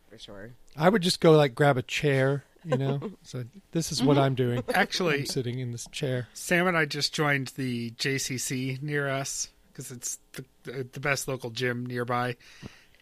For 0.10 0.18
sure. 0.18 0.52
I 0.78 0.90
would 0.90 1.02
just 1.02 1.20
go 1.20 1.32
like 1.32 1.56
grab 1.56 1.78
a 1.78 1.82
chair, 1.82 2.44
you 2.64 2.78
know. 2.78 3.00
so 3.24 3.44
this 3.72 3.92
is 3.92 4.02
what 4.04 4.18
I'm 4.18 4.36
doing. 4.36 4.64
Actually, 4.74 5.20
I'm 5.20 5.26
sitting 5.26 5.60
in 5.60 5.72
this 5.72 5.88
chair. 5.92 6.28
Sam 6.34 6.68
and 6.68 6.78
I 6.78 6.86
just 6.86 7.14
joined 7.14 7.48
the 7.56 7.92
JCC 7.92 8.82
near 8.82 9.10
us 9.10 9.50
because 9.72 9.90
it's 9.92 10.20
the, 10.34 10.46
the, 10.64 10.88
the 10.94 11.00
best 11.00 11.28
local 11.28 11.50
gym 11.50 11.86
nearby. 11.86 12.36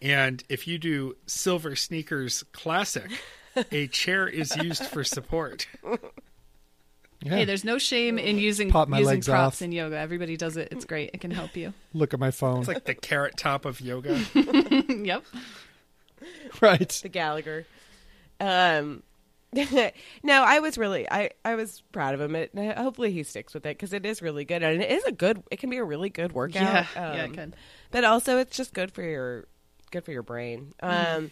And 0.00 0.42
if 0.48 0.66
you 0.66 0.78
do 0.78 1.16
Silver 1.26 1.76
Sneakers 1.76 2.42
Classic, 2.52 3.10
a 3.70 3.86
chair 3.88 4.26
is 4.26 4.56
used 4.56 4.84
for 4.86 5.04
support. 5.04 5.66
Yeah. 7.24 7.36
Hey, 7.36 7.44
there's 7.44 7.64
no 7.64 7.78
shame 7.78 8.18
in 8.18 8.38
using 8.38 8.70
Pop 8.70 8.88
my 8.88 8.98
using 8.98 9.14
legs 9.14 9.28
props 9.28 9.56
off. 9.58 9.62
in 9.62 9.72
yoga. 9.72 9.96
Everybody 9.96 10.36
does 10.36 10.56
it. 10.56 10.68
It's 10.72 10.84
great. 10.84 11.10
It 11.14 11.20
can 11.20 11.30
help 11.30 11.56
you. 11.56 11.72
Look 11.94 12.12
at 12.14 12.20
my 12.20 12.30
phone. 12.30 12.58
It's 12.60 12.68
like 12.68 12.84
the 12.84 12.94
carrot 12.94 13.36
top 13.36 13.64
of 13.64 13.80
yoga. 13.80 14.18
yep. 14.88 15.24
right. 16.60 16.88
the 17.02 17.08
Gallagher. 17.08 17.64
Um, 18.40 19.02
no, 19.54 20.42
I 20.42 20.60
was 20.60 20.78
really, 20.78 21.08
I, 21.10 21.30
I 21.44 21.54
was 21.56 21.82
proud 21.92 22.14
of 22.14 22.20
him. 22.20 22.34
It, 22.34 22.50
hopefully 22.76 23.12
he 23.12 23.22
sticks 23.22 23.52
with 23.54 23.66
it 23.66 23.76
because 23.76 23.92
it 23.92 24.06
is 24.06 24.22
really 24.22 24.44
good, 24.44 24.62
and 24.62 24.82
it 24.82 24.90
is 24.90 25.04
a 25.04 25.12
good. 25.12 25.42
It 25.50 25.58
can 25.58 25.68
be 25.70 25.76
a 25.76 25.84
really 25.84 26.08
good 26.08 26.32
workout. 26.32 26.62
Yeah. 26.62 26.86
yeah, 26.96 27.10
Um, 27.10 27.18
it 27.20 27.32
can. 27.34 27.54
but 27.90 28.04
also 28.04 28.38
it's 28.38 28.56
just 28.56 28.72
good 28.72 28.90
for 28.92 29.02
your, 29.02 29.46
good 29.90 30.04
for 30.04 30.10
your 30.12 30.22
brain. 30.22 30.72
Um, 30.82 31.30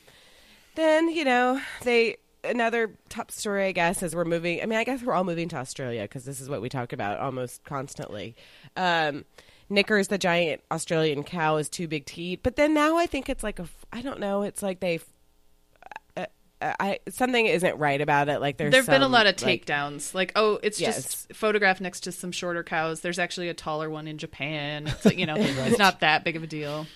then 0.75 1.09
you 1.09 1.25
know 1.25 1.61
they 1.83 2.19
another 2.45 2.95
top 3.09 3.31
story 3.31 3.67
I 3.67 3.73
guess 3.73 4.03
is 4.03 4.15
we're 4.15 4.25
moving. 4.25 4.63
I 4.63 4.67
mean, 4.67 4.79
I 4.79 4.85
guess 4.85 5.03
we're 5.03 5.15
all 5.15 5.25
moving 5.25 5.49
to 5.51 5.57
Australia 5.57 6.03
because 6.03 6.25
this 6.25 6.41
is 6.41 6.49
what 6.49 6.61
we 6.63 6.69
talk 6.69 6.93
about 6.93 7.19
almost 7.21 7.65
constantly. 7.65 8.35
Um, 8.77 9.25
Knickers, 9.69 10.09
the 10.09 10.19
giant 10.19 10.63
Australian 10.73 11.23
cow, 11.23 11.57
is 11.57 11.69
too 11.69 11.87
big 11.87 12.05
to 12.07 12.21
eat. 12.21 12.43
But 12.43 12.57
then 12.57 12.75
now 12.75 12.97
I 12.97 13.07
think 13.07 13.29
it's 13.29 13.43
like 13.45 13.59
a, 13.59 13.67
I 13.93 14.03
don't 14.03 14.19
know. 14.19 14.43
It's 14.43 14.63
like 14.63 14.81
they 14.81 15.01
uh, 16.63 16.75
I 16.79 16.99
something 17.09 17.47
isn't 17.47 17.79
right 17.79 18.01
about 18.01 18.29
it. 18.29 18.41
Like 18.41 18.57
there's 18.59 18.71
There've 18.73 18.87
been 18.87 19.03
a 19.03 19.09
lot 19.09 19.27
of 19.27 19.41
like- 19.43 19.65
takedowns. 19.65 20.15
Like, 20.15 20.33
oh, 20.37 20.59
it's 20.63 20.81
Yes. 20.81 20.97
just 20.97 21.33
photographed 21.35 21.81
next 21.81 22.01
to 22.01 22.13
some 22.13 22.33
shorter 22.33 22.63
cows. 22.63 23.01
There's 23.01 23.19
actually 23.19 23.49
a 23.49 23.55
taller 23.55 23.89
one 23.89 24.07
in 24.07 24.19
Japan. 24.19 24.87
It's 24.87 25.05
like, 25.05 25.19
you 25.19 25.27
know, 25.27 25.37
it's 25.39 25.79
not 25.79 26.01
that 26.01 26.23
big 26.25 26.37
of 26.37 26.43
a 26.43 26.47
deal. 26.47 26.87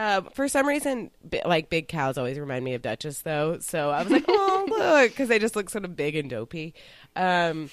Uh, 0.00 0.22
for 0.34 0.48
some 0.48 0.66
reason, 0.66 1.10
bi- 1.22 1.42
like 1.44 1.68
big 1.68 1.88
cows 1.88 2.16
always 2.16 2.38
remind 2.38 2.64
me 2.64 2.72
of 2.74 2.80
Duchess, 2.82 3.20
though. 3.22 3.58
So 3.60 3.90
I 3.90 4.02
was 4.02 4.10
like, 4.10 4.24
oh 4.28 4.66
look, 4.70 5.10
because 5.10 5.28
they 5.28 5.38
just 5.38 5.54
look 5.56 5.68
sort 5.68 5.84
of 5.84 5.94
big 5.96 6.16
and 6.16 6.30
dopey. 6.30 6.74
Um, 7.16 7.70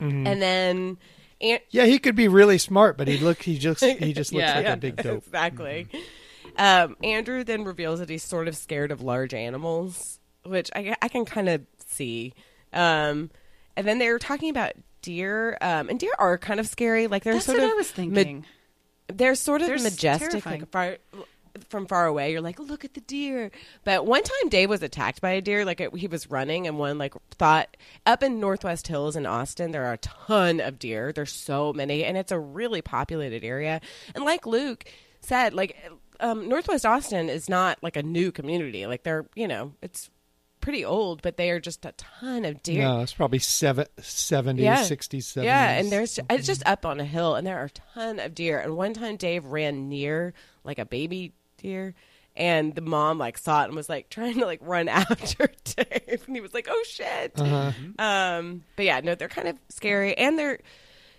Mm-hmm. 0.00 0.26
And 0.26 0.40
then, 0.40 0.98
Aunt, 1.42 1.62
Yeah, 1.68 1.84
he 1.84 1.98
could 1.98 2.16
be 2.16 2.26
really 2.28 2.56
smart, 2.56 2.96
but 2.96 3.06
he 3.06 3.18
look 3.18 3.42
he 3.42 3.58
just 3.58 3.84
he 3.84 4.12
just 4.14 4.32
looks 4.32 4.42
Yeah. 4.44 4.54
like 4.56 4.64
Yeah. 4.64 4.72
a 4.72 4.76
big 4.78 4.96
dope. 4.96 5.24
exactly. 5.26 5.88
Um, 6.56 6.96
Andrew 7.04 7.44
then 7.44 7.64
reveals 7.64 7.98
that 8.00 8.08
he's 8.08 8.22
sort 8.22 8.48
of 8.48 8.56
scared 8.56 8.92
of 8.92 9.02
large 9.02 9.34
animals, 9.34 10.18
which 10.44 10.70
I, 10.74 10.96
I 11.02 11.08
can 11.08 11.26
kind 11.26 11.48
of 11.50 11.62
see. 11.86 12.32
Um, 12.72 13.30
and 13.76 13.86
then 13.86 13.98
they 13.98 14.08
were 14.10 14.18
talking 14.18 14.48
about 14.48 14.72
deer, 15.02 15.58
um, 15.60 15.90
and 15.90 16.00
deer 16.00 16.12
are 16.18 16.38
kind 16.38 16.60
of 16.60 16.66
scary. 16.66 17.06
Like 17.06 17.22
they're 17.24 17.34
That's 17.34 17.44
sort 17.46 17.58
what 17.58 17.64
of 17.66 17.70
I 17.72 17.74
was 17.74 17.90
ma- 17.90 17.94
thinking. 17.96 18.46
they're 19.12 19.34
sort 19.34 19.60
of 19.60 19.66
They're 19.68 19.78
majestic 19.80 20.30
terrifying. 20.30 20.60
like 20.60 20.70
far 20.70 20.96
from 21.68 21.86
far 21.86 22.06
away 22.06 22.30
you're 22.32 22.40
like 22.40 22.58
look 22.58 22.84
at 22.84 22.94
the 22.94 23.00
deer 23.02 23.50
but 23.84 24.06
one 24.06 24.22
time 24.22 24.48
dave 24.48 24.68
was 24.70 24.82
attacked 24.82 25.20
by 25.20 25.30
a 25.30 25.40
deer 25.40 25.64
like 25.64 25.80
it, 25.80 25.94
he 25.96 26.06
was 26.06 26.30
running 26.30 26.66
and 26.66 26.78
one 26.78 26.98
like 26.98 27.14
thought 27.32 27.76
up 28.06 28.22
in 28.22 28.40
northwest 28.40 28.86
hills 28.88 29.16
in 29.16 29.26
austin 29.26 29.70
there 29.72 29.84
are 29.86 29.94
a 29.94 29.98
ton 29.98 30.60
of 30.60 30.78
deer 30.78 31.12
there's 31.12 31.32
so 31.32 31.72
many 31.72 32.04
and 32.04 32.16
it's 32.16 32.32
a 32.32 32.38
really 32.38 32.82
populated 32.82 33.44
area 33.44 33.80
and 34.14 34.24
like 34.24 34.46
luke 34.46 34.84
said 35.20 35.52
like 35.54 35.76
um, 36.20 36.48
northwest 36.48 36.84
austin 36.86 37.28
is 37.28 37.48
not 37.48 37.78
like 37.82 37.96
a 37.96 38.02
new 38.02 38.30
community 38.32 38.86
like 38.86 39.02
they're 39.02 39.26
you 39.34 39.48
know 39.48 39.72
it's 39.82 40.10
pretty 40.60 40.84
old 40.84 41.22
but 41.22 41.38
they 41.38 41.48
are 41.50 41.58
just 41.58 41.86
a 41.86 41.92
ton 41.92 42.44
of 42.44 42.62
deer 42.62 42.82
No, 42.82 43.00
it's 43.00 43.14
probably 43.14 43.38
seven, 43.38 43.86
70s, 43.98 44.58
Yeah. 44.58 44.82
60s, 44.82 45.16
70s. 45.38 45.44
yeah, 45.44 45.70
and 45.70 45.90
there's 45.90 46.20
it's 46.28 46.46
just 46.46 46.62
up 46.66 46.84
on 46.84 47.00
a 47.00 47.04
hill, 47.06 47.34
and 47.34 47.46
there 47.46 47.56
are 47.58 47.64
a 47.64 47.70
ton 47.70 48.18
of 48.18 48.34
deer. 48.34 48.58
And 48.58 48.76
one 48.76 48.92
time, 48.92 49.16
Dave 49.16 49.46
ran 49.46 49.88
near 49.88 50.34
like 50.62 50.78
a 50.78 50.84
baby 50.84 51.32
deer, 51.60 51.94
and 52.36 52.74
the 52.74 52.80
mom 52.80 53.18
like 53.18 53.38
saw 53.38 53.62
it 53.62 53.66
and 53.66 53.74
was 53.76 53.88
like 53.88 54.08
trying 54.10 54.38
to 54.40 54.46
like 54.46 54.60
run 54.62 54.88
after 54.88 55.48
Dave, 55.64 56.24
and 56.26 56.36
he 56.36 56.40
was 56.40 56.54
like, 56.54 56.68
"Oh 56.70 56.84
shit!" 56.88 57.32
Uh-huh. 57.40 57.72
Um, 57.98 58.62
but 58.76 58.84
yeah, 58.84 59.00
no, 59.00 59.14
they're 59.14 59.28
kind 59.28 59.48
of 59.48 59.56
scary, 59.68 60.16
and 60.16 60.38
they're, 60.38 60.58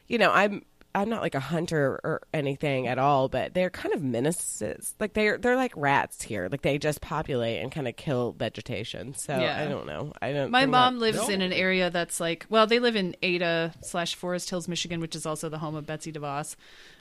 you 0.08 0.18
know, 0.18 0.32
I'm. 0.32 0.64
I'm 0.94 1.08
not 1.08 1.22
like 1.22 1.36
a 1.36 1.40
hunter 1.40 2.02
or 2.04 2.22
anything 2.34 2.86
at 2.86 3.00
all, 3.00 3.30
but 3.30 3.54
they're 3.54 3.70
kind 3.70 3.96
of 3.96 4.04
menaces. 4.04 4.94
Like 5.00 5.14
they're 5.14 5.38
they're 5.38 5.56
like 5.56 5.72
rats 5.78 6.22
here. 6.22 6.50
Like 6.52 6.64
they 6.64 6.78
just 6.78 7.00
populate 7.00 7.62
and 7.64 7.72
kind 7.72 7.88
of 7.88 7.96
kill 7.96 8.34
vegetation. 8.34 9.14
So 9.14 9.40
Yeah. 9.40 9.58
I 9.58 9.70
don't 9.70 9.86
know. 9.88 10.12
I 10.22 10.34
don't. 10.34 10.52
My 10.52 10.66
mom 10.66 10.96
not- 10.96 11.00
lives 11.00 11.30
in 11.30 11.42
an 11.42 11.54
area 11.54 11.90
that's 11.92 12.20
like, 12.20 12.46
well, 12.50 12.68
they 12.68 12.80
live 12.80 12.98
in 12.98 13.16
Ada 13.22 13.72
slash 13.80 14.16
Forest 14.16 14.50
Hills, 14.50 14.68
Michigan, 14.68 15.00
which 15.00 15.16
is 15.16 15.26
also 15.26 15.48
the 15.48 15.60
home 15.60 15.76
of 15.76 15.86
Betsy 15.86 16.12
DeVos. 16.12 16.58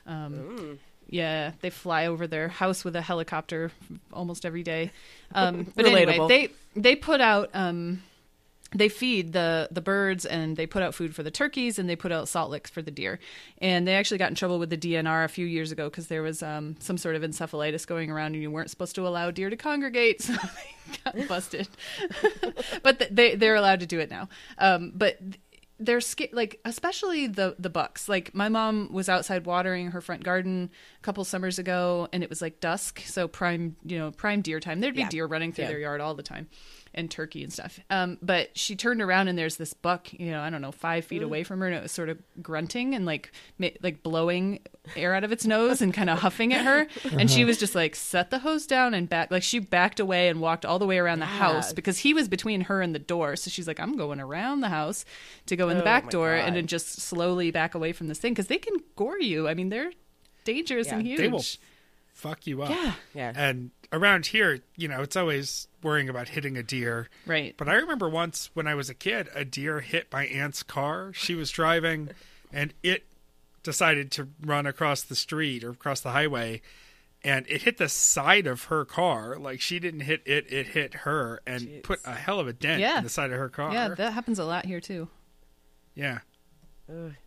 Um, 0.07 0.79
Yeah, 1.11 1.53
they 1.61 1.71
fly 1.71 2.07
over 2.07 2.29
their 2.29 2.49
house 2.49 2.85
with 2.85 2.95
a 2.95 3.03
helicopter 3.03 3.73
almost 4.13 4.47
every 4.47 4.63
day. 4.63 4.93
Um, 5.35 5.67
but 5.77 5.85
anyway, 5.85 6.27
they 6.29 6.49
they 6.75 6.97
put 6.97 7.21
out. 7.21 7.51
Um, 7.53 8.03
they 8.73 8.89
feed 8.89 9.33
the 9.33 9.69
the 9.71 9.81
birds 9.81 10.25
and 10.25 10.57
they 10.57 10.67
put 10.67 10.83
out 10.83 10.95
food 10.95 11.15
for 11.15 11.23
the 11.23 11.31
turkeys 11.31 11.79
and 11.79 11.89
they 11.89 11.97
put 11.97 12.13
out 12.13 12.29
salt 12.29 12.51
licks 12.51 12.71
for 12.71 12.83
the 12.83 12.91
deer 12.91 13.19
and 13.59 13.87
they 13.87 13.95
actually 13.95 14.19
got 14.19 14.29
in 14.29 14.37
trouble 14.37 14.61
with 14.61 14.71
the 14.71 14.77
DNR 14.77 15.25
a 15.25 15.29
few 15.29 15.45
years 15.47 15.73
ago 15.73 15.91
because 15.91 16.07
there 16.07 16.23
was 16.23 16.41
um, 16.41 16.77
some 16.79 16.97
sort 16.97 17.17
of 17.17 17.23
encephalitis 17.23 17.85
going 17.85 18.11
around 18.11 18.35
and 18.35 18.43
you 18.43 18.51
weren't 18.51 18.71
supposed 18.71 18.95
to 18.95 19.07
allow 19.07 19.33
deer 19.33 19.51
to 19.51 19.57
congregate 19.57 20.23
so 20.23 20.35
they 20.35 20.97
got 21.05 21.29
busted 21.29 21.69
but 22.85 23.01
th- 23.01 23.11
they 23.11 23.35
they're 23.35 23.57
allowed 23.57 23.81
to 23.81 23.87
do 23.87 23.99
it 23.99 24.09
now 24.09 24.29
um, 24.59 24.93
but 24.95 25.19
they're 25.81 26.01
sca- 26.01 26.29
like 26.33 26.61
especially 26.65 27.27
the 27.27 27.57
the 27.59 27.71
bucks 27.71 28.09
like 28.09 28.35
my 28.35 28.49
mom 28.49 28.93
was 28.93 29.09
outside 29.09 29.47
watering 29.47 29.91
her 29.93 30.01
front 30.01 30.23
garden 30.23 30.71
a 30.99 31.03
couple 31.03 31.25
summers 31.25 31.59
ago 31.59 32.07
and 32.13 32.23
it 32.23 32.29
was 32.29 32.43
like 32.43 32.61
dusk 32.61 33.01
so 33.01 33.27
prime 33.27 33.75
you 33.85 33.99
know 33.99 34.11
prime 34.11 34.43
deer 34.43 34.61
time 34.61 34.81
there'd 34.81 34.95
be 34.95 35.01
Yeah. 35.01 35.09
deer 35.09 35.27
running 35.27 35.53
through 35.53 35.65
Yeah. 35.65 35.71
their 35.71 35.81
yard 35.81 36.01
all 36.01 36.15
the 36.15 36.23
time 36.23 36.49
and 36.93 37.11
turkey 37.11 37.43
and 37.45 37.53
stuff. 37.53 37.79
Um 37.91 38.19
but 38.21 38.57
she 38.59 38.75
turned 38.75 39.01
around 39.01 39.29
and 39.29 39.39
there's 39.39 39.57
this 39.57 39.73
buck 39.73 40.13
you 40.13 40.31
know 40.33 40.41
i 40.41 40.51
don't 40.51 40.61
know 40.61 40.73
five 40.73 41.05
feet 41.05 41.23
away 41.23 41.45
from 41.45 41.61
her 41.61 41.67
and 41.67 41.77
it 41.77 41.83
was 41.83 41.93
sort 41.93 42.09
of 42.09 42.19
grunting 42.43 42.95
and 42.95 43.07
like 43.07 43.31
ma- 43.59 43.69
like 43.83 44.03
blowing 44.03 44.59
air 44.97 45.15
out 45.15 45.23
of 45.23 45.31
its 45.31 45.47
nose 45.47 45.81
and 45.81 45.95
kind 45.95 46.11
of 46.11 46.19
huffing 46.19 46.53
at 46.53 46.65
her. 46.65 46.87
And 47.13 47.31
she 47.31 47.45
was 47.45 47.59
just 47.59 47.75
like 47.77 47.95
set 47.95 48.31
the 48.31 48.41
hose 48.41 48.67
down 48.67 48.93
and 48.95 49.09
back 49.09 49.31
like 49.31 49.43
she 49.45 49.59
backed 49.61 50.01
away 50.01 50.29
and 50.29 50.41
walked 50.41 50.65
all 50.67 50.79
the 50.81 50.87
way 50.87 50.99
around 50.99 51.21
the 51.21 51.27
house 51.27 51.73
because 51.73 51.99
he 51.99 52.13
was 52.13 52.29
between 52.29 52.63
her 52.63 52.83
and 52.83 52.93
the 52.95 52.99
door. 52.99 53.37
So 53.37 53.51
she's 53.51 53.69
like 53.69 53.79
i'm 53.79 53.97
going 53.97 54.21
around 54.21 54.61
the 54.61 54.69
house 54.71 55.05
to 55.47 55.55
go 55.57 55.69
in 55.69 55.77
the 55.77 55.83
Oh, 55.83 55.85
back 55.85 56.11
door 56.11 56.35
and 56.35 56.57
then 56.57 56.67
just 56.67 57.01
slowly 57.01 57.51
back 57.53 57.75
away 57.75 57.93
from 57.93 58.09
this 58.09 58.19
thing 58.19 58.33
because 58.33 58.49
they 58.49 58.59
can 58.59 58.75
gore 58.97 59.21
you. 59.21 59.47
I 59.49 59.55
mean 59.55 59.69
they're 59.69 59.93
dangerous 60.45 60.89
Yeah. 60.89 60.97
and 60.97 61.07
They 61.07 61.11
huge. 61.11 61.31
will 61.33 61.45
fuck 62.13 62.47
you 62.47 62.63
up. 62.63 62.71
yeah 62.71 62.93
Yeah. 63.15 63.33
And 63.35 63.71
around 63.93 64.27
here, 64.27 64.61
you 64.77 64.89
know, 64.89 65.01
it's 65.03 65.17
always 65.17 65.69
worrying 65.83 66.09
about 66.09 66.29
hitting 66.29 66.57
a 66.57 66.63
deer. 66.63 67.09
right 67.27 67.55
But 67.57 67.69
I 67.69 67.75
remember 67.75 68.09
once 68.09 68.51
when 68.55 68.67
I 68.67 68.75
was 68.75 68.89
a 68.91 68.95
kid, 68.95 69.29
a 69.35 69.45
deer 69.45 69.81
hit 69.81 70.09
my 70.13 70.27
aunt's 70.27 70.63
car. 70.63 71.13
She 71.15 71.35
was 71.35 71.51
driving, 71.51 72.11
and 72.53 72.73
it 72.83 73.05
decided 73.63 74.11
to 74.13 74.29
run 74.45 74.67
across 74.67 75.03
the 75.03 75.17
street 75.17 75.65
or 75.65 75.71
across 75.71 76.01
the 76.01 76.11
highway. 76.13 76.63
and 77.23 77.45
it 77.49 77.63
hit 77.63 77.77
the 77.77 77.89
side 77.89 78.47
of 78.47 78.65
her 78.65 78.85
car. 78.87 79.37
Like 79.39 79.61
she 79.61 79.79
didn't 79.79 80.01
hit 80.01 80.23
it; 80.25 80.51
it 80.51 80.69
hit 80.69 80.95
her 81.05 81.41
and 81.47 81.63
Jeez. 81.63 81.83
put 81.83 82.01
a 82.07 82.15
hell 82.15 82.41
of 82.41 82.49
a 82.49 82.53
dent 82.55 82.81
Yeah. 82.81 82.97
in 82.99 83.05
the 83.05 83.11
side 83.11 83.31
of 83.31 83.39
her 83.39 83.49
car. 83.51 83.73
Yeah, 83.75 83.89
that 83.89 84.13
happens 84.15 84.39
a 84.39 84.45
lot 84.45 84.65
here 84.65 84.81
too. 84.81 85.09
yeah. 85.95 86.21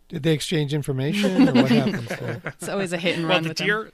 Did 0.08 0.22
they 0.24 0.32
exchange 0.34 0.74
information 0.74 1.48
or 1.48 1.52
what 1.54 1.70
happens 1.70 2.08
there? 2.08 2.42
It's 2.44 2.68
always 2.68 2.92
a 2.92 2.98
hit 2.98 3.16
and 3.16 3.24
Well, 3.26 3.36
run 3.36 3.42
the 3.44 3.48
with 3.50 3.56
deer, 3.58 3.84
them. 3.84 3.92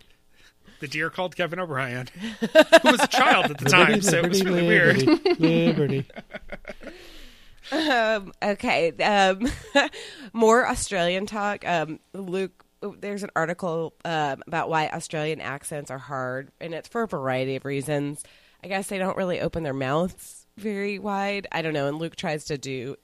The 0.80 0.88
deer 0.88 1.10
called 1.10 1.36
Kevin 1.36 1.60
O'Brien, 1.60 2.08
who 2.40 2.46
was 2.90 3.00
a 3.00 3.08
child 3.08 3.50
at 3.50 3.58
the 3.58 3.66
time, 3.66 3.86
Liberty, 3.92 4.00
so 4.02 4.18
it 4.18 4.28
was 4.28 4.42
liberty, 4.42 4.56
really 4.56 4.68
weird. 4.68 4.96
liberty, 5.40 5.66
liberty. 5.66 6.06
Um, 7.72 8.32
okay. 8.42 8.90
Um, 8.92 9.46
more 10.32 10.66
Australian 10.68 11.26
talk. 11.26 11.66
Um, 11.66 12.00
Luke, 12.12 12.64
there's 12.98 13.22
an 13.22 13.30
article 13.36 13.94
um, 14.04 14.42
about 14.46 14.68
why 14.68 14.88
Australian 14.88 15.40
accents 15.40 15.90
are 15.90 15.98
hard, 15.98 16.50
and 16.60 16.74
it's 16.74 16.88
for 16.88 17.02
a 17.02 17.08
variety 17.08 17.56
of 17.56 17.64
reasons. 17.64 18.24
I 18.64 18.68
guess 18.68 18.88
they 18.88 18.98
don't 18.98 19.16
really 19.16 19.40
open 19.40 19.62
their 19.62 19.74
mouths 19.74 20.40
very 20.60 20.98
wide. 20.98 21.46
I 21.50 21.62
don't 21.62 21.72
know. 21.72 21.88
And 21.88 21.98
Luke 21.98 22.16
tries 22.16 22.44
to 22.46 22.58
do 22.58 22.96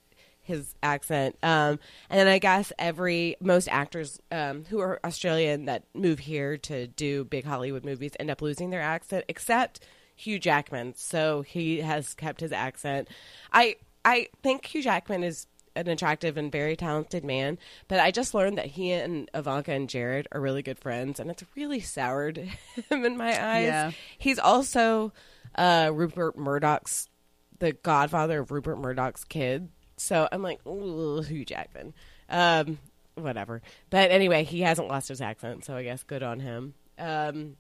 his 0.47 0.74
accent. 0.82 1.36
Um, 1.43 1.78
and 2.09 2.20
then 2.20 2.28
I 2.28 2.39
guess 2.39 2.73
every 2.78 3.36
most 3.40 3.68
actors 3.68 4.20
um, 4.31 4.64
who 4.64 4.78
are 4.81 5.01
Australian 5.05 5.66
that 5.66 5.82
move 5.94 6.20
here 6.20 6.56
to 6.59 6.86
do 6.86 7.24
big 7.24 7.44
Hollywood 7.44 7.85
movies 7.85 8.12
end 8.18 8.31
up 8.31 8.40
losing 8.40 8.70
their 8.70 8.81
accent, 8.81 9.24
except 9.28 9.81
Hugh 10.14 10.39
Jackman. 10.39 10.94
So 10.97 11.43
he 11.43 11.81
has 11.81 12.14
kept 12.14 12.40
his 12.40 12.52
accent. 12.52 13.09
I 13.52 13.77
I 14.05 14.28
think 14.43 14.64
Hugh 14.66 14.82
Jackman 14.82 15.24
is 15.24 15.47
an 15.74 15.89
attractive 15.89 16.36
and 16.36 16.51
very 16.51 16.77
talented 16.77 17.24
man, 17.24 17.59
but 17.89 18.01
I 18.01 18.10
just 18.10 18.32
learned 18.35 18.56
that 18.56 18.66
he 18.66 18.93
and 18.93 19.28
Ivanka 19.35 19.73
and 19.73 19.89
Jared 19.89 20.28
are 20.32 20.40
really 20.40 20.62
good 20.62 20.78
friends, 20.78 21.20
and 21.20 21.31
it's 21.31 21.44
really 21.55 21.81
soured 21.81 22.39
him 22.89 23.05
in 23.05 23.16
my 23.16 23.31
eyes. 23.31 23.66
Yeah. 23.66 23.90
He's 24.16 24.39
also 24.39 25.12
uh, 25.56 25.90
Rupert 25.93 26.39
Murdoch's, 26.39 27.09
the 27.59 27.73
godfather 27.73 28.40
of 28.40 28.51
Rupert 28.51 28.78
Murdoch's 28.78 29.24
kid. 29.24 29.68
So 29.97 30.28
I'm 30.31 30.43
like, 30.43 30.64
ooh, 30.66 31.23
Hugh 31.23 31.44
Jackman. 31.44 31.94
Um, 32.28 32.78
whatever. 33.14 33.62
But 33.90 34.10
anyway, 34.10 34.44
he 34.44 34.60
hasn't 34.60 34.89
lost 34.89 35.09
his 35.09 35.20
accent, 35.20 35.64
so 35.64 35.77
I 35.77 35.82
guess 35.82 36.02
good 36.02 36.23
on 36.23 36.40
him. 36.40 36.74
Um, 36.98 37.56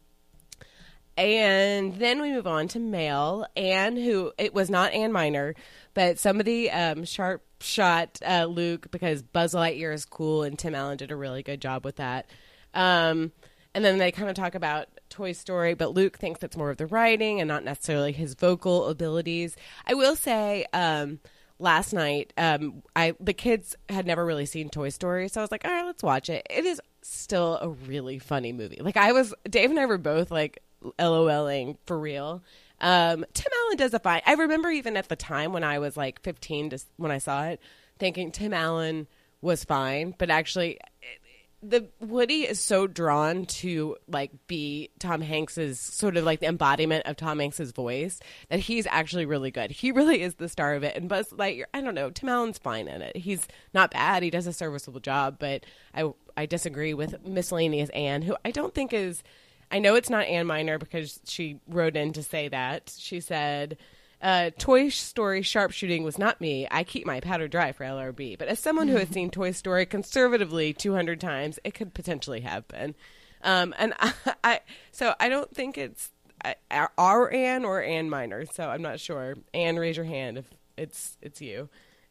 and 1.16 1.94
then 1.94 2.20
we 2.20 2.30
move 2.30 2.46
on 2.46 2.68
to 2.68 2.78
mail. 2.78 3.46
Anne, 3.56 3.96
who 3.96 4.32
it 4.36 4.52
was 4.52 4.68
not 4.68 4.92
Anne 4.92 5.12
Miner, 5.12 5.54
but 5.94 6.18
somebody 6.18 6.70
um, 6.70 7.04
sharp 7.04 7.42
shot 7.60 8.20
uh, 8.26 8.44
Luke 8.44 8.90
because 8.90 9.22
Buzz 9.22 9.54
Lightyear 9.54 9.94
is 9.94 10.04
cool, 10.04 10.42
and 10.42 10.58
Tim 10.58 10.74
Allen 10.74 10.98
did 10.98 11.10
a 11.10 11.16
really 11.16 11.42
good 11.42 11.60
job 11.60 11.84
with 11.84 11.96
that. 11.96 12.26
Um, 12.74 13.32
and 13.74 13.84
then 13.84 13.98
they 13.98 14.12
kind 14.12 14.28
of 14.28 14.36
talk 14.36 14.54
about 14.54 14.88
Toy 15.08 15.32
Story, 15.32 15.74
but 15.74 15.94
Luke 15.94 16.18
thinks 16.18 16.42
it's 16.42 16.56
more 16.56 16.70
of 16.70 16.76
the 16.76 16.86
writing 16.86 17.40
and 17.40 17.48
not 17.48 17.64
necessarily 17.64 18.12
his 18.12 18.34
vocal 18.34 18.86
abilities. 18.88 19.56
I 19.86 19.94
will 19.94 20.16
say, 20.16 20.66
um, 20.74 21.20
last 21.58 21.92
night, 21.92 22.32
um, 22.36 22.82
I 22.94 23.14
the 23.20 23.32
kids 23.32 23.76
had 23.88 24.06
never 24.06 24.24
really 24.24 24.46
seen 24.46 24.68
Toy 24.68 24.88
Story, 24.88 25.28
so 25.28 25.40
I 25.40 25.44
was 25.44 25.50
like, 25.50 25.64
all 25.64 25.70
right, 25.70 25.84
let's 25.84 26.02
watch 26.02 26.28
it. 26.28 26.46
It 26.50 26.64
is 26.64 26.80
still 27.02 27.58
a 27.60 27.68
really 27.68 28.18
funny 28.18 28.52
movie. 28.52 28.78
Like 28.80 28.96
I 28.96 29.12
was, 29.12 29.34
Dave 29.48 29.70
and 29.70 29.78
I 29.78 29.86
were 29.86 29.98
both 29.98 30.30
like 30.30 30.62
LOLing 30.98 31.78
for 31.86 31.98
real. 31.98 32.42
Um, 32.80 33.24
Tim 33.32 33.50
Allen 33.64 33.76
does 33.76 33.94
a 33.94 33.98
fine. 33.98 34.22
I 34.26 34.34
remember 34.34 34.70
even 34.70 34.96
at 34.96 35.08
the 35.08 35.16
time 35.16 35.52
when 35.52 35.64
I 35.64 35.78
was 35.78 35.96
like 35.96 36.22
15, 36.22 36.70
to, 36.70 36.78
when 36.96 37.10
I 37.10 37.18
saw 37.18 37.44
it, 37.46 37.60
thinking 37.98 38.30
Tim 38.30 38.52
Allen 38.52 39.06
was 39.40 39.64
fine, 39.64 40.14
but 40.18 40.30
actually, 40.30 40.78
the 41.62 41.88
Woody 42.00 42.42
is 42.42 42.60
so 42.60 42.86
drawn 42.86 43.46
to 43.46 43.96
like 44.08 44.30
be 44.46 44.90
Tom 44.98 45.20
Hanks's 45.20 45.80
sort 45.80 46.16
of 46.16 46.24
like 46.24 46.40
the 46.40 46.46
embodiment 46.46 47.06
of 47.06 47.16
Tom 47.16 47.38
Hanks's 47.38 47.72
voice 47.72 48.20
that 48.50 48.60
he's 48.60 48.86
actually 48.86 49.26
really 49.26 49.50
good. 49.50 49.70
He 49.70 49.90
really 49.90 50.22
is 50.22 50.34
the 50.34 50.48
star 50.48 50.74
of 50.74 50.84
it. 50.84 50.96
And 50.96 51.08
Buzz 51.08 51.30
Lightyear, 51.30 51.64
I 51.72 51.80
don't 51.80 51.94
know, 51.94 52.10
Tim 52.10 52.28
Allen's 52.28 52.58
fine 52.58 52.88
in 52.88 53.02
it. 53.02 53.16
He's 53.16 53.46
not 53.72 53.90
bad. 53.90 54.22
He 54.22 54.30
does 54.30 54.46
a 54.46 54.52
serviceable 54.52 55.00
job, 55.00 55.38
but 55.38 55.64
I 55.94 56.10
I 56.36 56.46
disagree 56.46 56.94
with 56.94 57.26
miscellaneous 57.26 57.90
Anne, 57.90 58.22
who 58.22 58.36
I 58.44 58.50
don't 58.50 58.74
think 58.74 58.92
is. 58.92 59.22
I 59.70 59.80
know 59.80 59.96
it's 59.96 60.10
not 60.10 60.26
Anne 60.26 60.46
Miner 60.46 60.78
because 60.78 61.18
she 61.24 61.58
wrote 61.66 61.96
in 61.96 62.12
to 62.12 62.22
say 62.22 62.48
that. 62.48 62.94
She 62.96 63.18
said, 63.20 63.78
uh, 64.22 64.50
Toy 64.58 64.88
Story 64.88 65.42
sharpshooting 65.42 66.02
was 66.02 66.18
not 66.18 66.40
me. 66.40 66.66
I 66.70 66.84
keep 66.84 67.06
my 67.06 67.20
powder 67.20 67.48
dry 67.48 67.72
for 67.72 67.84
LRB. 67.84 68.38
But 68.38 68.48
as 68.48 68.58
someone 68.58 68.88
who 68.88 68.96
has 68.96 69.08
seen 69.08 69.30
Toy 69.30 69.52
Story 69.52 69.86
conservatively 69.86 70.72
200 70.72 71.20
times, 71.20 71.58
it 71.64 71.74
could 71.74 71.94
potentially 71.94 72.40
have 72.40 72.66
been. 72.68 72.94
Um, 73.42 73.74
and 73.78 73.94
I, 73.98 74.12
I, 74.44 74.60
so 74.92 75.14
I 75.20 75.28
don't 75.28 75.54
think 75.54 75.76
it's 75.78 76.10
uh, 76.44 76.54
our 76.96 77.32
Anne 77.32 77.64
or 77.64 77.82
Anne 77.82 78.10
Minor. 78.10 78.46
So 78.46 78.68
I'm 78.68 78.82
not 78.82 79.00
sure. 79.00 79.36
Anne, 79.52 79.76
raise 79.76 79.96
your 79.96 80.06
hand 80.06 80.38
if 80.38 80.46
it's 80.76 81.16
it's 81.20 81.40
you. 81.40 81.68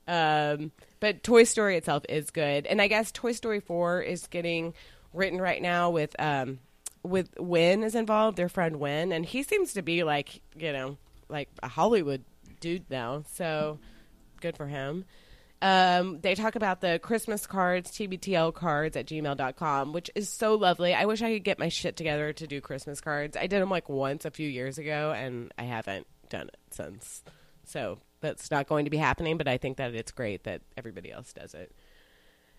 Um, 0.07 0.71
but 0.99 1.23
Toy 1.23 1.43
Story 1.43 1.77
itself 1.77 2.03
is 2.07 2.29
good, 2.29 2.67
and 2.67 2.81
I 2.81 2.87
guess 2.87 3.11
Toy 3.11 3.31
Story 3.31 3.59
Four 3.59 4.01
is 4.01 4.27
getting 4.27 4.73
written 5.13 5.41
right 5.41 5.61
now 5.61 5.89
with 5.89 6.15
um, 6.19 6.59
with 7.01 7.29
Win 7.39 7.83
is 7.83 7.95
involved, 7.95 8.37
their 8.37 8.49
friend 8.49 8.77
Win, 8.77 9.11
and 9.11 9.25
he 9.25 9.41
seems 9.41 9.73
to 9.73 9.81
be 9.81 10.03
like 10.03 10.41
you 10.55 10.71
know 10.71 10.97
like 11.29 11.49
a 11.61 11.67
Hollywood 11.67 12.23
dude 12.59 12.89
now. 12.89 13.23
So 13.33 13.79
good 14.41 14.57
for 14.57 14.67
him. 14.67 15.05
Um, 15.61 16.19
they 16.21 16.35
talk 16.35 16.55
about 16.55 16.81
the 16.81 16.99
Christmas 16.99 17.47
cards, 17.47 17.91
TBTL 17.91 18.53
cards 18.53 18.97
at 18.97 19.07
gmail.com, 19.07 19.93
which 19.93 20.11
is 20.13 20.29
so 20.29 20.55
lovely. 20.55 20.93
I 20.93 21.05
wish 21.05 21.21
I 21.21 21.33
could 21.33 21.43
get 21.43 21.59
my 21.59 21.69
shit 21.69 21.95
together 21.95 22.33
to 22.33 22.45
do 22.45 22.61
Christmas 22.61 23.01
cards. 23.01 23.37
I 23.37 23.47
did 23.47 23.61
them 23.61 23.69
like 23.69 23.89
once 23.89 24.25
a 24.25 24.31
few 24.31 24.47
years 24.47 24.77
ago, 24.77 25.13
and 25.15 25.51
I 25.57 25.63
haven't 25.63 26.07
done 26.29 26.49
it 26.49 26.57
since. 26.71 27.23
So 27.63 27.99
that's 28.21 28.51
not 28.51 28.67
going 28.67 28.85
to 28.85 28.91
be 28.91 28.97
happening, 28.97 29.37
but 29.37 29.47
I 29.47 29.57
think 29.57 29.77
that 29.77 29.95
it's 29.95 30.11
great 30.11 30.43
that 30.43 30.61
everybody 30.77 31.11
else 31.11 31.33
does 31.33 31.53
it. 31.53 31.71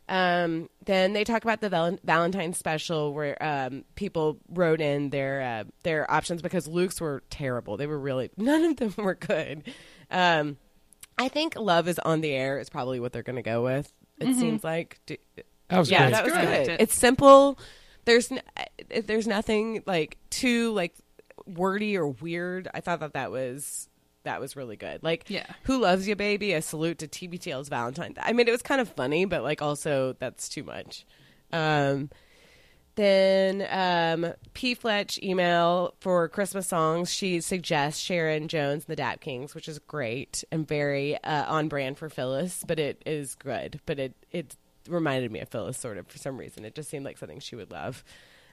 Um, 0.09 0.69
then 0.85 1.12
they 1.15 1.24
talk 1.24 1.43
about 1.43 1.61
the 1.61 1.69
val- 1.69 1.99
Valentine 2.05 2.53
special 2.53 3.12
where 3.12 3.37
um, 3.43 3.85
people 3.97 4.39
wrote 4.49 4.81
in 4.81 5.11
their 5.11 5.43
uh, 5.43 5.65
their 5.83 6.09
options 6.11 6.43
because 6.43 6.69
Luke's 6.69 7.01
were 7.01 7.23
terrible. 7.31 7.77
They 7.77 7.87
were 7.89 7.99
really 7.99 8.31
none 8.37 8.65
of 8.65 8.77
them 8.77 8.95
were 8.97 9.15
good. 9.16 9.65
Um, 10.11 10.59
I 11.19 11.28
think 11.28 11.57
"Love 11.57 11.89
is 11.89 11.99
on 11.99 12.20
the 12.20 12.31
air" 12.33 12.59
is 12.61 12.70
probably 12.70 13.01
what 13.01 13.12
they're 13.12 13.23
going 13.24 13.37
to 13.37 13.43
go 13.43 13.65
with. 13.65 13.93
It 14.20 14.35
seems 14.37 14.62
like. 14.62 15.01
Do- 15.07 15.16
That 15.69 15.78
was 15.78 15.91
yeah, 15.91 16.03
great. 16.05 16.12
that 16.12 16.24
was 16.24 16.33
Good. 16.35 16.66
good. 16.69 16.77
It's 16.81 16.95
simple. 16.95 17.59
There's 18.05 18.31
n- 18.31 18.43
uh, 18.57 18.65
there's 19.07 19.27
nothing 19.27 19.83
like 19.87 20.19
too 20.31 20.73
like 20.73 20.95
wordy 21.47 21.97
or 21.97 22.07
weird. 22.09 22.69
I 22.73 22.81
thought 22.81 23.01
that 23.01 23.15
that 23.15 23.31
was 23.33 23.89
that 24.27 24.40
was 24.40 24.55
really 24.55 24.77
good. 24.77 25.03
Like, 25.03 25.24
Yeah. 25.28 25.47
who 25.65 25.78
loves 25.81 26.07
you, 26.07 26.15
baby? 26.15 26.53
A 26.53 26.61
salute 26.62 26.98
to 26.98 27.09
TBTL's 27.09 27.69
Valentine. 27.69 28.15
I 28.20 28.32
mean, 28.32 28.47
it 28.47 28.53
was 28.53 28.62
kind 28.62 28.81
of 28.81 28.89
funny, 28.90 29.24
but 29.24 29.43
like 29.43 29.62
also 29.62 30.15
that's 30.20 30.48
too 30.48 30.62
much. 30.62 31.05
Um, 31.53 32.11
then 32.97 33.66
um, 33.70 34.32
P. 34.55 34.74
Fletch 34.74 35.19
email 35.23 35.94
for 36.01 36.28
Christmas 36.28 36.66
songs. 36.66 37.12
She 37.12 37.40
suggests 37.43 38.01
Sharon 38.01 38.48
Jones 38.48 38.85
and 38.85 38.93
the 38.93 38.97
Dap 38.97 39.20
Kings, 39.20 39.55
which 39.55 39.69
is 39.69 39.78
great 39.78 40.44
and 40.51 40.66
very 40.66 41.23
uh, 41.23 41.44
on 41.53 41.69
brand 41.69 41.98
for 41.98 42.09
Phyllis. 42.09 42.65
But 42.66 42.78
it 42.78 43.03
is 43.05 43.35
good. 43.35 43.81
But 43.85 43.98
it 43.98 44.15
it 44.32 44.57
reminded 44.89 45.31
me 45.31 45.40
of 45.40 45.48
Phyllis 45.51 45.77
sort 45.78 45.98
of 45.98 46.07
for 46.07 46.16
some 46.16 46.39
reason. 46.39 46.65
It 46.65 46.74
just 46.74 46.89
seemed 46.89 47.05
like 47.05 47.19
something 47.19 47.40
she 47.40 47.55
would 47.57 47.70
love. 47.70 48.03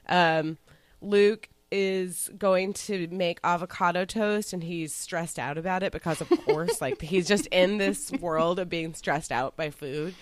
Um, 0.08 0.58
Luke 1.00 1.48
is 1.76 2.30
going 2.38 2.72
to 2.72 3.08
make 3.08 3.40
avocado 3.42 4.04
toast 4.04 4.52
and 4.52 4.62
he's 4.62 4.94
stressed 4.94 5.40
out 5.40 5.58
about 5.58 5.82
it 5.82 5.90
because 5.90 6.20
of 6.20 6.28
course 6.44 6.80
like 6.80 7.00
he's 7.12 7.26
just 7.26 7.46
in 7.46 7.78
this 7.78 8.12
world 8.12 8.60
of 8.60 8.68
being 8.68 8.94
stressed 8.94 9.32
out 9.32 9.56
by 9.56 9.70
food 9.70 10.14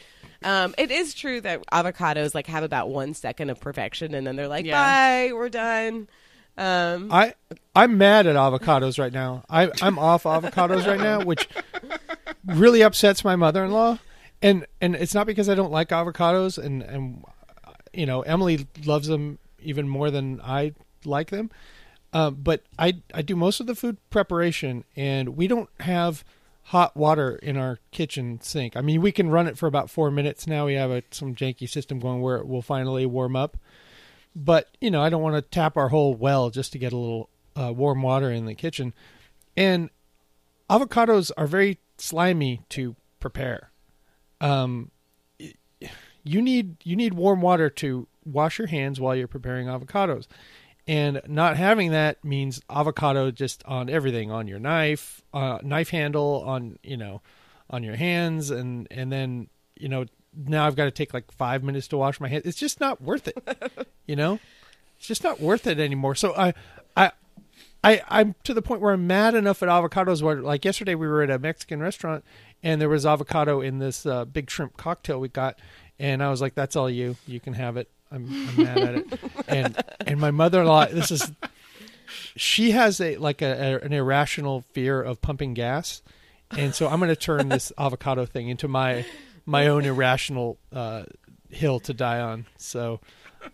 um, 0.42 0.74
it 0.78 0.90
is 0.90 1.12
true 1.12 1.42
that 1.42 1.62
avocados 1.70 2.34
like 2.34 2.46
have 2.46 2.64
about 2.64 2.88
one 2.88 3.12
second 3.12 3.50
of 3.50 3.60
perfection 3.60 4.14
and 4.14 4.26
then 4.26 4.34
they're 4.36 4.48
like 4.48 4.64
Yeah. 4.64 5.28
bye 5.28 5.32
we're 5.34 5.50
done 5.50 6.08
um, 6.56 7.10
I 7.12 7.34
I'm 7.74 7.96
mad 7.96 8.26
at 8.26 8.36
avocados 8.36 8.98
right 8.98 9.12
now. 9.12 9.42
I 9.48 9.70
I'm 9.80 9.98
off 9.98 10.24
avocados 10.24 10.86
right 10.86 11.00
now, 11.00 11.24
which 11.24 11.48
really 12.44 12.82
upsets 12.82 13.24
my 13.24 13.36
mother-in-law. 13.36 13.98
And 14.42 14.66
and 14.80 14.94
it's 14.94 15.14
not 15.14 15.26
because 15.26 15.48
I 15.48 15.54
don't 15.54 15.72
like 15.72 15.88
avocados 15.88 16.62
and 16.62 16.82
and 16.82 17.24
you 17.94 18.04
know, 18.04 18.20
Emily 18.20 18.66
loves 18.84 19.08
them 19.08 19.38
even 19.60 19.88
more 19.88 20.10
than 20.10 20.42
I 20.42 20.74
like 21.06 21.30
them. 21.30 21.50
Uh, 22.12 22.30
but 22.30 22.62
I 22.78 23.00
I 23.14 23.22
do 23.22 23.36
most 23.36 23.60
of 23.60 23.66
the 23.66 23.74
food 23.74 23.96
preparation 24.10 24.84
and 24.96 25.30
we 25.30 25.46
don't 25.46 25.70
have 25.80 26.24
hot 26.66 26.96
water 26.96 27.36
in 27.36 27.56
our 27.56 27.78
kitchen 27.90 28.38
sink. 28.40 28.76
I 28.76 28.82
mean, 28.82 29.00
we 29.00 29.12
can 29.12 29.30
run 29.30 29.46
it 29.48 29.58
for 29.58 29.66
about 29.66 29.90
4 29.90 30.10
minutes 30.10 30.46
now. 30.46 30.66
We 30.66 30.74
have 30.74 30.90
a 30.90 31.02
some 31.10 31.34
janky 31.34 31.68
system 31.68 31.98
going 31.98 32.20
where 32.20 32.36
it 32.36 32.46
will 32.46 32.62
finally 32.62 33.06
warm 33.06 33.34
up 33.34 33.56
but 34.34 34.68
you 34.80 34.90
know 34.90 35.02
i 35.02 35.08
don't 35.08 35.22
want 35.22 35.34
to 35.34 35.42
tap 35.42 35.76
our 35.76 35.88
whole 35.88 36.14
well 36.14 36.50
just 36.50 36.72
to 36.72 36.78
get 36.78 36.92
a 36.92 36.96
little 36.96 37.28
uh, 37.56 37.72
warm 37.72 38.02
water 38.02 38.30
in 38.30 38.46
the 38.46 38.54
kitchen 38.54 38.94
and 39.56 39.90
avocados 40.70 41.30
are 41.36 41.46
very 41.46 41.78
slimy 41.98 42.62
to 42.68 42.96
prepare 43.20 43.70
um, 44.40 44.90
you 46.24 46.40
need 46.40 46.76
you 46.84 46.96
need 46.96 47.14
warm 47.14 47.40
water 47.40 47.68
to 47.68 48.08
wash 48.24 48.58
your 48.58 48.68
hands 48.68 49.00
while 49.00 49.14
you're 49.14 49.28
preparing 49.28 49.66
avocados 49.66 50.26
and 50.86 51.20
not 51.26 51.56
having 51.56 51.92
that 51.92 52.24
means 52.24 52.60
avocado 52.68 53.30
just 53.30 53.62
on 53.64 53.88
everything 53.88 54.30
on 54.30 54.48
your 54.48 54.58
knife, 54.58 55.22
uh, 55.32 55.58
knife 55.62 55.90
handle, 55.90 56.42
on 56.46 56.78
you 56.82 56.96
know, 56.96 57.22
on 57.70 57.82
your 57.82 57.96
hands, 57.96 58.50
and 58.50 58.88
and 58.90 59.12
then 59.12 59.48
you 59.76 59.88
know 59.88 60.06
now 60.34 60.66
I've 60.66 60.76
got 60.76 60.84
to 60.84 60.90
take 60.90 61.14
like 61.14 61.30
five 61.32 61.62
minutes 61.62 61.88
to 61.88 61.96
wash 61.96 62.20
my 62.20 62.28
hands. 62.28 62.44
It's 62.46 62.58
just 62.58 62.80
not 62.80 63.00
worth 63.00 63.28
it. 63.28 63.88
you 64.06 64.16
know, 64.16 64.38
it's 64.96 65.06
just 65.06 65.24
not 65.24 65.40
worth 65.40 65.66
it 65.66 65.78
anymore. 65.78 66.14
So 66.14 66.34
I, 66.34 66.54
I, 66.96 67.12
I, 67.84 68.02
I'm 68.08 68.34
to 68.44 68.54
the 68.54 68.62
point 68.62 68.80
where 68.80 68.92
I'm 68.92 69.06
mad 69.06 69.34
enough 69.34 69.62
at 69.62 69.68
avocados. 69.68 70.22
Where 70.22 70.36
like 70.36 70.64
yesterday 70.64 70.94
we 70.94 71.06
were 71.06 71.22
at 71.22 71.30
a 71.30 71.38
Mexican 71.38 71.80
restaurant 71.80 72.24
and 72.62 72.80
there 72.80 72.88
was 72.88 73.04
avocado 73.04 73.60
in 73.60 73.78
this 73.78 74.06
uh, 74.06 74.24
big 74.24 74.50
shrimp 74.50 74.76
cocktail 74.76 75.20
we 75.20 75.28
got, 75.28 75.58
and 75.98 76.22
I 76.22 76.30
was 76.30 76.40
like, 76.40 76.54
"That's 76.54 76.76
all 76.76 76.88
you. 76.88 77.16
You 77.26 77.40
can 77.40 77.54
have 77.54 77.76
it." 77.76 77.90
I'm, 78.12 78.48
I'm 78.48 78.56
mad 78.56 78.78
at 78.78 78.94
it. 78.96 79.20
And 79.48 79.82
and 80.06 80.20
my 80.20 80.30
mother-in-law, 80.30 80.86
this 80.86 81.10
is, 81.10 81.32
she 82.36 82.72
has 82.72 83.00
a 83.00 83.16
like 83.16 83.42
a, 83.42 83.46
a 83.80 83.84
an 83.84 83.92
irrational 83.92 84.64
fear 84.72 85.00
of 85.02 85.20
pumping 85.22 85.54
gas, 85.54 86.02
and 86.50 86.74
so 86.74 86.88
I'm 86.88 86.98
going 86.98 87.08
to 87.08 87.16
turn 87.16 87.48
this 87.48 87.72
avocado 87.78 88.26
thing 88.26 88.48
into 88.48 88.68
my 88.68 89.04
my 89.46 89.66
own 89.68 89.84
irrational 89.84 90.58
uh, 90.72 91.04
hill 91.50 91.80
to 91.80 91.92
die 91.94 92.20
on. 92.20 92.46
So 92.58 93.00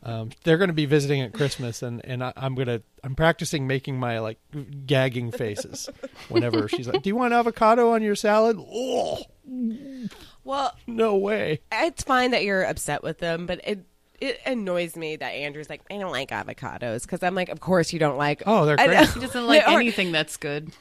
um, 0.03 0.31
they're 0.45 0.59
going 0.59 0.69
to 0.69 0.75
be 0.75 0.85
visiting 0.87 1.23
at 1.23 1.33
Christmas, 1.33 1.83
and 1.83 2.05
and 2.05 2.23
I, 2.23 2.33
I'm 2.37 2.55
gonna 2.55 2.83
I'm 3.03 3.15
practicing 3.15 3.67
making 3.67 3.99
my 3.99 4.19
like 4.19 4.39
gagging 4.87 5.31
faces 5.33 5.89
whenever 6.29 6.69
she's 6.69 6.87
like, 6.89 7.03
"Do 7.03 7.09
you 7.09 7.17
want 7.17 7.33
avocado 7.33 7.93
on 7.93 8.03
your 8.03 8.17
salad?" 8.17 8.59
Oh, 8.61 9.23
Well, 10.45 10.75
no 10.87 11.17
way. 11.17 11.61
it's 11.73 12.03
fine 12.05 12.31
that 12.33 12.43
you're 12.45 12.65
upset 12.65 13.03
with 13.03 13.19
them, 13.19 13.47
but 13.47 13.61
it 13.65 13.81
it 14.21 14.41
annoys 14.47 14.97
me 14.97 15.17
that 15.17 15.31
Andrew's 15.31 15.71
like, 15.71 15.83
I 15.91 15.99
don't 15.99 16.13
like 16.13 16.31
avocados 16.31 17.03
because 17.03 17.23
I'm 17.23 17.35
like, 17.35 17.49
of 17.49 17.61
course 17.61 17.93
you 17.93 17.99
don't 17.99 18.17
like. 18.19 18.43
Oh, 18.47 18.67
they're 18.67 18.79
I 18.81 18.87
great. 18.87 19.09
He 19.11 19.21
doesn't 19.21 19.47
like 19.49 19.67
Or- 19.69 19.79
anything 19.81 20.13
that's 20.13 20.37
good. 20.37 20.73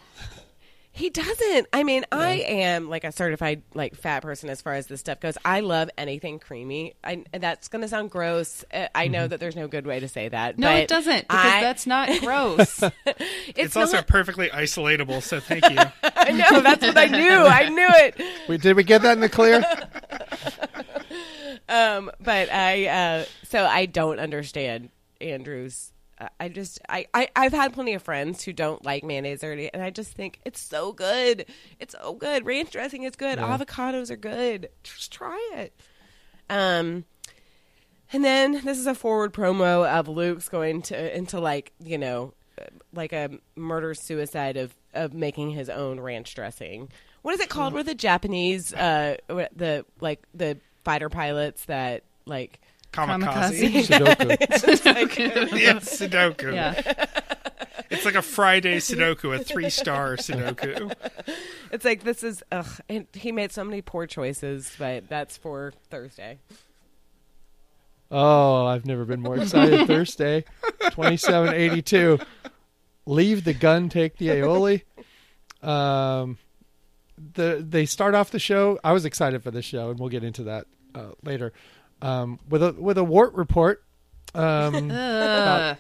He 0.92 1.12
doesn't. 1.12 1.68
I 1.72 1.84
mean, 1.84 2.06
I 2.12 2.38
am 2.38 2.90
like 2.90 3.04
a 3.04 3.12
certified 3.12 3.62
like 3.76 3.94
fat 3.94 4.24
person 4.24 4.50
as 4.50 4.64
far 4.64 4.74
as 4.74 4.88
this 4.88 5.00
stuff 5.00 5.20
goes. 5.20 5.38
I 5.46 5.60
love 5.60 5.92
anything 5.96 6.40
creamy. 6.40 6.96
I, 7.04 7.24
that's 7.34 7.68
going 7.68 7.84
to 7.84 7.88
sound 7.88 8.10
gross. 8.10 8.66
Uh, 8.74 8.88
I 8.96 9.08
know 9.08 9.28
that 9.28 9.40
there's 9.40 9.56
no 9.56 9.68
good 9.68 9.86
way 9.86 10.00
to 10.00 10.08
say 10.08 10.28
that. 10.30 10.58
No, 10.58 10.66
but 10.70 10.76
it 10.78 10.88
doesn't 10.88 11.28
because 11.28 11.46
I- 11.46 11.62
that's 11.62 11.86
not 11.86 12.10
gross. 12.22 12.82
It's, 12.82 13.22
It's, 13.56 13.76
also 13.76 14.02
perfectly 14.02 14.50
isolatable, 14.50 15.22
so 15.22 15.40
thank 15.40 15.70
you. 15.70 15.78
I 16.02 16.32
know. 16.32 16.62
That's 16.62 16.84
what 16.84 16.98
I 16.98 17.06
knew. 17.06 17.30
I 17.30 17.70
knew 17.70 17.90
it. 17.90 18.50
Wait, 18.50 18.62
did 18.62 18.76
we 18.76 18.84
get 18.84 19.04
that 19.04 19.12
in 19.14 19.20
the 19.20 19.30
clear? 19.30 19.64
Um, 21.70 22.12
but 22.20 22.52
I, 22.52 22.88
uh, 22.88 23.26
so 23.44 23.66
I 23.66 23.86
don't 23.86 24.20
understand 24.20 24.90
Andrew's. 25.20 25.92
uh, 26.20 26.30
I 26.40 26.50
just, 26.50 26.80
I, 26.90 27.08
I, 27.14 27.30
I've 27.36 27.54
had 27.54 27.74
plenty 27.74 27.94
of 27.94 28.02
friends 28.04 28.44
who 28.44 28.54
don't 28.54 28.84
like 28.86 29.04
mayonnaise 29.04 29.44
already, 29.44 29.70
and 29.74 29.84
I 29.84 29.90
just 29.90 30.14
think 30.14 30.40
it's 30.46 30.62
so 30.62 30.94
good. 30.94 31.46
It's 31.80 31.94
so 32.00 32.14
good. 32.14 32.46
Ranch 32.46 32.72
dressing 32.72 33.04
is 33.04 33.16
good. 33.16 33.38
Yeah. 33.38 33.58
Avocados 33.58 34.10
are 34.10 34.18
good. 34.18 34.70
Just 34.84 35.12
try 35.12 35.52
it. 35.56 35.74
Um, 36.50 37.04
and 38.14 38.24
then 38.24 38.62
this 38.64 38.80
is 38.80 38.88
a 38.88 38.96
forward 38.96 39.34
promo 39.34 39.86
of 39.86 40.08
Luke's 40.08 40.48
going 40.48 40.82
to 40.84 41.18
into 41.18 41.40
like 41.42 41.74
you 41.84 41.98
know, 41.98 42.34
like 42.94 43.12
a 43.12 43.30
murder 43.56 43.94
suicide 43.94 44.56
of 44.56 44.74
of 44.94 45.14
making 45.14 45.50
his 45.52 45.70
own 45.70 46.00
ranch 46.00 46.34
dressing. 46.34 46.90
What 47.22 47.34
is 47.34 47.42
it 47.42 47.50
called? 47.50 47.74
Where 47.74 47.84
the 47.84 47.94
Japanese, 47.94 48.74
uh, 48.74 49.18
the 49.28 49.86
like 50.00 50.24
the 50.34 50.58
fighter 50.88 51.10
pilots 51.10 51.66
that 51.66 52.04
like 52.26 52.62
Kamikaze. 52.94 53.84
Sudoku. 53.88 55.60
yeah, 55.60 55.74
Sudoku. 55.74 56.54
yeah. 56.54 57.06
It's 57.90 58.04
like 58.04 58.16
a 58.16 58.22
Friday 58.22 58.78
Sudoku, 58.78 59.34
a 59.34 59.42
three 59.42 59.70
star 59.70 60.18
Sudoku. 60.18 60.92
it's 61.72 61.86
like 61.86 62.04
this 62.04 62.22
is 62.22 62.44
ugh. 62.52 62.68
And 62.90 63.08
he 63.14 63.32
made 63.32 63.54
so 63.54 63.64
many 63.64 63.82
poor 63.82 64.06
choices, 64.08 64.74
but 64.78 65.08
that's 65.08 65.38
for 65.38 65.72
Thursday. 65.90 66.40
Oh, 68.12 68.66
I've 68.66 68.86
never 68.86 69.06
been 69.06 69.22
more 69.22 69.38
excited. 69.38 69.88
Thursday, 69.88 70.44
twenty-seven 70.92 71.54
eighty-two. 71.54 72.20
Leave 73.06 73.46
the 73.46 73.54
gun, 73.54 73.88
take 73.88 74.18
the 74.18 74.30
aioli. 74.30 74.82
Um, 75.64 76.38
the 77.36 77.64
they 77.66 77.86
start 77.86 78.16
off 78.16 78.32
the 78.32 78.40
show. 78.40 78.80
I 78.84 78.92
was 78.92 79.06
excited 79.06 79.44
for 79.44 79.52
this 79.52 79.66
show, 79.66 79.92
and 79.92 80.00
we'll 80.00 80.10
get 80.10 80.26
into 80.26 80.44
that 80.44 80.68
uh, 80.96 81.12
later. 81.24 81.54
Um, 82.02 82.40
with 82.50 82.62
a 82.64 82.74
with 82.74 82.98
a 82.98 83.04
wart 83.04 83.34
report. 83.34 83.84
Um, 84.36 84.92
Ugh. 84.92 85.78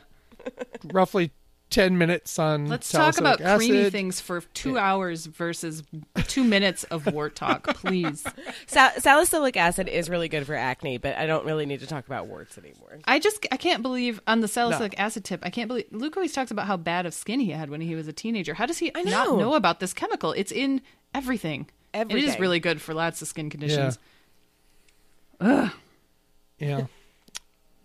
roughly 0.85 1.31
ten 1.69 1.97
minutes 1.97 2.39
on. 2.39 2.67
Let's 2.67 2.89
talk 2.91 3.17
about 3.17 3.39
salicylic 3.39 3.57
creamy 3.77 3.89
things 3.89 4.19
for 4.21 4.41
two 4.53 4.77
hours 4.77 5.25
versus 5.25 5.83
two 6.27 6.43
minutes 6.43 6.85
of 6.85 7.05
wart 7.13 7.35
talk, 7.35 7.67
please. 7.75 8.25
Sal- 8.67 8.93
salicylic 8.99 9.57
acid 9.57 9.87
is 9.89 10.09
really 10.09 10.29
good 10.29 10.47
for 10.47 10.55
acne, 10.55 10.97
but 10.97 11.15
I 11.17 11.25
don't 11.27 11.45
really 11.45 11.65
need 11.65 11.81
to 11.81 11.87
talk 11.87 12.07
about 12.07 12.27
warts 12.27 12.57
anymore. 12.57 12.99
I 13.05 13.19
just 13.19 13.45
I 13.51 13.57
can't 13.57 13.81
believe 13.83 14.21
on 14.25 14.39
the 14.39 14.47
salicylic 14.47 14.97
acid 14.99 15.23
tip. 15.23 15.41
I 15.43 15.49
can't 15.49 15.67
believe 15.67 15.85
Luke 15.91 16.15
always 16.17 16.33
talks 16.33 16.51
about 16.51 16.67
how 16.67 16.77
bad 16.77 17.05
of 17.05 17.13
skin 17.13 17.39
he 17.39 17.51
had 17.51 17.69
when 17.69 17.81
he 17.81 17.93
was 17.95 18.07
a 18.07 18.13
teenager. 18.13 18.53
How 18.53 18.65
does 18.65 18.77
he 18.77 18.91
I 18.95 19.03
not 19.03 19.27
know. 19.27 19.37
know 19.37 19.53
about 19.55 19.79
this 19.81 19.93
chemical? 19.93 20.31
It's 20.31 20.51
in 20.51 20.81
everything. 21.13 21.67
It 21.93 21.99
is 21.99 22.11
Everything. 22.11 22.41
really 22.41 22.59
good 22.59 22.81
for 22.81 22.93
lots 22.93 23.21
of 23.21 23.27
skin 23.27 23.49
conditions. 23.49 23.97
Yeah. 23.99 24.03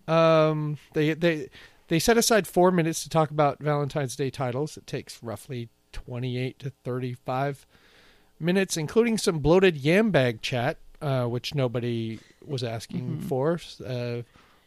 Um, 0.07 0.77
they 0.93 1.13
they 1.13 1.49
they 1.87 1.99
set 1.99 2.17
aside 2.17 2.47
four 2.47 2.71
minutes 2.71 3.03
to 3.03 3.09
talk 3.09 3.31
about 3.31 3.59
Valentine's 3.59 4.15
Day 4.15 4.29
titles. 4.29 4.77
It 4.77 4.87
takes 4.87 5.21
roughly 5.23 5.69
twenty-eight 5.91 6.59
to 6.59 6.69
thirty-five 6.83 7.65
minutes, 8.39 8.77
including 8.77 9.17
some 9.17 9.39
bloated 9.39 9.77
yam 9.77 10.11
bag 10.11 10.41
chat, 10.41 10.77
uh, 11.01 11.25
which 11.25 11.55
nobody 11.55 12.19
was 12.45 12.63
asking 12.63 13.21
for. 13.21 13.59
Uh, 13.85 14.23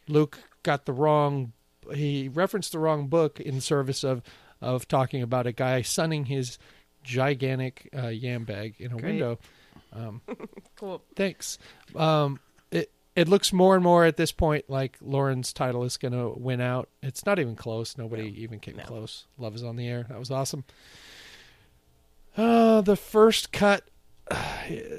Luke 0.09 0.39
got 0.63 0.87
the 0.87 0.93
wrong. 0.93 1.53
He 1.93 2.29
referenced 2.29 2.73
the 2.73 2.79
wrong 2.79 3.09
book 3.09 3.39
in 3.41 3.61
service 3.61 4.03
of 4.05 4.23
of 4.63 4.89
talking 4.89 5.23
about 5.23 5.47
a 5.47 5.53
guy 5.53 5.83
sunning 5.83 6.27
his 6.27 6.59
gigantic 7.03 7.89
uh, 7.97 8.09
yam 8.09 8.45
bag 8.45 8.75
in 8.79 8.93
a 8.93 8.97
Great. 8.97 9.05
window. 9.05 9.39
Cool. 10.77 11.03
Thanks. 11.15 11.59
Um, 11.95 12.39
it 13.17 13.27
looks 13.29 13.53
more 13.53 13.75
and 13.75 13.83
more 13.83 14.05
at 14.05 14.17
this 14.17 14.31
point 14.31 14.67
like 14.69 14.97
Lauren's 15.01 15.53
title 15.53 15.83
is 15.83 15.97
going 15.97 16.13
to 16.13 16.35
win 16.39 16.61
out. 16.61 16.89
It's 17.03 17.27
not 17.27 17.39
even 17.39 17.57
close. 17.57 17.97
Nobody 17.99 18.33
even 18.43 18.61
came 18.61 18.77
No. 18.77 18.85
close. 18.85 19.25
Love 19.39 19.55
is 19.57 19.65
on 19.65 19.75
the 19.77 19.89
air. 19.89 20.05
That 20.09 20.19
was 20.19 20.31
awesome. 20.31 20.65
Uh, 22.37 22.83
the 22.83 22.97
first 22.97 23.51
cut 23.53 23.85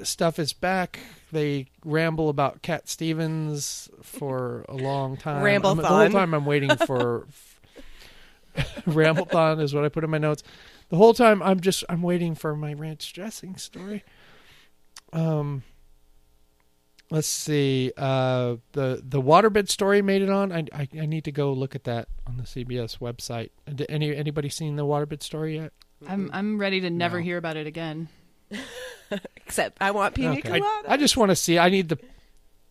stuff 0.02 0.38
is 0.38 0.52
back. 0.52 0.98
They 1.30 1.66
ramble 1.84 2.28
about 2.28 2.62
Cat 2.62 2.88
Stevens 2.88 3.88
for 4.02 4.64
a 4.68 4.74
long 4.74 5.16
time. 5.16 5.36
I'm- 5.36 5.42
The 5.62 5.84
whole 5.84 6.10
time 6.10 6.34
I'm 6.34 6.44
waiting 6.46 6.74
for 6.86 7.28
Ramblethon 8.86 9.60
is 9.60 9.72
what 9.74 9.84
I 9.84 9.88
put 9.88 10.02
in 10.04 10.10
my 10.10 10.18
notes. 10.18 10.42
The 10.88 10.96
whole 10.96 11.14
time 11.14 11.42
I'm 11.42 11.60
just 11.60 11.84
I'm 11.88 12.02
waiting 12.02 12.34
for 12.34 12.56
my 12.56 12.72
ranch 12.72 13.12
dressing 13.12 13.56
story. 13.56 14.02
Um 15.12 15.62
let's 17.10 17.26
see. 17.28 17.92
Uh 17.96 18.56
the 18.72 19.02
the 19.06 19.20
waterbed 19.20 19.68
story 19.68 20.02
made 20.02 20.22
it 20.22 20.30
on. 20.30 20.52
I, 20.52 20.64
I 20.72 20.88
I 21.00 21.06
need 21.06 21.24
to 21.24 21.32
go 21.32 21.52
look 21.52 21.74
at 21.74 21.84
that 21.84 22.08
on 22.26 22.36
the 22.36 22.44
CBS 22.44 22.98
website. 22.98 23.50
Did 23.72 23.86
any 23.88 24.14
anybody 24.14 24.48
seen 24.48 24.76
the 24.76 24.84
waterbed 24.84 25.22
story 25.22 25.56
yet? 25.56 25.72
I'm 26.06 26.30
I'm 26.32 26.58
ready 26.58 26.80
to 26.82 26.90
never 26.90 27.18
No. 27.18 27.24
hear 27.24 27.36
about 27.38 27.56
it 27.56 27.66
again. 27.66 28.08
Except 29.36 29.78
I 29.80 29.90
want 29.90 30.14
pina 30.14 30.32
Okay. 30.32 30.42
colada. 30.42 30.90
I 30.90 30.96
just 30.96 31.16
want 31.16 31.30
to 31.30 31.36
see. 31.36 31.58
I 31.58 31.68
need 31.70 31.88
the 31.88 31.98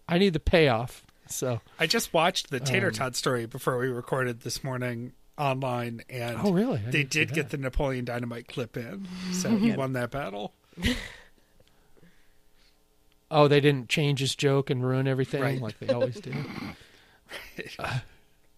I 0.08 0.18
need 0.18 0.34
the 0.34 0.40
payoff. 0.40 1.04
So 1.28 1.60
I 1.80 1.88
just 1.88 2.14
watched 2.14 2.52
the 2.52 2.60
Tater 2.60 2.88
Um, 2.88 2.94
Tot 2.94 3.16
story 3.16 3.46
before 3.48 3.78
we 3.78 3.88
recorded 3.88 4.42
this 4.42 4.64
morning 4.64 5.12
online, 5.38 6.02
and 6.10 6.38
Oh 6.42 6.52
really? 6.52 6.80
I 6.80 6.90
they 6.90 7.04
didn't 7.04 7.14
see 7.14 7.20
did 7.26 7.34
get 7.34 7.50
the 7.50 7.58
Napoleon 7.58 8.06
Dynamite 8.06 8.48
clip 8.48 8.78
in, 8.78 9.08
so 9.34 9.58
he 9.58 9.72
won 9.72 9.94
that 9.94 10.10
battle. 10.12 10.54
Oh, 13.30 13.48
they 13.48 13.60
didn't 13.60 13.90
change 13.90 14.20
his 14.20 14.36
joke 14.36 14.70
and 14.70 14.86
ruin 14.86 15.08
everything 15.08 15.42
Right. 15.42 15.62
like 15.62 15.78
they 15.80 15.94
always 15.94 16.20
do. 16.20 16.34
Uh, 17.78 18.00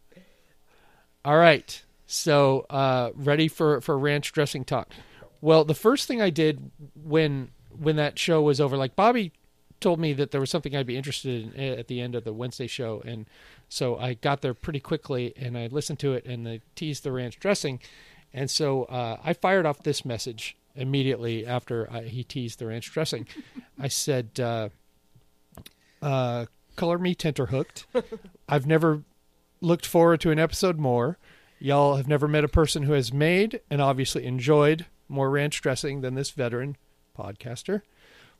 all 1.25 1.37
right. 1.37 1.81
So, 2.05 2.65
uh, 2.69 3.11
ready 3.15 3.47
for, 3.47 3.81
for 3.81 3.97
ranch 3.97 4.31
dressing 4.31 4.65
talk. 4.65 4.89
Well, 5.41 5.63
the 5.63 5.75
first 5.75 6.07
thing 6.07 6.21
I 6.21 6.29
did 6.31 6.71
when 6.95 7.49
when 7.77 7.95
that 7.95 8.19
show 8.19 8.41
was 8.41 8.59
over, 8.59 8.75
like 8.75 8.95
Bobby 8.95 9.31
told 9.79 9.99
me 9.99 10.11
that 10.13 10.31
there 10.31 10.41
was 10.41 10.49
something 10.49 10.75
I'd 10.75 10.85
be 10.85 10.97
interested 10.97 11.53
in 11.55 11.79
at 11.79 11.87
the 11.87 12.01
end 12.01 12.13
of 12.15 12.25
the 12.25 12.33
Wednesday 12.33 12.67
show, 12.67 13.01
and 13.05 13.25
so 13.69 13.97
I 13.97 14.15
got 14.15 14.41
there 14.41 14.53
pretty 14.53 14.81
quickly 14.81 15.33
and 15.37 15.57
I 15.57 15.67
listened 15.67 15.99
to 15.99 16.13
it 16.13 16.25
and 16.25 16.45
they 16.45 16.61
teased 16.75 17.03
the 17.03 17.11
ranch 17.13 17.39
dressing, 17.39 17.79
and 18.33 18.49
so 18.49 18.83
uh, 18.85 19.17
I 19.23 19.31
fired 19.33 19.65
off 19.65 19.83
this 19.83 20.03
message 20.03 20.57
immediately 20.79 21.45
after 21.45 21.91
I, 21.91 22.03
he 22.03 22.23
teased 22.23 22.59
the 22.59 22.67
ranch 22.67 22.91
dressing. 22.91 23.27
I 23.79 23.87
said, 23.87 24.39
uh, 24.39 24.69
uh, 26.01 26.45
"Color 26.75 26.99
me 26.99 27.15
tenterhooked. 27.15 27.85
I've 28.47 28.65
never 28.65 29.03
looked 29.61 29.85
forward 29.85 30.21
to 30.21 30.31
an 30.31 30.39
episode 30.39 30.77
more." 30.79 31.17
Y'all 31.61 31.97
have 31.97 32.07
never 32.07 32.27
met 32.27 32.45
a 32.45 32.49
person 32.49 32.83
who 32.83 32.93
has 32.93 33.11
made 33.11 33.59
and 33.69 33.81
obviously 33.81 34.25
enjoyed 34.25 34.85
more 35.09 35.29
ranch 35.29 35.61
dressing 35.61 35.99
than 35.99 36.15
this 36.15 36.31
veteran 36.31 36.77
podcaster. 37.17 37.81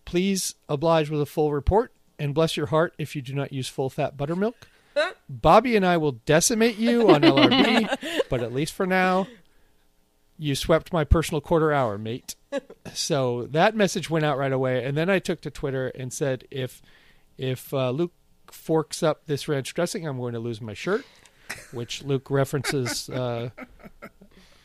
Please 0.05 0.55
oblige 0.69 1.09
with 1.09 1.21
a 1.21 1.25
full 1.25 1.51
report 1.51 1.91
and 2.17 2.33
bless 2.33 2.55
your 2.55 2.67
heart 2.67 2.93
if 2.97 3.15
you 3.15 3.21
do 3.21 3.33
not 3.33 3.51
use 3.51 3.67
full 3.67 3.89
fat 3.89 4.15
buttermilk. 4.15 4.69
Bobby 5.29 5.75
and 5.75 5.85
I 5.85 5.97
will 5.97 6.13
decimate 6.13 6.77
you 6.77 7.09
on 7.09 7.21
LRB, 7.21 8.23
but 8.29 8.41
at 8.41 8.53
least 8.53 8.73
for 8.73 8.85
now, 8.85 9.27
you 10.39 10.55
swept 10.55 10.93
my 10.93 11.03
personal 11.03 11.41
quarter 11.41 11.71
hour, 11.73 11.97
mate. 11.97 12.35
so 12.93 13.47
that 13.51 13.75
message 13.75 14.09
went 14.09 14.25
out 14.25 14.37
right 14.37 14.53
away, 14.53 14.83
and 14.85 14.97
then 14.97 15.09
I 15.09 15.19
took 15.19 15.41
to 15.41 15.51
Twitter 15.51 15.89
and 15.89 16.11
said, 16.11 16.45
if 16.49 16.81
if 17.37 17.73
uh, 17.73 17.91
Luke 17.91 18.13
forks 18.47 19.03
up 19.03 19.25
this 19.25 19.47
ranch 19.47 19.73
dressing, 19.73 20.07
I'm 20.07 20.17
going 20.17 20.33
to 20.33 20.39
lose 20.39 20.61
my 20.61 20.73
shirt, 20.73 21.05
which 21.71 22.03
Luke 22.03 22.31
references 22.31 23.09
uh, 23.11 23.49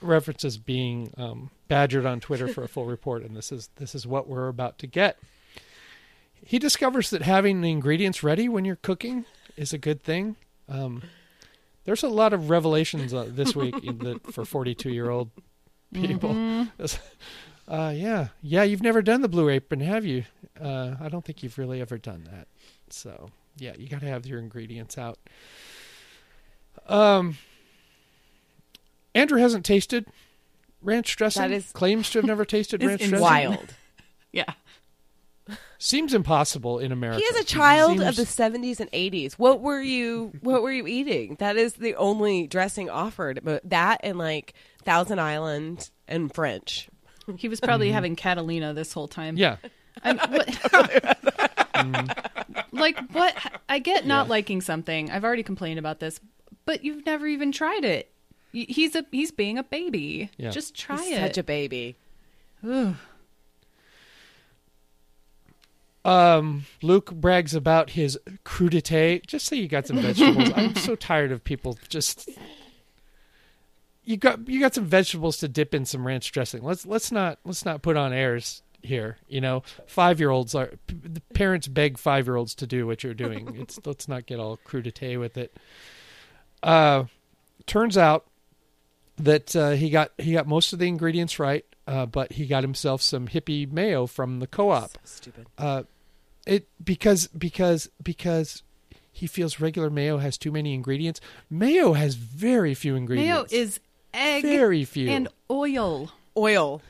references 0.00 0.56
being 0.56 1.12
um, 1.16 1.50
badgered 1.68 2.06
on 2.06 2.20
Twitter 2.20 2.48
for 2.48 2.62
a 2.62 2.68
full 2.68 2.86
report, 2.86 3.22
and 3.22 3.36
this 3.36 3.50
is 3.50 3.68
this 3.76 3.94
is 3.94 4.06
what 4.06 4.28
we're 4.28 4.48
about 4.48 4.78
to 4.78 4.86
get. 4.86 5.18
He 6.46 6.58
discovers 6.58 7.10
that 7.10 7.22
having 7.22 7.62
the 7.62 7.70
ingredients 7.70 8.22
ready 8.22 8.48
when 8.48 8.64
you're 8.64 8.76
cooking 8.76 9.24
is 9.56 9.72
a 9.72 9.78
good 9.78 10.04
thing. 10.04 10.36
Um, 10.68 11.02
there's 11.84 12.02
a 12.02 12.08
lot 12.08 12.32
of 12.32 12.50
revelations 12.50 13.12
uh, 13.12 13.26
this 13.28 13.54
week 13.56 13.74
in 13.84 13.98
the, 13.98 14.20
for 14.30 14.44
42 14.44 14.90
year 14.90 15.10
old 15.10 15.30
people. 15.94 16.66
Uh, 17.66 17.94
yeah, 17.96 18.28
yeah. 18.42 18.62
You've 18.62 18.82
never 18.82 19.00
done 19.00 19.22
the 19.22 19.28
blue 19.28 19.48
apron, 19.48 19.80
have 19.80 20.04
you? 20.04 20.24
Uh, 20.60 20.96
I 21.00 21.08
don't 21.08 21.24
think 21.24 21.42
you've 21.42 21.56
really 21.56 21.80
ever 21.80 21.96
done 21.96 22.28
that. 22.30 22.46
So 22.90 23.30
yeah, 23.56 23.72
you 23.78 23.88
got 23.88 24.00
to 24.02 24.06
have 24.06 24.26
your 24.26 24.38
ingredients 24.38 24.98
out. 24.98 25.18
Um, 26.86 27.38
Andrew 29.14 29.38
hasn't 29.38 29.64
tasted 29.64 30.04
ranch 30.82 31.16
dressing. 31.16 31.40
That 31.40 31.52
is- 31.52 31.72
claims 31.72 32.10
to 32.10 32.18
have 32.18 32.26
never 32.26 32.44
tasted 32.44 32.82
ranch 32.84 33.00
dressing. 33.00 33.18
Wild. 33.20 33.74
Yeah. 34.32 34.52
Seems 35.78 36.14
impossible 36.14 36.78
in 36.78 36.92
America. 36.92 37.18
He 37.18 37.24
is 37.24 37.40
a 37.40 37.44
child 37.44 38.00
of 38.00 38.16
the 38.16 38.22
70s 38.22 38.80
and 38.80 38.90
80s. 38.92 39.34
What 39.34 39.60
were 39.60 39.80
you 39.80 40.32
what 40.40 40.62
were 40.62 40.72
you 40.72 40.86
eating? 40.86 41.36
That 41.38 41.56
is 41.56 41.74
the 41.74 41.94
only 41.96 42.46
dressing 42.46 42.88
offered. 42.88 43.40
But 43.42 43.68
that 43.68 44.00
and 44.02 44.16
like 44.18 44.54
Thousand 44.84 45.18
Island 45.18 45.90
and 46.08 46.34
French. 46.34 46.88
He 47.36 47.48
was 47.48 47.60
probably 47.60 47.88
mm-hmm. 47.88 47.94
having 47.94 48.16
Catalina 48.16 48.74
this 48.74 48.92
whole 48.92 49.08
time. 49.08 49.36
Yeah. 49.36 49.56
I 50.02 50.12
mean, 50.12 50.20
what, 50.30 50.48
like 52.72 52.98
what? 53.10 53.34
I 53.68 53.78
get 53.78 54.06
not 54.06 54.26
Yeah. 54.26 54.30
liking 54.30 54.60
something. 54.60 55.10
I've 55.10 55.24
already 55.24 55.42
complained 55.42 55.78
about 55.78 56.00
this, 56.00 56.20
but 56.64 56.84
you've 56.84 57.06
never 57.06 57.26
even 57.26 57.52
tried 57.52 57.84
it. 57.84 58.10
He's 58.52 58.94
a 58.94 59.04
he's 59.10 59.30
being 59.32 59.58
a 59.58 59.64
baby. 59.64 60.30
Yeah. 60.36 60.50
Just 60.50 60.74
try 60.74 61.02
He's 61.02 61.16
it. 61.16 61.20
such 61.20 61.38
a 61.38 61.42
baby. 61.42 61.96
Ugh. 62.66 62.94
Um, 66.04 66.66
Luke 66.82 67.12
brags 67.12 67.54
about 67.54 67.90
his 67.90 68.18
crudité. 68.44 69.24
Just 69.26 69.46
say 69.46 69.56
you 69.56 69.68
got 69.68 69.86
some 69.86 69.98
vegetables. 69.98 70.50
I'm 70.54 70.74
so 70.76 70.96
tired 70.96 71.32
of 71.32 71.42
people 71.44 71.78
just. 71.88 72.28
You 74.04 74.18
got 74.18 74.46
you 74.46 74.60
got 74.60 74.74
some 74.74 74.84
vegetables 74.84 75.38
to 75.38 75.48
dip 75.48 75.74
in 75.74 75.86
some 75.86 76.06
ranch 76.06 76.30
dressing. 76.30 76.62
Let's 76.62 76.84
let's 76.84 77.10
not 77.10 77.38
let's 77.44 77.64
not 77.64 77.80
put 77.80 77.96
on 77.96 78.12
airs 78.12 78.62
here. 78.82 79.16
You 79.28 79.40
know, 79.40 79.62
five 79.86 80.20
year 80.20 80.28
olds 80.28 80.54
are 80.54 80.72
the 80.88 81.22
parents 81.32 81.68
beg 81.68 81.96
five 81.96 82.26
year 82.26 82.36
olds 82.36 82.54
to 82.56 82.66
do 82.66 82.86
what 82.86 83.02
you're 83.02 83.14
doing. 83.14 83.56
It's 83.60 83.80
let's 83.86 84.06
not 84.06 84.26
get 84.26 84.38
all 84.38 84.58
crudité 84.58 85.18
with 85.18 85.38
it. 85.38 85.56
Uh, 86.62 87.04
turns 87.66 87.96
out 87.96 88.26
that 89.16 89.56
uh, 89.56 89.70
he 89.70 89.88
got 89.88 90.12
he 90.18 90.32
got 90.32 90.46
most 90.46 90.74
of 90.74 90.78
the 90.78 90.86
ingredients 90.88 91.38
right, 91.38 91.64
uh, 91.86 92.04
but 92.04 92.32
he 92.32 92.46
got 92.46 92.62
himself 92.62 93.00
some 93.00 93.28
hippie 93.28 93.70
mayo 93.70 94.06
from 94.06 94.40
the 94.40 94.46
co-op 94.46 94.90
So 94.90 94.98
stupid. 95.04 95.46
It 96.46 96.68
because 96.82 97.28
because 97.28 97.88
because 98.02 98.62
he 99.12 99.26
feels 99.26 99.60
regular 99.60 99.90
mayo 99.90 100.18
has 100.18 100.36
too 100.36 100.50
many 100.50 100.74
ingredients. 100.74 101.20
Mayo 101.48 101.92
has 101.92 102.14
very 102.14 102.74
few 102.74 102.96
ingredients. 102.96 103.52
Mayo 103.52 103.62
is 103.62 103.80
egg 104.12 104.42
very 104.42 104.84
few, 104.84 105.08
and 105.08 105.28
oil. 105.50 106.10
Oil. 106.36 106.82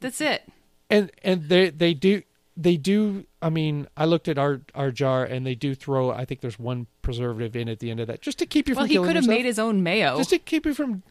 That's 0.00 0.20
it. 0.20 0.42
and 0.90 1.10
and 1.22 1.48
they 1.48 1.70
they 1.70 1.94
do 1.94 2.22
they 2.56 2.76
do. 2.76 3.26
I 3.40 3.50
mean, 3.50 3.88
I 3.96 4.04
looked 4.04 4.28
at 4.28 4.38
our 4.38 4.60
our 4.74 4.90
jar, 4.90 5.24
and 5.24 5.46
they 5.46 5.54
do 5.54 5.74
throw. 5.74 6.10
I 6.10 6.24
think 6.24 6.40
there's 6.40 6.58
one 6.58 6.86
preservative 7.02 7.56
in 7.56 7.68
at 7.68 7.80
the 7.80 7.90
end 7.90 8.00
of 8.00 8.06
that, 8.06 8.20
just 8.20 8.38
to 8.38 8.46
keep 8.46 8.68
you 8.68 8.74
from 8.74 8.82
Well, 8.82 8.86
from 8.88 9.02
he 9.02 9.06
could 9.08 9.16
have 9.16 9.26
made 9.26 9.44
his 9.44 9.58
own 9.58 9.82
mayo. 9.82 10.16
just 10.18 10.30
to 10.30 10.38
keep 10.38 10.66
you 10.66 10.74
from. 10.74 11.02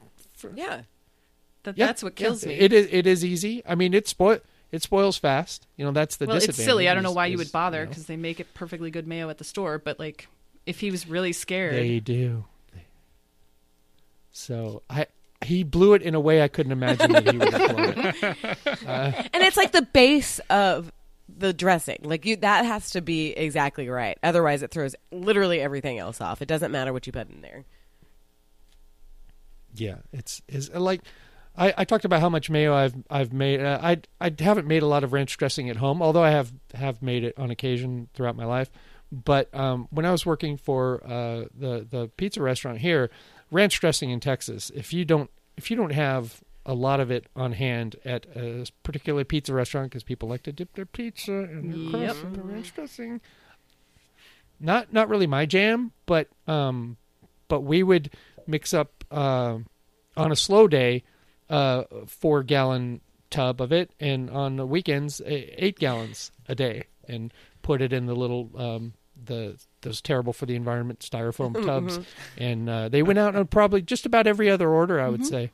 Yeah. 0.56 0.82
That, 1.64 1.78
Yeah, 1.78 1.86
that's 1.88 2.02
what 2.04 2.16
kills 2.16 2.44
yeah. 2.44 2.50
me. 2.50 2.56
It 2.56 2.74
is 2.74 2.88
it 2.92 3.06
is 3.06 3.24
easy. 3.26 3.62
I 3.68 3.76
mean, 3.76 3.94
it's 3.94 4.10
spoil 4.12 4.40
it 4.72 4.82
spoils 4.82 5.18
fast. 5.18 5.68
You 5.78 5.86
know, 5.86 5.92
that's 5.92 6.18
the 6.18 6.26
well, 6.26 6.38
it's 6.38 6.46
disadvantage. 6.46 6.70
silly. 6.70 6.90
I 6.90 6.94
don't 6.94 7.04
know 7.04 7.10
is- 7.10 7.16
why 7.16 7.26
you 7.28 7.38
would 7.38 7.52
bother 7.52 7.84
know, 7.84 7.90
because 7.90 8.06
they 8.06 8.18
make 8.18 8.40
it 8.40 8.54
perfectly 8.54 8.92
good 8.92 9.08
mayo 9.08 9.30
at 9.30 9.38
the 9.38 9.44
store. 9.44 9.78
But 9.80 10.00
like, 10.00 10.28
if 10.66 10.80
he 10.80 10.92
was 10.92 11.08
really 11.08 11.34
scared, 11.34 11.74
They 11.76 12.00
do. 12.00 12.46
So 14.32 14.82
I 14.90 15.08
he 15.44 15.64
blew 15.64 15.94
it 15.94 16.02
in 16.02 16.16
a 16.16 16.20
way 16.20 16.42
I 16.42 16.48
couldn't 16.48 16.72
imagine 16.72 17.12
that 17.12 17.30
he 17.30 17.38
would 17.38 17.54
have 17.54 17.76
blown 17.76 17.94
it. 17.98 19.30
And 19.34 19.44
it's 19.44 19.58
like 19.58 19.72
the 19.72 19.82
base 19.82 20.40
of 20.50 20.92
the 21.28 21.52
dressing. 21.52 22.00
Like 22.04 22.26
you 22.26 22.36
that 22.38 22.66
has 22.66 22.92
to 22.92 23.02
be 23.02 23.32
exactly 23.32 23.90
right. 23.90 24.18
Otherwise 24.24 24.64
it 24.64 24.72
throws 24.72 24.96
literally 25.12 25.60
everything 25.60 25.98
else 26.00 26.22
off. 26.22 26.42
It 26.42 26.48
doesn't 26.48 26.72
matter 26.72 26.94
what 26.94 27.08
you 27.08 27.14
put 27.14 27.30
in 27.30 27.42
there. 27.42 27.66
Yeah, 29.74 29.98
it's 30.12 30.42
is 30.48 30.70
uh, 30.74 30.80
like 30.80 31.02
I, 31.58 31.74
I 31.80 31.86
talked 31.86 32.06
about 32.06 32.22
how 32.22 32.30
much 32.30 32.50
mayo 32.50 32.74
I've 32.74 32.96
I've 33.10 33.34
made. 33.34 33.62
Uh, 33.62 33.80
I 33.82 34.02
I 34.20 34.32
haven't 34.40 34.68
made 34.68 34.84
a 34.84 34.88
lot 34.88 35.04
of 35.04 35.12
ranch 35.14 35.36
dressing 35.38 35.70
at 35.70 35.78
home, 35.78 36.02
although 36.02 36.24
I 36.24 36.32
have 36.32 36.54
have 36.74 37.02
made 37.02 37.24
it 37.24 37.38
on 37.38 37.52
occasion 37.52 38.08
throughout 38.14 38.36
my 38.36 38.46
life. 38.46 38.70
But 39.12 39.54
um, 39.54 39.88
when 39.92 40.06
I 40.06 40.12
was 40.12 40.26
working 40.26 40.56
for 40.58 41.04
uh, 41.06 41.46
the 41.58 41.86
the 41.90 42.10
pizza 42.16 42.42
restaurant 42.42 42.78
here, 42.80 43.10
ranch 43.52 43.80
dressing 43.82 44.10
in 44.10 44.20
Texas, 44.22 44.72
if 44.74 44.94
you 44.94 45.04
don't 45.04 45.30
if 45.58 45.70
you 45.70 45.76
don't 45.76 45.92
have 45.92 46.42
a 46.66 46.74
lot 46.74 47.00
of 47.00 47.12
it 47.12 47.26
on 47.36 47.52
hand 47.54 47.96
at 48.06 48.26
a 48.36 48.66
particular 48.84 49.24
pizza 49.26 49.52
restaurant 49.54 49.90
because 49.90 50.04
people 50.04 50.30
like 50.30 50.44
to 50.44 50.52
dip 50.54 50.74
their 50.76 50.86
pizza 50.86 51.34
in 51.34 51.70
their 51.92 52.02
Yep. 52.02 52.10
crust 52.12 52.24
in 52.24 52.34
the 52.34 52.42
ranch 52.44 52.74
dressing. 52.74 53.20
Not 54.60 54.94
not 54.94 55.10
really 55.10 55.28
my 55.28 55.46
jam, 55.46 55.92
but 56.06 56.28
um, 56.48 56.98
but 57.48 57.62
we 57.62 57.82
would 57.84 58.12
mix 58.48 58.74
up 58.74 59.04
uh, 59.12 59.58
on 60.16 60.32
a 60.32 60.36
slow 60.36 60.68
day 60.68 61.04
uh, 61.52 61.84
four 62.08 62.42
gallon 62.44 63.02
tub 63.30 63.62
of 63.62 63.72
it, 63.72 63.92
and 64.00 64.30
on 64.30 64.56
the 64.56 64.66
weekends 64.66 65.22
eight 65.26 65.78
gallons 65.78 66.32
a 66.48 66.56
day, 66.56 66.86
and 67.08 67.32
put 67.62 67.82
it 67.82 67.94
in 67.94 68.06
the 68.08 68.16
little 68.16 68.50
um, 68.56 68.94
the 69.24 69.58
those 69.82 70.02
terrible 70.02 70.34
for 70.34 70.46
the 70.46 70.56
environment 70.56 71.00
styrofoam 71.00 71.54
tubs, 71.66 72.00
and 72.38 72.70
uh, 72.70 72.90
they 72.90 73.04
went 73.04 73.20
out 73.20 73.36
on 73.36 73.46
probably 73.48 73.82
just 73.82 74.06
about 74.06 74.26
every 74.28 74.50
other 74.50 74.70
order. 74.70 75.00
I 75.00 75.10
would 75.10 75.26
say 75.26 75.52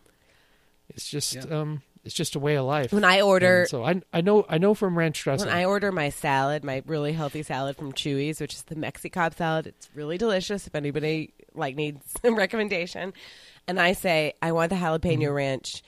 it's 0.89 1.09
just 1.09 1.35
Yeah. 1.35 1.41
um, 1.61 1.81
it's 2.03 2.13
just 2.15 2.35
a 2.35 2.39
way 2.39 2.55
of 2.55 2.65
life. 2.65 2.93
When 2.93 3.03
I 3.03 3.19
order 3.21 3.61
And 3.61 3.69
so 3.69 3.83
I 3.83 4.01
I 4.13 4.21
know 4.21 4.45
I 4.47 4.57
know 4.57 4.73
from 4.73 4.97
ranch 4.97 5.21
dressing. 5.23 5.47
When 5.47 5.55
I 5.55 5.65
order 5.65 5.91
my 5.91 6.09
salad, 6.09 6.63
my 6.63 6.81
really 6.85 7.11
healthy 7.13 7.43
salad 7.43 7.75
from 7.75 7.91
Chuy's, 7.91 8.39
which 8.39 8.53
is 8.53 8.63
the 8.63 8.75
Mexicob 8.75 9.35
salad, 9.35 9.67
it's 9.67 9.89
really 9.93 10.17
delicious. 10.17 10.67
If 10.67 10.75
anybody 10.75 11.33
like 11.53 11.75
needs 11.75 12.05
some 12.21 12.35
recommendation, 12.35 13.13
and 13.67 13.79
I 13.79 13.93
say 13.93 14.33
I 14.41 14.51
want 14.51 14.69
the 14.69 14.75
jalapeno 14.77 15.19
Mm-hmm. 15.23 15.33
ranch 15.33 15.83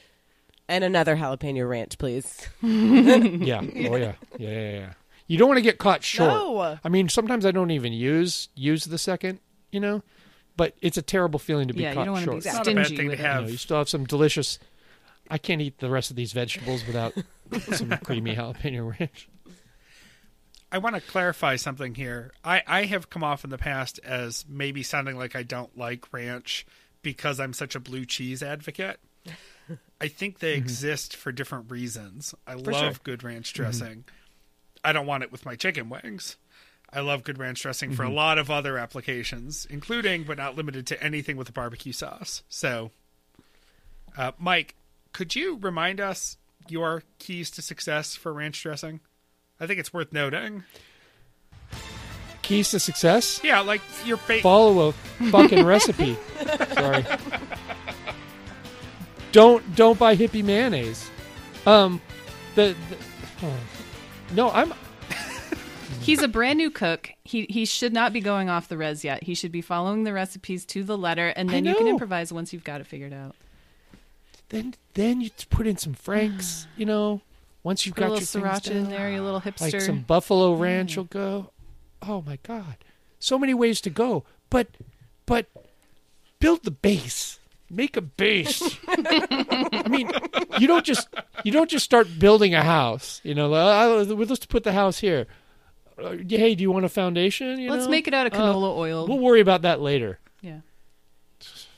and 0.68 0.84
another 0.84 1.16
jalapeno 1.16 1.68
ranch, 1.68 1.98
please. 1.98 2.48
yeah. 2.62 3.62
Oh 3.90 3.96
yeah. 3.96 4.14
Yeah. 4.38 4.50
Yeah. 4.50 4.72
yeah. 4.72 4.94
You 5.28 5.38
don't 5.38 5.48
want 5.48 5.58
to 5.60 5.64
get 5.64 5.78
caught 5.78 6.04
short. 6.04 6.30
No. 6.32 6.80
I 6.84 6.90
mean, 6.90 7.08
sometimes 7.08 7.46
I 7.46 7.52
don't 7.52 7.72
even 7.72 7.94
use 7.94 8.50
use 8.56 8.86
the 8.86 8.98
second. 8.98 9.40
You 9.72 9.80
know, 9.80 10.02
but 10.58 10.76
it's 10.82 10.98
a 10.98 11.02
terrible 11.04 11.38
feeling 11.40 11.68
to 11.68 11.74
be 11.76 11.84
yeah, 11.84 11.90
you 11.90 11.96
caught 11.96 12.06
don't 12.06 12.14
want 12.14 12.26
to 12.26 12.32
short. 12.32 12.44
be 12.44 12.50
It's 12.50 12.58
not 12.58 12.68
a 12.68 12.74
bad 12.74 12.86
stingy 12.88 12.98
thing 12.98 13.06
to 13.06 13.12
with 13.12 13.20
it. 13.20 13.24
You, 13.24 13.28
know, 13.30 13.34
have. 13.42 13.52
you 13.52 13.58
still 13.58 13.78
have 13.78 13.90
some 13.90 14.06
delicious. 14.06 14.58
I 15.30 15.38
can't 15.38 15.62
eat 15.62 15.78
the 15.78 15.90
rest 15.92 16.10
of 16.10 16.16
these 16.16 16.34
vegetables 16.34 16.86
without 16.88 17.14
some 17.74 17.90
creamy 18.04 18.36
jalapeno 18.36 19.00
ranch. 19.00 19.30
I 20.72 20.78
want 20.80 20.96
to 20.96 21.02
clarify 21.02 21.56
something 21.56 21.96
here. 21.96 22.32
I, 22.44 22.62
I 22.68 22.86
have 22.86 23.10
come 23.10 23.24
off 23.24 23.44
in 23.44 23.50
the 23.50 23.58
past 23.58 24.00
as 24.04 24.46
maybe 24.48 24.84
sounding 24.84 25.18
like 25.18 25.36
I 25.36 25.44
don't 25.44 25.76
like 25.78 26.12
ranch 26.12 26.66
because 27.02 27.40
I'm 27.40 27.54
such 27.54 27.76
a 27.76 27.80
blue 27.80 28.06
cheese 28.06 28.44
advocate. 28.44 29.00
I 30.02 30.08
think 30.08 30.40
they 30.40 30.54
mm-hmm. 30.54 30.64
exist 30.64 31.16
for 31.16 31.32
different 31.32 31.70
reasons. 31.70 32.34
I 32.48 32.54
love 32.54 32.96
sure. 32.96 33.02
good 33.04 33.24
ranch 33.24 33.54
mm-hmm. 33.54 33.64
dressing. 33.64 34.04
I 34.84 34.94
don't 34.94 35.06
want 35.06 35.24
it 35.24 35.32
with 35.32 35.46
my 35.46 35.56
chicken 35.56 35.90
wings. 35.90 36.38
I 36.92 37.02
love 37.02 37.24
good 37.24 37.38
ranch 37.38 37.62
dressing 37.62 37.92
for 37.94 38.04
a 38.04 38.08
mm-hmm. 38.08 38.16
lot 38.16 38.38
of 38.38 38.50
other 38.50 38.78
applications, 38.78 39.68
including 39.70 40.24
but 40.24 40.38
not 40.38 40.56
limited 40.56 40.88
to 40.88 41.04
anything 41.04 41.38
with 41.38 41.50
a 41.50 41.52
barbecue 41.52 41.94
sauce. 41.94 42.44
So, 42.50 42.92
uh, 44.18 44.32
Mike, 44.40 44.76
could 45.14 45.36
you 45.36 45.58
remind 45.58 46.00
us 46.00 46.38
your 46.68 47.04
keys 47.20 47.52
to 47.52 47.62
success 47.62 48.16
for 48.16 48.34
ranch 48.34 48.62
dressing? 48.64 49.02
I 49.60 49.68
think 49.68 49.80
it's 49.80 49.94
worth 49.94 50.14
noting. 50.14 50.64
Keys 52.50 52.72
to 52.72 52.80
success: 52.80 53.40
Yeah, 53.44 53.60
like 53.60 53.80
your 54.06 54.18
fa- 54.18 54.42
follow 54.42 54.88
a 54.90 54.92
fucking 55.30 55.64
recipe. 55.64 56.18
Sorry. 56.74 57.06
don't 59.32 59.76
don't 59.76 60.00
buy 60.00 60.16
hippie 60.16 60.44
mayonnaise. 60.44 61.12
Um, 61.68 62.02
the, 62.56 62.76
the 62.90 62.98
oh. 63.46 63.54
no, 64.34 64.50
I'm 64.50 64.74
He's 66.02 66.24
a 66.24 66.28
brand 66.28 66.58
new 66.58 66.72
cook. 66.72 67.12
He 67.24 67.46
he 67.52 67.66
should 67.66 67.94
not 67.94 68.14
be 68.14 68.20
going 68.20 68.50
off 68.50 68.68
the 68.68 68.78
res 68.78 69.04
yet. 69.04 69.22
He 69.22 69.36
should 69.36 69.52
be 69.52 69.62
following 69.62 70.04
the 70.04 70.12
recipes 70.12 70.66
to 70.66 70.84
the 70.84 70.98
letter, 70.98 71.28
and 71.28 71.52
then 71.52 71.66
you 71.66 71.76
can 71.76 71.88
improvise 71.88 72.34
once 72.34 72.52
you've 72.52 72.64
got 72.64 72.82
it 72.82 72.88
figured 72.88 73.14
out. 73.14 73.36
then 74.50 74.74
then 74.96 75.22
you 75.22 75.30
put 75.52 75.68
in 75.68 75.78
some 75.78 75.94
franks. 75.94 76.66
You 76.78 76.88
know, 76.88 77.22
once 77.62 77.86
you've 77.86 77.94
Put 77.94 78.06
a 78.06 78.08
got 78.08 78.14
little 78.14 78.42
your 78.42 78.50
sriracha 78.50 78.72
in 78.72 78.90
there, 78.90 79.12
you 79.12 79.22
little 79.22 79.40
hipster. 79.42 79.74
like 79.74 79.82
some 79.82 80.00
buffalo 80.02 80.56
ranch 80.56 80.98
will 80.98 81.04
go. 81.04 81.52
Oh 82.02 82.22
my 82.22 82.38
god, 82.44 82.78
so 83.20 83.38
many 83.38 83.54
ways 83.54 83.82
to 83.82 83.90
go. 83.90 84.24
But 84.50 84.68
but 85.26 85.48
build 86.40 86.64
the 86.64 86.72
base. 86.72 87.40
Make 87.70 87.96
a 87.98 88.02
base. 88.02 88.64
I 88.88 89.84
mean, 89.88 90.10
you 90.60 90.66
don't 90.68 90.84
just 90.86 91.08
you 91.44 91.52
don't 91.52 91.70
just 91.70 91.86
start 91.86 92.08
building 92.18 92.56
a 92.56 92.64
house. 92.64 93.22
You 93.24 93.36
know, 93.36 93.54
"Oh, 93.54 94.04
let's 94.08 94.46
put 94.48 94.64
the 94.64 94.72
house 94.74 95.00
here. 95.00 95.28
Uh, 96.02 96.16
hey, 96.28 96.56
do 96.56 96.62
you 96.64 96.72
want 96.72 96.86
a 96.86 96.90
foundation? 96.90 97.60
You 97.60 97.70
Let's 97.72 97.84
know? 97.86 97.92
make 97.92 98.08
it 98.08 98.14
out 98.14 98.26
of 98.26 98.34
Uh, 98.34 98.38
canola 98.38 98.76
oil. 98.76 99.06
We'll 99.06 99.20
worry 99.20 99.42
about 99.42 99.64
that 99.64 99.82
later. 99.82 100.18
yeah. 100.42 100.62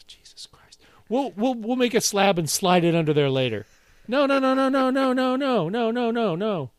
Jesus 0.07 0.45
Christ. 0.45 0.79
We'll 1.09 1.31
we'll 1.35 1.55
we'll 1.55 1.75
make 1.75 1.93
a 1.95 2.01
slab 2.01 2.37
and 2.37 2.49
slide 2.49 2.83
it 2.83 2.93
under 2.95 3.13
there 3.13 3.29
later. 3.31 3.65
No, 4.07 4.25
no, 4.25 4.39
no, 4.39 4.53
no, 4.53 4.69
no, 4.69 4.89
no, 4.91 5.11
no, 5.13 5.35
no, 5.35 5.69
no, 5.69 5.91
no, 5.91 6.11
no, 6.11 6.35
no. 6.35 6.69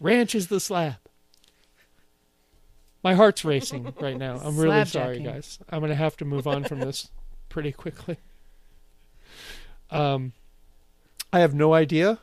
Ranch 0.00 0.34
is 0.34 0.48
the 0.48 0.58
slab. 0.60 0.94
My 3.02 3.14
heart's 3.14 3.44
racing 3.44 3.92
right 4.00 4.16
now. 4.16 4.38
I'm 4.42 4.56
really 4.56 4.84
sorry, 4.84 5.20
guys. 5.20 5.58
I'm 5.68 5.80
gonna 5.80 5.94
have 5.94 6.16
to 6.18 6.24
move 6.24 6.46
on 6.46 6.64
from 6.64 6.80
this 6.80 7.10
pretty 7.48 7.72
quickly. 7.72 8.18
Um, 9.90 10.32
I 11.32 11.40
have 11.40 11.54
no 11.54 11.74
idea 11.74 12.18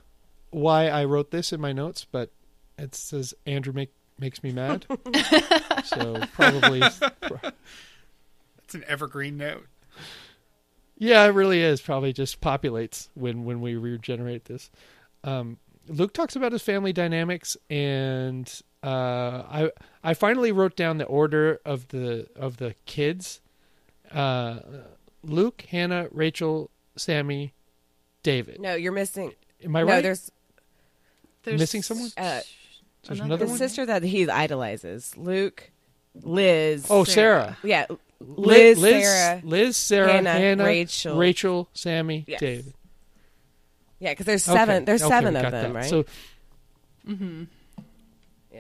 why 0.52 0.88
I 0.88 1.06
wrote 1.06 1.32
this 1.32 1.52
in 1.54 1.62
my 1.62 1.72
notes, 1.72 2.06
but 2.10 2.32
it 2.78 2.96
says 2.96 3.34
Andrew 3.46 3.74
make, 3.74 3.92
makes 4.18 4.42
me 4.42 4.52
mad. 4.52 4.86
so 5.84 6.22
probably 6.34 6.82
It's 8.64 8.76
an 8.76 8.84
evergreen 8.88 9.38
note. 9.38 9.68
Yeah, 10.98 11.26
it 11.26 11.30
really 11.30 11.62
is. 11.62 11.82
Probably 11.82 12.14
just 12.14 12.42
populates 12.42 13.08
when 13.16 13.46
when 13.46 13.62
we 13.62 13.76
regenerate 13.76 14.46
this. 14.46 14.70
Um, 15.24 15.58
Luke 15.88 16.14
talks 16.14 16.36
about 16.36 16.52
his 16.52 16.62
family 16.62 16.94
dynamics, 16.94 17.58
and 17.70 18.62
I 18.88 19.72
I 20.04 20.14
finally 20.14 20.52
wrote 20.52 20.76
down 20.76 20.98
the 20.98 21.06
order 21.06 21.60
of 21.66 21.88
the 21.90 22.28
of 22.36 22.58
the 22.58 22.76
kids: 22.86 23.42
uh, 24.12 24.60
Luke, 25.24 25.66
Hannah, 25.70 26.08
Rachel, 26.12 26.70
Sammy, 26.96 27.54
David. 28.24 28.60
No, 28.62 28.76
you're 28.76 28.92
missing. 28.92 29.34
Am 29.64 29.76
I 29.76 29.84
right? 29.84 29.88
no, 29.90 29.94
right? 29.96 30.02
there's 30.04 30.32
Missing 31.60 31.82
someone? 31.84 32.10
uh, 32.18 32.42
There's 33.04 33.20
another 33.20 33.24
another 33.26 33.46
the 33.46 33.50
one. 33.50 33.58
sister 33.58 33.86
that 33.86 34.04
he 34.04 34.30
idolizes. 34.30 35.18
Luke, 35.18 35.72
Liz. 36.22 36.86
Oh, 36.90 37.04
Sarah. 37.04 37.58
yeah, 37.64 37.86
Liz, 38.20 38.78
Liz, 38.80 39.04
Sarah. 39.04 39.42
Liz, 39.44 39.78
Sarah, 39.78 40.12
Hannah, 40.14 40.32
Hannah, 40.32 40.64
Rachel. 40.64 41.18
Rachel, 41.18 41.70
Sammy, 41.74 42.24
Yes. 42.28 42.40
David. 42.40 42.74
Yeah, 44.00 44.12
because 44.12 44.26
there's 44.26 44.48
Okay, 44.48 44.58
seven. 44.58 44.86
There's 44.86 45.02
okay, 45.02 45.10
seven 45.10 45.36
of 45.36 45.52
them, 45.52 45.74
that. 45.74 45.76
right? 45.76 45.90
So, 45.90 46.06
Mm-hmm. 47.08 47.44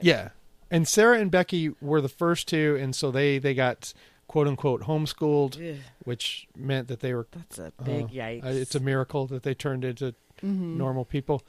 Yeah. 0.01 0.29
and 0.71 0.87
Sarah 0.87 1.19
and 1.19 1.29
Becky 1.31 1.71
were 1.81 2.01
the 2.01 2.09
first 2.09 2.47
two, 2.47 2.77
and 2.79 2.95
so 2.95 3.11
they 3.11 3.37
they 3.39 3.53
got 3.53 3.93
quote 4.27 4.47
unquote 4.47 4.81
homeschooled, 4.83 5.57
Ugh, 5.73 5.77
which 6.03 6.47
meant 6.55 6.87
that 6.87 6.99
they 6.99 7.13
were. 7.13 7.27
that's 7.31 7.57
a 7.59 7.71
big 7.83 8.05
uh, 8.05 8.07
yikes. 8.09 8.45
uh, 8.45 8.49
It's 8.49 8.75
a 8.75 8.79
miracle 8.79 9.25
that 9.27 9.43
they 9.43 9.53
turned 9.53 9.83
into 9.85 10.13
Mm-hmm. 10.41 10.77
normal 10.77 11.03
people. 11.03 11.43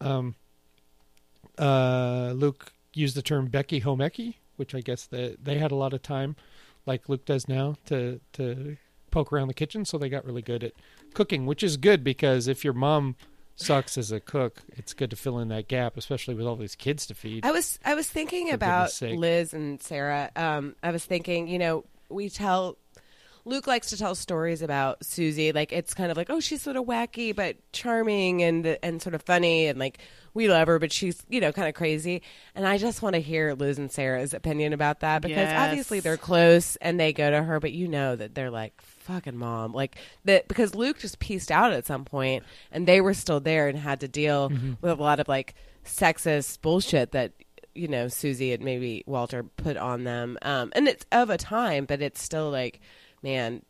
Um, 0.00 0.36
uh, 1.58 2.32
Luke 2.36 2.72
used 2.94 3.16
the 3.16 3.22
term 3.22 3.46
Becky 3.46 3.80
Homeki, 3.80 4.36
which 4.56 4.74
I 4.74 4.80
guess 4.80 5.04
that 5.06 5.44
they 5.44 5.58
had 5.58 5.72
a 5.72 5.74
lot 5.74 5.92
of 5.92 6.02
time, 6.02 6.36
like 6.86 7.08
Luke 7.08 7.24
does 7.24 7.48
now, 7.48 7.76
to 7.86 8.20
to 8.34 8.76
poke 9.10 9.32
around 9.32 9.48
the 9.48 9.54
kitchen. 9.54 9.84
So 9.84 9.98
they 9.98 10.08
got 10.08 10.24
really 10.24 10.42
good 10.42 10.62
at 10.62 10.72
cooking, 11.14 11.44
which 11.46 11.62
is 11.62 11.76
good 11.76 12.04
because 12.04 12.46
if 12.46 12.64
your 12.64 12.72
mom 12.72 13.16
sucks 13.56 13.98
as 13.98 14.10
a 14.12 14.20
cook, 14.20 14.62
it's 14.70 14.94
good 14.94 15.10
to 15.10 15.16
fill 15.16 15.38
in 15.38 15.48
that 15.48 15.68
gap, 15.68 15.96
especially 15.96 16.34
with 16.34 16.46
all 16.46 16.56
these 16.56 16.74
kids 16.74 17.06
to 17.06 17.14
feed. 17.14 17.44
I 17.44 17.52
was 17.52 17.78
I 17.84 17.94
was 17.94 18.08
thinking 18.08 18.50
about. 18.50 18.90
Liz 19.02 19.52
and 19.52 19.82
Sarah. 19.82 20.30
Um, 20.36 20.74
I 20.82 20.90
was 20.92 21.04
thinking, 21.04 21.48
you 21.48 21.58
know, 21.58 21.84
we 22.08 22.28
tell 22.30 22.76
Luke 23.44 23.66
likes 23.66 23.88
to 23.90 23.96
tell 23.96 24.14
stories 24.14 24.60
about 24.62 25.04
Susie. 25.04 25.52
Like 25.52 25.72
it's 25.72 25.94
kind 25.94 26.10
of 26.10 26.16
like, 26.16 26.28
oh, 26.30 26.40
she's 26.40 26.60
sort 26.62 26.76
of 26.76 26.84
wacky 26.84 27.34
but 27.34 27.56
charming 27.72 28.42
and 28.42 28.78
and 28.82 29.00
sort 29.02 29.14
of 29.14 29.22
funny 29.22 29.66
and 29.66 29.78
like 29.78 29.98
we 30.34 30.48
love 30.48 30.68
her, 30.68 30.78
but 30.78 30.92
she's 30.92 31.22
you 31.28 31.40
know 31.40 31.50
kind 31.52 31.68
of 31.68 31.74
crazy. 31.74 32.22
And 32.54 32.66
I 32.66 32.78
just 32.78 33.02
want 33.02 33.14
to 33.14 33.20
hear 33.20 33.54
Liz 33.54 33.78
and 33.78 33.90
Sarah's 33.90 34.34
opinion 34.34 34.72
about 34.72 35.00
that 35.00 35.22
because 35.22 35.36
Yes. 35.36 35.58
obviously 35.68 36.00
they're 36.00 36.16
close 36.16 36.76
and 36.76 36.98
they 37.00 37.12
go 37.12 37.30
to 37.30 37.42
her, 37.42 37.60
but 37.60 37.72
you 37.72 37.88
know 37.88 38.14
that 38.16 38.34
they're 38.34 38.50
like 38.50 38.80
fucking 39.10 39.36
mom, 39.36 39.72
like 39.72 39.96
that 40.24 40.48
because 40.48 40.74
Luke 40.74 40.98
just 40.98 41.18
pieced 41.18 41.50
out 41.50 41.72
at 41.72 41.86
some 41.86 42.04
point 42.04 42.44
and 42.70 42.86
they 42.86 43.00
were 43.00 43.14
still 43.14 43.40
there 43.40 43.68
and 43.68 43.78
had 43.78 44.00
to 44.00 44.08
deal 44.08 44.50
with 44.80 44.92
a 44.98 45.02
lot 45.02 45.20
of 45.20 45.28
like 45.28 45.54
sexist 45.84 46.60
bullshit 46.60 47.12
that 47.12 47.32
you 47.74 47.88
know 47.88 48.08
Susie 48.08 48.52
and 48.52 48.62
maybe 48.64 49.02
Walter 49.06 49.42
put 49.42 49.76
on 49.76 50.04
them. 50.04 50.38
Um, 50.42 50.72
and 50.74 50.86
it's 50.88 51.04
of 51.12 51.30
a 51.30 51.38
time, 51.38 51.84
but 51.86 52.00
it's 52.02 52.22
still 52.22 52.50
like, 52.50 52.80
man, 53.22 53.62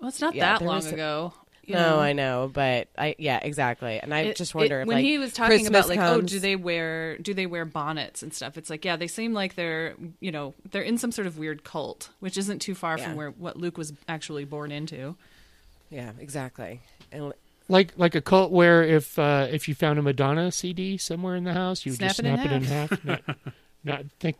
Well, 0.00 0.08
it's 0.08 0.20
not 0.20 0.34
Yeah, 0.34 0.58
that 0.58 0.64
long 0.64 0.76
was 0.76 0.92
ago. 0.92 1.32
You 1.66 1.74
no, 1.74 1.96
know. 1.96 1.98
I 2.00 2.12
know, 2.12 2.50
but 2.52 2.88
I 2.98 3.14
yeah, 3.18 3.38
exactly. 3.42 3.98
And 4.00 4.12
I 4.14 4.20
It- 4.20 4.36
just 4.36 4.52
it- 4.52 4.58
wonder 4.58 4.80
if 4.82 4.86
when 4.88 4.96
like 4.98 5.04
he 5.04 5.18
was 5.18 5.32
talking 5.32 5.58
Christmas 5.58 5.86
about 5.86 5.88
like 5.88 5.98
oh 6.00 6.20
do 6.20 6.38
they 6.38 6.56
wear 6.56 7.16
do 7.18 7.34
they 7.34 7.46
wear 7.46 7.64
bonnets 7.64 8.22
and 8.22 8.32
stuff 8.32 8.56
it's 8.58 8.70
like 8.70 8.84
yeah 8.84 8.96
they 8.96 9.06
seem 9.06 9.32
like 9.34 9.54
they're 9.54 9.94
you 10.20 10.30
know 10.32 10.54
they're 10.70 10.82
in 10.82 10.98
some 10.98 11.12
sort 11.12 11.26
of 11.26 11.38
weird 11.38 11.64
cult 11.64 12.10
which 12.20 12.36
isn't 12.38 12.60
too 12.60 12.74
far 12.74 12.98
Yeah. 12.98 13.04
from 13.04 13.16
where 13.16 13.30
what 13.30 13.56
luke 13.56 13.76
was 13.78 13.92
actually 14.08 14.44
born 14.44 14.70
into 14.72 15.16
yeah, 15.90 16.10
exactly. 16.18 16.80
And 17.12 17.32
like 17.68 17.92
like 17.96 18.14
a 18.14 18.20
cult 18.20 18.50
where 18.50 18.82
if 18.82 19.16
uh, 19.18 19.46
if 19.50 19.68
you 19.68 19.74
found 19.74 19.98
a 19.98 20.02
Madonna 20.02 20.50
CD 20.50 20.96
somewhere 20.98 21.36
in 21.36 21.44
the 21.44 21.52
house, 21.52 21.86
you 21.86 21.92
would 21.92 22.00
just 22.00 22.16
Snap 22.16 22.44
it 22.44 22.50
in 22.52 22.64
snap 22.64 22.90
it 22.92 22.98
in 23.00 23.08
half, 23.08 23.24
not, 23.26 23.36
not 23.84 24.04
think 24.18 24.36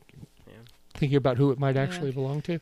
thinking 0.94 1.16
about 1.16 1.36
who 1.36 1.50
it 1.52 1.58
might 1.58 1.76
actually 1.76 2.10
belong 2.10 2.42
to. 2.42 2.58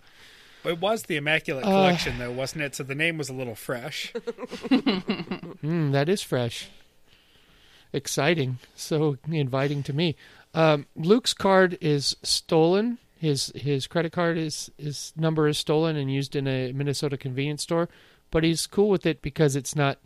It 0.64 0.80
was 0.80 1.05
the 1.05 1.16
Immaculate 1.16 1.64
Uh. 1.64 1.68
Collection, 1.68 2.18
though, 2.18 2.30
wasn't 2.32 2.62
it? 2.64 2.74
So 2.74 2.82
the 2.84 2.94
name 2.94 3.18
was 3.18 3.28
a 3.28 3.34
little 3.34 3.55
fresh. 3.55 4.12
Mm, 5.62 5.93
that 5.93 6.09
is 6.09 6.22
fresh. 6.22 6.68
Exciting. 7.93 8.59
So 8.74 9.16
inviting 9.30 9.82
to 9.84 9.93
me. 9.93 10.16
Um, 10.55 10.86
Luke's 10.97 11.34
card 11.34 11.78
is 11.80 12.16
stolen. 12.22 12.98
His 13.18 13.52
his 13.55 13.86
credit 13.86 14.12
card 14.12 14.39
is 14.39 14.70
his 14.78 15.12
number 15.16 15.47
is 15.47 15.56
stolen 15.59 15.94
and 15.97 16.12
used 16.12 16.34
in 16.34 16.48
a 16.48 16.72
Minnesota 16.72 17.16
convenience 17.16 17.62
store, 17.62 17.89
but 18.32 18.43
he's 18.43 18.66
cool 18.66 18.89
with 18.89 19.06
it 19.06 19.22
because 19.22 19.55
it's 19.55 19.76
not 19.76 19.98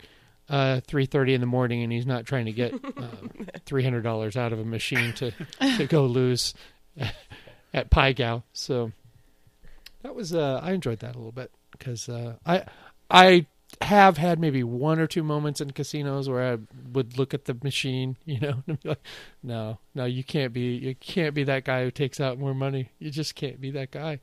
uh, 0.49 0.81
three 0.85 1.05
thirty 1.07 1.33
in 1.33 1.41
the 1.41 1.47
morning 1.47 1.81
and 1.81 1.91
he's 1.91 2.05
not 2.05 2.25
trying 2.25 2.45
to 2.45 2.51
get 2.51 2.73
uh, 2.97 3.07
three 3.65 3.83
hundred 3.83 4.03
dollars 4.03 4.37
out 4.37 4.53
of 4.53 4.59
a 4.59 4.65
machine 4.65 5.13
to 5.13 5.31
to 5.77 5.87
go 5.87 6.05
lose 6.05 6.53
at 7.73 7.89
Pai 7.89 8.13
Gow. 8.13 8.43
So 8.53 8.91
that 10.03 10.15
was 10.15 10.33
uh, 10.33 10.59
I 10.63 10.71
enjoyed 10.73 10.99
that 10.99 11.15
a 11.15 11.17
little 11.17 11.31
bit 11.31 11.51
because 11.71 12.09
uh, 12.09 12.35
I 12.45 12.65
I 13.09 13.45
have 13.81 14.17
had 14.17 14.39
maybe 14.39 14.63
one 14.63 14.99
or 14.99 15.07
two 15.07 15.23
moments 15.23 15.61
in 15.61 15.71
casinos 15.71 16.29
where 16.29 16.53
I 16.53 16.57
would 16.93 17.17
look 17.17 17.33
at 17.33 17.45
the 17.45 17.57
machine, 17.63 18.17
you 18.25 18.39
know, 18.39 18.63
and 18.67 18.81
be 18.81 18.89
like, 18.89 19.03
"No, 19.43 19.79
no, 19.93 20.05
you 20.05 20.23
can't 20.23 20.53
be, 20.53 20.75
you 20.75 20.95
can't 20.95 21.33
be 21.33 21.43
that 21.45 21.65
guy 21.65 21.83
who 21.83 21.91
takes 21.91 22.19
out 22.19 22.39
more 22.39 22.53
money. 22.53 22.91
You 22.99 23.11
just 23.11 23.35
can't 23.35 23.59
be 23.59 23.71
that 23.71 23.91
guy." 23.91 24.19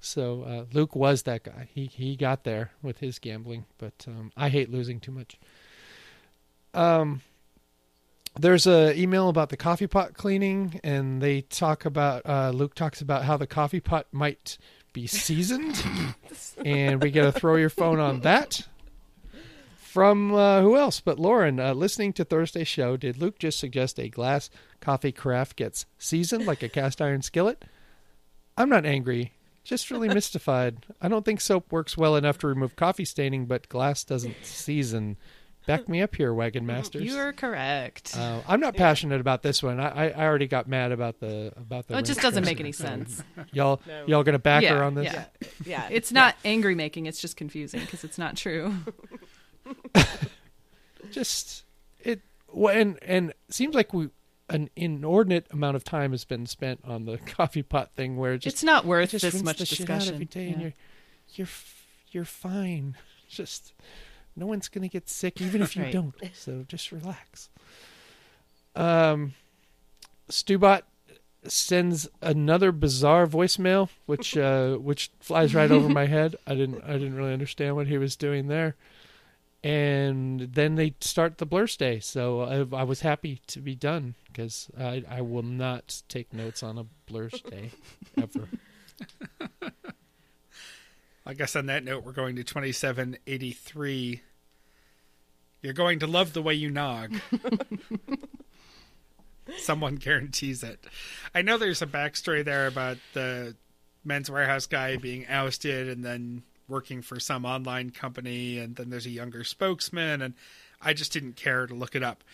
So 0.00 0.42
uh, 0.42 0.64
Luke 0.72 0.96
was 0.96 1.22
that 1.22 1.44
guy. 1.44 1.68
He 1.72 1.86
he 1.86 2.16
got 2.16 2.44
there 2.44 2.72
with 2.82 2.98
his 2.98 3.18
gambling, 3.18 3.66
but 3.78 4.04
um, 4.08 4.32
I 4.36 4.48
hate 4.48 4.70
losing 4.70 5.00
too 5.00 5.12
much. 5.12 5.38
Um, 6.74 7.22
there's 8.38 8.66
a 8.66 8.98
email 8.98 9.28
about 9.28 9.50
the 9.50 9.56
coffee 9.56 9.86
pot 9.86 10.14
cleaning, 10.14 10.80
and 10.82 11.22
they 11.22 11.42
talk 11.42 11.84
about 11.84 12.26
uh, 12.26 12.50
Luke 12.50 12.74
talks 12.74 13.00
about 13.00 13.24
how 13.24 13.36
the 13.36 13.46
coffee 13.46 13.80
pot 13.80 14.06
might 14.10 14.58
be 14.92 15.06
seasoned, 15.06 15.82
and 16.64 17.02
we 17.02 17.10
get 17.10 17.22
to 17.22 17.32
throw 17.32 17.56
your 17.56 17.70
phone 17.70 17.98
on 17.98 18.20
that. 18.20 18.66
From 19.76 20.32
uh, 20.34 20.62
who 20.62 20.76
else 20.76 21.00
but 21.00 21.18
Lauren? 21.18 21.60
Uh, 21.60 21.74
listening 21.74 22.14
to 22.14 22.24
Thursday's 22.24 22.68
show, 22.68 22.96
did 22.96 23.18
Luke 23.18 23.38
just 23.38 23.58
suggest 23.58 23.98
a 23.98 24.08
glass 24.08 24.48
coffee 24.80 25.12
carafe 25.12 25.54
gets 25.54 25.84
seasoned 25.98 26.46
like 26.46 26.62
a 26.62 26.68
cast 26.68 27.02
iron 27.02 27.20
skillet? 27.20 27.64
I'm 28.56 28.70
not 28.70 28.86
angry, 28.86 29.32
just 29.64 29.90
really 29.90 30.08
mystified. 30.14 30.86
I 31.00 31.08
don't 31.08 31.24
think 31.26 31.40
soap 31.42 31.70
works 31.70 31.96
well 31.96 32.16
enough 32.16 32.38
to 32.38 32.46
remove 32.46 32.74
coffee 32.74 33.04
staining, 33.04 33.44
but 33.44 33.68
glass 33.68 34.02
doesn't 34.02 34.36
season. 34.44 35.18
Back 35.66 35.88
me 35.88 36.02
up 36.02 36.14
here, 36.16 36.34
Wagon 36.34 36.66
Masters. 36.66 37.02
you 37.02 37.16
are 37.18 37.32
correct 37.32 38.16
Uh, 38.16 38.40
I'm 38.48 38.58
not 38.60 38.76
passionate 38.76 39.20
about 39.20 39.42
this 39.42 39.62
one. 39.62 39.78
I, 39.78 39.88
I, 39.88 40.08
I 40.10 40.24
already 40.26 40.46
got 40.48 40.66
mad 40.68 40.90
about 40.92 41.20
the 41.20 41.52
about 41.56 41.86
the. 41.86 41.92
well, 41.94 42.00
it 42.02 42.06
just 42.06 42.20
doesn't 42.20 42.44
make 42.44 42.58
any 42.60 42.72
sense 42.72 43.22
Y'all 43.52 43.80
No. 43.86 44.04
y'all 44.06 44.22
gonna 44.24 44.38
back 44.38 44.62
Yeah, 44.64 44.74
her 44.76 44.82
on 44.82 44.94
this? 44.94 45.04
yeah. 45.12 45.24
yeah, 45.64 45.88
it's 45.92 46.10
not 46.12 46.34
angry 46.44 46.74
making 46.74 47.06
it's 47.06 47.20
just 47.20 47.36
confusing 47.36 47.80
because 47.80 48.02
it's 48.04 48.18
not 48.18 48.36
true 48.36 48.74
just 51.10 51.64
it 52.00 52.20
well, 52.52 52.76
and 52.76 52.98
and 53.02 53.32
seems 53.48 53.74
like 53.74 53.92
we 53.92 54.08
an 54.48 54.68
inordinate 54.76 55.46
amount 55.50 55.76
of 55.76 55.84
time 55.84 56.10
has 56.10 56.24
been 56.24 56.46
spent 56.46 56.80
on 56.84 57.04
the 57.06 57.18
coffee 57.18 57.62
pot 57.62 57.90
thing 57.94 58.16
where 58.16 58.34
it 58.34 58.38
just 58.38 58.56
it's 58.56 58.64
not 58.64 58.84
worth 58.84 59.10
just 59.10 59.22
this 59.22 59.42
much 59.42 59.58
the 59.58 59.66
shit 59.66 59.78
discussion. 59.78 60.08
out 60.10 60.14
every 60.14 60.26
day, 60.26 60.46
Yeah. 60.46 60.52
and 60.52 60.60
you're 60.62 60.72
you're 61.34 61.48
you're 62.10 62.24
fine. 62.24 62.96
Just 63.28 63.72
no 64.36 64.46
one's 64.46 64.68
gonna 64.68 64.88
get 64.88 65.08
sick, 65.08 65.40
even 65.40 65.60
if 65.62 65.76
you 65.76 65.82
Right. 65.82 65.92
don't. 65.92 66.14
So 66.34 66.64
just 66.68 66.92
relax. 66.92 67.48
Um, 68.74 69.34
Stubot 70.30 70.82
sends 71.46 72.08
another 72.22 72.72
bizarre 72.72 73.26
voicemail, 73.26 73.88
which 74.06 74.36
uh, 74.36 74.76
which 74.88 75.10
flies 75.20 75.54
right 75.54 75.70
over 75.70 75.88
my 75.88 76.06
head. 76.06 76.36
I 76.46 76.54
didn't 76.54 76.82
I 76.84 76.92
didn't 76.94 77.16
really 77.16 77.32
understand 77.32 77.76
what 77.76 77.86
he 77.86 77.98
was 77.98 78.16
doing 78.16 78.48
there. 78.48 78.76
And 79.64 80.40
then 80.40 80.74
they 80.74 80.94
start 81.00 81.38
the 81.38 81.46
blur 81.46 81.68
stay, 81.68 82.00
so 82.00 82.40
I, 82.40 82.80
I 82.80 82.82
was 82.82 83.02
happy 83.02 83.40
to 83.46 83.60
be 83.60 83.76
done 83.76 84.14
because 84.26 84.68
I 84.78 85.04
I 85.08 85.20
will 85.20 85.42
not 85.44 86.02
take 86.08 86.32
notes 86.32 86.62
on 86.64 86.78
a 86.78 86.84
blur 87.06 87.30
stay 87.30 87.70
ever. 88.16 88.48
I 91.24 91.34
guess 91.34 91.54
on 91.54 91.66
that 91.66 91.84
note, 91.84 92.04
we're 92.04 92.12
going 92.12 92.36
to 92.36 92.44
2783. 92.44 94.22
You're 95.60 95.72
going 95.72 96.00
to 96.00 96.06
love 96.06 96.32
the 96.32 96.42
way 96.42 96.54
you 96.54 96.70
nog. 96.70 97.14
Someone 99.58 99.96
guarantees 99.96 100.62
it. 100.62 100.84
I 101.34 101.42
know 101.42 101.58
there's 101.58 101.82
a 101.82 101.86
backstory 101.86 102.44
there 102.44 102.66
about 102.66 102.98
the 103.12 103.54
Men's 104.04 104.28
Wearhouse 104.28 104.68
guy 104.68 104.96
being 104.96 105.26
ousted 105.28 105.88
and 105.88 106.04
then 106.04 106.42
working 106.68 107.02
for 107.02 107.20
some 107.20 107.44
online 107.44 107.90
company, 107.90 108.58
and 108.58 108.76
then 108.76 108.90
there's 108.90 109.06
a 109.06 109.10
younger 109.10 109.44
spokesman, 109.44 110.22
and 110.22 110.34
I 110.80 110.94
just 110.94 111.12
didn't 111.12 111.36
care 111.36 111.66
to 111.66 111.74
look 111.74 111.94
it 111.94 112.02
up. 112.02 112.24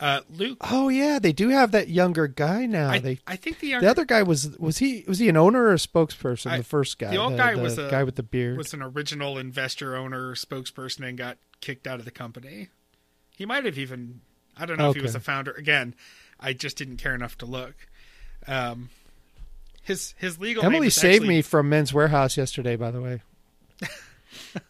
Uh, 0.00 0.20
Luke, 0.30 0.56
Oh 0.62 0.88
yeah, 0.88 1.18
they 1.18 1.32
do 1.32 1.50
have 1.50 1.72
that 1.72 1.88
younger 1.88 2.26
guy 2.26 2.64
now. 2.64 2.88
I, 2.88 2.98
they 3.00 3.18
I 3.26 3.36
think 3.36 3.58
the 3.60 3.68
younger 3.68 3.84
the 3.84 3.90
other 3.90 4.04
guy 4.06 4.22
was 4.22 4.58
was 4.58 4.78
he 4.78 5.04
was 5.06 5.18
he 5.18 5.28
an 5.28 5.36
owner 5.36 5.62
or 5.64 5.72
a 5.72 5.76
spokesperson? 5.76 6.50
I- 6.50 6.56
the 6.58 6.64
first 6.64 6.98
guy, 6.98 7.10
the 7.10 7.18
old 7.18 7.36
guy 7.36 7.54
was 7.54 7.76
a- 7.76 7.90
guy 7.90 8.02
with 8.04 8.16
the 8.16 8.22
beard. 8.22 8.56
was 8.56 8.72
an 8.72 8.80
original 8.82 9.36
investor, 9.36 9.94
owner, 9.94 10.34
spokesperson, 10.34 11.06
and 11.06 11.18
got 11.18 11.36
kicked 11.60 11.86
out 11.86 11.98
of 11.98 12.06
the 12.06 12.10
company. 12.10 12.68
He 13.36 13.44
might 13.44 13.64
have 13.66 13.76
even, 13.78 14.22
I 14.56 14.64
don't 14.66 14.78
know 14.78 14.88
if 14.90 14.96
he 14.96 15.02
was 15.02 15.14
a 15.14 15.20
founder. 15.20 15.52
Again, 15.52 15.94
I 16.38 16.54
just 16.54 16.78
didn't 16.78 16.96
care 16.96 17.14
enough 17.14 17.36
to 17.38 17.46
look. 17.46 17.74
Um, 18.46 18.88
his 19.82 20.14
his 20.16 20.38
legal 20.38 20.64
Emily 20.64 20.88
saved 20.88 21.16
actually- 21.16 21.28
me 21.28 21.42
from 21.42 21.68
Men's 21.68 21.92
Wearhouse 21.92 22.38
yesterday. 22.38 22.76
By 22.76 22.90
the 22.90 23.02
way, 23.02 23.20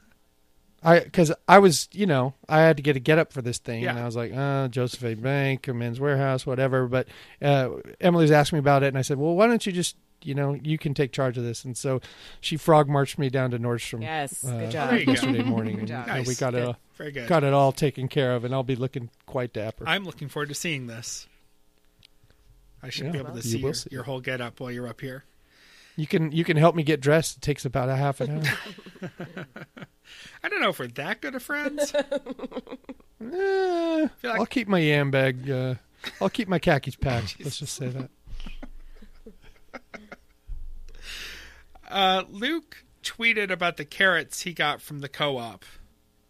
I 0.83 1.01
because 1.01 1.33
I 1.47 1.59
was 1.59 1.89
you 1.93 2.07
know 2.07 2.35
I 2.49 2.61
had 2.61 2.77
to 2.79 2.83
get 2.83 2.97
a 2.97 3.01
get 3.01 3.19
up 3.19 3.33
for 3.33 3.43
this 3.43 3.59
thing, 3.59 3.85
and 3.87 3.99
I 3.99 4.05
was 4.07 4.17
like, 4.17 4.33
uh, 4.35 4.69
Joseph 4.69 5.05
A. 5.05 5.15
Bank 5.15 5.69
or 5.69 5.75
Men's 5.75 5.99
Wearhouse, 5.99 6.47
whatever. 6.47 6.87
But 6.87 7.07
uh, 7.43 7.71
Emily 8.01 8.25
was 8.25 8.31
asking 8.31 8.57
me 8.57 8.61
about 8.61 8.83
it, 8.83 8.87
and 8.89 8.99
I 8.99 9.03
said, 9.03 9.19
well, 9.19 9.35
why 9.35 9.47
don't 9.47 9.65
you 9.67 9.73
just 9.73 9.97
you 10.23 10.35
know 10.35 10.55
you 10.63 10.79
can 10.79 10.95
take 10.95 11.13
charge 11.13 11.37
of 11.39 11.45
this, 11.45 11.65
and 11.65 11.77
so 11.77 12.01
she 12.41 12.57
frog 12.57 12.89
marched 12.89 13.19
me 13.19 13.29
down 13.29 13.51
to 13.51 13.59
Nordstrom. 13.59 14.03
Yes, 14.03 14.45
uh, 14.45 14.59
good 14.59 14.71
job. 14.71 14.91
There 14.91 15.05
go. 15.05 15.13
yesterday 15.13 15.43
morning, 15.43 15.79
and, 15.81 15.89
job. 15.89 16.07
and 16.09 16.27
we 16.27 16.31
Nice. 16.33 16.41
got 16.41 16.55
it 16.55 16.65
all, 16.67 16.77
Very 16.97 17.13
good. 17.13 17.29
got 17.29 17.45
it 17.45 17.53
all 17.53 17.73
taken 17.73 18.09
care 18.09 18.35
of, 18.35 18.45
and 18.45 18.55
I'll 18.55 18.63
be 18.63 18.77
looking 18.77 19.11
quite 19.27 19.53
dapper. 19.53 19.85
I'm 19.87 20.05
looking 20.05 20.29
forward 20.29 20.49
to 20.49 20.55
seeing 20.55 20.87
this. 20.87 21.27
I 22.83 22.89
should 22.89 23.07
Yeah, 23.07 23.13
be 23.13 23.19
able 23.19 23.35
to 23.35 23.43
see 23.43 23.57
will 23.57 23.63
your, 23.65 23.75
see 23.75 23.89
your 23.93 24.03
whole 24.05 24.21
get 24.21 24.41
up 24.41 24.61
while 24.61 24.71
you're 24.71 24.89
up 24.89 25.03
here. 25.03 25.25
You 25.97 26.07
can 26.07 26.33
you 26.33 26.45
can 26.45 26.57
help 26.57 26.75
me 26.75 26.83
get 26.83 27.01
dressed. 27.01 27.37
It 27.39 27.43
takes 27.43 27.65
about 27.65 27.89
a 27.89 27.97
half 27.97 28.21
an 28.21 28.47
hour. 29.03 29.11
I 30.43 30.49
don't 30.49 30.61
know 30.61 30.71
if 30.71 30.79
we're 30.79 30.87
that 30.89 31.21
good 31.21 31.35
of 31.35 31.43
friends. 31.43 31.93
Eh, 33.23 34.09
like- 34.23 34.41
I'll 34.41 34.47
keep 34.47 34.67
my 34.67 34.79
yam 34.79 35.11
bag. 35.11 35.51
Uh, 35.51 35.75
I'll 36.23 36.31
keep 36.31 36.49
my 36.49 36.59
khakis 36.59 36.97
packed. 36.97 37.37
Let's 37.45 37.59
just 37.59 37.75
say 37.77 37.89
that. 37.89 38.11
Uh, 41.89 42.23
Luke 42.31 42.85
tweeted 43.03 43.51
about 43.51 43.77
the 43.77 43.85
carrots 43.85 44.43
he 44.43 44.53
got 44.53 44.81
from 44.81 45.01
the 45.01 45.09
co-op, 45.09 45.65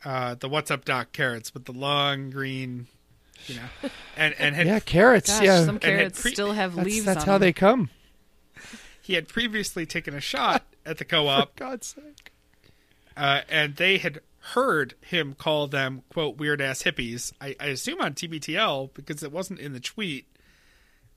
uh, 0.05 0.35
the 0.35 0.49
What's 0.49 0.71
Up 0.71 0.87
Doc 0.87 1.13
carrots 1.13 1.53
with 1.53 1.67
the 1.67 1.73
long 1.73 2.31
green, 2.31 2.87
you 3.47 3.57
know, 3.57 3.91
and 4.17 4.35
and 4.39 4.55
had, 4.57 4.67
Yeah, 4.67 4.81
carrots. 4.81 5.29
Gosh, 5.31 5.43
yeah, 5.45 5.65
some 5.67 5.79
carrots 5.79 6.23
pre- 6.23 6.33
still 6.33 6.53
have 6.53 6.77
that's, 6.77 6.87
leaves 6.87 7.05
that's 7.05 7.21
on 7.25 7.27
how 7.27 7.33
them. 7.35 7.41
they 7.43 7.53
come. 7.53 7.91
He 9.11 9.17
had 9.17 9.27
previously 9.27 9.85
taken 9.85 10.15
a 10.15 10.21
shot 10.21 10.63
at 10.87 10.99
the 10.99 11.05
co-op, 11.05 11.59
For 11.59 11.65
God's 11.65 11.89
sake. 11.89 12.31
uh, 13.17 13.41
and 13.49 13.75
they 13.75 13.99
had 13.99 14.21
heard 14.55 14.95
him 15.03 15.35
call 15.35 15.67
them 15.67 16.03
quote 16.13 16.37
weird 16.37 16.61
ass 16.61 16.85
hippies. 16.85 17.33
I, 17.41 17.57
I 17.59 17.67
assume 17.67 18.01
on 18.01 18.15
TBTL 18.15 18.95
because 18.95 19.25
it 19.25 19.33
wasn't 19.33 19.59
in 19.59 19.73
the 19.73 19.81
tweet, 19.81 20.27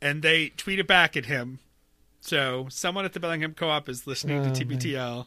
and 0.02 0.24
they 0.24 0.50
tweeted 0.50 0.88
back 0.88 1.16
at 1.16 1.26
him. 1.28 1.60
So 2.22 2.66
someone 2.70 3.06
at 3.06 3.14
the 3.14 3.20
Bellingham 3.20 3.54
Co-op 3.54 3.88
is 3.88 4.08
listening 4.08 4.40
Oh, 4.40 4.54
to 4.54 4.66
man. 4.66 4.80
TBTL, 4.80 5.26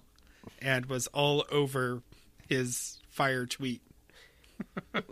and 0.61 0.87
was 0.87 1.07
all 1.09 1.45
over 1.53 2.03
his 2.49 2.99
fire 3.11 3.47
tweet. 3.47 3.81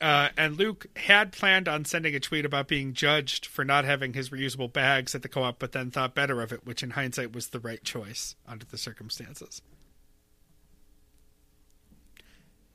Uh, 0.00 0.30
and 0.36 0.56
Luke 0.56 0.86
had 0.96 1.30
planned 1.30 1.68
on 1.68 1.84
sending 1.84 2.14
a 2.14 2.20
tweet 2.20 2.46
about 2.46 2.68
being 2.68 2.94
judged 2.94 3.44
for 3.44 3.64
not 3.64 3.84
having 3.84 4.14
his 4.14 4.30
reusable 4.30 4.72
bags 4.72 5.14
at 5.14 5.20
the 5.20 5.28
co-op, 5.28 5.58
but 5.58 5.72
then 5.72 5.90
thought 5.90 6.14
better 6.14 6.40
of 6.40 6.52
it, 6.52 6.64
which 6.64 6.82
in 6.82 6.90
hindsight 6.90 7.34
was 7.34 7.48
the 7.48 7.60
right 7.60 7.84
choice 7.84 8.34
under 8.48 8.64
the 8.64 8.78
circumstances. 8.78 9.60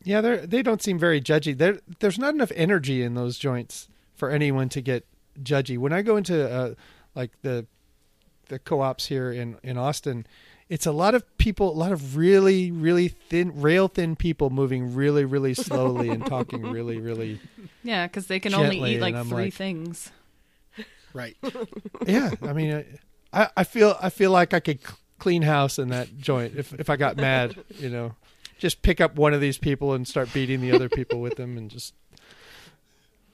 Yeah, 0.04 0.22
they 0.22 0.46
they 0.46 0.62
don't 0.62 0.84
seem 0.84 1.00
very 1.00 1.20
judgy. 1.20 1.58
There 1.58 1.80
there's 2.00 2.20
not 2.20 2.36
enough 2.36 2.52
energy 2.56 3.02
in 3.02 3.16
those 3.16 3.40
joints 3.40 3.90
for 4.14 4.30
anyone 4.30 4.70
to 4.70 4.82
get 4.82 5.08
judgy. 5.42 5.80
When 5.80 5.94
I 5.94 6.04
go 6.04 6.16
into 6.16 6.48
uh, 6.48 6.76
like 7.16 7.32
the 7.42 7.66
the 8.50 8.60
co-ops 8.60 9.08
here 9.08 9.32
in 9.32 9.58
in 9.64 9.80
Austin, 9.80 10.28
it's 10.70 10.86
a 10.86 10.92
lot 10.92 11.14
of 11.16 11.38
people, 11.38 11.72
a 11.72 11.78
lot 11.78 11.92
of 11.92 12.18
really 12.18 12.72
really 12.72 13.08
thin, 13.08 13.62
rail 13.62 13.88
thin 13.88 14.16
people 14.16 14.50
moving 14.50 14.96
really 14.96 15.26
really 15.26 15.54
slowly 15.54 16.10
and 16.10 16.26
talking 16.26 16.62
really 16.64 17.00
really. 17.00 17.40
Yeah, 17.84 18.08
because 18.08 18.26
they 18.26 18.40
can 18.40 18.56
only 18.56 18.96
eat 18.96 19.00
like 19.00 19.16
three 19.28 19.44
like- 19.46 19.54
things. 19.54 20.12
Right. 21.14 21.38
Yeah, 22.08 22.32
I 22.42 22.52
mean, 22.52 22.72
uh, 22.72 22.84
I 23.32 23.50
I 23.58 23.64
feel 23.64 23.96
I 24.02 24.10
feel 24.10 24.32
like 24.32 24.56
I 24.56 24.60
could 24.60 24.80
clean 25.20 25.44
house 25.44 25.78
in 25.78 25.90
that 25.90 26.18
joint 26.18 26.56
if 26.58 26.74
if 26.74 26.90
I 26.90 26.96
got 26.96 27.16
mad, 27.16 27.56
you 27.78 27.90
know, 27.90 28.16
just 28.58 28.82
pick 28.82 29.00
up 29.00 29.16
one 29.16 29.34
of 29.36 29.40
these 29.42 29.60
people 29.60 29.94
and 29.94 30.08
start 30.08 30.34
beating 30.34 30.62
the 30.62 30.72
other 30.72 30.90
people 30.90 31.22
with 31.22 31.36
them 31.36 31.58
and 31.58 31.70
just. 31.70 31.94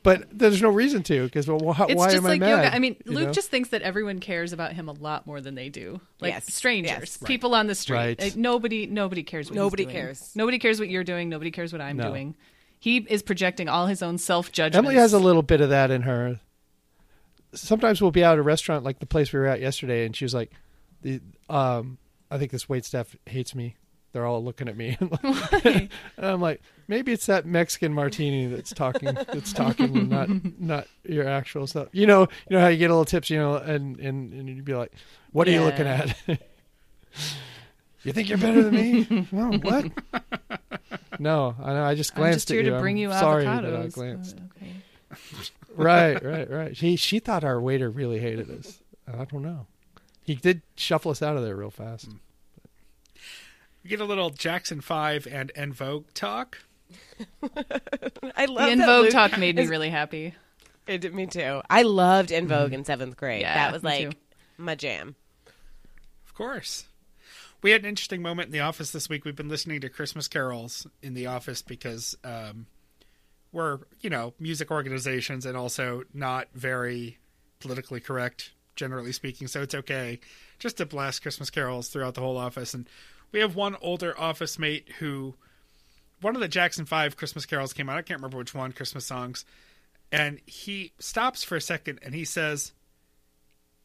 But 0.04 0.28
there's 0.32 0.62
no 0.64 0.70
reason 0.70 1.04
to 1.04 1.26
because 1.26 1.48
well, 1.48 1.74
how, 1.74 1.86
It's 1.86 1.96
why 1.98 2.06
just 2.08 2.18
am 2.18 2.26
I 2.26 2.30
like 2.30 2.40
mad? 2.40 2.50
yoga. 2.50 2.76
I 2.76 2.80
mean, 2.80 2.96
you 3.06 3.12
Luke 3.12 3.28
know? 3.28 3.32
just 3.34 3.50
thinks 3.50 3.70
that 3.70 3.84
everyone 3.84 4.20
cares 4.20 4.52
about 4.52 4.74
him 4.74 4.90
a 4.90 4.94
lot 4.94 5.28
more 5.28 5.42
than 5.42 5.54
they 5.54 5.70
do. 5.70 6.02
Like 6.20 6.34
Yes, 6.34 6.52
strangers, 6.54 6.90
yes. 6.92 7.18
Right. 7.22 7.28
people 7.28 7.54
on 7.54 7.68
the 7.68 7.76
street. 7.76 7.96
Right. 7.98 8.20
Like, 8.22 8.36
nobody, 8.36 8.88
nobody 8.88 9.22
cares 9.22 9.48
what 9.48 9.54
he's 9.54 9.58
Nobody 9.58 9.84
doing. 9.84 9.96
cares. 9.96 10.32
Nobody 10.36 10.58
cares 10.58 10.80
what 10.80 10.90
you're 10.90 11.04
doing. 11.04 11.30
Nobody 11.30 11.52
cares 11.52 11.72
what 11.72 11.82
I'm 11.82 11.98
No. 11.98 12.10
doing. 12.10 12.36
He 12.80 12.98
is 12.98 13.22
projecting 13.22 13.70
all 13.70 13.86
his 13.86 14.02
own 14.02 14.18
self 14.18 14.52
judgment. 14.52 14.86
Emily 14.86 14.96
has 14.96 15.14
a 15.14 15.20
little 15.20 15.44
bit 15.44 15.62
of 15.62 15.70
that 15.70 15.92
in 15.92 16.02
her. 16.02 16.40
Sometimes 17.54 18.02
we'll 18.02 18.12
be 18.12 18.24
out 18.24 18.34
at 18.34 18.40
a 18.40 18.44
restaurant 18.44 18.84
like 18.84 19.00
the 19.00 19.06
place 19.06 19.32
we 19.34 19.40
were 19.40 19.46
at 19.46 19.60
yesterday, 19.60 20.06
and 20.06 20.16
she 20.16 20.24
was 20.26 20.34
like, 20.34 20.52
"The 21.02 21.20
um, 21.50 21.98
I 22.32 22.38
think 22.38 22.52
this 22.52 22.70
wait 22.70 22.86
staff 22.86 23.16
hates 23.26 23.54
me. 23.54 23.76
They're 24.14 24.26
all 24.26 24.44
looking 24.44 24.68
at 24.68 24.76
me." 24.78 24.98
and 25.64 25.90
I'm 26.18 26.42
like, 26.42 26.62
maybe 26.88 27.12
it's 27.12 27.26
that 27.28 27.46
Mexican 27.46 27.94
martini 27.94 28.48
that's 28.48 28.72
talking. 28.74 29.14
That's 29.14 29.54
talking, 29.54 30.10
not 30.10 30.30
not 30.60 30.88
your 31.04 31.28
actual 31.28 31.68
stuff. 31.68 31.88
You 31.92 32.08
know, 32.08 32.22
you 32.50 32.58
know 32.58 32.62
how 32.62 32.68
you 32.68 32.78
get 32.78 32.90
a 32.90 32.94
little 32.94 33.06
tips, 33.06 33.30
you 33.30 33.38
know, 33.38 33.56
and 33.56 34.00
and 34.00 34.34
and 34.34 34.48
you'd 34.50 34.66
be 34.66 34.74
like, 34.76 34.92
"What 35.32 35.48
are 35.48 35.52
you 35.52 35.62
looking 35.64 35.88
at?" 35.88 36.16
you 38.04 38.14
think 38.14 38.30
you're 38.30 38.38
better 38.38 38.64
than 38.64 38.74
me? 38.74 39.28
no, 39.32 39.52
what? 39.60 39.86
No, 41.20 41.56
I 41.62 41.74
know. 41.74 41.84
I 41.84 41.96
just 41.96 42.14
I'm 42.16 42.22
glanced 42.22 42.48
just 42.48 42.50
here 42.50 42.60
at 42.62 42.66
you. 42.66 42.72
to 42.72 42.80
bring 42.80 42.96
I'm 42.98 43.02
you 43.02 43.10
sorry 43.12 43.46
avocados. 43.46 43.62
that 43.72 43.76
I 43.76 43.88
glanced 43.88 44.38
Uh, 44.38 44.64
okay. 45.14 45.50
right, 45.76 46.24
right, 46.24 46.50
right. 46.50 46.78
She 46.78 46.96
she 46.96 47.20
thought 47.20 47.44
our 47.44 47.62
waiter 47.62 47.90
really 47.90 48.20
hated 48.20 48.50
us. 48.50 48.80
I 49.08 49.26
don't 49.26 49.44
know. 49.44 49.68
He 50.24 50.36
did 50.36 50.62
shuffle 50.76 51.12
us 51.12 51.22
out 51.22 51.36
of 51.38 51.44
there 51.44 51.56
real 51.56 51.70
fast. 51.72 52.10
We 53.84 53.90
get 53.90 54.00
a 54.00 54.06
little 54.06 54.30
Jackson 54.30 54.82
5 54.82 55.28
and 55.30 55.52
En 55.56 55.74
Vogue 55.74 56.06
talk. 56.14 56.60
I 58.36 58.46
love 58.46 58.66
The 58.66 58.72
En 58.72 58.80
Vogue 58.80 59.04
Luke 59.06 59.12
talk 59.12 59.38
made 59.38 59.56
me 59.56 59.66
really 59.66 59.90
happy. 59.90 60.36
It 60.88 61.02
did 61.02 61.16
me 61.16 61.26
too. 61.28 61.62
I 61.70 61.84
loved 61.84 62.32
En 62.32 62.48
Vogue 62.48 62.74
in 62.74 62.84
seventh 62.86 63.18
grade. 63.18 63.42
Yeah, 63.42 63.54
that 63.54 63.74
was 63.74 63.84
like 63.84 64.12
too. 64.12 64.18
my 64.58 64.76
jam. 64.76 65.16
Of 66.26 66.36
course. 66.36 66.86
We 67.62 67.72
had 67.72 67.82
an 67.82 67.88
interesting 67.88 68.22
moment 68.22 68.48
in 68.48 68.52
the 68.52 68.62
office 68.62 68.92
this 68.92 69.08
week. 69.08 69.24
We've 69.24 69.36
been 69.36 69.50
listening 69.50 69.82
to 69.82 69.90
Christmas 69.90 70.28
carols 70.28 70.88
in 71.04 71.14
the 71.14 71.28
office 71.28 71.62
because 71.62 72.18
um, 72.24 72.66
we're, 73.52 73.80
you 74.00 74.10
know, 74.10 74.34
music 74.40 74.72
organizations 74.72 75.46
and 75.46 75.56
also 75.56 76.04
not 76.14 76.48
very 76.54 77.20
politically 77.60 78.00
correct, 78.00 78.52
generally 78.76 79.12
speaking. 79.12 79.48
So 79.48 79.62
it's 79.62 79.76
okay 79.76 80.20
just 80.58 80.78
to 80.78 80.86
blast 80.86 81.22
Christmas 81.22 81.52
carols 81.52 81.90
throughout 81.90 82.16
the 82.16 82.22
whole 82.22 82.38
office. 82.38 82.74
And 82.74 82.88
we 83.32 83.40
have 83.40 83.56
one 83.56 83.76
older 83.82 84.20
office 84.20 84.60
mate 84.60 84.88
who 85.00 85.36
one 86.22 86.36
of 86.36 86.42
the 86.42 86.48
Jackson 86.48 86.86
Five 86.86 87.18
Christmas 87.18 87.46
carols 87.46 87.74
came 87.74 87.90
out. 87.90 87.98
I 87.98 88.02
can't 88.02 88.20
remember 88.20 88.38
which 88.38 88.54
one, 88.54 88.72
Christmas 88.72 89.06
songs. 89.06 89.46
And 90.12 90.40
he 90.46 90.92
stops 91.00 91.44
for 91.44 91.56
a 91.56 91.62
second 91.62 92.00
and 92.04 92.14
he 92.14 92.26
says, 92.26 92.74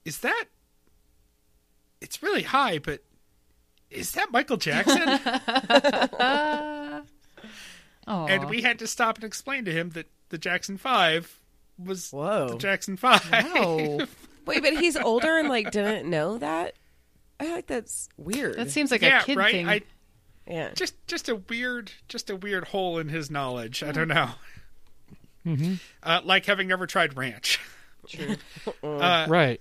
Is 0.05 0.19
that. 0.21 0.45
It's 2.01 2.23
really 2.23 2.43
high, 2.43 2.79
but 2.79 3.03
is 3.91 4.13
that 4.13 4.31
Michael 4.31 4.59
Jackson? 4.59 5.01
Aw. 8.09 8.27
and 8.27 8.49
we 8.51 8.63
had 8.63 8.79
to 8.81 8.87
stop 8.87 9.17
and 9.17 9.25
explain 9.25 9.65
to 9.65 9.73
him 9.73 9.91
that 9.91 10.07
the 10.29 10.39
Jackson 10.39 10.77
Five 10.77 11.41
was 11.83 12.11
Whoa. 12.11 12.51
the 12.51 12.59
Jackson 12.59 12.97
Five. 12.97 13.29
Wow. 13.31 14.01
Wait, 14.47 14.63
but 14.63 14.75
he's 14.77 14.97
older 14.97 15.39
and 15.39 15.49
like 15.49 15.71
didn't 15.71 16.09
know 16.09 16.39
that. 16.39 16.75
I 17.39 17.45
feel 17.45 17.55
like 17.55 17.67
that's 17.67 18.09
weird. 18.17 18.57
that 18.57 18.71
seems 18.71 18.91
like 18.91 19.03
yeah, 19.03 19.21
a 19.21 19.25
kid 19.25 19.37
right. 19.37 19.53
thing. 19.53 19.69
I 19.69 19.83
yeah. 20.47 20.71
just 20.75 20.95
just 21.07 21.29
a 21.29 21.37
weird 21.37 21.93
just 22.09 22.31
a 22.31 22.37
weird 22.37 22.65
hole 22.69 22.99
in 22.99 23.09
his 23.09 23.31
knowledge. 23.31 23.83
I 23.83 23.93
don't 23.93 24.09
know. 24.09 24.31
Uh, 26.03 26.21
like 26.25 26.47
having 26.47 26.69
never 26.69 26.87
tried 26.87 27.17
ranch. 27.17 27.61
Uh, 28.85 29.27
right. 29.29 29.61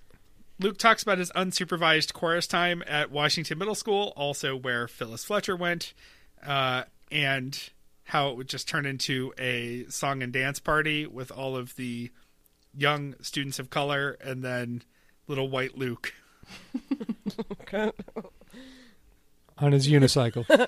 Luke 0.60 0.78
talks 0.78 1.02
about 1.04 1.18
his 1.18 1.32
unsupervised 1.32 2.14
chorus 2.14 2.46
time 2.48 2.84
at 2.86 3.12
Washington 3.12 3.58
Middle 3.58 3.76
School, 3.76 4.14
also 4.16 4.56
where 4.56 4.88
Phyllis 4.88 5.26
Fletcher 5.26 5.56
went, 5.56 5.94
uh, 6.46 6.84
and 7.12 7.70
how 8.04 8.30
it 8.30 8.38
would 8.38 8.48
just 8.48 8.68
turn 8.68 8.86
into 8.86 9.34
a 9.38 9.86
song 9.90 10.22
and 10.22 10.32
dance 10.32 10.60
party 10.60 11.08
with 11.08 11.32
all 11.32 11.58
of 11.58 11.76
the 11.76 12.12
young 12.78 13.16
students 13.22 13.60
of 13.60 13.70
color 13.70 14.18
and 14.22 14.44
then 14.44 14.84
little 15.28 15.50
white 15.50 15.78
Luke. 15.78 16.14
On 19.58 19.72
his 19.72 19.88
unicycle. 19.88 20.46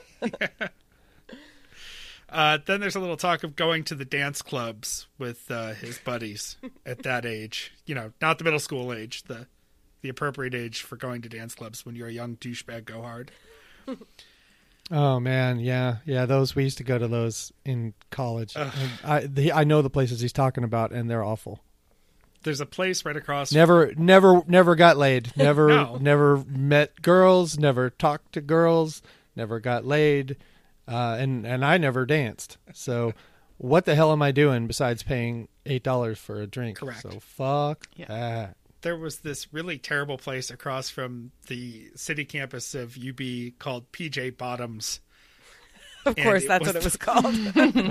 Uh, 2.29 2.57
then 2.65 2.81
there's 2.81 2.97
a 2.97 2.99
little 2.99 3.15
talk 3.15 3.43
of 3.43 3.55
going 3.55 3.85
to 3.85 3.95
the 3.95 4.03
dance 4.03 4.41
clubs 4.41 5.07
with 5.17 5.49
uh, 5.49 5.73
his 5.73 5.97
buddies 5.99 6.57
at 6.85 7.03
that 7.03 7.25
age. 7.25 7.71
You 7.85 7.95
know, 7.95 8.11
not 8.21 8.37
the 8.37 8.43
middle 8.43 8.59
school 8.59 8.91
age, 8.91 9.23
the 9.23 9.47
the 10.01 10.09
appropriate 10.09 10.53
age 10.53 10.81
for 10.81 10.97
going 10.97 11.21
to 11.21 11.29
dance 11.29 11.55
clubs 11.55 11.85
when 11.85 11.95
you're 11.95 12.09
a 12.09 12.11
young 12.11 12.35
douchebag 12.35 12.83
go 12.83 13.01
hard. 13.01 13.31
Oh 14.91 15.19
man, 15.19 15.59
yeah, 15.59 15.97
yeah. 16.05 16.25
Those 16.25 16.55
we 16.55 16.63
used 16.63 16.77
to 16.77 16.83
go 16.83 16.97
to 16.97 17.07
those 17.07 17.51
in 17.65 17.93
college. 18.09 18.55
I 19.03 19.27
the, 19.27 19.51
I 19.51 19.63
know 19.63 19.81
the 19.81 19.89
places 19.89 20.21
he's 20.21 20.33
talking 20.33 20.63
about, 20.63 20.91
and 20.91 21.09
they're 21.09 21.23
awful. 21.23 21.61
There's 22.43 22.61
a 22.61 22.65
place 22.65 23.03
right 23.05 23.15
across. 23.17 23.51
Never, 23.51 23.93
never, 23.97 24.41
never 24.47 24.75
got 24.75 24.97
laid. 24.97 25.31
Never, 25.37 25.67
No. 25.69 25.97
never 25.97 26.37
met 26.47 27.01
girls. 27.01 27.57
Never 27.57 27.89
talked 27.89 28.33
to 28.33 28.41
girls. 28.41 29.01
Never 29.35 29.59
got 29.59 29.85
laid, 29.85 30.37
uh, 30.87 31.17
and 31.19 31.45
and 31.45 31.63
I 31.65 31.77
never 31.77 32.05
danced. 32.05 32.57
So, 32.73 33.13
what 33.57 33.85
the 33.85 33.95
hell 33.95 34.11
am 34.11 34.21
I 34.21 34.31
doing 34.31 34.65
besides 34.67 35.03
paying 35.03 35.47
eight 35.65 35.83
dollars 35.83 36.17
for 36.17 36.41
a 36.41 36.47
drink? 36.47 36.77
Correct. 36.79 37.01
So 37.01 37.19
fuck 37.19 37.87
Yeah. 37.95 38.05
that. 38.07 38.57
there 38.81 38.95
was 38.97 39.19
this 39.19 39.51
really 39.53 39.77
terrible 39.77 40.17
place 40.17 40.49
across 40.49 40.89
from 40.89 41.31
the 41.47 41.89
city 41.95 42.23
campus 42.25 42.73
of 42.75 42.97
UB 42.97 43.19
called 43.59 43.91
PJ 43.91 44.37
Bottoms. 44.37 45.01
Of 46.07 46.15
course, 46.15 46.45
that's 46.47 46.65
was 46.65 46.73
what 46.73 46.75
it 46.75 46.83
was 46.83 46.97
called. 46.97 47.35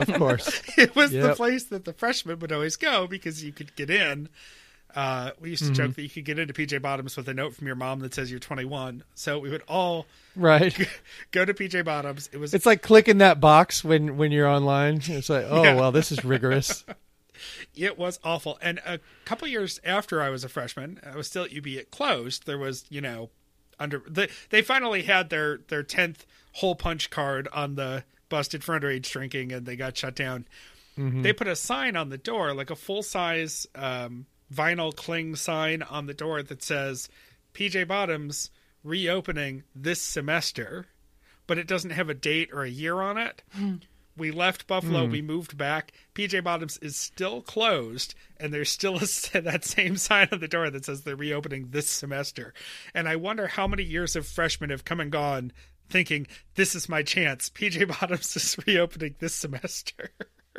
Of 0.09 0.15
course. 0.19 0.63
It 0.79 0.95
was 0.97 1.11
the 1.13 1.35
place 1.35 1.65
that 1.65 1.85
the 1.85 1.93
freshmen 1.93 2.39
would 2.41 2.53
always 2.53 2.77
go 2.77 3.07
because 3.07 3.43
you 3.45 3.53
could 3.53 3.75
get 3.77 3.91
in. 3.91 4.29
Uh, 4.95 5.33
we 5.41 5.51
used 5.51 5.65
to 5.65 5.73
joke 5.73 5.95
that 5.95 6.03
you 6.03 6.09
could 6.09 6.25
get 6.25 6.39
into 6.39 6.55
PJ 6.55 6.81
Bottoms 6.81 7.17
with 7.19 7.29
a 7.29 7.35
note 7.35 7.55
from 7.55 7.67
your 7.67 7.77
mom 7.77 8.01
that 8.01 8.15
says 8.15 8.31
you're 8.31 8.41
21. 8.41 9.05
So 9.15 9.39
we 9.39 9.51
would 9.51 9.63
all 9.69 10.07
right. 10.35 10.75
go 11.33 11.45
to 11.45 11.53
PJ 11.53 11.85
Bottoms. 11.85 12.31
It 12.33 12.39
was 12.39 12.55
It's 12.55 12.65
like 12.65 12.81
clicking 12.81 13.19
that 13.19 13.39
box 13.39 13.85
when 13.85 14.17
when 14.17 14.33
you're 14.33 14.49
online. 14.49 15.03
It's 15.05 15.29
like, 15.29 15.45
oh 15.51 15.63
Yeah. 15.65 15.75
well, 15.75 15.93
this 15.93 16.11
is 16.11 16.25
rigorous. 16.25 16.85
It 17.75 17.99
was 17.99 18.19
awful. 18.25 18.59
And 18.63 18.79
a 18.87 18.99
couple 19.27 19.47
years 19.49 19.79
after 19.85 20.23
I 20.23 20.31
was 20.31 20.45
a 20.45 20.49
freshman, 20.49 20.99
I 21.05 21.15
was 21.15 21.27
still 21.27 21.45
at 21.45 21.55
UB. 21.55 21.67
It 21.67 21.91
closed. 21.91 22.47
There 22.47 22.57
was, 22.57 22.87
you 22.89 23.03
know, 23.03 23.29
under 23.79 24.03
they 24.09 24.29
they 24.49 24.63
finally 24.63 25.03
had 25.03 25.29
their 25.29 25.59
their 25.69 25.83
tenth 25.83 26.25
hole 26.57 26.75
punch 26.75 27.11
card 27.11 27.49
on 27.53 27.75
the 27.75 28.03
busted 28.31 28.65
for 28.65 28.79
underage 28.79 29.11
drinking, 29.11 29.53
and 29.53 29.67
they 29.67 29.77
got 29.77 29.97
shut 29.97 30.17
down. 30.17 30.47
Mm-hmm. 30.99 31.23
They 31.23 31.35
put 31.35 31.49
a 31.49 31.57
sign 31.57 31.97
on 31.97 32.09
the 32.09 32.19
door, 32.19 32.55
like 32.55 32.71
a 32.71 32.77
full 32.77 33.03
size 33.03 33.67
um, 33.75 34.27
vinyl 34.53 34.95
cling 34.95 35.37
sign 35.37 35.83
on 35.83 36.07
the 36.07 36.15
door 36.15 36.43
that 36.43 36.63
says 36.63 37.11
PJ 37.53 37.87
Bottoms 37.87 38.51
reopening 38.83 39.65
this 39.75 40.01
semester, 40.01 40.87
but 41.47 41.59
it 41.59 41.67
doesn't 41.67 41.91
have 41.91 42.09
a 42.09 42.15
date 42.15 42.49
or 42.53 42.63
a 42.63 42.71
year 42.71 43.03
on 43.03 43.19
it. 43.19 43.43
Hmm. 43.53 43.77
We 44.17 44.31
left 44.31 44.67
Buffalo. 44.67 45.05
Hmm. 45.05 45.13
We 45.13 45.21
moved 45.21 45.59
back. 45.59 45.93
PJ 46.15 46.43
Bottoms 46.43 46.79
is 46.79 46.97
still 46.97 47.43
closed, 47.43 48.15
and 48.39 48.51
there's 48.51 48.71
still 48.71 48.97
a, 48.97 49.01
that 49.41 49.65
same 49.67 49.99
sign 49.99 50.29
on 50.33 50.41
the 50.41 50.49
door 50.49 50.71
that 50.71 50.87
says 50.87 51.03
they're 51.03 51.17
reopening 51.17 51.69
this 51.69 51.91
semester. 51.91 52.55
And 52.95 53.07
I 53.07 53.17
wonder 53.17 53.47
how 53.47 53.67
many 53.67 53.83
years 53.83 54.17
of 54.17 54.27
freshmen 54.27 54.71
have 54.71 54.87
come 54.87 55.01
and 55.01 55.13
gone 55.13 55.53
thinking, 55.89 56.27
this 56.55 56.75
is 56.75 56.89
my 56.89 57.03
chance. 57.03 57.49
PJ 57.51 57.89
Bottoms 58.01 58.37
is 58.37 58.57
reopening 58.67 59.15
this 59.19 59.35
semester. 59.35 60.11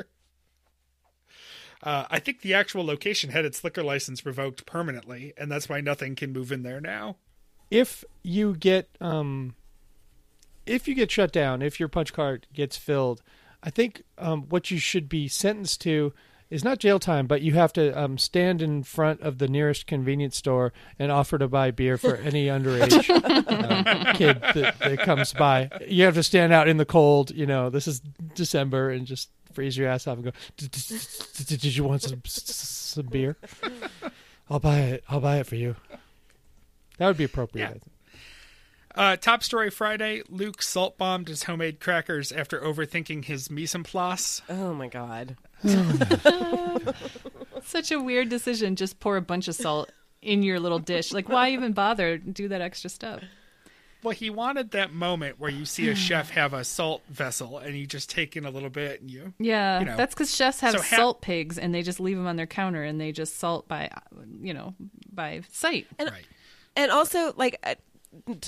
uh, 1.84 2.06
I 2.10 2.20
think 2.20 2.42
the 2.42 2.54
actual 2.54 2.86
location 2.86 3.30
had 3.32 3.46
its 3.46 3.64
liquor 3.64 3.84
license 3.84 4.26
revoked 4.26 4.66
permanently, 4.66 5.34
and 5.38 5.52
that's 5.52 5.70
why 5.70 5.82
nothing 5.82 6.16
can 6.16 6.34
move 6.34 6.52
in 6.52 6.64
there 6.64 6.82
now. 6.82 7.18
if 7.70 8.04
you 8.24 8.56
get 8.56 8.90
um 9.02 9.56
if 10.66 10.88
you 10.88 10.96
get 10.96 11.12
shut 11.12 11.32
down 11.32 11.62
if 11.62 11.80
your 11.80 11.90
punch 11.90 12.14
card 12.14 12.48
gets 12.54 12.78
filled 12.78 13.22
i 13.64 13.70
think 13.70 14.04
um 14.18 14.44
what 14.50 14.72
you 14.72 14.78
should 14.80 15.10
be 15.10 15.28
sentenced 15.28 15.82
to 15.82 16.14
is 16.50 16.64
not 16.64 16.80
jail 16.80 17.00
time 17.00 17.28
but 17.28 17.42
you 17.42 17.54
have 17.54 17.74
to 17.74 17.92
um 18.00 18.18
stand 18.18 18.62
in 18.62 18.84
front 18.84 19.20
of 19.22 19.38
the 19.38 19.48
nearest 19.48 19.86
convenience 19.88 20.38
store 20.38 20.72
and 20.98 21.12
offer 21.12 21.38
to 21.38 21.48
buy 21.48 21.72
beer 21.72 21.98
for 21.98 22.16
any 22.24 22.48
underage 22.48 23.10
um, 23.10 24.16
kid 24.16 24.40
that, 24.54 24.80
that 24.80 25.00
comes 25.00 25.34
by 25.34 25.70
you 25.88 26.04
have 26.06 26.14
to 26.16 26.24
stand 26.24 26.54
out 26.54 26.68
in 26.68 26.78
the 26.78 26.86
cold 26.86 27.32
you 27.32 27.46
know 27.46 27.70
this 27.70 27.88
is 27.88 28.00
december 28.36 28.90
and 28.90 29.06
just 29.06 29.30
freeze 29.54 29.78
your 29.78 29.88
ass 29.90 30.08
off 30.08 30.16
and 30.18 30.26
go 30.26 30.32
"D- 30.58 30.68
d- 30.68 30.82
d- 30.90 31.44
d- 31.46 31.58
did 31.58 31.76
you 31.76 31.84
want 31.84 32.02
some 32.04 32.22
some 32.26 33.06
beer 33.08 33.36
i'll 34.50 34.60
buy 34.60 34.80
it 34.80 35.04
i'll 35.10 35.20
buy 35.20 35.38
it 35.38 35.48
for 35.48 35.56
you 35.56 35.76
that 36.98 37.08
would 37.08 37.18
be 37.18 37.24
appropriate 37.26 37.64
Yeah. 37.64 37.70
I 37.70 37.74
think. 37.74 37.84
Uh, 38.98 39.16
top 39.16 39.44
story 39.44 39.70
Friday 39.70 40.24
Luke 40.28 40.62
salt 40.62 40.98
bombed 40.98 41.28
his 41.28 41.44
homemade 41.44 41.80
crackers 41.80 42.32
after 42.32 42.60
overthinking 42.60 43.26
his 43.26 43.50
mise 43.52 43.76
en 43.76 43.84
place. 43.84 44.42
oh 44.50 44.74
my 44.74 44.88
god. 44.88 45.36
Such 47.64 47.92
a 47.92 48.00
weird 48.00 48.30
decision. 48.30 48.76
Just 48.76 49.00
pour 49.00 49.18
a 49.18 49.22
bunch 49.22 49.48
of 49.48 49.56
salt 49.56 49.92
in 50.22 50.44
your 50.44 50.60
little 50.60 50.80
dish. 50.80 51.12
Like, 51.14 51.30
why 51.30 51.52
even 51.52 51.74
bother 51.74 52.18
do 52.18 52.48
that 52.50 52.62
extra 52.62 52.90
stuff? 52.90 53.22
Well, 54.04 54.14
he 54.14 54.30
wanted 54.30 54.72
that 54.72 54.94
moment 54.94 55.40
where 55.40 55.50
you 55.50 55.66
see 55.66 55.90
a 55.90 55.96
chef 55.96 56.30
have 56.30 56.54
a 56.54 56.64
salt 56.64 57.02
vessel 57.10 57.58
and 57.58 57.76
you 57.76 57.88
just 57.88 58.10
take 58.10 58.38
in 58.38 58.46
a 58.46 58.52
little 58.52 58.70
bit 58.70 59.02
and 59.02 59.10
you. 59.12 59.34
Yeah, 59.40 59.80
You 59.80 59.86
know. 59.86 59.98
that's 59.98 60.14
because 60.14 60.34
chefs 60.34 60.60
have 60.62 60.74
So 60.74 60.82
ha- 60.82 60.96
salt 60.96 61.22
pigs 61.22 61.58
and 61.58 61.74
they 61.74 61.82
just 61.82 62.00
leave 62.00 62.16
them 62.16 62.28
on 62.28 62.36
their 62.36 62.46
counter 62.48 62.84
and 62.84 63.02
they 63.02 63.12
just 63.12 63.38
salt 63.40 63.68
by, 63.68 63.90
you 64.40 64.54
know, 64.54 64.76
by 65.12 65.42
sight. 65.52 65.88
right. 66.00 66.26
and 66.76 66.92
also 66.92 67.34
like 67.38 67.60
uh, 67.64 67.74
t- 67.74 67.82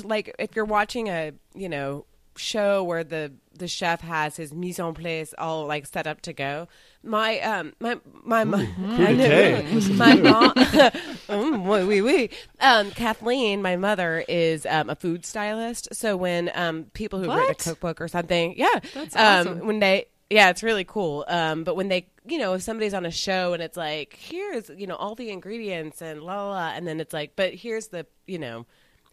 like 0.04 0.34
if 0.40 0.56
you're 0.56 0.66
watching 0.66 1.10
a 1.10 1.32
you 1.54 1.70
know 1.70 2.06
show 2.40 2.84
where 2.84 3.04
the 3.04 3.34
the 3.58 3.68
chef 3.68 4.02
has 4.02 4.38
his 4.38 4.54
mise 4.54 4.80
en 4.80 4.94
place 4.94 5.34
all 5.38 5.68
like 5.68 5.86
set 5.86 6.08
up 6.08 6.22
to 6.22 6.32
go 6.32 6.68
my 7.04 7.40
um 7.42 7.74
my 7.80 8.00
my 8.24 8.44
my, 8.44 8.68
I 8.80 9.14
know, 9.14 9.62
my 9.96 10.16
mom 10.16 10.54
mm, 10.54 11.66
oui, 11.66 11.88
oui, 11.88 12.02
oui. 12.02 12.30
um 12.62 12.92
Kathleen 12.92 13.62
my 13.62 13.76
mother 13.76 14.24
is 14.28 14.66
um, 14.66 14.90
a 14.90 14.96
food 14.96 15.26
stylist. 15.26 15.90
So 15.94 16.16
when 16.18 16.50
um 16.56 16.86
people 16.94 17.20
who 17.20 17.28
write 17.28 17.52
a 17.52 17.56
cookbook 17.56 18.02
or 18.02 18.08
something 18.08 18.56
yeah 18.58 18.80
That's 18.94 19.16
um 19.16 19.22
awesome. 19.22 19.68
when 19.68 19.80
they 19.80 20.06
yeah 20.30 20.50
it's 20.50 20.64
really 20.64 20.86
cool. 20.86 21.26
Um 21.28 21.64
but 21.64 21.76
when 21.76 21.90
they 21.90 22.08
you 22.26 22.38
know 22.38 22.54
if 22.54 22.62
somebody's 22.62 22.94
on 22.94 23.06
a 23.06 23.12
show 23.12 23.54
and 23.54 23.62
it's 23.62 23.78
like 23.78 24.18
here's 24.18 24.70
you 24.70 24.88
know 24.88 24.96
all 24.96 25.16
the 25.16 25.30
ingredients 25.30 26.02
and 26.02 26.22
la 26.22 26.44
la 26.44 26.52
la 26.52 26.70
and 26.70 26.88
then 26.88 27.00
it's 27.00 27.14
like 27.14 27.34
but 27.36 27.54
here's 27.54 27.88
the 27.88 28.06
you 28.28 28.40
know 28.40 28.66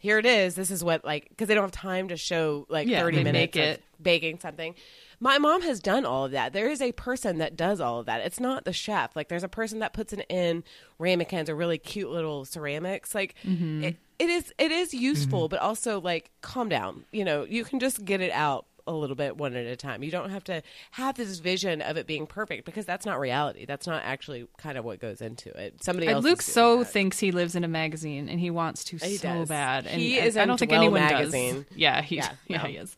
here 0.07 0.19
it 0.19 0.27
is. 0.27 0.55
This 0.55 0.71
is 0.71 0.85
what 0.85 1.05
like 1.05 1.29
because 1.31 1.49
they 1.49 1.55
don't 1.55 1.65
have 1.65 1.73
time 1.73 2.09
to 2.09 2.17
show 2.17 2.65
like 2.69 2.87
Yeah, 2.87 3.01
30 3.03 3.17
minutes 3.25 3.57
of 3.75 3.79
baking 4.03 4.39
something. 4.39 4.75
My 5.19 5.39
mom 5.39 5.63
has 5.63 5.81
done 5.81 6.05
all 6.05 6.27
of 6.27 6.31
that. 6.33 6.53
There 6.53 6.69
is 6.71 6.81
a 6.83 6.93
person 6.93 7.39
that 7.39 7.57
does 7.57 7.81
all 7.81 7.99
of 8.01 8.07
that. 8.07 8.21
It's 8.21 8.39
not 8.39 8.65
the 8.65 8.73
chef. 8.73 9.17
Like 9.17 9.29
there's 9.29 9.43
a 9.43 9.49
person 9.49 9.79
that 9.81 9.93
puts 9.95 10.13
it 10.13 10.25
in 10.29 10.63
ramekins 10.99 11.49
or 11.51 11.57
really 11.57 11.79
cute 11.79 12.11
little 12.11 12.45
ceramics. 12.45 13.15
Like 13.15 13.35
Mm-hmm. 13.45 13.83
it, 13.85 13.97
it 14.19 14.31
is 14.31 14.53
it 14.59 14.71
is 14.71 14.95
useful 14.95 15.49
but 15.49 15.59
also 15.59 16.01
like 16.01 16.31
calm 16.41 16.69
down. 16.69 17.05
You 17.13 17.25
know 17.25 17.45
you 17.45 17.65
can 17.65 17.81
just 17.81 18.05
get 18.05 18.21
it 18.21 18.31
out 18.33 18.67
a 18.87 18.93
little 18.93 19.17
bit 19.17 19.37
one 19.37 19.55
at 19.55 19.67
a 19.67 19.77
time 19.77 20.03
you 20.03 20.11
don't 20.11 20.31
have 20.31 20.45
to 20.45 20.63
have 20.93 21.17
this 21.17 21.39
vision 21.39 21.83
of 21.83 21.97
it 21.97 22.07
being 22.07 22.27
perfect 22.27 22.65
because 22.65 22.87
that's 22.87 23.05
not 23.05 23.19
reality 23.19 23.65
that's 23.65 23.87
not 23.87 24.03
actually 24.05 24.47
kind 24.59 24.79
of 24.79 24.85
what 24.85 25.01
goes 25.01 25.21
into 25.21 25.49
it 25.61 25.83
somebody 25.83 26.07
else 26.09 26.25
Luke 26.25 26.41
so 26.43 26.79
that. 26.79 26.85
thinks 26.87 27.19
he 27.19 27.33
lives 27.33 27.55
in 27.57 27.65
a 27.65 27.69
magazine 27.69 28.29
and 28.29 28.39
he 28.39 28.51
wants 28.51 28.85
to 28.85 28.97
He 28.97 29.17
so 29.17 29.29
does. 29.41 29.49
bad. 29.49 29.87
And 29.87 30.01
He 30.01 30.19
is 30.19 30.37
I 30.37 30.45
don't 30.45 30.59
think 30.59 30.73
anyone 30.73 31.01
magazine. 31.01 31.55
does. 31.55 31.65
Yeah, 31.77 32.01
he, 32.03 32.17
Yeah, 32.17 32.31
yeah, 32.49 32.59
no. 32.59 32.65
he 32.69 32.77
is. 32.77 32.97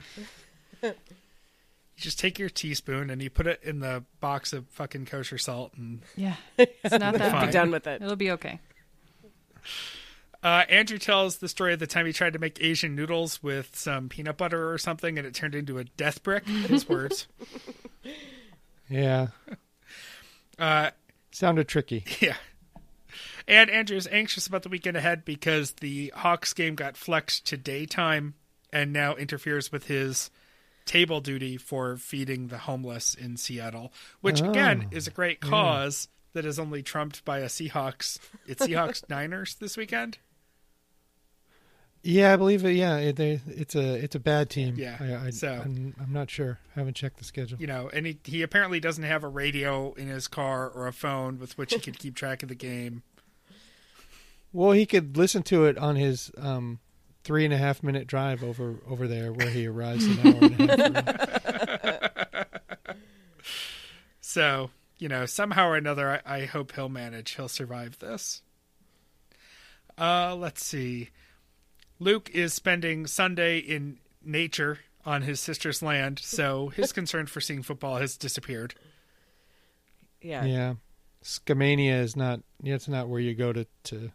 You 0.83 2.03
just 2.03 2.19
take 2.21 2.39
your 2.39 2.49
teaspoon 2.49 3.11
and 3.11 3.21
you 3.21 3.29
put 3.29 3.49
it 3.49 3.61
in 3.65 3.81
the 3.81 4.05
box 4.21 4.53
of 4.53 4.69
fucking 4.69 5.07
kosher 5.07 5.37
salt 5.39 5.73
and 5.77 6.03
Yeah. 6.17 6.35
It's 6.59 6.93
not 6.99 7.15
that 7.15 7.33
Fine. 7.33 7.41
Be 7.41 7.47
big. 7.47 7.53
done 7.53 7.71
with 7.73 7.87
it. 7.89 8.01
It'll 8.03 8.15
be 8.15 8.31
okay. 8.33 8.61
Uh, 10.43 10.65
Andrew 10.69 10.99
tells 10.99 11.39
the 11.39 11.49
story 11.49 11.73
of 11.73 11.81
the 11.81 11.87
time 11.87 12.07
he 12.07 12.13
tried 12.13 12.35
to 12.35 12.39
make 12.39 12.63
Asian 12.63 12.95
noodles 12.95 13.43
with 13.43 13.75
some 13.77 14.09
peanut 14.09 14.37
butter 14.37 14.71
or 14.71 14.79
something, 14.79 15.19
and 15.19 15.27
it 15.27 15.35
turned 15.35 15.55
into 15.57 15.79
a 15.79 15.85
death 15.85 16.23
brick. 16.23 16.47
His 16.47 16.89
words. 16.89 17.27
Yeah, 18.91 19.29
Uh, 20.59 20.91
sounded 21.31 21.69
tricky. 21.69 22.05
yeah. 22.21 22.37
And 23.47 23.69
Andrew's 23.71 24.07
anxious 24.07 24.47
about 24.47 24.63
the 24.63 24.69
weekend 24.71 24.97
ahead 24.97 25.25
because 25.27 25.73
the 25.73 26.13
Hawks 26.17 26.53
game 26.55 26.75
got 26.75 26.97
flexed 26.97 27.47
to 27.47 27.57
daytime 27.57 28.35
and 28.73 28.93
now 28.93 29.15
interferes 29.15 29.71
with 29.71 29.87
his 29.87 30.31
table 30.87 31.21
duty 31.21 31.57
for 31.59 31.97
feeding 31.97 32.49
the 32.49 32.59
homeless 32.59 33.15
in 33.15 33.37
Seattle, 33.37 33.93
which 34.21 34.41
again 34.41 34.87
Oh, 34.91 34.97
is 34.97 35.07
a 35.07 35.11
great 35.13 35.41
cause 35.41 36.09
that 36.33 36.45
is 36.47 36.59
only 36.59 36.83
trumped 36.83 37.25
by 37.27 37.39
a 37.41 37.47
Seahawks. 37.47 38.19
It's 38.47 38.67
Seahawks 38.67 39.03
Niners 39.11 39.55
this 39.57 39.77
weekend. 39.77 40.19
Yeah, 42.03 42.33
I 42.33 42.37
believe 42.37 42.65
it. 42.65 42.73
Yeah, 42.73 42.97
it, 42.99 43.17
they, 43.17 43.41
it's 43.49 43.75
a 43.75 43.95
it's 43.95 44.15
a 44.15 44.21
bad 44.21 44.51
team. 44.51 44.77
Yeah, 44.79 44.97
I, 45.01 45.27
I, 45.27 45.31
so- 45.31 45.61
I'm, 45.65 45.95
I'm 46.01 46.13
not 46.13 46.31
sure. 46.31 46.59
I 46.77 46.79
haven't 46.81 46.95
checked 46.95 47.19
the 47.19 47.25
schedule. 47.25 47.59
you 47.61 47.67
know, 47.67 47.91
and 47.93 48.07
he, 48.07 48.19
he 48.25 48.43
apparently 48.43 48.81
doesn't 48.81 49.05
have 49.05 49.25
a 49.25 49.29
radio 49.29 49.93
in 49.95 50.07
his 50.09 50.29
car 50.29 50.69
or 50.69 50.87
a 50.87 50.93
phone 50.93 51.39
with 51.39 51.59
which 51.59 51.75
he 51.75 51.81
could 51.81 51.99
keep 51.99 52.15
track 52.15 52.43
of 52.43 52.49
the 52.49 52.55
game. 52.55 53.03
Well, 54.53 54.73
he 54.73 54.87
could 54.87 55.17
listen 55.17 55.43
to 55.45 55.65
it 55.67 55.77
on 55.77 55.97
his 55.97 56.31
um, 56.39 56.79
three 57.25 57.45
and 57.45 57.53
a 57.53 57.59
half 57.59 57.83
minute 57.83 58.07
drive 58.07 58.43
over 58.45 58.77
over 58.89 59.07
there, 59.09 59.33
where 59.33 59.51
he 59.51 59.67
arrives 59.67 60.07
an 60.07 60.19
hour 60.21 60.39
and 60.43 60.71
a 60.71 61.03
half. 61.03 62.45
So, 64.21 64.71
you 64.99 65.09
know, 65.09 65.25
somehow 65.27 65.69
or 65.69 65.77
another, 65.77 66.21
I, 66.27 66.41
I 66.41 66.45
hope 66.45 66.75
he'll 66.75 66.91
manage. 66.91 67.35
He'll 67.37 67.49
survive 67.49 67.99
this. 67.99 68.43
Uh, 69.97 70.35
let's 70.37 70.63
see. 70.65 71.09
Luke 71.99 72.31
is 72.33 72.55
spending 72.55 73.07
Sunday 73.07 73.59
in 73.59 73.99
nature 74.25 74.81
on 75.05 75.23
his 75.23 75.41
sister's 75.41 75.83
land, 75.83 76.19
so 76.19 76.69
his 76.69 76.93
concern 76.93 77.27
for 77.27 77.41
seeing 77.41 77.63
football 77.63 77.97
has 77.97 78.17
disappeared. 78.17 78.75
Yeah. 80.21 80.45
yeah, 80.45 80.75
Skamania 81.23 82.01
is 82.01 82.17
not 82.17 82.41
it's 82.63 82.89
not 82.89 83.09
where 83.09 83.21
you 83.21 83.35
go 83.35 83.53
to 83.53 83.67
to 83.85 84.11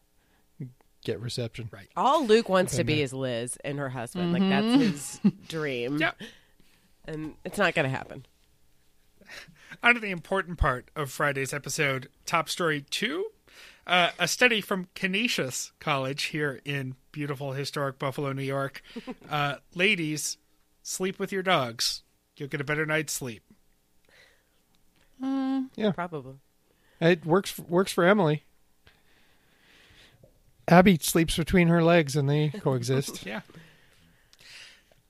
get 1.03 1.19
reception. 1.19 1.69
Right. 1.71 1.89
All 1.95 2.25
Luke 2.25 2.49
wants 2.49 2.75
to 2.77 2.83
be 2.83 2.97
no. 2.97 3.03
is 3.03 3.13
Liz 3.13 3.57
and 3.63 3.79
her 3.79 3.89
husband. 3.89 4.33
Like 4.33 4.41
that's 4.41 4.65
mm-hmm. 4.65 4.79
his 4.79 5.19
dream. 5.47 5.97
Yep. 5.97 6.21
And 7.05 7.35
it's 7.43 7.57
not 7.57 7.73
going 7.73 7.89
to 7.89 7.95
happen. 7.95 8.25
On 9.83 9.93
to 9.93 9.99
the 9.99 10.11
important 10.11 10.57
part 10.57 10.89
of 10.95 11.11
Friday's 11.11 11.53
episode, 11.53 12.07
Top 12.25 12.47
Story 12.47 12.85
2. 12.89 13.25
Uh, 13.85 14.11
a 14.17 14.27
study 14.27 14.61
from 14.61 14.87
Canisius 14.95 15.71
College 15.79 16.23
here 16.25 16.61
in 16.63 16.95
beautiful 17.11 17.51
historic 17.51 17.99
Buffalo, 17.99 18.31
New 18.33 18.43
York. 18.43 18.81
Uh, 19.29 19.55
ladies, 19.73 20.37
sleep 20.83 21.17
with 21.17 21.31
your 21.31 21.41
dogs. 21.43 22.03
You'll 22.37 22.49
get 22.49 22.61
a 22.61 22.63
better 22.63 22.85
night's 22.85 23.11
sleep. 23.11 23.41
Yeah. 25.21 25.91
Probably. 25.95 26.35
It 27.01 27.25
works 27.25 27.57
works 27.57 27.91
for 27.91 28.03
Emily. 28.05 28.43
Abby 30.67 30.97
sleeps 31.01 31.35
between 31.35 31.67
her 31.67 31.83
legs 31.83 32.15
and 32.15 32.29
they 32.29 32.49
coexist. 32.61 33.25
Yeah. 33.25 33.41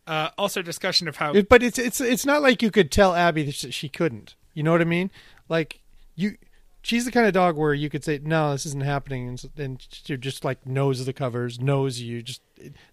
Uh, 0.08 0.30
also, 0.38 0.62
discussion 0.62 1.08
of 1.08 1.18
how 1.18 1.34
It- 1.34 1.50
but 1.50 1.62
it's 1.64 1.78
it's 1.80 2.00
it's 2.00 2.26
not 2.26 2.42
like 2.42 2.62
you 2.62 2.72
could 2.72 2.92
tell 2.92 3.14
Abby 3.16 3.44
that 3.44 3.56
she 3.56 3.72
she 3.72 3.90
couldn't. 3.90 4.36
You 4.54 4.64
know 4.64 4.72
what 4.72 4.82
I 4.82 4.86
mean? 4.86 5.12
Like 5.50 5.82
you, 6.16 6.38
she's 6.84 7.06
the 7.06 7.12
kind 7.12 7.26
of 7.26 7.34
dog 7.34 7.58
where 7.58 7.74
you 7.74 7.90
could 7.90 8.04
say, 8.04 8.20
"No, 8.22 8.52
this 8.52 8.68
isn't 8.68 8.84
happening," 8.84 9.28
and, 9.28 9.50
and 9.58 9.88
she 9.90 10.16
just 10.18 10.46
like 10.46 10.66
knows 10.68 11.04
the 11.04 11.14
covers, 11.14 11.60
knows 11.60 12.00
you. 12.00 12.22
Just 12.22 12.42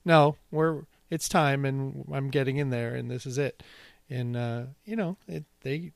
no, 0.04 0.36
we're 0.50 0.84
it's 1.10 1.28
time, 1.28 1.66
and 1.66 2.08
I'm 2.10 2.30
getting 2.30 2.56
in 2.56 2.70
there, 2.70 2.94
and 2.94 3.10
this 3.10 3.26
is 3.26 3.36
it. 3.36 3.62
And 4.08 4.36
uh, 4.36 4.62
you 4.84 4.96
know, 4.96 5.18
it, 5.28 5.44
they, 5.60 5.92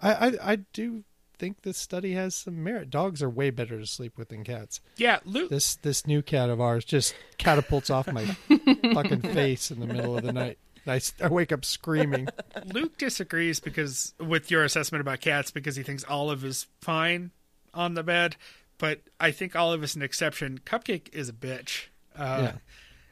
I, 0.00 0.12
I 0.12 0.32
I 0.52 0.56
do 0.56 1.04
think 1.38 1.62
this 1.62 1.78
study 1.78 2.12
has 2.14 2.34
some 2.34 2.62
merit. 2.62 2.90
Dogs 2.90 3.22
are 3.22 3.30
way 3.30 3.50
better 3.50 3.78
to 3.78 3.86
sleep 3.86 4.18
with 4.18 4.28
than 4.28 4.44
cats. 4.44 4.80
yeah, 4.96 5.20
Luke. 5.24 5.50
This 5.50 5.76
this 5.76 6.06
new 6.06 6.20
cat 6.22 6.50
of 6.50 6.60
ours 6.60 6.84
just 6.84 7.14
catapults 7.38 7.90
off 7.90 8.12
my 8.12 8.24
fucking 8.92 9.22
face 9.22 9.70
in 9.70 9.80
the 9.80 9.86
middle 9.86 10.16
of 10.16 10.24
the 10.24 10.32
night. 10.32 10.58
I, 10.86 10.96
s- 10.96 11.14
I 11.22 11.28
wake 11.28 11.52
up 11.52 11.64
screaming. 11.64 12.28
Luke 12.66 12.96
disagrees 12.98 13.60
because 13.60 14.14
with 14.18 14.50
your 14.50 14.64
assessment 14.64 15.00
about 15.00 15.20
cats 15.20 15.50
because 15.50 15.76
he 15.76 15.82
thinks 15.82 16.04
Olive 16.08 16.44
is 16.44 16.66
fine 16.80 17.30
on 17.74 17.94
the 17.94 18.02
bed, 18.02 18.36
but 18.78 19.00
I 19.20 19.30
think 19.30 19.54
Olive 19.56 19.82
is 19.84 19.96
an 19.96 20.02
exception. 20.02 20.60
Cupcake 20.64 21.08
is 21.14 21.28
a 21.28 21.32
bitch, 21.32 21.86
uh, 22.16 22.40
Yeah. 22.42 22.52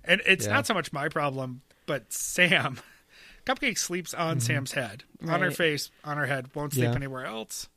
and 0.04 0.22
it's 0.26 0.46
Yeah. 0.46 0.52
not 0.54 0.66
so 0.66 0.74
much 0.74 0.92
my 0.92 1.08
problem, 1.08 1.62
but 1.86 2.12
Sam. 2.12 2.78
Cupcake 3.44 3.78
sleeps 3.78 4.12
on 4.14 4.40
Sam's 4.40 4.72
head, 4.72 5.04
on 5.28 5.40
her 5.40 5.50
face, 5.52 5.90
on 6.02 6.16
her 6.16 6.26
head. 6.26 6.48
Won't 6.54 6.72
sleep 6.72 6.84
Mm-hmm. 6.86 6.92
Yeah. 6.92 6.96
anywhere 6.96 7.26
else. 7.26 7.68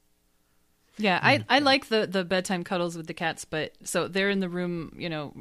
Yeah, 0.97 1.19
I 1.21 1.45
I 1.47 1.59
like 1.59 1.87
the 1.89 2.07
the 2.07 2.25
bedtime 2.25 2.63
cuddles 2.63 2.97
with 2.97 3.07
the 3.07 3.13
cats, 3.13 3.45
but 3.45 3.73
so 3.83 4.07
they're 4.07 4.29
in 4.31 4.39
the 4.41 4.49
room, 4.49 4.93
you 4.97 5.07
know, 5.09 5.33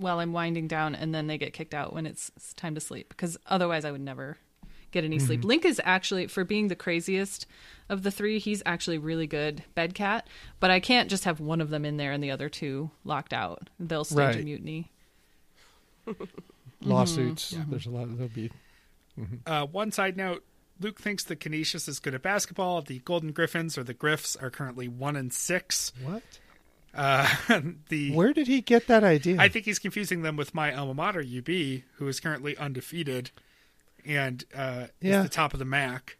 while 0.00 0.18
I'm 0.18 0.32
winding 0.32 0.66
down, 0.66 0.94
and 0.94 1.14
then 1.14 1.26
they 1.26 1.38
get 1.38 1.52
kicked 1.52 1.74
out 1.74 1.92
when 1.92 2.06
it's, 2.06 2.30
it's 2.36 2.54
time 2.54 2.74
to 2.74 2.80
sleep. 2.80 3.10
Because 3.10 3.36
otherwise, 3.46 3.84
I 3.84 3.92
would 3.92 4.00
never 4.00 4.38
get 4.90 5.04
any 5.04 5.18
sleep. 5.18 5.40
Mm-hmm. 5.40 5.48
Link 5.48 5.64
is 5.64 5.80
actually, 5.84 6.26
for 6.26 6.44
being 6.44 6.68
the 6.68 6.76
craziest 6.76 7.46
of 7.88 8.02
the 8.02 8.10
three, 8.10 8.38
he's 8.38 8.62
actually 8.66 8.98
really 8.98 9.26
good 9.26 9.62
bed 9.74 9.94
cat. 9.94 10.26
But 10.58 10.70
I 10.70 10.80
can't 10.80 11.10
just 11.10 11.24
have 11.24 11.40
one 11.40 11.60
of 11.60 11.70
them 11.70 11.84
in 11.84 11.96
there 11.96 12.12
and 12.12 12.22
the 12.22 12.30
other 12.30 12.48
two 12.48 12.90
locked 13.04 13.32
out. 13.32 13.68
They'll 13.78 14.04
stage 14.04 14.36
a 14.36 14.42
mutiny. 14.42 14.90
Lawsuits. 16.82 17.52
Mm-hmm. 17.52 17.70
There's 17.70 17.86
a 17.86 17.90
lot. 17.90 18.16
There'll 18.16 18.28
be. 18.28 18.50
Mm-hmm. 19.18 19.36
Uh, 19.46 19.66
one 19.66 19.92
side 19.92 20.16
note: 20.16 20.44
Luke 20.80 20.98
thinks 20.98 21.24
the 21.24 21.36
Canisius 21.36 21.88
is 21.88 21.98
good 21.98 22.14
at 22.14 22.22
basketball. 22.22 22.80
The 22.80 23.00
Golden 23.00 23.32
Griffins 23.32 23.76
or 23.76 23.84
the 23.84 23.94
Griffs 23.94 24.34
are 24.36 24.50
currently 24.50 24.88
one 24.88 25.14
and 25.14 25.32
six. 25.32 25.92
What? 26.02 26.22
Uh, 26.94 27.28
the 27.88 28.12
Where 28.12 28.32
did 28.32 28.46
he 28.48 28.60
get 28.60 28.86
that 28.88 29.04
idea? 29.04 29.36
I 29.38 29.48
think 29.48 29.64
he's 29.64 29.78
confusing 29.78 30.22
them 30.22 30.36
with 30.36 30.54
my 30.54 30.74
alma 30.74 30.94
mater, 30.94 31.20
UB, 31.20 31.46
who 31.94 32.08
is 32.08 32.18
currently 32.20 32.56
undefeated 32.56 33.30
and 34.04 34.44
uh, 34.54 34.86
Yeah. 35.00 35.18
is 35.18 35.22
the 35.24 35.28
top 35.28 35.52
of 35.52 35.58
the 35.58 35.64
MAC 35.64 36.16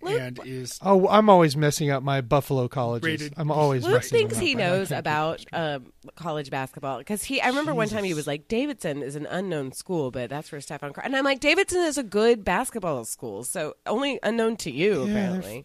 Luke- 0.00 0.20
and 0.20 0.40
is 0.44 0.78
oh, 0.82 1.08
I'm 1.08 1.28
always 1.28 1.56
messing 1.56 1.90
up 1.90 2.02
my 2.02 2.20
Buffalo 2.20 2.68
colleges. 2.68 3.04
Rated- 3.06 3.34
I'm 3.36 3.50
always 3.50 3.82
Luke 3.84 3.94
messing 3.94 4.18
thinks 4.18 4.34
them 4.34 4.42
up. 4.42 4.46
he 4.46 4.54
I- 4.54 4.58
I 4.58 4.68
knows 4.68 4.90
about 4.92 5.44
um, 5.52 5.92
college 6.14 6.48
basketball 6.50 6.98
because 6.98 7.24
he. 7.24 7.40
I 7.40 7.48
remember 7.48 7.74
one 7.74 7.88
time 7.88 8.04
he 8.04 8.14
was 8.14 8.26
like, 8.26 8.46
"Davidson 8.48 9.02
is 9.02 9.16
an 9.16 9.26
unknown 9.26 9.72
school, 9.72 10.10
but 10.10 10.30
that's 10.30 10.52
where 10.52 10.60
Stefan." 10.60 10.92
Car-. 10.92 11.04
And 11.04 11.16
I'm 11.16 11.24
like, 11.24 11.40
"Davidson 11.40 11.80
is 11.82 11.96
a 11.98 12.02
good 12.02 12.44
basketball 12.44 13.04
school, 13.04 13.44
so 13.44 13.74
only 13.86 14.18
unknown 14.22 14.56
to 14.58 14.70
you, 14.70 15.04
Yeah, 15.06 15.12
they're 15.12 15.24
apparently." 15.26 15.64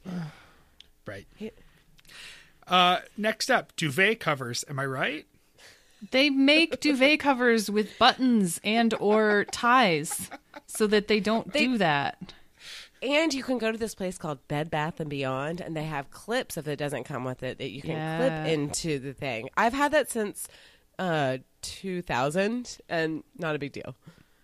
right. 1.06 1.28
He- 1.36 1.52
Uh, 2.70 3.00
next 3.18 3.50
up, 3.50 3.76
duvet 3.76 4.20
covers. 4.20 4.64
Am 4.70 4.80
I 4.80 4.86
right? 4.86 5.26
They 6.12 6.30
make 6.30 6.80
duvet 6.80 7.20
covers 7.20 7.70
with 7.70 7.98
buttons 8.00 8.60
and 8.64 8.94
or 9.00 9.46
ties, 9.52 10.30
so 10.68 10.88
that 10.88 11.08
they 11.08 11.20
don't 11.20 11.52
They- 11.52 11.66
do 11.66 11.78
that. 11.80 12.34
And 13.02 13.34
you 13.34 13.44
can 13.44 13.58
go 13.60 13.72
to 13.72 13.78
this 13.78 13.96
place 13.96 14.18
called 14.18 14.46
Bed 14.50 14.70
Bath 14.70 15.00
and 15.00 15.10
Beyond, 15.10 15.62
and 15.62 15.76
they 15.76 15.86
have 15.86 16.12
clips 16.12 16.58
if 16.58 16.68
it 16.68 16.76
doesn't 16.76 17.06
come 17.06 17.24
with 17.24 17.44
it 17.44 17.58
that 17.58 17.70
you 17.72 17.82
can 17.82 17.92
Yeah. 17.92 18.18
clip 18.18 18.48
into 18.54 19.00
the 19.00 19.14
thing. 19.14 19.50
I've 19.56 19.74
had 19.74 19.92
that 19.94 20.10
since 20.12 20.48
uh, 20.98 21.38
2000, 21.62 22.78
and 22.90 23.24
not 23.38 23.56
a 23.56 23.60
big 23.60 23.72
deal. 23.72 23.96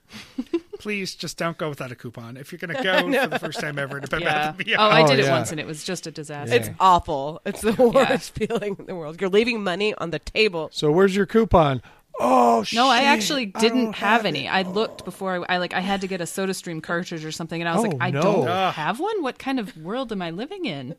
Please 0.80 1.16
just 1.16 1.38
don't 1.38 1.58
go 1.58 1.70
without 1.70 1.92
a 1.92 1.96
coupon. 1.96 2.38
If 2.38 2.52
you're 2.52 2.60
going 2.60 2.76
to 2.78 2.84
go 2.84 3.22
for 3.24 3.28
the 3.30 3.40
first 3.40 3.60
time 3.60 3.80
ever 3.80 4.00
to 4.00 4.08
Bed 4.08 4.24
Bath 4.24 4.50
and 4.58 4.66
Beyond, 4.66 4.82
Oh, 4.82 4.96
I 4.96 5.04
Oh, 5.04 5.08
did 5.08 5.20
it 5.20 5.26
yeah. 5.26 5.32
once, 5.32 5.52
and 5.52 5.60
it 5.60 5.66
was 5.66 5.84
just 5.84 6.06
a 6.08 6.12
disaster. 6.12 6.54
It's 6.56 6.70
awful. 6.80 7.42
It's 7.46 7.62
the 7.62 7.74
worst 7.74 8.32
feeling 8.36 8.76
in 8.80 8.86
the 8.86 8.96
world. 8.96 9.20
You're 9.20 9.30
leaving 9.30 9.64
money 9.64 9.94
on 9.96 10.12
the 10.12 10.20
table. 10.20 10.70
So 10.74 10.92
where's 10.92 11.16
your 11.16 11.26
coupon? 11.26 11.82
Oh 12.20 12.64
shit! 12.64 12.78
No, 12.78 12.88
I 12.88 13.04
actually 13.04 13.48
didn't 13.48 13.84
don't 13.86 13.96
have, 13.96 14.18
have 14.22 14.26
any. 14.26 14.48
I 14.48 14.62
looked 14.62 15.04
before 15.04 15.46
I, 15.50 15.56
I 15.56 15.58
like 15.58 15.74
I 15.74 15.82
had 15.82 16.00
to 16.02 16.08
get 16.08 16.22
a 16.22 16.24
SodaStream 16.24 16.82
cartridge 16.82 17.26
or 17.26 17.32
something, 17.32 17.62
and 17.62 17.68
I 17.68 17.76
was 17.76 17.84
Oh, 17.84 17.90
like, 17.90 17.98
I 18.00 18.12
no. 18.12 18.22
don't 18.22 18.48
Ugh. 18.48 18.74
have 18.74 19.02
one. 19.02 19.22
What 19.22 19.38
kind 19.38 19.60
of 19.60 19.76
world 19.76 20.14
am 20.14 20.22
I 20.22 20.30
living 20.32 20.64
in? 20.66 20.96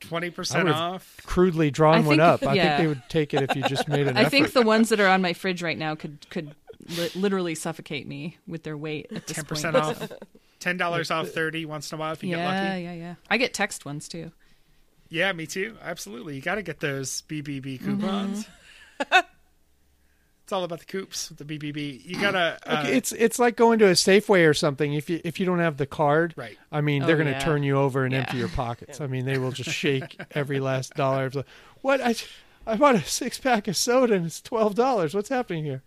20% 0.00 0.54
I 0.56 0.62
would've 0.64 0.76
off. 0.76 1.20
crudely 1.26 1.70
drawn 1.70 1.94
I 1.94 1.98
one 2.00 2.06
think- 2.08 2.20
up. 2.22 2.42
I 2.42 2.54
think 2.58 2.76
they 2.78 2.86
would 2.88 3.02
take 3.08 3.32
it 3.34 3.42
if 3.48 3.54
you 3.56 3.62
just 3.68 3.86
made 3.86 4.08
an 4.08 4.16
I 4.16 4.22
effort. 4.22 4.30
think 4.30 4.52
the 4.52 4.62
ones 4.62 4.88
that 4.88 4.98
are 4.98 5.06
on 5.06 5.22
my 5.22 5.32
fridge 5.32 5.62
right 5.62 5.78
now 5.78 5.94
could 5.94 6.26
could 6.28 6.56
li- 6.88 7.10
literally 7.14 7.54
suffocate 7.54 8.06
me 8.06 8.36
with 8.46 8.62
their 8.62 8.76
weight 8.76 9.06
at 9.14 9.26
this 9.26 9.38
10% 9.38 9.46
point. 9.72 9.76
off. 9.76 10.12
$10 10.60 11.10
off 11.10 11.28
30 11.30 11.64
once 11.66 11.90
in 11.90 11.96
a 11.96 12.00
while 12.00 12.12
if 12.12 12.22
you 12.22 12.30
get 12.36 12.44
lucky. 12.44 12.56
yeah, 12.64 12.76
yeah. 12.76 12.92
Yeah. 12.92 13.14
I 13.28 13.36
get 13.36 13.52
text 13.52 13.84
ones 13.84 14.08
too. 14.08 14.30
Yeah, 15.08 15.32
me 15.32 15.46
too. 15.46 15.76
Absolutely. 15.82 16.36
You 16.36 16.40
got 16.40 16.54
to 16.54 16.62
get 16.62 16.80
those 16.80 17.22
BBB 17.22 17.82
coupons. 17.84 18.46
Mm-hmm. 19.00 19.02
it's 19.18 19.26
It's 20.44 20.52
all 20.52 20.64
about 20.64 20.80
the 20.80 20.86
coops 20.86 21.28
with 21.30 21.38
the 21.38 21.44
BBB. 21.44 22.04
You 22.04 22.20
gotta. 22.20 22.58
Uh, 22.66 22.80
Okay, 22.82 22.96
it's 22.96 23.12
it's 23.12 23.38
like 23.38 23.56
going 23.56 23.78
to 23.78 23.86
a 23.86 23.92
Safeway 23.92 24.46
or 24.48 24.52
something. 24.52 24.92
If 24.92 25.08
you 25.08 25.20
if 25.24 25.38
you 25.38 25.46
don't 25.46 25.60
have 25.60 25.76
the 25.76 25.86
card, 25.86 26.34
Right. 26.36 26.58
I 26.70 26.80
mean, 26.80 27.02
they're 27.06 27.14
Oh, 27.14 27.18
going 27.22 27.32
to 27.32 27.38
yeah. 27.38 27.44
turn 27.44 27.62
you 27.62 27.76
over 27.76 28.04
and 28.04 28.12
Yeah. 28.12 28.20
empty 28.20 28.38
your 28.38 28.48
pockets. 28.48 29.00
I 29.00 29.06
mean, 29.06 29.24
they 29.24 29.38
will 29.38 29.52
just 29.52 29.70
shake 29.76 30.20
every 30.32 30.58
last 30.58 30.94
dollar. 30.94 31.30
What 31.80 32.00
I 32.00 32.16
I 32.66 32.76
bought 32.76 32.96
a 32.96 33.02
six 33.04 33.38
pack 33.38 33.68
of 33.68 33.76
soda 33.76 34.14
and 34.14 34.26
it's 34.26 34.40
twelve 34.40 34.74
dollars. 34.74 35.14
What's 35.14 35.28
happening 35.28 35.64
here? 35.64 35.82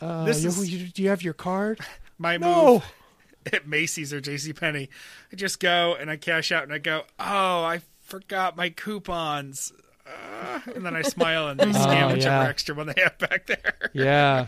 Uh, 0.00 0.24
This 0.24 0.42
you- 0.42 0.48
is- 0.48 0.70
you- 0.72 0.88
do 0.88 1.02
you 1.02 1.08
have 1.08 1.22
your 1.22 1.34
card? 1.34 1.80
my 2.18 2.36
No. 2.36 2.74
move 2.74 2.84
at 3.52 3.66
Macy's 3.66 4.12
or 4.12 4.20
J.C. 4.20 4.52
Penney. 4.52 4.88
I 5.32 5.36
just 5.36 5.60
go 5.60 5.94
and 5.98 6.10
I 6.10 6.16
cash 6.16 6.50
out 6.52 6.64
and 6.64 6.72
I 6.72 6.78
go, 6.78 7.02
oh, 7.18 7.62
I 7.64 7.80
forgot 8.02 8.56
my 8.56 8.70
coupons. 8.70 9.72
Uh, 10.06 10.60
and 10.74 10.86
then 10.86 10.94
I 10.94 11.02
smile 11.02 11.48
and 11.48 11.58
they 11.58 11.72
scan 11.72 12.04
Oh, 12.10 12.14
whichever 12.14 12.42
yeah. 12.44 12.48
extra 12.48 12.74
one 12.74 12.86
they 12.86 13.00
have 13.02 13.18
back 13.18 13.46
there. 13.46 13.90
Yeah. 13.92 14.46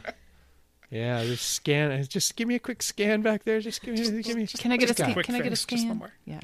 Yeah, 0.90 1.22
just 1.24 1.46
scan. 1.52 2.04
Just 2.06 2.36
give 2.36 2.46
me 2.48 2.54
a 2.54 2.58
quick 2.60 2.82
scan 2.82 3.22
back 3.22 3.44
there. 3.44 3.60
Just 3.60 3.82
give 3.82 3.94
me, 3.94 4.22
give 4.22 4.36
me. 4.36 4.46
Can 4.46 4.72
I 4.72 4.76
get 4.76 4.84
a 4.84 4.94
just 4.94 4.98
scan? 5.00 5.12
quick 5.12 5.26
Can 5.26 5.34
I 5.34 5.38
get 5.38 5.52
a 5.52 5.56
finish, 5.56 5.64
just 5.66 5.82
scan? 5.82 5.88
one 5.88 5.98
more. 5.98 6.12
Yeah. 6.24 6.40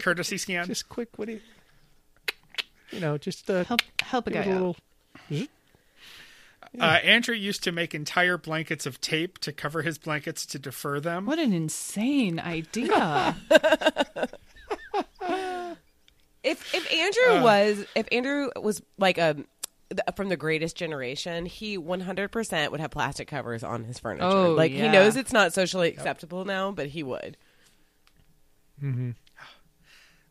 Courtesy 0.00 0.36
scan. 0.38 0.66
Just 0.66 0.88
quick. 0.88 1.08
What 1.16 1.26
do 1.28 1.32
you? 1.34 1.40
You 2.92 3.00
know, 3.00 3.18
just 3.18 3.48
uh, 3.50 3.64
Help 3.64 3.80
help 4.00 4.26
a 4.26 4.30
guy 4.30 4.40
it 4.42 4.48
a 4.48 4.66
out. 4.66 4.76
Little. 6.72 6.88
Uh, 6.88 6.98
Andrew 6.98 7.34
used 7.34 7.64
to 7.64 7.72
make 7.72 7.94
entire 7.94 8.38
blankets 8.38 8.86
of 8.86 9.00
tape 9.00 9.38
to 9.38 9.52
cover 9.52 9.82
his 9.82 9.98
blankets 9.98 10.46
to 10.46 10.58
defer 10.58 11.00
them. 11.00 11.26
What 11.26 11.38
an 11.38 11.52
insane 11.52 12.38
idea. 12.38 13.36
If 16.42 16.74
if 16.74 16.90
Andrew 16.92 17.42
was 17.44 17.84
if 17.94 18.08
Andrew 18.10 18.48
was 18.60 18.80
like 18.98 19.18
a 19.18 19.36
from 20.14 20.28
the 20.28 20.36
greatest 20.36 20.76
generation, 20.76 21.46
he 21.46 21.76
100% 21.76 22.70
would 22.70 22.80
have 22.80 22.90
plastic 22.90 23.28
covers 23.28 23.64
on 23.64 23.84
his 23.84 23.98
furniture. 23.98 24.24
Oh, 24.24 24.52
like 24.52 24.72
he 24.72 24.88
knows 24.88 25.16
it's 25.16 25.32
not 25.32 25.52
socially 25.52 25.88
acceptable 25.88 26.44
now, 26.44 26.70
but 26.70 26.86
he 26.88 27.02
would. 27.02 27.36
Mm-hmm. 28.82 29.10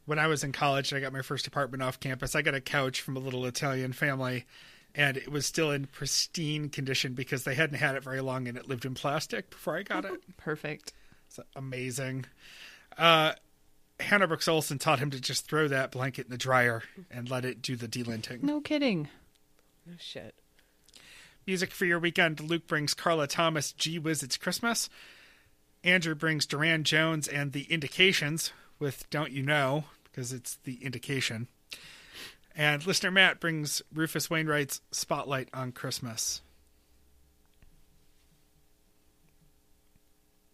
when 0.05 0.17
I 0.17 0.25
was 0.25 0.43
in 0.43 0.51
college 0.51 0.91
and 0.91 0.97
I 0.97 1.01
got 1.01 1.13
my 1.13 1.21
first 1.21 1.45
apartment 1.45 1.83
off 1.83 1.99
campus, 1.99 2.33
I 2.33 2.41
got 2.41 2.55
a 2.55 2.61
couch 2.61 3.01
from 3.01 3.15
a 3.15 3.19
little 3.19 3.45
Italian 3.45 3.93
family 3.93 4.45
and 4.99 5.15
it 5.15 5.31
was 5.31 5.45
still 5.45 5.71
in 5.71 5.85
pristine 5.85 6.67
condition 6.67 7.13
because 7.13 7.45
they 7.45 7.55
hadn't 7.55 7.77
had 7.77 7.95
it 7.95 8.03
very 8.03 8.19
long 8.19 8.49
and 8.49 8.57
it 8.57 8.67
lived 8.67 8.83
in 8.83 8.93
plastic 8.93 9.49
before 9.49 9.77
I 9.77 9.83
got 9.83 10.03
it. 10.03 10.19
Perfect. 10.37 10.91
It's 11.27 11.39
amazing. 11.55 12.25
Uh, 12.97 13.31
Hanna 14.01 14.27
Brooks 14.27 14.49
Olsen 14.49 14.77
taught 14.77 14.99
him 14.99 15.09
to 15.11 15.21
just 15.21 15.47
throw 15.47 15.69
that 15.69 15.91
blanket 15.91 16.25
in 16.25 16.31
the 16.31 16.37
dryer 16.37 16.83
and 17.09 17.31
let 17.31 17.45
it 17.45 17.61
do 17.61 17.77
the 17.77 17.87
delinting. 17.87 18.43
No 18.43 18.59
kidding. 18.59 19.07
Oh 19.89 19.95
shit. 19.97 20.35
Music 21.47 21.71
for 21.71 21.85
your 21.85 21.99
weekend. 21.99 22.41
Luke 22.41 22.67
brings 22.67 22.93
Carla 22.93 23.25
Thomas, 23.25 23.71
Gee 23.71 23.99
Whiz, 23.99 24.21
It's 24.21 24.35
Christmas. 24.35 24.89
Andrew 25.81 26.13
brings 26.13 26.45
Durand 26.45 26.85
Jones 26.85 27.29
and 27.29 27.53
The 27.53 27.63
Indications 27.71 28.51
with 28.79 29.09
Don't 29.09 29.31
You 29.31 29.43
Know, 29.43 29.85
because 30.03 30.33
it's 30.33 30.57
The 30.65 30.83
Indication. 30.83 31.47
And 32.55 32.85
listener 32.85 33.11
Matt 33.11 33.39
brings 33.39 33.81
Rufus 33.93 34.29
Wainwright's 34.29 34.81
Spotlight 34.91 35.49
on 35.53 35.71
Christmas. 35.71 36.41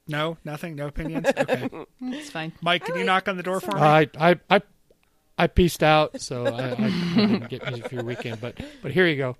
No, 0.08 0.38
nothing, 0.46 0.76
no 0.76 0.88
opinions. 0.88 1.26
Okay, 1.38 1.70
It's 2.02 2.30
fine. 2.30 2.54
Mike, 2.62 2.86
can 2.86 2.96
you 2.96 3.04
knock 3.04 3.28
on 3.28 3.38
the 3.38 3.44
door 3.44 3.60
for 3.60 3.76
me? 3.76 3.82
I 3.82 4.08
I 4.20 4.40
I 4.50 4.62
I 5.38 5.48
pieced 5.48 5.82
out, 5.84 6.22
so 6.22 6.46
I, 6.46 6.50
I, 6.50 6.72
I 6.72 6.76
didn't 7.16 7.50
get 7.50 7.66
music 7.66 7.90
for 7.90 7.96
your 7.96 8.04
weekend. 8.04 8.40
But 8.40 8.60
but 8.84 8.92
here 8.92 9.08
you 9.08 9.18
go. 9.18 9.38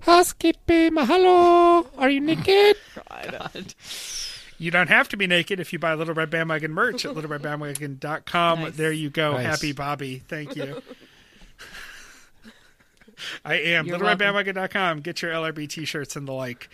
Housekeeping, 0.00 0.92
mahalo. 0.92 1.86
Are 1.96 2.10
you 2.10 2.20
naked? 2.20 2.76
You 4.58 4.70
don't 4.70 4.88
have 4.88 5.08
to 5.08 5.16
be 5.16 5.26
naked 5.26 5.60
if 5.60 5.72
you 5.72 5.78
buy 5.78 5.94
Little 5.94 6.14
Red 6.14 6.30
Bandwagon 6.30 6.72
merch 6.72 7.04
at 7.04 7.14
littleredbandwagon.com. 7.14 8.60
Nice. 8.60 8.76
There 8.76 8.92
you 8.92 9.10
go. 9.10 9.32
Nice. 9.32 9.46
Happy 9.46 9.72
Bobby. 9.72 10.22
Thank 10.28 10.56
you. 10.56 10.82
I 13.44 13.54
am. 13.54 13.86
You're 13.86 13.98
littleredbandwagon.com. 13.98 15.00
Get 15.00 15.22
your 15.22 15.32
LRB 15.32 15.68
t 15.68 15.84
shirts 15.84 16.16
and 16.16 16.28
the 16.28 16.32
like. 16.32 16.68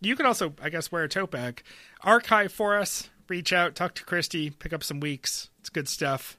You 0.00 0.16
can 0.16 0.26
also, 0.26 0.54
I 0.62 0.70
guess, 0.70 0.92
wear 0.92 1.04
a 1.04 1.08
tote 1.08 1.30
bag. 1.30 1.62
Archive 2.02 2.52
for 2.52 2.78
us. 2.78 3.10
Reach 3.28 3.52
out, 3.52 3.74
talk 3.74 3.94
to 3.96 4.04
Christy, 4.04 4.48
pick 4.48 4.72
up 4.72 4.82
some 4.82 5.00
weeks. 5.00 5.50
It's 5.60 5.68
good 5.68 5.88
stuff. 5.88 6.38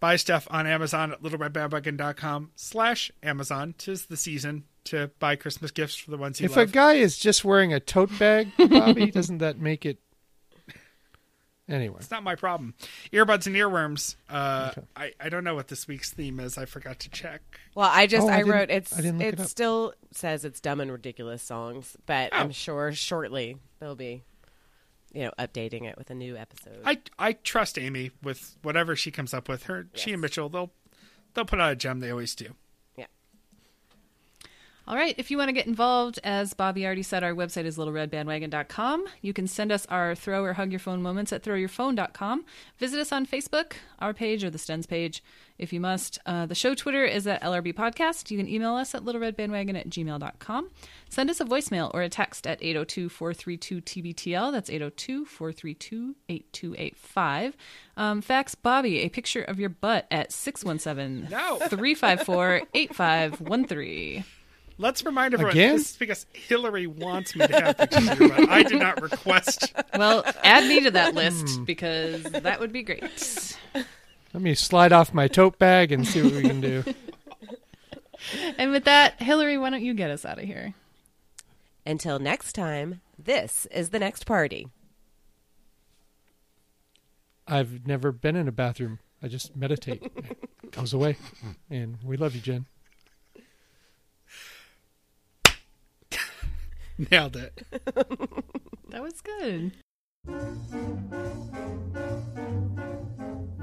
Buy 0.00 0.16
stuff 0.16 0.46
on 0.50 0.66
Amazon 0.66 1.12
at 1.12 1.22
littleredbandwagon.com 1.22 2.50
slash 2.54 3.10
Amazon. 3.22 3.74
Tis 3.78 4.06
the 4.06 4.16
season 4.18 4.64
to 4.84 5.10
buy 5.18 5.36
Christmas 5.36 5.70
gifts 5.70 5.96
for 5.96 6.10
the 6.10 6.18
ones 6.18 6.38
you 6.38 6.44
If 6.44 6.58
a 6.58 6.66
guy 6.66 6.94
is 6.94 7.16
just 7.16 7.44
wearing 7.44 7.72
a 7.72 7.80
tote 7.80 8.10
bag, 8.18 8.52
Bobby, 8.58 9.10
doesn't 9.10 9.38
that 9.38 9.58
make 9.58 9.86
it? 9.86 9.98
Anyway, 11.68 11.96
It's 11.98 12.10
not 12.12 12.22
my 12.22 12.36
problem. 12.36 12.74
Earbuds 13.12 13.46
and 13.48 13.56
earworms. 13.56 14.14
Uh, 14.30 14.70
I, 14.94 15.12
I 15.20 15.28
don't 15.28 15.42
know 15.42 15.56
what 15.56 15.66
this 15.66 15.88
week's 15.88 16.12
theme 16.12 16.38
is. 16.38 16.56
I 16.56 16.64
forgot 16.64 17.00
to 17.00 17.10
check. 17.10 17.42
Well, 17.74 17.90
I 17.92 18.06
just 18.06 18.26
Oh, 18.28 18.30
I 18.30 18.38
I, 18.38 18.42
wrote 18.42 18.70
it's 18.70 18.92
I 18.96 19.00
it, 19.02 19.20
it 19.20 19.40
still 19.48 19.92
says 20.12 20.44
it's 20.44 20.60
dumb 20.60 20.80
and 20.80 20.92
ridiculous 20.92 21.42
songs, 21.42 21.96
but 22.06 22.30
Oh. 22.32 22.36
I'm 22.36 22.52
sure 22.52 22.92
shortly 22.92 23.56
they'll 23.80 23.96
be 23.96 24.22
you 25.12 25.24
know 25.24 25.32
updating 25.38 25.84
it 25.84 25.96
with 25.98 26.08
a 26.10 26.14
new 26.14 26.36
episode. 26.36 26.78
I 26.84 26.98
I 27.18 27.32
trust 27.32 27.78
Amy 27.78 28.12
with 28.22 28.56
whatever 28.62 28.94
she 28.94 29.10
comes 29.10 29.34
up 29.34 29.48
with. 29.48 29.64
Her 29.64 29.88
she 29.94 30.12
and 30.12 30.22
Mitchell 30.22 30.48
they'll 30.48 30.70
they'll 31.34 31.44
put 31.44 31.60
out 31.60 31.72
a 31.72 31.76
gem. 31.76 31.98
They 31.98 32.10
always 32.10 32.34
do. 32.36 32.54
All 34.88 34.94
right, 34.94 35.16
if 35.18 35.32
you 35.32 35.36
want 35.36 35.48
to 35.48 35.52
get 35.52 35.66
involved, 35.66 36.20
as 36.22 36.54
Bobby 36.54 36.86
already 36.86 37.02
said, 37.02 37.24
our 37.24 37.32
website 37.34 37.64
is 37.64 37.76
littleredbandwagon.com. 37.76 39.06
You 39.20 39.32
can 39.32 39.48
send 39.48 39.72
us 39.72 39.84
our 39.86 40.14
throw 40.14 40.44
or 40.44 40.52
hug 40.52 40.70
your 40.70 40.78
phone 40.78 41.02
moments 41.02 41.32
at 41.32 41.42
throwyourphone.com. 41.42 42.44
Visit 42.78 43.00
us 43.00 43.10
on 43.10 43.26
Facebook, 43.26 43.72
our 43.98 44.14
page, 44.14 44.44
or 44.44 44.50
the 44.50 44.58
Stens 44.58 44.86
page, 44.86 45.24
if 45.58 45.72
you 45.72 45.80
must. 45.80 46.20
Uh, 46.24 46.46
the 46.46 46.54
show 46.54 46.72
Twitter 46.76 47.04
is 47.04 47.26
at 47.26 47.42
LRB 47.42 47.74
Podcast. 47.74 48.30
You 48.30 48.38
can 48.38 48.48
email 48.48 48.76
us 48.76 48.94
at 48.94 49.02
littleredbandwagon 49.02 49.76
at 49.76 49.88
gmail.com. 49.90 50.70
Send 51.08 51.30
us 51.30 51.40
a 51.40 51.44
voicemail 51.44 51.90
or 51.92 52.02
a 52.02 52.08
text 52.08 52.46
at 52.46 52.62
802 52.62 53.08
432 53.08 53.80
TBTL. 53.80 54.52
That's 54.52 54.70
802 54.70 55.24
432 55.24 56.14
8285. 56.28 57.56
Um, 57.96 58.20
fax 58.22 58.54
Bobby 58.54 59.00
a 59.00 59.08
picture 59.08 59.42
of 59.42 59.58
your 59.58 59.70
butt 59.70 60.06
at 60.12 60.30
617 60.32 61.28
No. 61.28 61.56
354 61.58 62.62
8513. 62.72 64.24
Let's 64.78 65.04
remind 65.04 65.32
everyone 65.32 65.52
Again? 65.52 65.76
this 65.76 65.92
is 65.92 65.96
because 65.96 66.26
Hillary 66.32 66.86
wants 66.86 67.34
me 67.34 67.46
to 67.46 67.60
have 67.60 67.78
pictures 67.78 68.08
of 68.08 68.18
her, 68.18 68.28
but 68.28 68.48
I 68.50 68.62
did 68.62 68.78
not 68.78 69.00
request. 69.00 69.72
Well, 69.96 70.22
add 70.44 70.68
me 70.68 70.82
to 70.82 70.90
that 70.90 71.12
hmm. 71.12 71.16
list 71.16 71.64
because 71.64 72.22
that 72.24 72.60
would 72.60 72.72
be 72.72 72.82
great. 72.82 73.56
let 73.74 74.42
me 74.42 74.54
slide 74.54 74.92
off 74.92 75.14
my 75.14 75.28
tote 75.28 75.58
bag 75.58 75.92
and 75.92 76.06
see 76.06 76.22
what 76.22 76.32
we 76.34 76.42
can 76.42 76.60
do. 76.60 76.84
And 78.58 78.72
with 78.72 78.84
that, 78.84 79.20
Hillary, 79.20 79.58
why 79.58 79.70
don't 79.70 79.84
you 79.84 79.94
get 79.94 80.10
us 80.10 80.24
out 80.24 80.38
of 80.38 80.44
here? 80.44 80.74
Until 81.84 82.18
next 82.18 82.54
time, 82.54 83.00
this 83.18 83.66
is 83.70 83.90
the 83.90 83.98
next 83.98 84.26
party. 84.26 84.68
I've 87.46 87.86
never 87.86 88.10
been 88.10 88.34
in 88.34 88.48
a 88.48 88.52
bathroom. 88.52 88.98
I 89.22 89.28
just 89.28 89.54
meditate. 89.56 90.02
It 90.02 90.72
goes 90.72 90.92
away. 90.92 91.16
And 91.70 91.98
we 92.02 92.16
love 92.16 92.34
you, 92.34 92.40
Jen. 92.40 92.66
Nailed 97.10 97.36
it. 97.36 97.62
That 98.90 99.02
was 99.02 99.20
good. 99.20 99.72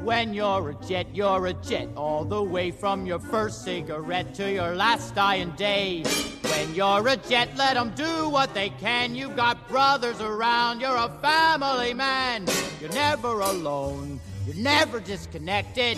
When 0.03 0.33
you're 0.33 0.69
a 0.69 0.75
jet, 0.85 1.07
you're 1.15 1.47
a 1.47 1.53
jet, 1.53 1.87
all 1.95 2.25
the 2.25 2.43
way 2.43 2.69
from 2.71 3.05
your 3.07 3.19
first 3.19 3.63
cigarette 3.63 4.35
to 4.35 4.51
your 4.51 4.75
last 4.75 5.15
dying 5.15 5.51
day. 5.51 6.03
When 6.43 6.75
you're 6.75 7.07
a 7.07 7.17
jet, 7.17 7.49
let 7.55 7.77
'em 7.77 7.95
do 7.95 8.29
what 8.29 8.53
they 8.53 8.69
can. 8.69 9.15
You've 9.15 9.35
got 9.35 9.67
brothers 9.69 10.19
around, 10.21 10.81
you're 10.81 10.97
a 10.97 11.09
family 11.21 11.93
man. 11.95 12.45
You're 12.79 12.91
never 12.93 13.39
alone, 13.39 14.19
you're 14.45 14.57
never 14.57 14.99
disconnected. 14.99 15.97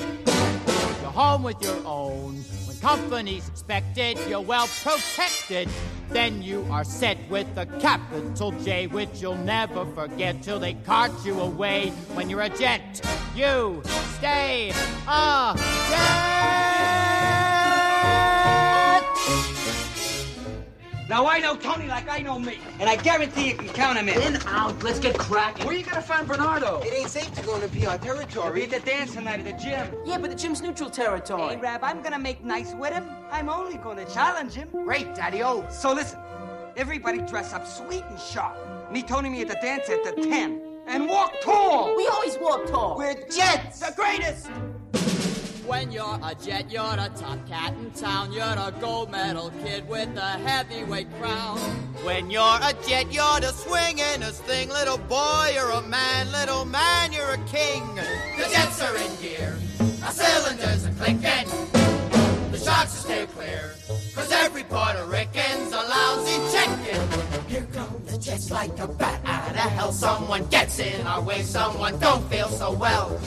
You're 1.01 1.11
home 1.11 1.43
with 1.43 1.61
your 1.61 1.81
own. 1.85 2.45
Company's 2.81 3.47
expected, 3.47 4.17
you're 4.29 4.41
well 4.41 4.67
protected. 4.83 5.69
Then 6.09 6.41
you 6.41 6.65
are 6.69 6.83
set 6.83 7.17
with 7.29 7.47
a 7.57 7.65
capital 7.79 8.51
J, 8.63 8.87
which 8.87 9.21
you'll 9.21 9.35
never 9.35 9.85
forget 9.93 10.43
till 10.43 10.59
they 10.59 10.73
cart 10.73 11.11
you 11.23 11.39
away. 11.39 11.91
When 12.13 12.29
you're 12.29 12.41
a 12.41 12.49
jet, 12.49 13.01
you 13.35 13.81
stay 14.17 14.73
a 15.07 15.55
jet. 15.89 16.35
Now 21.07 21.27
I 21.27 21.39
know 21.39 21.55
Tony 21.55 21.87
like 21.87 22.09
I 22.09 22.19
know 22.19 22.39
me, 22.39 22.57
and 22.79 22.89
I 22.89 22.95
guarantee 22.95 23.49
you 23.49 23.55
can 23.55 23.69
count 23.69 23.97
him 23.97 24.09
in. 24.09 24.21
In, 24.21 24.41
out, 24.47 24.81
let's 24.83 24.99
get 24.99 25.17
cracking. 25.17 25.65
Where 25.65 25.75
you 25.75 25.83
gonna 25.85 26.01
find 26.01 26.27
Bernardo? 26.27 26.79
It 26.83 26.93
ain't 26.93 27.09
safe 27.09 27.31
to 27.35 27.43
go 27.43 27.55
into 27.55 27.67
PR 27.67 27.91
We're 27.91 27.97
territory. 27.97 28.63
at 28.63 28.71
the 28.71 28.79
dance 28.79 29.13
tonight 29.13 29.39
at 29.39 29.45
the 29.45 29.63
gym. 29.63 29.87
Yeah, 30.03 30.17
but 30.17 30.31
the 30.31 30.35
gym's 30.35 30.61
neutral 30.61 30.89
territory. 30.89 31.55
Hey, 31.55 31.61
Rab, 31.61 31.83
I'm 31.83 32.01
gonna 32.01 32.19
make 32.19 32.43
nice 32.43 32.73
with 32.73 32.93
him. 32.93 33.07
I'm 33.29 33.49
only 33.49 33.77
gonna 33.77 34.05
challenge 34.05 34.53
him. 34.53 34.69
Great, 34.71 35.13
Daddy-O. 35.13 35.67
So 35.69 35.93
listen, 35.93 36.19
Everybody 36.77 37.19
dress 37.19 37.53
up 37.53 37.65
sweet 37.65 38.03
and 38.09 38.19
sharp. 38.19 38.57
Me 38.91 39.01
Tony 39.01 39.29
me 39.29 39.41
at 39.41 39.47
the 39.47 39.57
dance 39.61 39.89
at 39.89 40.03
the 40.03 40.11
10. 40.21 40.61
And 40.87 41.07
walk 41.07 41.33
tall. 41.41 41.95
We 41.95 42.05
always 42.07 42.37
walk 42.37 42.67
tall. 42.67 42.97
We're 42.97 43.13
jets. 43.29 43.79
the 43.79 43.93
greatest. 43.95 44.49
When 45.67 45.91
you're 45.91 46.19
a 46.21 46.35
jet, 46.35 46.71
you're 46.71 46.83
a 46.83 47.09
top 47.15 47.47
cat 47.47 47.73
in 47.73 47.89
town. 47.91 48.31
You're 48.31 48.43
a 48.43 48.71
gold 48.79 49.09
medal 49.09 49.51
kid 49.63 49.89
with 49.89 50.15
a 50.15 50.37
heavyweight 50.45 51.07
crown. 51.19 51.57
When 52.03 52.29
you're 52.29 52.59
a 52.61 52.73
jet, 52.87 53.11
you're 53.11 53.39
the 53.39 53.51
swingin'est 53.51 54.41
thing. 54.45 54.69
Little 54.69 54.99
boy, 54.99 55.51
you're 55.55 55.71
a 55.71 55.81
man. 55.81 56.31
Little 56.31 56.65
man, 56.65 57.13
you're 57.13 57.31
a 57.31 57.37
king. 57.45 57.83
The 57.95 58.47
jets 58.51 58.79
are 58.79 58.95
in 58.95 59.15
gear. 59.21 59.57
Our 60.03 60.11
cylinders 60.11 60.85
are 60.85 60.93
clicking. 60.93 61.49
The 62.51 62.59
sharks 62.59 62.91
stay 62.91 63.25
clear. 63.25 63.73
Cause 64.13 64.31
every 64.31 64.63
Puerto 64.63 65.03
Rican's 65.05 65.73
a 65.73 65.81
lousy 65.81 66.37
chicken. 66.55 67.34
Jets 68.25 68.49
like 68.49 68.79
a 68.79 68.87
bat 68.87 69.21
out 69.23 69.51
of 69.51 69.55
hell. 69.55 69.91
Someone 69.91 70.47
gets 70.47 70.79
in 70.79 71.05
our 71.05 71.21
way, 71.21 71.43
someone 71.43 71.95
don't 71.99 72.27
feel 72.27 72.47
so 72.47 72.71
well. 72.71 73.19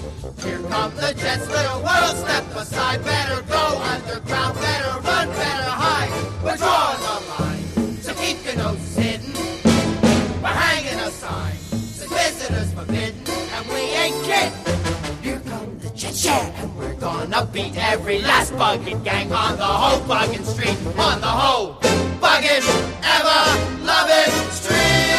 Here 0.42 0.58
come 0.58 0.92
the 0.96 1.14
jets, 1.14 1.46
little 1.46 1.80
world, 1.82 2.16
step 2.16 2.44
aside. 2.56 3.04
Better 3.04 3.42
go 3.42 3.80
underground, 3.80 4.58
better 4.58 4.98
run, 4.98 5.28
better 5.28 5.70
hide. 5.70 6.10
We're 6.42 6.56
drawing 6.56 7.00
the 7.06 7.16
line, 7.30 7.96
so 8.02 8.12
keep 8.14 8.44
your 8.44 8.56
noses 8.56 8.96
hidden. 8.96 9.32
We're 10.42 10.48
hanging 10.48 10.98
a 10.98 11.10
sign, 11.12 11.54
says 11.54 12.08
visitors 12.10 12.72
forbidden, 12.72 13.18
and 16.09 16.74
we're 16.78 16.94
gonna 16.94 17.44
beat 17.52 17.76
every 17.76 18.22
last 18.22 18.52
buggin' 18.55 19.05
gang 19.05 19.30
on 19.30 19.59
the 19.59 19.64
whole 19.64 20.01
buggin' 20.09 20.43
street, 20.43 20.78
on 20.98 21.20
the 21.20 21.26
whole 21.26 21.74
buggin' 22.18 22.64
ever 23.05 23.85
lovin' 23.85 24.51
street. 24.51 25.18